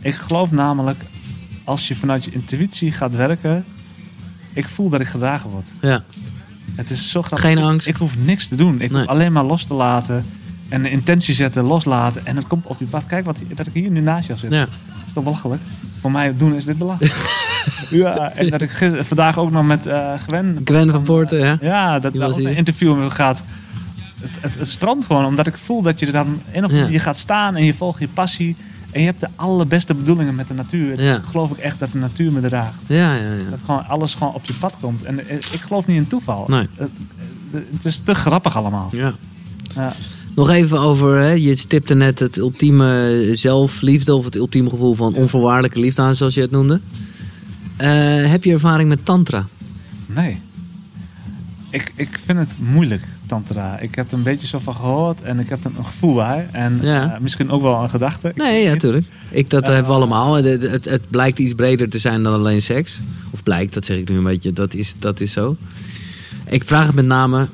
Ik 0.00 0.14
geloof 0.14 0.50
namelijk, 0.50 1.00
als 1.64 1.88
je 1.88 1.94
vanuit 1.94 2.24
je 2.24 2.30
intuïtie 2.32 2.92
gaat 2.92 3.14
werken... 3.16 3.64
Ik 4.52 4.68
voel 4.68 4.88
dat 4.88 5.00
ik 5.00 5.06
gedragen 5.06 5.50
word. 5.50 5.66
Ja, 5.80 6.02
Het 6.76 6.90
is 6.90 7.10
zo 7.10 7.22
grappig. 7.22 7.48
Geen 7.48 7.58
Ik- 7.58 7.64
angst. 7.64 7.86
Ik, 7.88 7.96
hoef 7.96 8.16
niks 8.18 8.46
te 8.48 8.54
doen. 8.56 8.80
Ik 8.80 8.90
Nee. 8.90 9.00
hoef 9.00 9.08
alleen 9.10 9.32
maar 9.32 9.44
los 9.44 9.64
te 9.64 9.74
laten. 9.74 10.26
En 10.68 10.84
een 10.84 10.90
intentie 10.90 11.34
zetten, 11.34 11.64
loslaten. 11.64 12.26
En 12.26 12.36
het 12.36 12.46
komt 12.46 12.66
op 12.66 12.78
je 12.78 12.84
pad. 12.84 13.06
Kijk 13.06 13.24
wat, 13.24 13.42
dat 13.54 13.66
ik 13.66 13.72
hier 13.72 13.90
nu 13.90 14.00
naast 14.00 14.26
jou 14.26 14.38
zit. 14.38 14.50
ja. 14.52 14.66
is 15.06 15.12
toch 15.12 15.24
belachelijk? 15.24 15.60
Voor 16.00 16.10
mij 16.10 16.36
doen 16.36 16.54
is 16.54 16.64
dit 16.64 16.78
belachelijk. 16.78 17.14
ja, 17.90 18.32
en 18.32 18.50
dat 18.50 18.60
ik 18.62 18.70
vandaag 19.00 19.38
ook 19.38 19.50
nog 19.50 19.66
met 19.66 19.86
eh 19.86 20.12
Gwen... 20.26 20.60
Gwen 20.64 20.90
van 20.90 21.02
Poorten, 21.02 21.38
ja. 21.38 21.58
Ja, 21.60 21.98
dat 21.98 22.12
daar 22.14 22.28
een 22.30 22.56
interview 22.56 22.98
met 22.98 23.12
gaat. 23.12 23.44
Het, 24.20 24.30
het, 24.40 24.54
het 24.58 24.68
strandt 24.68 25.04
gewoon, 25.04 25.24
omdat 25.24 25.46
ik 25.46 25.58
voel 25.58 25.82
dat 25.82 26.00
je 26.00 26.06
er 26.06 26.12
dan 26.12 26.42
in 26.50 26.64
of 26.64 26.72
Ja. 26.72 26.86
je 26.86 26.98
gaat 26.98 27.16
staan 27.18 27.56
en 27.56 27.64
je 27.64 27.74
volgt 27.74 28.00
je 28.00 28.08
passie. 28.08 28.56
En 28.92 29.00
je 29.00 29.06
hebt 29.06 29.20
de 29.20 29.28
allerbeste 29.36 29.94
bedoelingen 29.94 30.34
met 30.34 30.48
de 30.48 30.54
natuur. 30.54 31.02
Ja. 31.02 31.18
Geloof 31.30 31.50
ik 31.50 31.56
echt 31.58 31.78
dat 31.78 31.92
de 31.92 31.98
natuur 31.98 32.32
me 32.32 32.40
draagt. 32.40 32.78
Ja, 32.86 33.14
ja, 33.14 33.32
ja. 33.32 33.50
Dat 33.50 33.58
gewoon 33.64 33.86
alles 33.86 34.14
gewoon 34.14 34.34
op 34.34 34.44
je 34.44 34.54
pad 34.54 34.76
komt. 34.80 35.02
En 35.04 35.28
eh, 35.28 35.36
ik 35.36 35.60
geloof 35.66 35.86
niet 35.86 35.96
in 35.96 36.06
toeval. 36.06 36.44
Nee. 36.48 36.68
Het, 36.74 36.88
het- 37.50 37.66
het 37.72 37.84
is 37.84 37.98
te 37.98 38.14
grappig 38.14 38.56
allemaal. 38.56 38.88
ja. 38.92 39.14
Ja. 39.74 39.92
Nog 40.34 40.50
even 40.50 40.80
over, 40.80 41.16
hè, 41.18 41.30
je 41.30 41.54
stipte 41.54 41.94
net 41.94 42.18
het 42.18 42.36
ultieme 42.36 43.28
zelfliefde 43.32 44.14
of 44.14 44.24
het 44.24 44.34
ultieme 44.34 44.70
gevoel 44.70 44.94
van 44.94 45.14
onvoorwaardelijke 45.14 45.80
liefde 45.80 46.02
aan, 46.02 46.16
zoals 46.16 46.34
je 46.34 46.40
het 46.40 46.50
noemde. 46.50 46.80
Eh, 47.76 47.90
heb 48.30 48.44
je 48.44 48.52
ervaring 48.52 48.88
met 48.88 49.04
tantra? 49.04 49.46
Nee. 50.06 50.40
Ik, 51.70 51.92
ik 51.96 52.20
vind 52.24 52.38
het 52.38 52.56
moeilijk, 52.60 53.02
tantra. 53.32 53.78
Ik 53.80 53.94
heb 53.94 54.08
er 54.10 54.14
een 54.16 54.22
beetje 54.22 54.46
zo 54.46 54.58
van 54.58 54.74
gehoord 54.74 55.22
en 55.22 55.38
ik 55.38 55.48
heb 55.48 55.64
er 55.64 55.70
een 55.78 55.84
gevoel 55.84 56.14
bij. 56.14 56.48
En 56.52 56.78
Ja. 56.82 57.14
eh, 57.14 57.20
misschien 57.20 57.50
ook 57.50 57.62
wel 57.62 57.82
een 57.82 57.90
gedachte. 57.90 58.28
Ik 58.28 58.36
Nee, 58.36 58.52
weet 58.52 58.62
ja, 58.62 58.64
het 58.64 58.72
niet. 58.72 58.80
tuurlijk. 58.82 59.06
Ik, 59.30 59.50
dat 59.50 59.62
Eh, 59.62 59.68
hebben 59.68 59.86
we 59.90 59.96
allemaal. 59.96 60.34
Het, 60.34 60.62
het, 60.62 60.84
het 60.84 61.10
blijkt 61.10 61.38
iets 61.38 61.54
breder 61.54 61.88
te 61.88 61.98
zijn 61.98 62.22
dan 62.22 62.32
alleen 62.32 62.62
seks. 62.62 63.00
Of 63.30 63.42
blijkt, 63.42 63.74
dat 63.74 63.84
zeg 63.84 63.96
ik 63.98 64.08
nu 64.08 64.16
een 64.16 64.22
beetje. 64.22 64.52
Dat 64.52 64.74
is, 64.74 64.94
dat 64.98 65.20
is 65.20 65.32
zo. 65.32 65.56
Ik 66.46 66.64
vraag 66.64 66.86
het 66.86 66.94
met 66.94 67.04
name, 67.06 67.48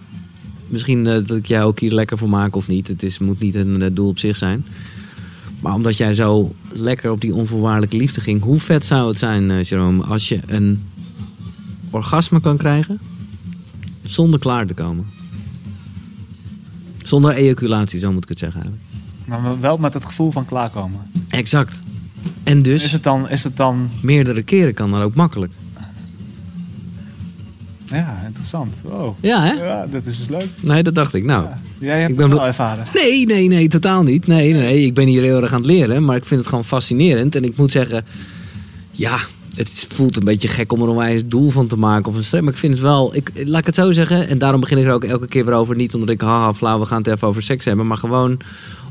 misschien 0.68 1.06
eh, 1.06 1.12
dat 1.26 1.36
ik 1.36 1.46
jou 1.46 1.64
ook 1.66 1.78
hier 1.80 1.92
lekker 1.92 2.18
voor 2.18 2.28
maak 2.28 2.56
of 2.56 2.66
niet. 2.68 2.88
Het 2.88 3.02
is, 3.02 3.18
moet 3.18 3.40
niet 3.40 3.54
een 3.54 3.90
doel 3.94 4.08
op 4.08 4.18
zich 4.18 4.36
zijn. 4.36 4.66
Maar 5.60 5.74
omdat 5.74 5.96
jij 5.96 6.14
zo 6.14 6.54
lekker 6.72 7.10
op 7.10 7.20
die 7.20 7.34
onvoorwaardelijke 7.34 7.96
liefde 7.96 8.20
ging. 8.20 8.42
Hoe 8.42 8.60
vet 8.60 8.86
zou 8.86 9.08
het 9.08 9.18
zijn, 9.18 9.60
Jerome, 9.62 10.04
als 10.04 10.28
je 10.28 10.40
een 10.46 10.82
orgasme 11.90 12.40
kan 12.40 12.56
krijgen 12.56 12.98
zonder 14.02 14.40
klaar 14.40 14.66
te 14.66 14.74
komen? 14.74 15.06
Zonder 17.08 17.32
ejaculatie, 17.34 17.98
zo 17.98 18.12
moet 18.12 18.22
ik 18.22 18.28
het 18.28 18.38
zeggen 18.38 18.60
eigenlijk. 18.60 18.84
Maar 19.26 19.60
wel 19.60 19.76
met 19.76 19.94
het 19.94 20.04
gevoel 20.04 20.30
van 20.30 20.44
klaarkomen. 20.46 21.00
Exact. 21.28 21.80
En 22.44 22.62
dus 22.62 22.84
Is 22.84 22.92
het 22.92 23.02
dan, 23.02 23.28
is 23.28 23.44
het 23.44 23.56
dan 23.56 23.90
meerdere 24.02 24.42
keren 24.42 24.74
kan 24.74 24.90
dan 24.90 25.00
ook 25.02 25.14
makkelijk. 25.14 25.52
ja, 27.86 28.22
interessant. 28.26 28.74
Wow. 28.82 29.14
Ja, 29.20 29.42
hè? 29.42 29.52
Ja, 29.52 29.86
dat 29.86 30.04
is 30.04 30.16
dus 30.16 30.28
leuk. 30.28 30.46
Nee, 30.62 30.82
dat 30.82 30.94
dacht 30.94 31.14
ik. 31.14 31.24
Nou, 31.24 31.44
Ja. 31.44 31.58
Jij 31.78 32.00
hebt 32.00 32.10
Ik 32.12 32.18
het 32.18 32.28
ben 32.28 32.36
wel 32.36 32.46
ervaren. 32.46 32.86
Nee, 32.94 33.26
nee, 33.26 33.48
nee, 33.48 33.68
totaal 33.68 34.02
niet. 34.02 34.26
Nee, 34.26 34.52
nee, 34.52 34.84
ik 34.84 34.94
ben 34.94 35.06
hier 35.06 35.22
heel 35.22 35.42
erg 35.42 35.52
aan 35.52 35.58
het 35.58 35.66
leren, 35.70 36.04
maar 36.04 36.16
ik 36.16 36.24
vind 36.24 36.40
het 36.40 36.48
gewoon 36.48 36.64
fascinerend. 36.64 37.34
En 37.34 37.44
ik 37.44 37.56
moet 37.56 37.70
zeggen, 37.70 38.04
ja, 38.92 39.18
het 39.58 39.86
voelt 39.88 40.16
een 40.16 40.24
beetje 40.24 40.48
gek 40.48 40.72
om 40.72 40.78
er 40.78 40.84
een 40.84 40.90
onwijs 40.90 41.26
doel 41.26 41.50
van 41.50 41.66
te 41.66 41.76
maken 41.76 42.12
of 42.12 42.18
een 42.18 42.24
strem. 42.24 42.44
Maar 42.44 42.52
ik 42.52 42.58
vind 42.58 42.72
het 42.72 42.82
wel, 42.82 43.14
ik, 43.14 43.30
laat 43.34 43.60
ik 43.60 43.66
het 43.66 43.74
zo 43.74 43.92
zeggen, 43.92 44.28
en 44.28 44.38
daarom 44.38 44.60
begin 44.60 44.78
ik 44.78 44.84
er 44.84 44.92
ook 44.92 45.04
elke 45.04 45.26
keer 45.26 45.44
weer 45.44 45.54
over. 45.54 45.76
Niet 45.76 45.94
omdat 45.94 46.08
ik, 46.08 46.20
haha, 46.20 46.54
flauw, 46.54 46.78
we 46.78 46.86
gaan 46.86 47.02
het 47.02 47.06
even 47.06 47.28
over 47.28 47.42
seks 47.42 47.64
hebben, 47.64 47.86
maar 47.86 47.96
gewoon 47.96 48.38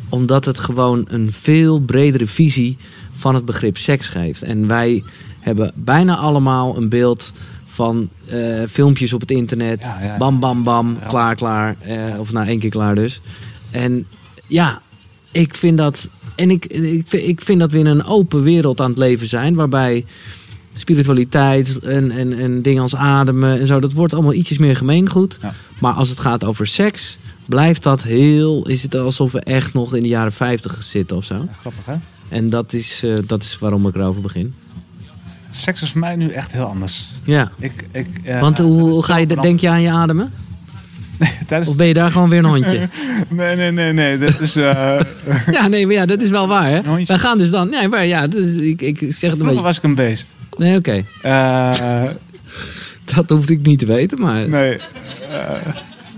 omdat 0.09 0.45
het 0.45 0.59
gewoon 0.59 1.05
een 1.09 1.31
veel 1.31 1.79
bredere 1.79 2.27
visie 2.27 2.77
van 3.11 3.35
het 3.35 3.45
begrip 3.45 3.77
seks 3.77 4.07
geeft. 4.07 4.41
En 4.41 4.67
wij 4.67 5.03
hebben 5.39 5.71
bijna 5.75 6.15
allemaal 6.15 6.77
een 6.77 6.89
beeld 6.89 7.31
van 7.65 8.09
eh, 8.25 8.63
filmpjes 8.69 9.13
op 9.13 9.21
het 9.21 9.31
internet. 9.31 9.81
Ja, 9.81 9.99
ja. 10.01 10.17
Bam, 10.17 10.39
bam, 10.39 10.63
bam, 10.63 10.97
klaar, 11.07 11.35
klaar. 11.35 11.75
Eh, 11.79 12.19
of 12.19 12.31
na 12.31 12.47
één 12.47 12.59
keer 12.59 12.69
klaar 12.69 12.95
dus. 12.95 13.21
En 13.71 14.07
ja, 14.47 14.81
ik 15.31 15.55
vind 15.55 15.77
dat. 15.77 16.09
En 16.35 16.51
ik, 16.51 16.65
ik, 16.65 17.11
ik 17.11 17.41
vind 17.41 17.59
dat 17.59 17.71
we 17.71 17.77
in 17.77 17.85
een 17.85 18.03
open 18.03 18.43
wereld 18.43 18.81
aan 18.81 18.89
het 18.89 18.99
leven 18.99 19.27
zijn. 19.27 19.55
Waarbij 19.55 20.05
spiritualiteit 20.77 21.79
en, 21.79 22.11
en, 22.11 22.39
en 22.39 22.61
dingen 22.61 22.81
als 22.81 22.95
ademen 22.95 23.59
en 23.59 23.67
zo. 23.67 23.79
Dat 23.79 23.93
wordt 23.93 24.13
allemaal 24.13 24.33
ietsjes 24.33 24.57
meer 24.57 24.75
gemeengoed. 24.75 25.37
Ja. 25.41 25.53
Maar 25.79 25.93
als 25.93 26.09
het 26.09 26.19
gaat 26.19 26.43
over 26.43 26.67
seks. 26.67 27.17
Blijft 27.45 27.83
dat 27.83 28.03
heel. 28.03 28.67
Is 28.67 28.83
het 28.83 28.95
alsof 28.95 29.31
we 29.31 29.39
echt 29.39 29.73
nog 29.73 29.95
in 29.95 30.01
de 30.03 30.09
jaren 30.09 30.31
50 30.31 30.83
zitten 30.83 31.17
of 31.17 31.23
zo? 31.23 31.35
Ja, 31.35 31.53
grappig, 31.59 31.85
hè? 31.85 31.95
En 32.29 32.49
dat 32.49 32.73
is, 32.73 33.01
eh, 33.03 33.13
dat 33.27 33.43
is 33.43 33.57
waarom 33.59 33.87
ik 33.87 33.95
erover 33.95 34.21
begin. 34.21 34.53
Seks 35.51 35.81
is 35.81 35.91
voor 35.91 35.99
mij 35.99 36.15
nu 36.15 36.29
echt 36.29 36.51
heel 36.51 36.65
anders. 36.65 37.05
Ja. 37.23 37.51
Ik, 37.59 37.85
ik, 37.91 38.07
eh, 38.23 38.39
Want 38.41 38.57
hoe 38.57 39.03
ga 39.03 39.17
je, 39.17 39.27
denk 39.27 39.59
je 39.59 39.69
aan 39.69 39.81
je 39.81 39.91
ademen? 39.91 40.31
Tijdens 41.47 41.69
Of 41.69 41.75
ben 41.75 41.87
je 41.87 41.93
daar 41.93 42.11
gewoon 42.11 42.29
weer 42.29 42.39
een 42.39 42.45
hondje? 42.45 42.89
Nee, 43.29 43.55
nee, 43.55 43.71
nee, 43.71 43.93
nee. 43.93 44.17
Dat 44.17 44.39
is, 44.39 44.55
eh, 44.55 44.99
Ja, 45.51 45.67
nee, 45.67 45.85
maar 45.85 45.95
ja, 45.95 46.05
dat 46.05 46.21
is 46.21 46.29
wel 46.29 46.47
waar, 46.47 46.69
hè? 46.69 47.05
Wij 47.05 47.17
gaan 47.17 47.37
dus 47.37 47.49
dan... 47.49 47.69
Nee, 47.69 47.87
maar 47.87 48.05
ja, 48.05 48.27
dus 48.27 48.55
ik, 48.55 48.81
ik 48.81 48.97
zeg 48.99 49.09
het 49.09 49.11
een 49.11 49.19
vroeger 49.29 49.45
beetje... 49.45 49.61
was 49.61 49.77
ik 49.77 49.83
een 49.83 49.95
beest. 49.95 50.29
Nee, 50.57 50.77
oké. 50.77 51.03
Eh, 51.21 52.03
Dat 53.15 53.29
hoefde 53.29 53.53
ik 53.53 53.61
niet 53.65 53.79
te 53.79 53.85
weten, 53.85 54.19
maar... 54.21 54.49
nee. 54.49 54.73
eh, 55.31 55.73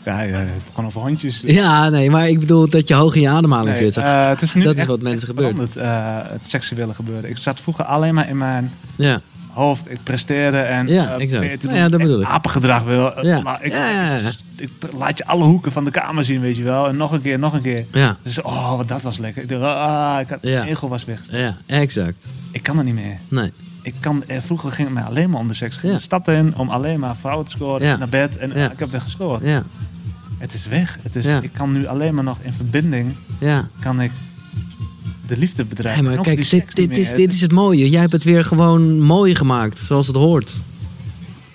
ja, 0.06 0.22
ja, 0.22 0.44
gewoon 0.70 0.86
over 0.86 1.02
hondjes. 1.02 1.42
Ja, 1.46 1.90
nee, 1.90 2.10
maar 2.12 2.30
ik 2.30 2.40
bedoel 2.40 2.70
dat 2.70 2.88
je 2.88 2.94
hoog 2.94 3.16
in 3.16 3.22
je 3.22 3.30
ademhaling 3.30 3.70
Nee, 3.80 3.92
zit. 3.92 3.98
eh, 4.04 4.28
het 4.30 4.42
is 4.42 4.54
nu 4.54 4.64
Dat 4.64 4.78
is 4.78 4.86
wat 4.86 5.02
mensen 5.02 5.28
gebeurt. 5.28 5.76
eh, 5.78 6.18
het 6.24 6.48
seksuele 6.48 6.94
gebeuren. 6.94 7.30
Ik 7.30 7.38
zat 7.38 7.62
vroeger 7.62 7.86
alleen 7.86 8.14
maar 8.14 8.30
in 8.30 8.38
mijn 8.38 8.74
Ja, 8.96 9.22
hoofd. 9.52 9.92
Ik 9.92 9.98
presteerde 10.04 10.58
en 10.58 10.88
Ja, 10.88 11.16
eh, 11.16 11.22
exact. 11.22 11.62
doen 11.62 11.74
ja, 11.74 11.90
dat 11.90 12.00
bedoel 12.02 12.22
ik. 12.22 12.28
apengedrag 12.28 12.84
wil. 12.84 13.26
Ja. 13.26 13.60
Ik, 13.62 13.72
Ja, 13.72 13.90
ja, 13.90 14.16
ja. 14.16 14.30
ik 14.58 14.70
laat 14.98 15.18
je 15.18 15.26
alle 15.26 15.44
hoeken 15.44 15.72
van 15.72 15.86
de 15.86 15.92
kamer 15.92 16.26
zien, 16.26 16.42
weet 16.42 16.56
je 16.58 16.64
wel. 16.64 16.88
En 16.88 16.98
nog 16.98 17.12
een 17.12 17.22
keer, 17.22 17.40
nog 17.40 17.54
een 17.54 17.62
keer. 17.62 17.86
ja, 17.94 18.18
Dus 18.24 18.42
oh, 18.42 18.76
wat 18.78 18.88
dat 18.88 19.02
was 19.02 19.18
lekker. 19.18 19.42
Ik 19.44 19.50
dacht, 19.50 19.64
ah, 19.64 20.20
ik 20.22 20.30
had, 20.30 20.42
mijn 20.44 20.68
ego 20.68 20.88
was 20.88 21.06
weg. 21.06 21.20
ja, 21.32 21.58
exact. 21.66 22.26
Ik 22.52 22.64
kan 22.64 22.76
dat 22.76 22.86
niet 22.86 22.94
meer. 22.96 23.18
Nee, 23.28 23.52
Ik 23.82 23.93
kan, 23.99 24.23
eh, 24.27 24.41
vroeger 24.41 24.71
ging 24.71 24.88
het 24.88 24.97
mij 24.97 25.05
alleen 25.05 25.30
maar 25.30 25.39
om 25.39 25.47
de 25.47 25.53
seks. 25.53 25.75
Ik 25.77 25.84
Ja. 25.84 25.91
de 25.93 25.99
stad 25.99 26.27
in 26.27 26.55
om 26.55 26.69
alleen 26.69 26.99
maar 26.99 27.15
vrouwen 27.15 27.45
te 27.45 27.51
scoren. 27.51 27.88
Ja. 27.88 27.95
Naar 27.97 28.09
bed. 28.09 28.38
En 28.38 28.53
ah, 28.53 28.71
ik 28.71 28.80
heb 28.80 28.91
weer 28.91 29.01
gescoord. 29.01 29.43
ja, 29.43 29.63
Het 30.38 30.53
is 30.53 30.65
weg. 30.67 30.97
Het 31.01 31.15
is. 31.15 31.25
Ik 31.25 31.53
kan 31.53 31.71
nu 31.71 31.88
alleen 31.88 32.13
maar 32.15 32.23
nog 32.23 32.38
in 32.41 32.53
verbinding 32.53 33.13
ja. 33.39 33.67
kan 33.80 34.01
ik 34.01 34.11
de 35.27 35.38
liefde 35.38 35.65
bedrijven. 35.65 36.05
Hey, 36.05 36.15
maar 36.15 36.23
kijk, 36.23 36.49
dit, 36.49 36.75
dit, 36.75 36.97
is, 36.97 37.13
dit 37.13 37.32
is 37.32 37.41
het 37.41 37.51
mooie. 37.51 37.89
Jij 37.89 37.99
hebt 37.99 38.11
het 38.11 38.23
weer 38.23 38.43
gewoon 38.43 38.99
mooi 38.99 39.36
gemaakt, 39.36 39.80
zoals 39.80 40.07
het 40.07 40.15
hoort. 40.15 40.51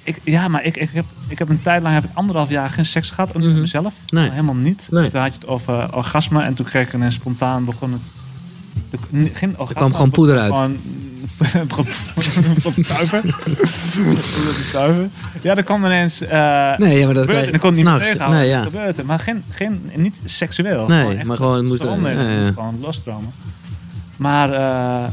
Ik, 0.03 0.21
ja, 0.25 0.49
maar 0.49 0.65
ik, 0.65 0.77
ik, 0.77 0.91
heb, 0.93 1.05
ik 1.29 1.39
heb 1.39 1.49
een 1.49 1.63
tijd 1.63 1.83
lang 1.83 1.95
heb 1.95 2.05
ik 2.05 2.11
anderhalf 2.15 2.49
jaar 2.51 2.71
geen 2.71 2.85
seks 2.87 3.11
gehad. 3.11 3.29
Ook 3.29 3.43
Mhm. 3.43 3.47
met 3.53 3.61
mezelf. 3.61 3.95
Nee. 4.09 4.31
Helemaal 4.31 4.55
niet. 4.55 4.89
Nee. 4.91 5.11
Toen 5.11 5.21
had 5.21 5.35
je 5.35 5.39
het 5.41 5.49
over 5.49 5.95
orgasme. 5.97 6.43
En 6.43 6.55
toen 6.55 6.67
kreeg 6.67 6.87
ik 6.87 6.95
ineens 6.95 7.15
spontaan 7.15 7.65
begon 7.65 7.93
het... 7.93 8.03
de- 8.91 9.31
Geen 9.33 9.51
orgasme. 9.51 9.75
kwam 9.75 9.93
gewoon 9.95 10.11
poeder 10.11 10.39
uit. 10.39 10.53
Gewoon... 10.53 10.77
stuiven. 14.61 15.11
Ja, 15.41 15.57
er 15.57 15.63
kwam 15.63 15.85
ineens... 15.85 16.21
eh 16.21 16.79
Nee, 16.79 16.99
ja, 16.99 17.05
maar 17.05 17.15
dat 17.15 17.29
en 17.29 17.35
kon 17.35 17.45
het 17.53 17.63
niet 17.63 17.63
meer 17.63 17.75
s'nachts. 17.85 18.05
tegenhouden. 18.05 18.41
Nee, 18.41 18.49
ja. 18.49 18.63
gebeurde. 18.63 19.05
Maar 19.05 19.19
geen, 19.19 19.45
geen, 19.51 19.91
niet 19.95 20.21
seksueel. 20.25 20.87
Nee, 20.87 21.25
maar 21.25 21.37
gewoon 21.37 21.57
het 21.57 21.67
moest 21.67 21.83
er- 21.83 22.01
ja, 22.13 22.41
ja. 22.41 22.53
gewoon 22.53 22.79
losstromen. 22.81 23.33
Maar 24.17 24.53
eh, 24.53 25.09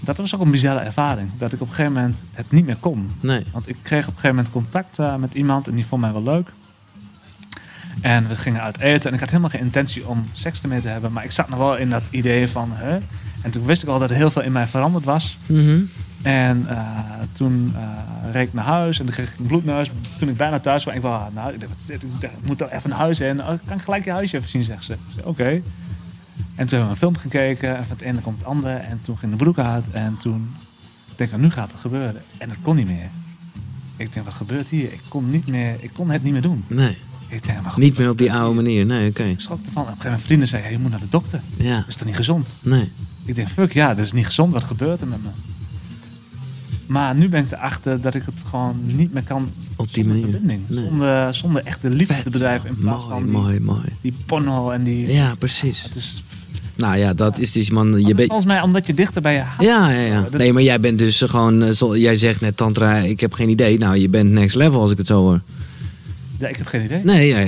dat 0.00 0.16
was 0.16 0.34
ook 0.34 0.40
een 0.40 0.50
bizarre 0.50 0.80
ervaring. 0.84 1.30
Dat 1.38 1.52
ik 1.52 1.60
op 1.60 1.68
een 1.68 1.74
gegeven 1.74 1.92
moment 1.96 2.24
het 2.32 2.50
niet 2.50 2.66
meer 2.66 2.76
kon. 2.80 3.10
Nee, 3.20 3.44
Want 3.52 3.68
ik 3.68 3.76
kreeg 3.82 4.00
op 4.02 4.06
een 4.14 4.20
gegeven 4.20 4.36
moment 4.36 4.50
contact 4.54 4.98
eh, 4.98 5.14
met 5.16 5.34
iemand 5.34 5.68
en 5.68 5.74
die 5.74 5.86
vond 5.86 6.00
mij 6.00 6.12
wel 6.12 6.22
leuk. 6.22 6.48
En 8.00 8.28
we 8.28 8.36
gingen 8.36 8.62
uit 8.62 8.80
eten 8.80 9.08
en 9.08 9.14
ik 9.14 9.20
had 9.20 9.28
helemaal 9.28 9.50
geen 9.50 9.60
intentie 9.60 10.06
om 10.06 10.24
seks 10.32 10.62
ermee 10.62 10.80
te 10.80 10.88
hebben. 10.88 11.12
Maar 11.12 11.24
ik 11.24 11.30
zat 11.30 11.48
nog 11.48 11.58
wel 11.58 11.76
in 11.76 11.90
dat 11.90 12.06
idee 12.10 12.48
van... 12.48 12.70
Hè? 12.72 12.98
En 13.44 13.50
toen 13.50 13.64
wist 13.64 13.82
ik 13.82 13.88
al 13.88 13.98
dat 13.98 14.10
er 14.10 14.16
heel 14.16 14.30
veel 14.30 14.42
in 14.42 14.52
mij 14.52 14.66
veranderd 14.66 15.04
was. 15.04 15.38
Mhm. 15.46 15.80
En 16.22 16.64
eh, 16.68 16.78
toen 17.32 17.72
eh, 17.76 18.32
reed 18.32 18.48
ik 18.48 18.54
naar 18.54 18.64
huis 18.64 18.98
en 18.98 19.04
toen 19.04 19.14
kreeg 19.14 19.32
ik 19.32 19.38
een 19.38 19.46
bloedneus. 19.46 19.90
Toen 20.18 20.28
ik 20.28 20.36
bijna 20.36 20.60
thuis 20.60 20.84
was, 20.84 20.94
ik 20.94 21.00
wou, 21.00 21.32
nou, 21.34 21.52
ik, 21.52 21.60
dacht, 21.60 21.72
dit? 21.86 22.02
Ik 22.02 22.08
ik 22.22 22.30
moet 22.46 22.58
toch 22.58 22.70
even 22.70 22.90
naar 22.90 22.98
huis 22.98 23.20
en 23.20 23.40
oh, 23.40 23.46
kan 23.66 23.76
ik 23.76 23.82
gelijk 23.82 24.04
je 24.04 24.10
huisje 24.10 24.36
even 24.36 24.48
zien, 24.48 24.64
zegt 24.64 24.84
ze. 24.84 24.96
Oké. 25.24 25.44
En 25.44 26.66
toen 26.66 26.78
hebben 26.78 26.84
we 26.84 26.90
een 26.90 26.96
film 26.96 27.16
gekeken 27.16 27.76
en 27.76 27.86
van 27.86 27.96
het 27.96 28.06
ene 28.06 28.20
komt 28.20 28.38
het 28.38 28.46
andere. 28.46 28.74
En 28.74 29.00
toen 29.02 29.18
ging 29.18 29.30
de 29.32 29.38
broek 29.38 29.58
uit 29.58 29.90
en 29.90 30.16
toen 30.16 30.54
denk 31.16 31.30
ik, 31.30 31.36
nou, 31.36 31.42
nu 31.42 31.50
gaat 31.50 31.70
het 31.72 31.80
gebeuren. 31.80 32.22
En 32.38 32.50
het 32.50 32.58
kon 32.62 32.76
niet 32.76 32.86
meer. 32.86 33.08
Ik 33.96 34.12
denk, 34.12 34.26
wat 34.26 34.34
gebeurt 34.34 34.68
hier? 34.68 34.92
Ik 34.92 35.00
kon, 35.08 35.30
niet 35.30 35.46
meer, 35.46 35.76
ik 35.80 35.90
kon 35.92 36.10
het 36.10 36.22
niet 36.22 36.32
meer 36.32 36.42
doen. 36.42 36.64
nee. 36.66 36.98
Ik 37.28 37.44
denk, 37.44 37.62
maar 37.62 37.70
goed, 37.70 37.82
Niet 37.82 37.98
meer 37.98 38.10
op 38.10 38.18
die 38.18 38.32
oude 38.32 38.54
manier. 38.54 38.86
Nee, 38.86 39.08
oké. 39.10 39.22
Ik 39.22 39.40
schrok 39.40 39.58
ervan. 39.66 39.82
Op 39.82 39.88
een 39.88 39.94
gegeven 39.94 40.08
moment 40.10 40.26
vrienden 40.26 40.48
zeiden, 40.48 40.70
je 40.72 40.78
moet 40.78 40.90
naar 40.90 41.00
de 41.00 41.08
dokter. 41.08 41.40
Ja, 41.56 41.76
Dat 41.76 41.88
is 41.88 41.96
toch 41.96 42.06
niet 42.06 42.16
gezond? 42.16 42.48
nee. 42.60 42.92
Ik 43.24 43.34
denk, 43.34 43.48
fuck 43.48 43.72
ja, 43.72 43.94
dat 43.94 44.04
is 44.04 44.12
niet 44.12 44.26
gezond. 44.26 44.52
Wat 44.52 44.64
gebeurt 44.64 45.00
er 45.00 45.06
met 45.08 45.22
me? 45.22 45.28
Maar 46.86 47.14
nu 47.14 47.28
ben 47.28 47.44
ik 47.44 47.52
erachter 47.52 48.00
dat 48.00 48.14
ik 48.14 48.22
het 48.24 48.34
gewoon 48.50 48.80
niet 48.84 49.12
meer 49.12 49.22
kan 49.22 49.50
Op 49.76 49.94
die 49.94 50.04
zonder 50.04 50.20
manier. 50.20 50.30
verbinding. 50.40 50.68
Nee. 50.68 50.84
Zonder, 50.84 51.34
zonder 51.34 51.62
echte 51.64 51.90
liefde 51.90 52.22
te 52.22 52.30
bedrijven 52.30 52.68
in 52.68 52.76
plaats 52.76 53.04
Mooi, 53.04 53.14
van 53.14 53.22
die, 53.24 53.32
mooi, 53.32 53.60
mooi. 53.60 53.84
die 54.00 54.14
porno 54.26 54.70
en 54.70 54.82
die... 54.84 55.12
Ja, 55.12 55.34
precies. 55.34 55.82
Het 55.82 55.94
is, 55.96 56.22
Nou 56.76 56.96
ja, 56.96 57.14
dat 57.14 57.38
is 57.38 57.52
dus, 57.52 57.70
man. 57.70 58.00
je 58.06 58.14
bent. 58.14 58.28
volgens 58.28 58.46
mij 58.46 58.60
omdat 58.60 58.86
je 58.86 58.94
dichter 58.94 59.22
bij 59.22 59.34
je 59.34 59.42
Ja, 59.64 59.90
ja, 59.90 60.00
ja. 60.00 60.28
Nee, 60.30 60.52
maar 60.52 60.62
jij 60.62 60.80
bent 60.80 60.98
dus 60.98 61.20
gewoon. 61.22 61.62
eh, 61.62 61.70
zo- 61.70 61.96
Jij 61.96 62.16
zegt 62.16 62.40
net, 62.40 62.56
Tantra, 62.56 62.96
ik 62.98 63.20
heb 63.20 63.32
geen 63.32 63.48
idee. 63.48 63.78
Nou, 63.78 63.96
je 63.96 64.08
bent 64.08 64.30
next 64.30 64.56
level 64.56 64.80
als 64.80 64.90
ik 64.90 64.98
het 64.98 65.06
zo 65.06 65.20
hoor. 65.20 65.40
Ja, 66.38 66.48
ik 66.48 66.56
heb 66.56 66.66
geen 66.66 66.84
idee. 66.84 67.00
Nee, 67.04 67.26
ja, 67.28 67.38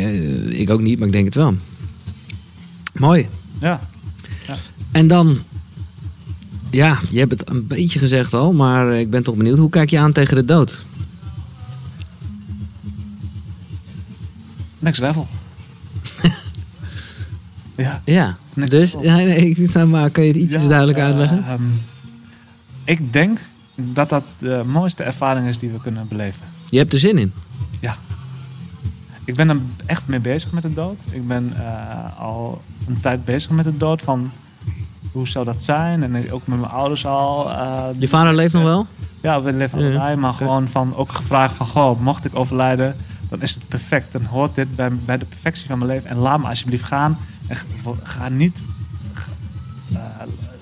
ik 0.57 0.71
ook 0.71 0.81
niet, 0.81 0.99
maar 0.99 1.07
ik 1.07 1.13
denk 1.13 1.25
het 1.25 1.35
wel. 1.35 1.55
Mooi. 2.95 3.29
Ja. 3.61 3.81
En 4.93 5.07
dan. 5.07 5.39
Ja, 6.71 6.99
je 7.11 7.19
hebt 7.19 7.31
het 7.31 7.51
een 7.51 7.67
beetje 7.67 7.99
gezegd 7.99 8.35
al, 8.35 8.53
maar 8.53 8.91
eh, 8.91 9.01
ik 9.01 9.11
ben 9.11 9.23
toch 9.23 9.37
benieuwd. 9.37 9.59
Hoe 9.59 9.71
kijk 9.71 9.91
je 9.91 9.99
aan 9.99 10.13
tegen 10.13 10.37
de 10.37 10.45
dood? 10.45 10.85
Next 14.79 15.01
level. 15.01 15.29
ja. 17.77 18.03
Ja, 18.05 18.37
Next 18.55 18.71
dus. 18.71 18.93
level. 18.95 19.09
Ja, 19.09 19.17
nee, 19.17 19.51
ik 19.51 19.87
maar, 19.87 20.11
kan 20.11 20.25
je 20.25 20.33
het 20.33 20.41
ietsjes 20.41 20.63
Ja, 20.63 20.69
duidelijk 20.69 20.99
eh, 20.99 21.05
uitleggen? 21.05 21.45
ehm, 21.47 21.63
ik 22.85 23.13
denk 23.13 23.39
dat 23.75 24.09
dat 24.09 24.25
de 24.39 24.63
mooiste 24.67 25.03
ervaring 25.03 25.49
is 25.49 25.59
die 25.59 25.71
we 25.71 25.81
kunnen 25.81 26.09
beleven. 26.09 26.43
Je 26.71 26.79
hebt 26.79 26.93
er 26.93 26.99
zin 26.99 27.19
in. 27.19 27.33
Ik 29.27 29.35
ben 29.35 29.49
er 29.49 29.57
echt 29.87 30.07
mee 30.07 30.21
bezig 30.21 30.53
met 30.53 30.63
de 30.63 30.73
dood. 30.73 31.05
Ik 31.11 31.27
ben 31.27 31.53
eh, 31.57 32.21
al 32.21 32.63
een 32.87 33.01
tijd 33.01 33.25
bezig 33.25 33.51
met 33.51 33.65
de 33.65 33.77
dood. 33.77 34.03
Van 34.03 34.33
hoe 35.17 35.29
zou 35.29 35.45
dat 35.45 35.63
zijn? 35.63 36.03
En 36.03 36.15
ik- 36.15 36.35
ook 36.35 36.47
met 36.47 36.59
mijn 36.61 36.71
ouders 36.73 37.07
al. 37.07 37.51
eh, 37.51 37.85
Je 37.99 38.09
vader 38.09 38.35
leeft 38.35 38.53
nog 38.53 38.63
wel? 38.63 38.87
Ja, 39.21 39.43
we 39.43 39.53
leven 39.53 39.79
Ja, 39.81 39.85
allebei. 39.89 40.17
Maar 40.17 40.33
gewoon 40.33 40.69
van 40.69 40.97
ook 40.97 41.13
gevraagd 41.13 41.55
van... 41.55 41.67
Goh, 41.67 42.01
mocht 42.01 42.25
ik 42.25 42.37
overlijden, 42.37 42.97
dan 43.29 43.43
is 43.43 43.55
het 43.55 43.69
perfect. 43.69 44.13
Dan 44.13 44.25
hoort 44.25 44.55
dit 44.55 44.77
bij, 44.77 44.91
bij 45.05 45.19
de 45.19 45.25
perfectie 45.25 45.67
van 45.67 45.79
mijn 45.79 45.91
leven. 45.91 46.11
En 46.11 46.17
laat 46.17 46.39
me 46.41 46.49
alsjeblieft 46.49 46.85
gaan. 46.85 47.19
En 47.47 47.57
ga- 47.57 47.65
ga 48.03 48.29
niet... 48.29 48.65
eh, 49.93 49.99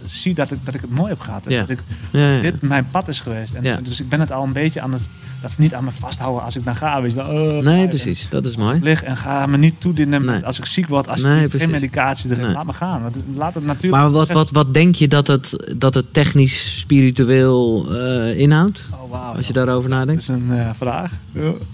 zie 0.06 0.34
dat 0.34 0.50
ik, 0.50 0.58
dat 0.64 0.74
ik 0.74 0.80
het 0.80 0.90
mooi 0.90 1.08
heb 1.08 1.20
gehad. 1.20 1.44
Ja. 1.48 1.60
Dat 1.60 1.68
ik 1.70 1.78
Ja, 2.10 2.28
ja. 2.34 2.40
dit 2.40 2.62
mijn 2.62 2.88
pad 2.90 3.08
is 3.08 3.20
geweest. 3.20 3.54
En, 3.54 3.62
Ja. 3.62 3.76
Dus 3.82 4.00
ik 4.00 4.08
ben 4.08 4.20
het 4.20 4.32
al 4.32 4.42
een 4.42 4.52
beetje 4.52 4.80
aan 4.80 4.92
het... 4.92 5.08
Dat 5.40 5.50
ze 5.52 5.60
niet 5.60 5.74
aan 5.74 5.84
me 5.84 5.90
vasthouden 5.98 6.42
als 6.44 6.56
ik 6.56 6.64
dan 6.64 6.76
ga. 6.76 7.02
Weet 7.02 7.10
je 7.10 7.16
wel, 7.16 7.26
oh, 7.58 7.64
Nee, 7.64 7.82
en- 7.82 7.88
precies. 7.88 8.28
Dat 8.28 8.44
is 8.44 8.56
mooi. 8.56 8.76
ik 8.76 8.82
lig 8.82 9.02
en 9.02 9.16
ga 9.16 9.46
me 9.46 9.56
niet 9.58 9.74
toedienen 9.80 10.24
Nee. 10.24 10.44
als 10.44 10.58
ik 10.58 10.66
ziek 10.66 10.86
word. 10.88 11.08
Als 11.08 11.22
Nee, 11.22 11.40
je 11.50 11.58
geen 11.58 11.70
medicatie 11.70 12.30
erin. 12.30 12.44
Nee. 12.44 12.52
Laat 12.54 12.66
me 12.66 12.72
gaan. 12.72 13.02
Want 13.02 13.14
het- 13.14 13.24
Laat 13.36 13.54
het 13.54 13.64
natuurlijk... 13.64 14.02
Maar 14.02 14.10
wat, 14.10 14.30
wat, 14.30 14.50
wat 14.50 14.74
denk 14.74 14.94
je 14.94 15.08
dat 15.08 15.26
het, 15.26 15.74
dat 15.76 15.94
het 15.94 16.12
technisch, 16.12 16.78
spiritueel 16.80 17.86
eh, 17.94 18.38
inhoudt? 18.38 18.88
Oh, 18.92 19.10
wauw. 19.10 19.34
Als 19.36 19.46
je 19.46 19.52
ja. 19.54 19.64
daarover 19.64 19.90
Dat 19.90 19.98
nadenkt? 19.98 20.20
is 20.22 20.28
een 20.28 20.46
eh, 20.50 20.70
vraag. 20.74 21.12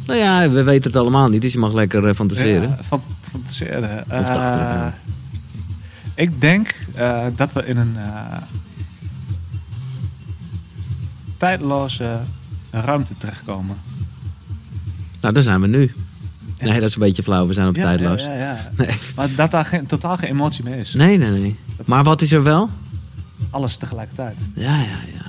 Nou 0.06 0.18
ja, 0.18 0.50
we 0.50 0.62
weten 0.62 0.90
het 0.90 1.00
allemaal 1.00 1.28
niet, 1.28 1.40
dus 1.40 1.52
je 1.52 1.58
mag 1.58 1.72
lekker 1.72 2.06
eh, 2.08 2.14
fantaseren. 2.14 2.78
Fantaseren. 3.30 4.04
Of 4.10 4.16
Eh. 4.16 4.86
Ik 6.20 6.40
denk 6.40 6.74
eh, 6.94 7.24
dat 7.36 7.52
we 7.52 7.66
in 7.66 7.76
een 7.76 7.96
eh, 7.96 8.36
tijdloze 11.36 12.18
ruimte 12.70 13.14
terechtkomen. 13.18 13.76
Nou, 15.20 15.34
daar 15.34 15.42
zijn 15.42 15.60
we 15.60 15.66
nu. 15.66 15.92
Nee, 16.60 16.80
dat 16.80 16.88
is 16.88 16.94
een 16.94 17.00
beetje 17.00 17.22
flauw. 17.22 17.46
We 17.46 17.52
zijn 17.52 17.68
op 17.68 17.76
Ja, 17.76 17.82
tijdloos. 17.82 18.24
Ja, 18.24 18.32
ja, 18.32 18.38
ja. 18.38 18.56
Nee. 18.76 18.96
Maar 19.16 19.34
dat 19.34 19.50
daar 19.50 19.64
geen, 19.64 19.86
totaal 19.86 20.16
geen 20.16 20.30
emotie 20.30 20.64
meer 20.64 20.76
is. 20.78 20.94
nee, 20.94 21.18
nee, 21.18 21.30
nee. 21.30 21.56
Maar 21.84 22.04
wat 22.04 22.20
is 22.20 22.32
er 22.32 22.42
wel? 22.42 22.70
Alles 23.50 23.76
tegelijkertijd. 23.76 24.36
Ja, 24.54 24.76
ja, 24.76 24.98
ja. 25.14 25.28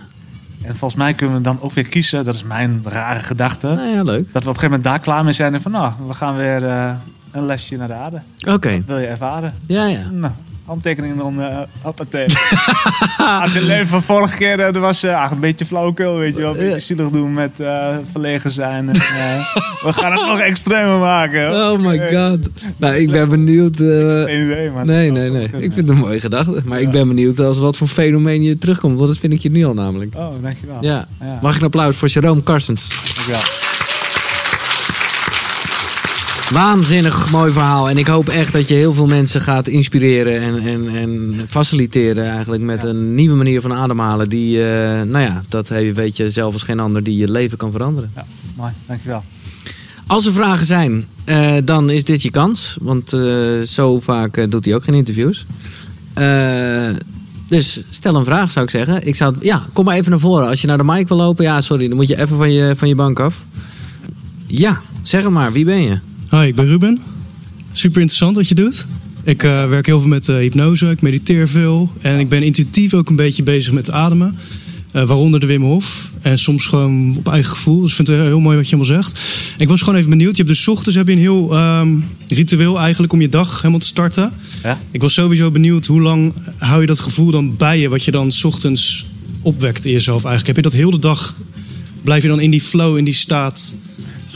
En 0.62 0.76
volgens 0.76 0.96
mij 1.00 1.14
kunnen 1.14 1.36
we 1.36 1.42
dan 1.42 1.62
ook 1.62 1.72
weer 1.72 1.88
kiezen, 1.88 2.26
dat 2.26 2.36
is 2.36 2.44
mijn 2.44 2.82
rare 2.86 3.20
gedachte, 3.20 3.68
Nou 3.68 3.88
ja, 3.90 4.04
leuk. 4.04 4.34
dat 4.34 4.44
we 4.44 4.50
op 4.50 4.56
een 4.56 4.60
gegeven 4.62 4.64
moment 4.70 4.84
daar 4.84 5.00
klaar 5.00 5.24
mee 5.24 5.34
zijn 5.34 5.54
en 5.54 5.62
van 5.62 5.72
nou, 5.72 5.94
we 6.08 6.14
gaan 6.14 6.36
weer 6.36 6.68
eh, 6.68 6.94
een 7.32 7.46
lesje 7.46 7.76
naar 7.78 7.88
de 7.88 7.94
aarde. 7.94 8.22
Oké. 8.48 8.84
Wil 8.86 8.98
je 9.00 9.06
ervaren? 9.08 9.54
Ja, 9.66 9.86
ja. 9.86 10.10
Nou, 10.10 10.34
handtekeningen 10.72 11.22
onder 11.24 11.52
uh, 11.52 11.58
hoppatee. 11.82 12.26
ah, 13.18 13.54
het 13.54 13.64
leven 13.64 13.88
van 13.88 14.02
vorige 14.04 14.38
keer, 14.38 14.60
eh, 14.60 14.74
dat 14.74 14.82
was 14.82 15.04
eh, 15.04 15.24
ah, 15.24 15.32
een 15.32 15.40
beetje 15.40 15.66
flauwekul, 15.66 16.18
weet 16.18 16.36
je 16.36 16.42
wel. 16.42 16.52
Een 16.52 16.58
beetje 16.58 16.80
zielig 16.80 17.10
doen 17.10 17.34
met 17.34 17.60
eh, 17.60 17.88
verlegen 18.12 18.52
zijn. 18.52 18.90
En, 18.90 18.96
eh, 18.96 19.56
we 19.86 19.94
gaan 19.94 20.12
het 20.12 20.26
nog 20.26 20.40
extremer 20.40 20.98
maken. 21.00 21.52
Oh 21.72 21.80
my 21.80 21.98
god. 22.14 22.40
Nou, 22.78 22.96
ik 22.96 23.12
ben 23.12 23.30
benieuwd. 23.30 23.80
eh, 23.80 23.88
Geen 24.24 24.46
idee, 24.46 24.70
maar 24.72 24.86
nee, 24.86 25.12
nee, 25.12 25.30
nee. 25.30 25.44
Ik 25.44 25.52
vind 25.74 25.76
het 25.76 25.90
een 25.90 25.96
mooie 25.98 26.20
gedachte. 26.20 26.62
Maar 26.66 26.82
ik 26.82 26.92
ben 26.92 27.08
benieuwd 27.08 27.40
als 27.40 27.58
wat 27.58 27.78
voor 27.78 27.88
fenomeen 27.88 28.44
je 28.44 28.58
terugkomt. 28.58 28.96
Want 28.98 29.08
dat 29.08 29.18
vind 29.18 29.34
ik 29.34 29.40
je 29.40 29.52
nu 29.52 29.66
al 29.66 29.74
namelijk. 29.74 30.16
Oh, 30.16 30.28
dankjewel. 30.42 30.78
Ja. 30.82 31.08
Ja. 31.22 31.40
Mag 31.42 31.52
ik 31.54 31.60
een 31.60 31.66
applaus 31.66 31.96
voor 31.96 32.08
Jerome 32.08 32.44
Karstens? 32.44 32.88
Dankjewel. 33.16 33.71
Waanzinnig 36.52 37.32
mooi 37.32 37.52
verhaal. 37.52 37.90
En 37.90 37.98
ik 37.98 38.08
hoop 38.08 38.30
echt 38.30 38.54
dat 38.54 38.68
je 38.68 38.74
heel 38.74 38.94
veel 38.94 39.06
mensen 39.06 39.42
gaat 39.42 39.68
inspireren 39.68 40.42
en, 40.42 40.60
en, 40.68 40.96
en 40.96 41.34
faciliteren 41.50 42.30
eigenlijk 42.30 42.64
met 42.64 42.82
Ja. 42.82 42.88
een 42.88 43.16
nieuwe 43.16 43.36
manier 43.36 43.62
van 43.62 43.74
ademhalen. 43.74 44.30
Die, 44.30 44.58
eh, 44.64 45.02
nou 45.02 45.20
ja, 45.20 45.44
dat 45.50 45.68
weet 45.68 46.18
je 46.18 46.32
zelf 46.32 46.54
als 46.54 46.62
geen 46.64 46.80
ander, 46.80 47.04
die 47.04 47.18
je 47.18 47.32
leven 47.32 47.58
kan 47.58 47.72
veranderen. 47.72 48.12
Ja, 48.16 48.26
mooi. 48.56 48.72
Dankjewel. 48.88 49.24
Als 50.08 50.26
er 50.26 50.34
vragen 50.34 50.66
zijn, 50.66 51.06
eh, 51.24 51.54
dan 51.64 51.90
is 51.90 52.04
dit 52.04 52.22
je 52.22 52.32
kans. 52.32 52.78
Want 52.82 53.14
eh, 53.14 53.62
zo 53.66 54.00
vaak 54.00 54.52
doet 54.52 54.66
hij 54.66 54.76
ook 54.76 54.84
geen 54.84 54.96
interviews. 54.96 55.46
Dus 57.48 57.82
stel 57.90 58.16
een 58.16 58.26
vraag, 58.26 58.52
zou 58.52 58.66
ik 58.66 58.72
zeggen. 58.72 59.08
Ik 59.08 59.16
zou, 59.16 59.36
ja, 59.40 59.64
kom 59.74 59.86
maar 59.86 59.96
even 59.96 60.12
naar 60.12 60.20
voren. 60.20 60.48
Als 60.48 60.62
je 60.62 60.68
naar 60.68 60.78
de 60.78 60.84
mic 60.84 61.08
wil 61.08 61.18
lopen, 61.18 61.44
ja, 61.44 61.62
sorry, 61.62 61.88
dan 61.88 61.98
moet 61.98 62.08
je 62.08 62.18
even 62.20 62.38
van 62.38 62.52
je, 62.52 62.76
van 62.76 62.88
je 62.88 62.96
bank 62.96 63.20
af. 63.20 63.46
Ja, 64.48 64.82
zeg 65.02 65.24
het 65.24 65.32
maar. 65.32 65.52
Wie 65.52 65.66
ben 65.66 65.82
je? 65.82 66.00
Hi, 66.32 66.48
ik 66.48 66.56
ben 66.56 66.66
Ruben. 66.66 67.00
Super 67.72 68.02
interessant 68.02 68.36
wat 68.36 68.48
je 68.48 68.56
doet. 68.56 68.86
Ik 69.24 69.44
eh, 69.44 69.68
werk 69.68 69.86
heel 69.86 70.00
veel 70.00 70.10
met 70.10 70.30
eh, 70.30 70.36
hypnose, 70.36 70.90
ik 70.90 71.02
mediteer 71.02 71.50
veel. 71.50 71.92
En 72.02 72.20
ik 72.20 72.30
ben 72.30 72.44
intuïtief 72.44 72.94
ook 72.94 73.10
een 73.10 73.16
beetje 73.16 73.44
bezig 73.44 73.74
met 73.74 73.92
ademen. 73.92 74.38
Eh, 74.92 75.04
waaronder 75.04 75.40
de 75.40 75.46
Wim 75.46 75.62
Hof. 75.62 76.12
En 76.22 76.40
soms 76.40 76.66
gewoon 76.66 77.16
op 77.18 77.28
eigen 77.28 77.52
gevoel. 77.52 77.82
Dus 77.82 77.90
ik 77.90 77.96
vind 77.96 78.08
het 78.08 78.18
heel 78.18 78.40
mooi 78.40 78.58
wat 78.58 78.70
je 78.70 78.76
allemaal 78.76 78.96
zegt. 78.96 79.20
Ik 79.58 79.68
was 79.68 79.80
gewoon 79.80 79.96
even 79.96 80.10
benieuwd. 80.10 80.38
Je 80.38 80.44
hebt 80.44 80.56
dus 80.56 80.68
ochtends 80.68 80.98
heb 80.98 81.08
je 81.08 81.14
een 81.14 81.20
heel 81.20 81.56
ehm, 81.56 81.98
ritueel 82.28 82.80
eigenlijk 82.80 83.14
om 83.14 83.22
je 83.22 83.30
dag 83.30 83.58
helemaal 83.58 83.80
te 83.80 83.88
starten. 83.88 84.32
Ja? 84.64 84.80
Ik 84.92 85.02
was 85.02 85.14
sowieso 85.14 85.52
benieuwd 85.52 85.86
hoe 85.86 86.02
lang 86.02 86.34
hou 86.58 86.82
je 86.82 86.88
dat 86.88 87.00
gevoel 87.00 87.32
dan 87.32 87.58
bij 87.58 87.80
je. 87.80 87.90
Wat 87.90 88.04
je 88.04 88.12
dan 88.12 88.32
's 88.32 88.44
ochtends 88.44 89.06
opwekt 89.42 89.86
in 89.86 89.92
jezelf 89.92 90.24
eigenlijk. 90.24 90.48
Heb 90.48 90.56
je 90.56 90.62
dat 90.62 90.74
heel 90.74 90.92
de 90.92 91.00
dag... 91.00 91.36
Blijf 92.04 92.24
je 92.24 92.30
dan 92.30 92.40
in 92.40 92.52
die 92.52 92.62
flow, 92.62 92.98
in 92.98 93.04
die 93.04 93.14
staat? 93.14 93.76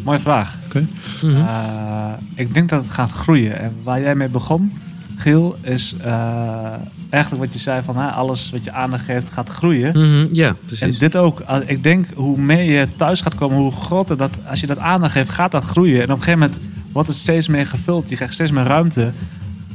Mooie 0.05 0.19
vraag. 0.19 0.55
Oké. 0.65 0.85
Eh, 1.21 2.05
ik 2.35 2.53
denk 2.53 2.69
dat 2.69 2.83
het 2.83 2.93
gaat 2.93 3.11
groeien. 3.11 3.59
En 3.59 3.71
waar 3.83 4.01
jij 4.01 4.15
mee 4.15 4.27
begon, 4.27 4.71
Giel, 5.15 5.55
is 5.61 5.95
eh, 6.01 6.73
eigenlijk 7.09 7.43
wat 7.43 7.53
je 7.53 7.59
zei 7.59 7.81
van 7.83 7.97
hè, 7.97 8.07
alles 8.09 8.49
wat 8.49 8.63
je 8.63 8.71
aandacht 8.71 9.05
geeft 9.05 9.31
gaat 9.33 9.49
groeien. 9.49 9.89
Mhm, 9.91 10.35
ja, 10.35 10.47
En 10.47 10.57
precies. 10.65 10.99
dit 10.99 11.17
ook. 11.17 11.39
Als- 11.39 11.61
Ik 11.65 11.83
denk 11.83 12.07
hoe 12.15 12.37
meer 12.37 12.79
je 12.79 12.87
thuis 12.95 13.21
gaat 13.21 13.35
komen, 13.35 13.57
hoe 13.57 13.71
groter 13.71 14.17
dat, 14.17 14.39
als 14.49 14.59
je 14.59 14.67
dat 14.67 14.77
aandacht 14.77 15.11
geeft, 15.13 15.29
gaat 15.29 15.51
dat 15.51 15.65
groeien. 15.65 15.97
En 15.97 16.03
op 16.11 16.17
een 16.17 16.23
gegeven 16.23 16.39
moment 16.39 16.59
wordt 16.91 17.07
het 17.07 17.17
steeds 17.17 17.47
meer 17.47 17.67
gevuld. 17.67 18.09
Je 18.09 18.15
krijgt 18.15 18.33
steeds 18.33 18.51
meer 18.51 18.63
ruimte. 18.63 19.11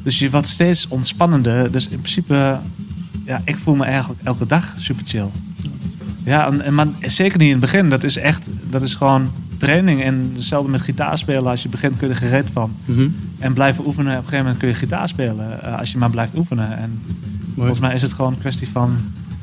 Dus 0.02 0.18
je 0.18 0.30
wordt 0.30 0.46
steeds 0.46 0.88
ontspannender. 0.88 1.70
Dus 1.70 1.88
in 1.88 1.98
principe, 1.98 2.58
ja, 3.24 3.40
ik 3.44 3.58
voel 3.58 3.74
me 3.74 3.84
eigenlijk 3.84 4.20
elke 4.22 4.46
dag 4.46 4.74
super 4.76 5.06
chill. 5.06 5.28
Ja, 6.24 6.46
en, 6.46 6.60
en- 6.60 6.74
maar 6.74 6.86
zeker 7.00 7.38
niet 7.38 7.46
in 7.46 7.52
het 7.52 7.60
begin. 7.60 7.88
Dat 7.88 8.04
is 8.04 8.16
echt, 8.16 8.48
dat 8.70 8.82
is 8.82 8.94
gewoon 8.94 9.30
training. 9.60 10.02
En 10.02 10.30
hetzelfde 10.34 10.70
met 10.70 10.80
gitaar 10.80 11.18
spelen. 11.18 11.46
Als 11.50 11.62
je 11.62 11.68
begint 11.68 11.96
kun 11.96 12.08
je 12.08 12.12
er 12.14 12.20
gereed 12.20 12.48
van. 12.52 12.72
Mhm. 12.84 13.08
En 13.38 13.52
blijven 13.52 13.86
oefenen. 13.86 14.10
Op 14.12 14.16
een 14.16 14.22
gegeven 14.24 14.38
moment 14.44 14.58
kun 14.58 14.68
je 14.68 14.74
gitaar 14.74 15.08
spelen. 15.08 15.62
eh, 15.62 15.78
als 15.78 15.92
je 15.92 15.98
maar 15.98 16.10
blijft 16.10 16.36
oefenen. 16.36 16.76
En 16.78 16.90
Mooi. 17.04 17.54
volgens 17.54 17.78
mij 17.80 17.94
is 17.94 18.02
het 18.02 18.12
gewoon 18.12 18.32
een 18.32 18.38
kwestie 18.38 18.68
van 18.68 18.96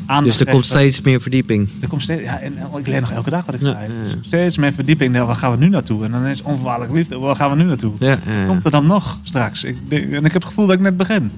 aandacht 0.06 0.38
Dus 0.38 0.48
er 0.48 0.54
komt 0.54 0.66
steeds 0.66 1.02
meer 1.02 1.22
verdieping. 1.22 1.70
Er 1.82 1.88
komt 1.88 2.02
steeds, 2.02 2.22
ja, 2.22 2.40
en, 2.40 2.54
en 2.58 2.80
ik 2.80 2.88
leer 2.88 3.00
nog 3.02 3.12
elke 3.12 3.30
dag 3.30 3.46
wat 3.46 3.56
ik 3.56 3.62
Ja, 3.62 3.72
zei. 3.72 3.94
ja, 3.94 4.02
Dus 4.02 4.12
ja. 4.12 4.18
steeds 4.22 4.58
meer 4.58 4.74
verdieping. 4.74 5.14
Nou, 5.14 5.26
waar 5.28 5.36
gaan 5.36 5.52
we 5.52 5.58
nu 5.58 5.70
naartoe? 5.70 6.06
En 6.06 6.12
dan 6.12 6.26
is 6.26 6.42
onvoorwaardelijk 6.42 6.94
liefde. 6.94 7.18
Waar 7.20 7.36
gaan 7.36 7.50
we 7.50 7.56
nu 7.56 7.64
naartoe? 7.64 7.92
Ja, 8.00 8.08
ja, 8.08 8.18
ja. 8.40 8.46
Komt 8.46 8.66
er 8.66 8.72
dan 8.72 8.88
nog 8.88 9.20
straks? 9.24 9.64
Ik, 9.64 9.78
denk- 9.90 10.04
en 10.12 10.26
ik 10.26 10.32
heb 10.34 10.34
het 10.34 10.46
gevoel 10.46 10.66
dat 10.66 10.76
ik 10.76 10.82
net 10.82 10.98
begin. 10.98 11.32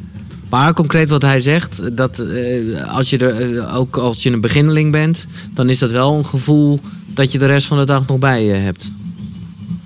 Maar 0.49 0.73
concreet 0.73 1.09
wat 1.09 1.21
hij 1.21 1.41
zegt, 1.41 1.97
dat 1.97 2.19
eh, 2.19 2.93
als 2.95 3.09
je 3.09 3.17
er, 3.17 3.57
eh, 3.57 3.75
ook 3.75 3.97
als 3.97 4.23
je 4.23 4.31
een 4.31 4.41
beginneling 4.41 4.91
bent, 4.91 5.25
dan 5.53 5.69
is 5.69 5.79
dat 5.79 5.91
wel 5.91 6.17
een 6.17 6.25
gevoel 6.25 6.79
dat 7.13 7.31
je 7.31 7.37
de 7.37 7.45
rest 7.45 7.67
van 7.67 7.77
de 7.77 7.85
dag 7.85 8.07
nog 8.07 8.19
bij 8.19 8.43
je 8.43 8.53
hebt. 8.53 8.91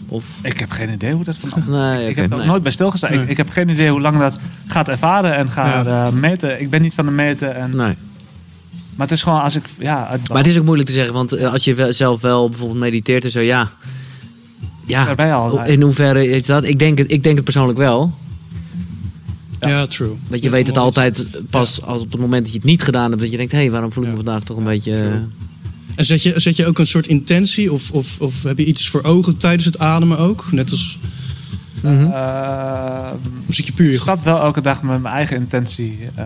Of 0.07 0.25
Ik 0.41 0.59
heb 0.59 0.71
geen 0.71 0.89
idee 0.89 1.13
hoe 1.13 1.23
dat 1.23 1.37
van 1.37 1.63
nee, 1.67 2.09
Ik 2.09 2.15
heb 2.15 2.31
er 2.31 2.37
nee. 2.37 2.47
nooit 2.47 2.63
bij 2.63 2.71
stilgestaan. 2.71 3.11
Nee. 3.11 3.21
Ik, 3.21 3.29
ik 3.29 3.37
heb 3.37 3.49
geen 3.49 3.69
idee 3.69 3.89
hoe 3.89 4.01
lang 4.01 4.19
dat 4.19 4.39
gaat 4.67 4.89
ervaren 4.89 5.35
en 5.35 5.49
gaat 5.49 5.85
eh, 5.85 6.09
meten. 6.09 6.61
Ik 6.61 6.69
ben 6.69 6.81
niet 6.81 6.93
van 6.93 7.05
de 7.05 7.11
meten. 7.11 7.55
En, 7.55 7.75
Nee. 7.75 7.95
Maar 8.95 9.07
het 9.07 9.11
is 9.11 9.23
gewoon 9.23 9.41
als 9.41 9.55
ik... 9.55 9.63
Ja, 9.79 10.07
uit 10.07 10.29
Maar 10.29 10.37
het 10.37 10.47
is 10.47 10.57
ook 10.57 10.65
moeilijk 10.65 10.89
te 10.89 10.95
zeggen, 10.95 11.13
want 11.13 11.31
eh, 11.31 11.51
als 11.51 11.63
je 11.63 11.91
zelf 11.91 12.21
wel 12.21 12.49
bijvoorbeeld 12.49 12.79
mediteert 12.79 13.23
en 13.23 13.31
zo, 13.31 13.39
ja. 13.39 13.69
Ja, 14.85 15.13
al. 15.13 15.63
in 15.65 15.81
hoeverre 15.81 16.29
is 16.29 16.45
dat? 16.45 16.63
Ik 16.67 16.79
denk 16.79 16.97
het, 16.97 17.11
ik 17.11 17.23
denk 17.23 17.35
het 17.35 17.43
persoonlijk 17.43 17.77
wel. 17.77 18.13
Ja. 19.59 19.69
Ja, 19.69 19.85
true. 19.85 20.15
Want 20.27 20.43
je 20.43 20.49
weet 20.49 20.67
het 20.67 20.77
altijd 20.77 21.41
pas 21.49 21.81
als 21.85 22.01
op 22.01 22.11
het 22.11 22.21
moment 22.21 22.43
dat 22.43 22.51
je 22.51 22.57
het 22.57 22.67
niet 22.67 22.81
gedaan 22.81 23.09
hebt, 23.09 23.21
dat 23.21 23.31
je 23.31 23.37
denkt, 23.37 23.51
hé, 23.51 23.57
hey, 23.57 23.71
waarom 23.71 23.91
voel 23.91 24.03
ik 24.03 24.09
me 24.09 24.15
vandaag 24.15 24.43
toch 24.43 24.57
een 24.57 24.63
beetje... 24.63 24.97
True. 24.97 25.27
En 25.95 26.05
zet 26.05 26.23
je, 26.23 26.39
zet 26.39 26.55
je 26.55 26.65
ook 26.65 26.79
een 26.79 26.85
soort 26.85 27.07
intentie 27.07 27.73
of, 27.73 27.91
of, 27.91 28.19
of 28.21 28.43
heb 28.43 28.57
je 28.57 28.65
iets 28.65 28.89
voor 28.89 29.03
ogen 29.03 29.37
tijdens 29.37 29.65
het 29.65 29.79
ademen 29.79 30.17
ook? 30.17 30.51
Net 30.51 30.71
als, 30.71 30.99
mhm. 31.81 32.11
Eh, 32.11 33.11
of 33.47 33.53
zit 33.55 33.65
je 33.65 33.73
puur 33.73 33.93
ik 33.93 33.99
stap 33.99 34.23
wel 34.23 34.39
elke 34.41 34.61
dag 34.61 34.81
met 34.83 35.01
mijn 35.01 35.13
eigen 35.15 35.35
intentie. 35.37 35.99
eh, 36.15 36.25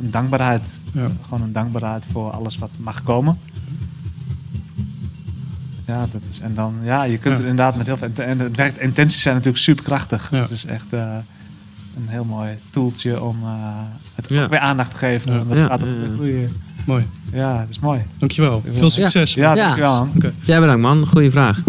een 0.00 0.10
dankbaarheid. 0.10 0.62
Ja. 0.92 1.10
Gewoon 1.24 1.42
een 1.42 1.52
dankbaarheid 1.52 2.04
voor 2.12 2.30
alles 2.30 2.58
wat 2.58 2.70
mag 2.78 3.02
komen. 3.02 3.38
Ja, 5.86 6.06
dat 6.12 6.20
is, 6.30 6.40
en 6.40 6.54
dan, 6.54 6.74
ja, 6.82 7.02
je 7.02 7.18
kunt 7.18 7.34
Ja. 7.38 7.40
er 7.42 7.48
inderdaad 7.48 7.76
met 7.76 7.86
heel 7.86 7.96
veel... 7.96 8.08
En 8.14 8.38
het 8.40 8.56
werkt, 8.56 8.78
intenties 8.80 9.22
zijn 9.22 9.34
natuurlijk 9.34 9.62
superkrachtig. 9.64 10.30
Ja. 10.30 10.40
Het 10.40 10.50
is 10.50 10.64
echt 10.64 10.92
eh, 10.92 11.00
een 11.96 12.08
heel 12.08 12.24
mooi 12.24 12.54
toeltje 12.70 13.22
om 13.22 13.36
eh, 13.42 13.50
het 14.14 14.28
Ja. 14.28 14.42
ook 14.44 14.50
weer 14.50 14.58
aandacht 14.58 14.90
te 14.90 14.96
geven. 14.96 15.32
Ja. 15.32 15.38
En 15.40 15.48
dat 15.48 15.56
Ja, 15.56 15.66
gaat 15.66 15.80
ook 15.82 15.86
ja, 15.88 15.92
weer 15.94 16.08
ja. 16.08 16.14
groeien. 16.14 16.52
Mooi. 16.88 17.06
Ja, 17.32 17.58
dat 17.58 17.68
is 17.68 17.78
mooi. 17.78 18.00
Dankjewel. 18.18 18.62
Veel 18.70 18.90
succes. 18.90 19.34
Ja, 19.34 19.54
Ja. 19.54 19.64
dankjewel. 19.64 19.94
man. 19.94 20.10
Oké. 20.16 20.32
Ja, 20.44 20.60
bedankt 20.60 20.82
man. 20.82 21.06
Goeie 21.06 21.30
vraag. 21.30 21.60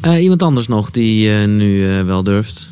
Eh, 0.00 0.22
iemand 0.22 0.42
anders 0.42 0.68
nog 0.68 0.90
die 0.90 1.34
eh, 1.34 1.48
nu 1.48 1.90
eh, 1.98 2.04
wel 2.04 2.22
durft? 2.22 2.68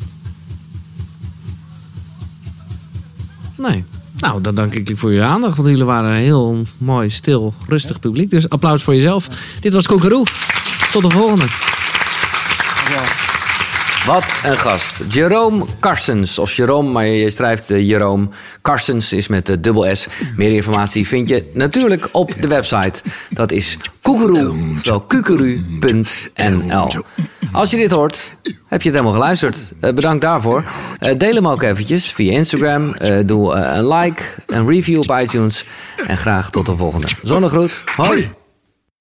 Nee. 3.57 3.83
Nou, 4.17 4.41
dan 4.41 4.55
dank 4.55 4.75
ik 4.75 4.87
je 4.87 4.97
voor 4.97 5.11
je 5.13 5.21
aandacht, 5.23 5.55
want 5.55 5.67
jullie 5.69 5.83
waren 5.83 6.11
een 6.11 6.21
heel 6.21 6.61
mooi, 6.77 7.09
stil, 7.09 7.53
rustig 7.67 7.99
publiek. 7.99 8.29
Dus 8.29 8.49
applaus 8.49 8.83
voor 8.83 8.95
jezelf. 8.95 9.27
Dit 9.59 9.73
was 9.73 9.87
Koekeroe. 9.87 10.25
Tot 10.91 11.01
de 11.03 11.09
volgende. 11.09 11.45
Wat 14.05 14.25
een 14.43 14.57
gast. 14.57 15.03
Jerome 15.09 15.65
Carstens. 15.79 16.39
Of 16.39 16.53
Jerome, 16.53 16.91
maar 16.91 17.05
je 17.05 17.29
schrijft 17.29 17.71
uh, 17.71 17.87
Jerome. 17.87 18.27
Carstens 18.61 19.13
is 19.13 19.27
met 19.27 19.45
de 19.45 19.59
dubbel 19.59 19.95
S. 19.95 20.07
Meer 20.35 20.51
informatie 20.51 21.07
vind 21.07 21.27
je 21.27 21.49
natuurlijk 21.53 22.09
op 22.11 22.31
de 22.39 22.47
website. 22.47 23.01
Dat 23.29 23.51
is 23.51 23.77
koekeroe, 24.01 24.53
oftewel 24.75 25.01
kukeru.nl. 25.01 26.87
Als 27.51 27.71
je 27.71 27.77
dit 27.77 27.91
hoort, 27.91 28.37
heb 28.67 28.81
je 28.81 28.89
het 28.89 28.97
helemaal 28.97 29.11
geluisterd. 29.11 29.57
Uh, 29.81 29.93
bedankt 29.93 30.21
daarvoor. 30.21 30.63
Uh, 30.99 31.17
deel 31.17 31.35
hem 31.35 31.47
ook 31.47 31.61
eventjes 31.61 32.11
via 32.11 32.31
Instagram. 32.31 32.95
doe 33.25 33.53
een 33.53 33.87
like, 33.87 34.23
een 34.45 34.67
review 34.67 34.97
op 34.97 35.19
iTunes. 35.21 35.65
En 36.07 36.17
graag 36.17 36.49
tot 36.49 36.65
de 36.65 36.77
volgende. 36.77 37.07
Zonnegroet. 37.21 37.83
Hoi. 37.95 38.42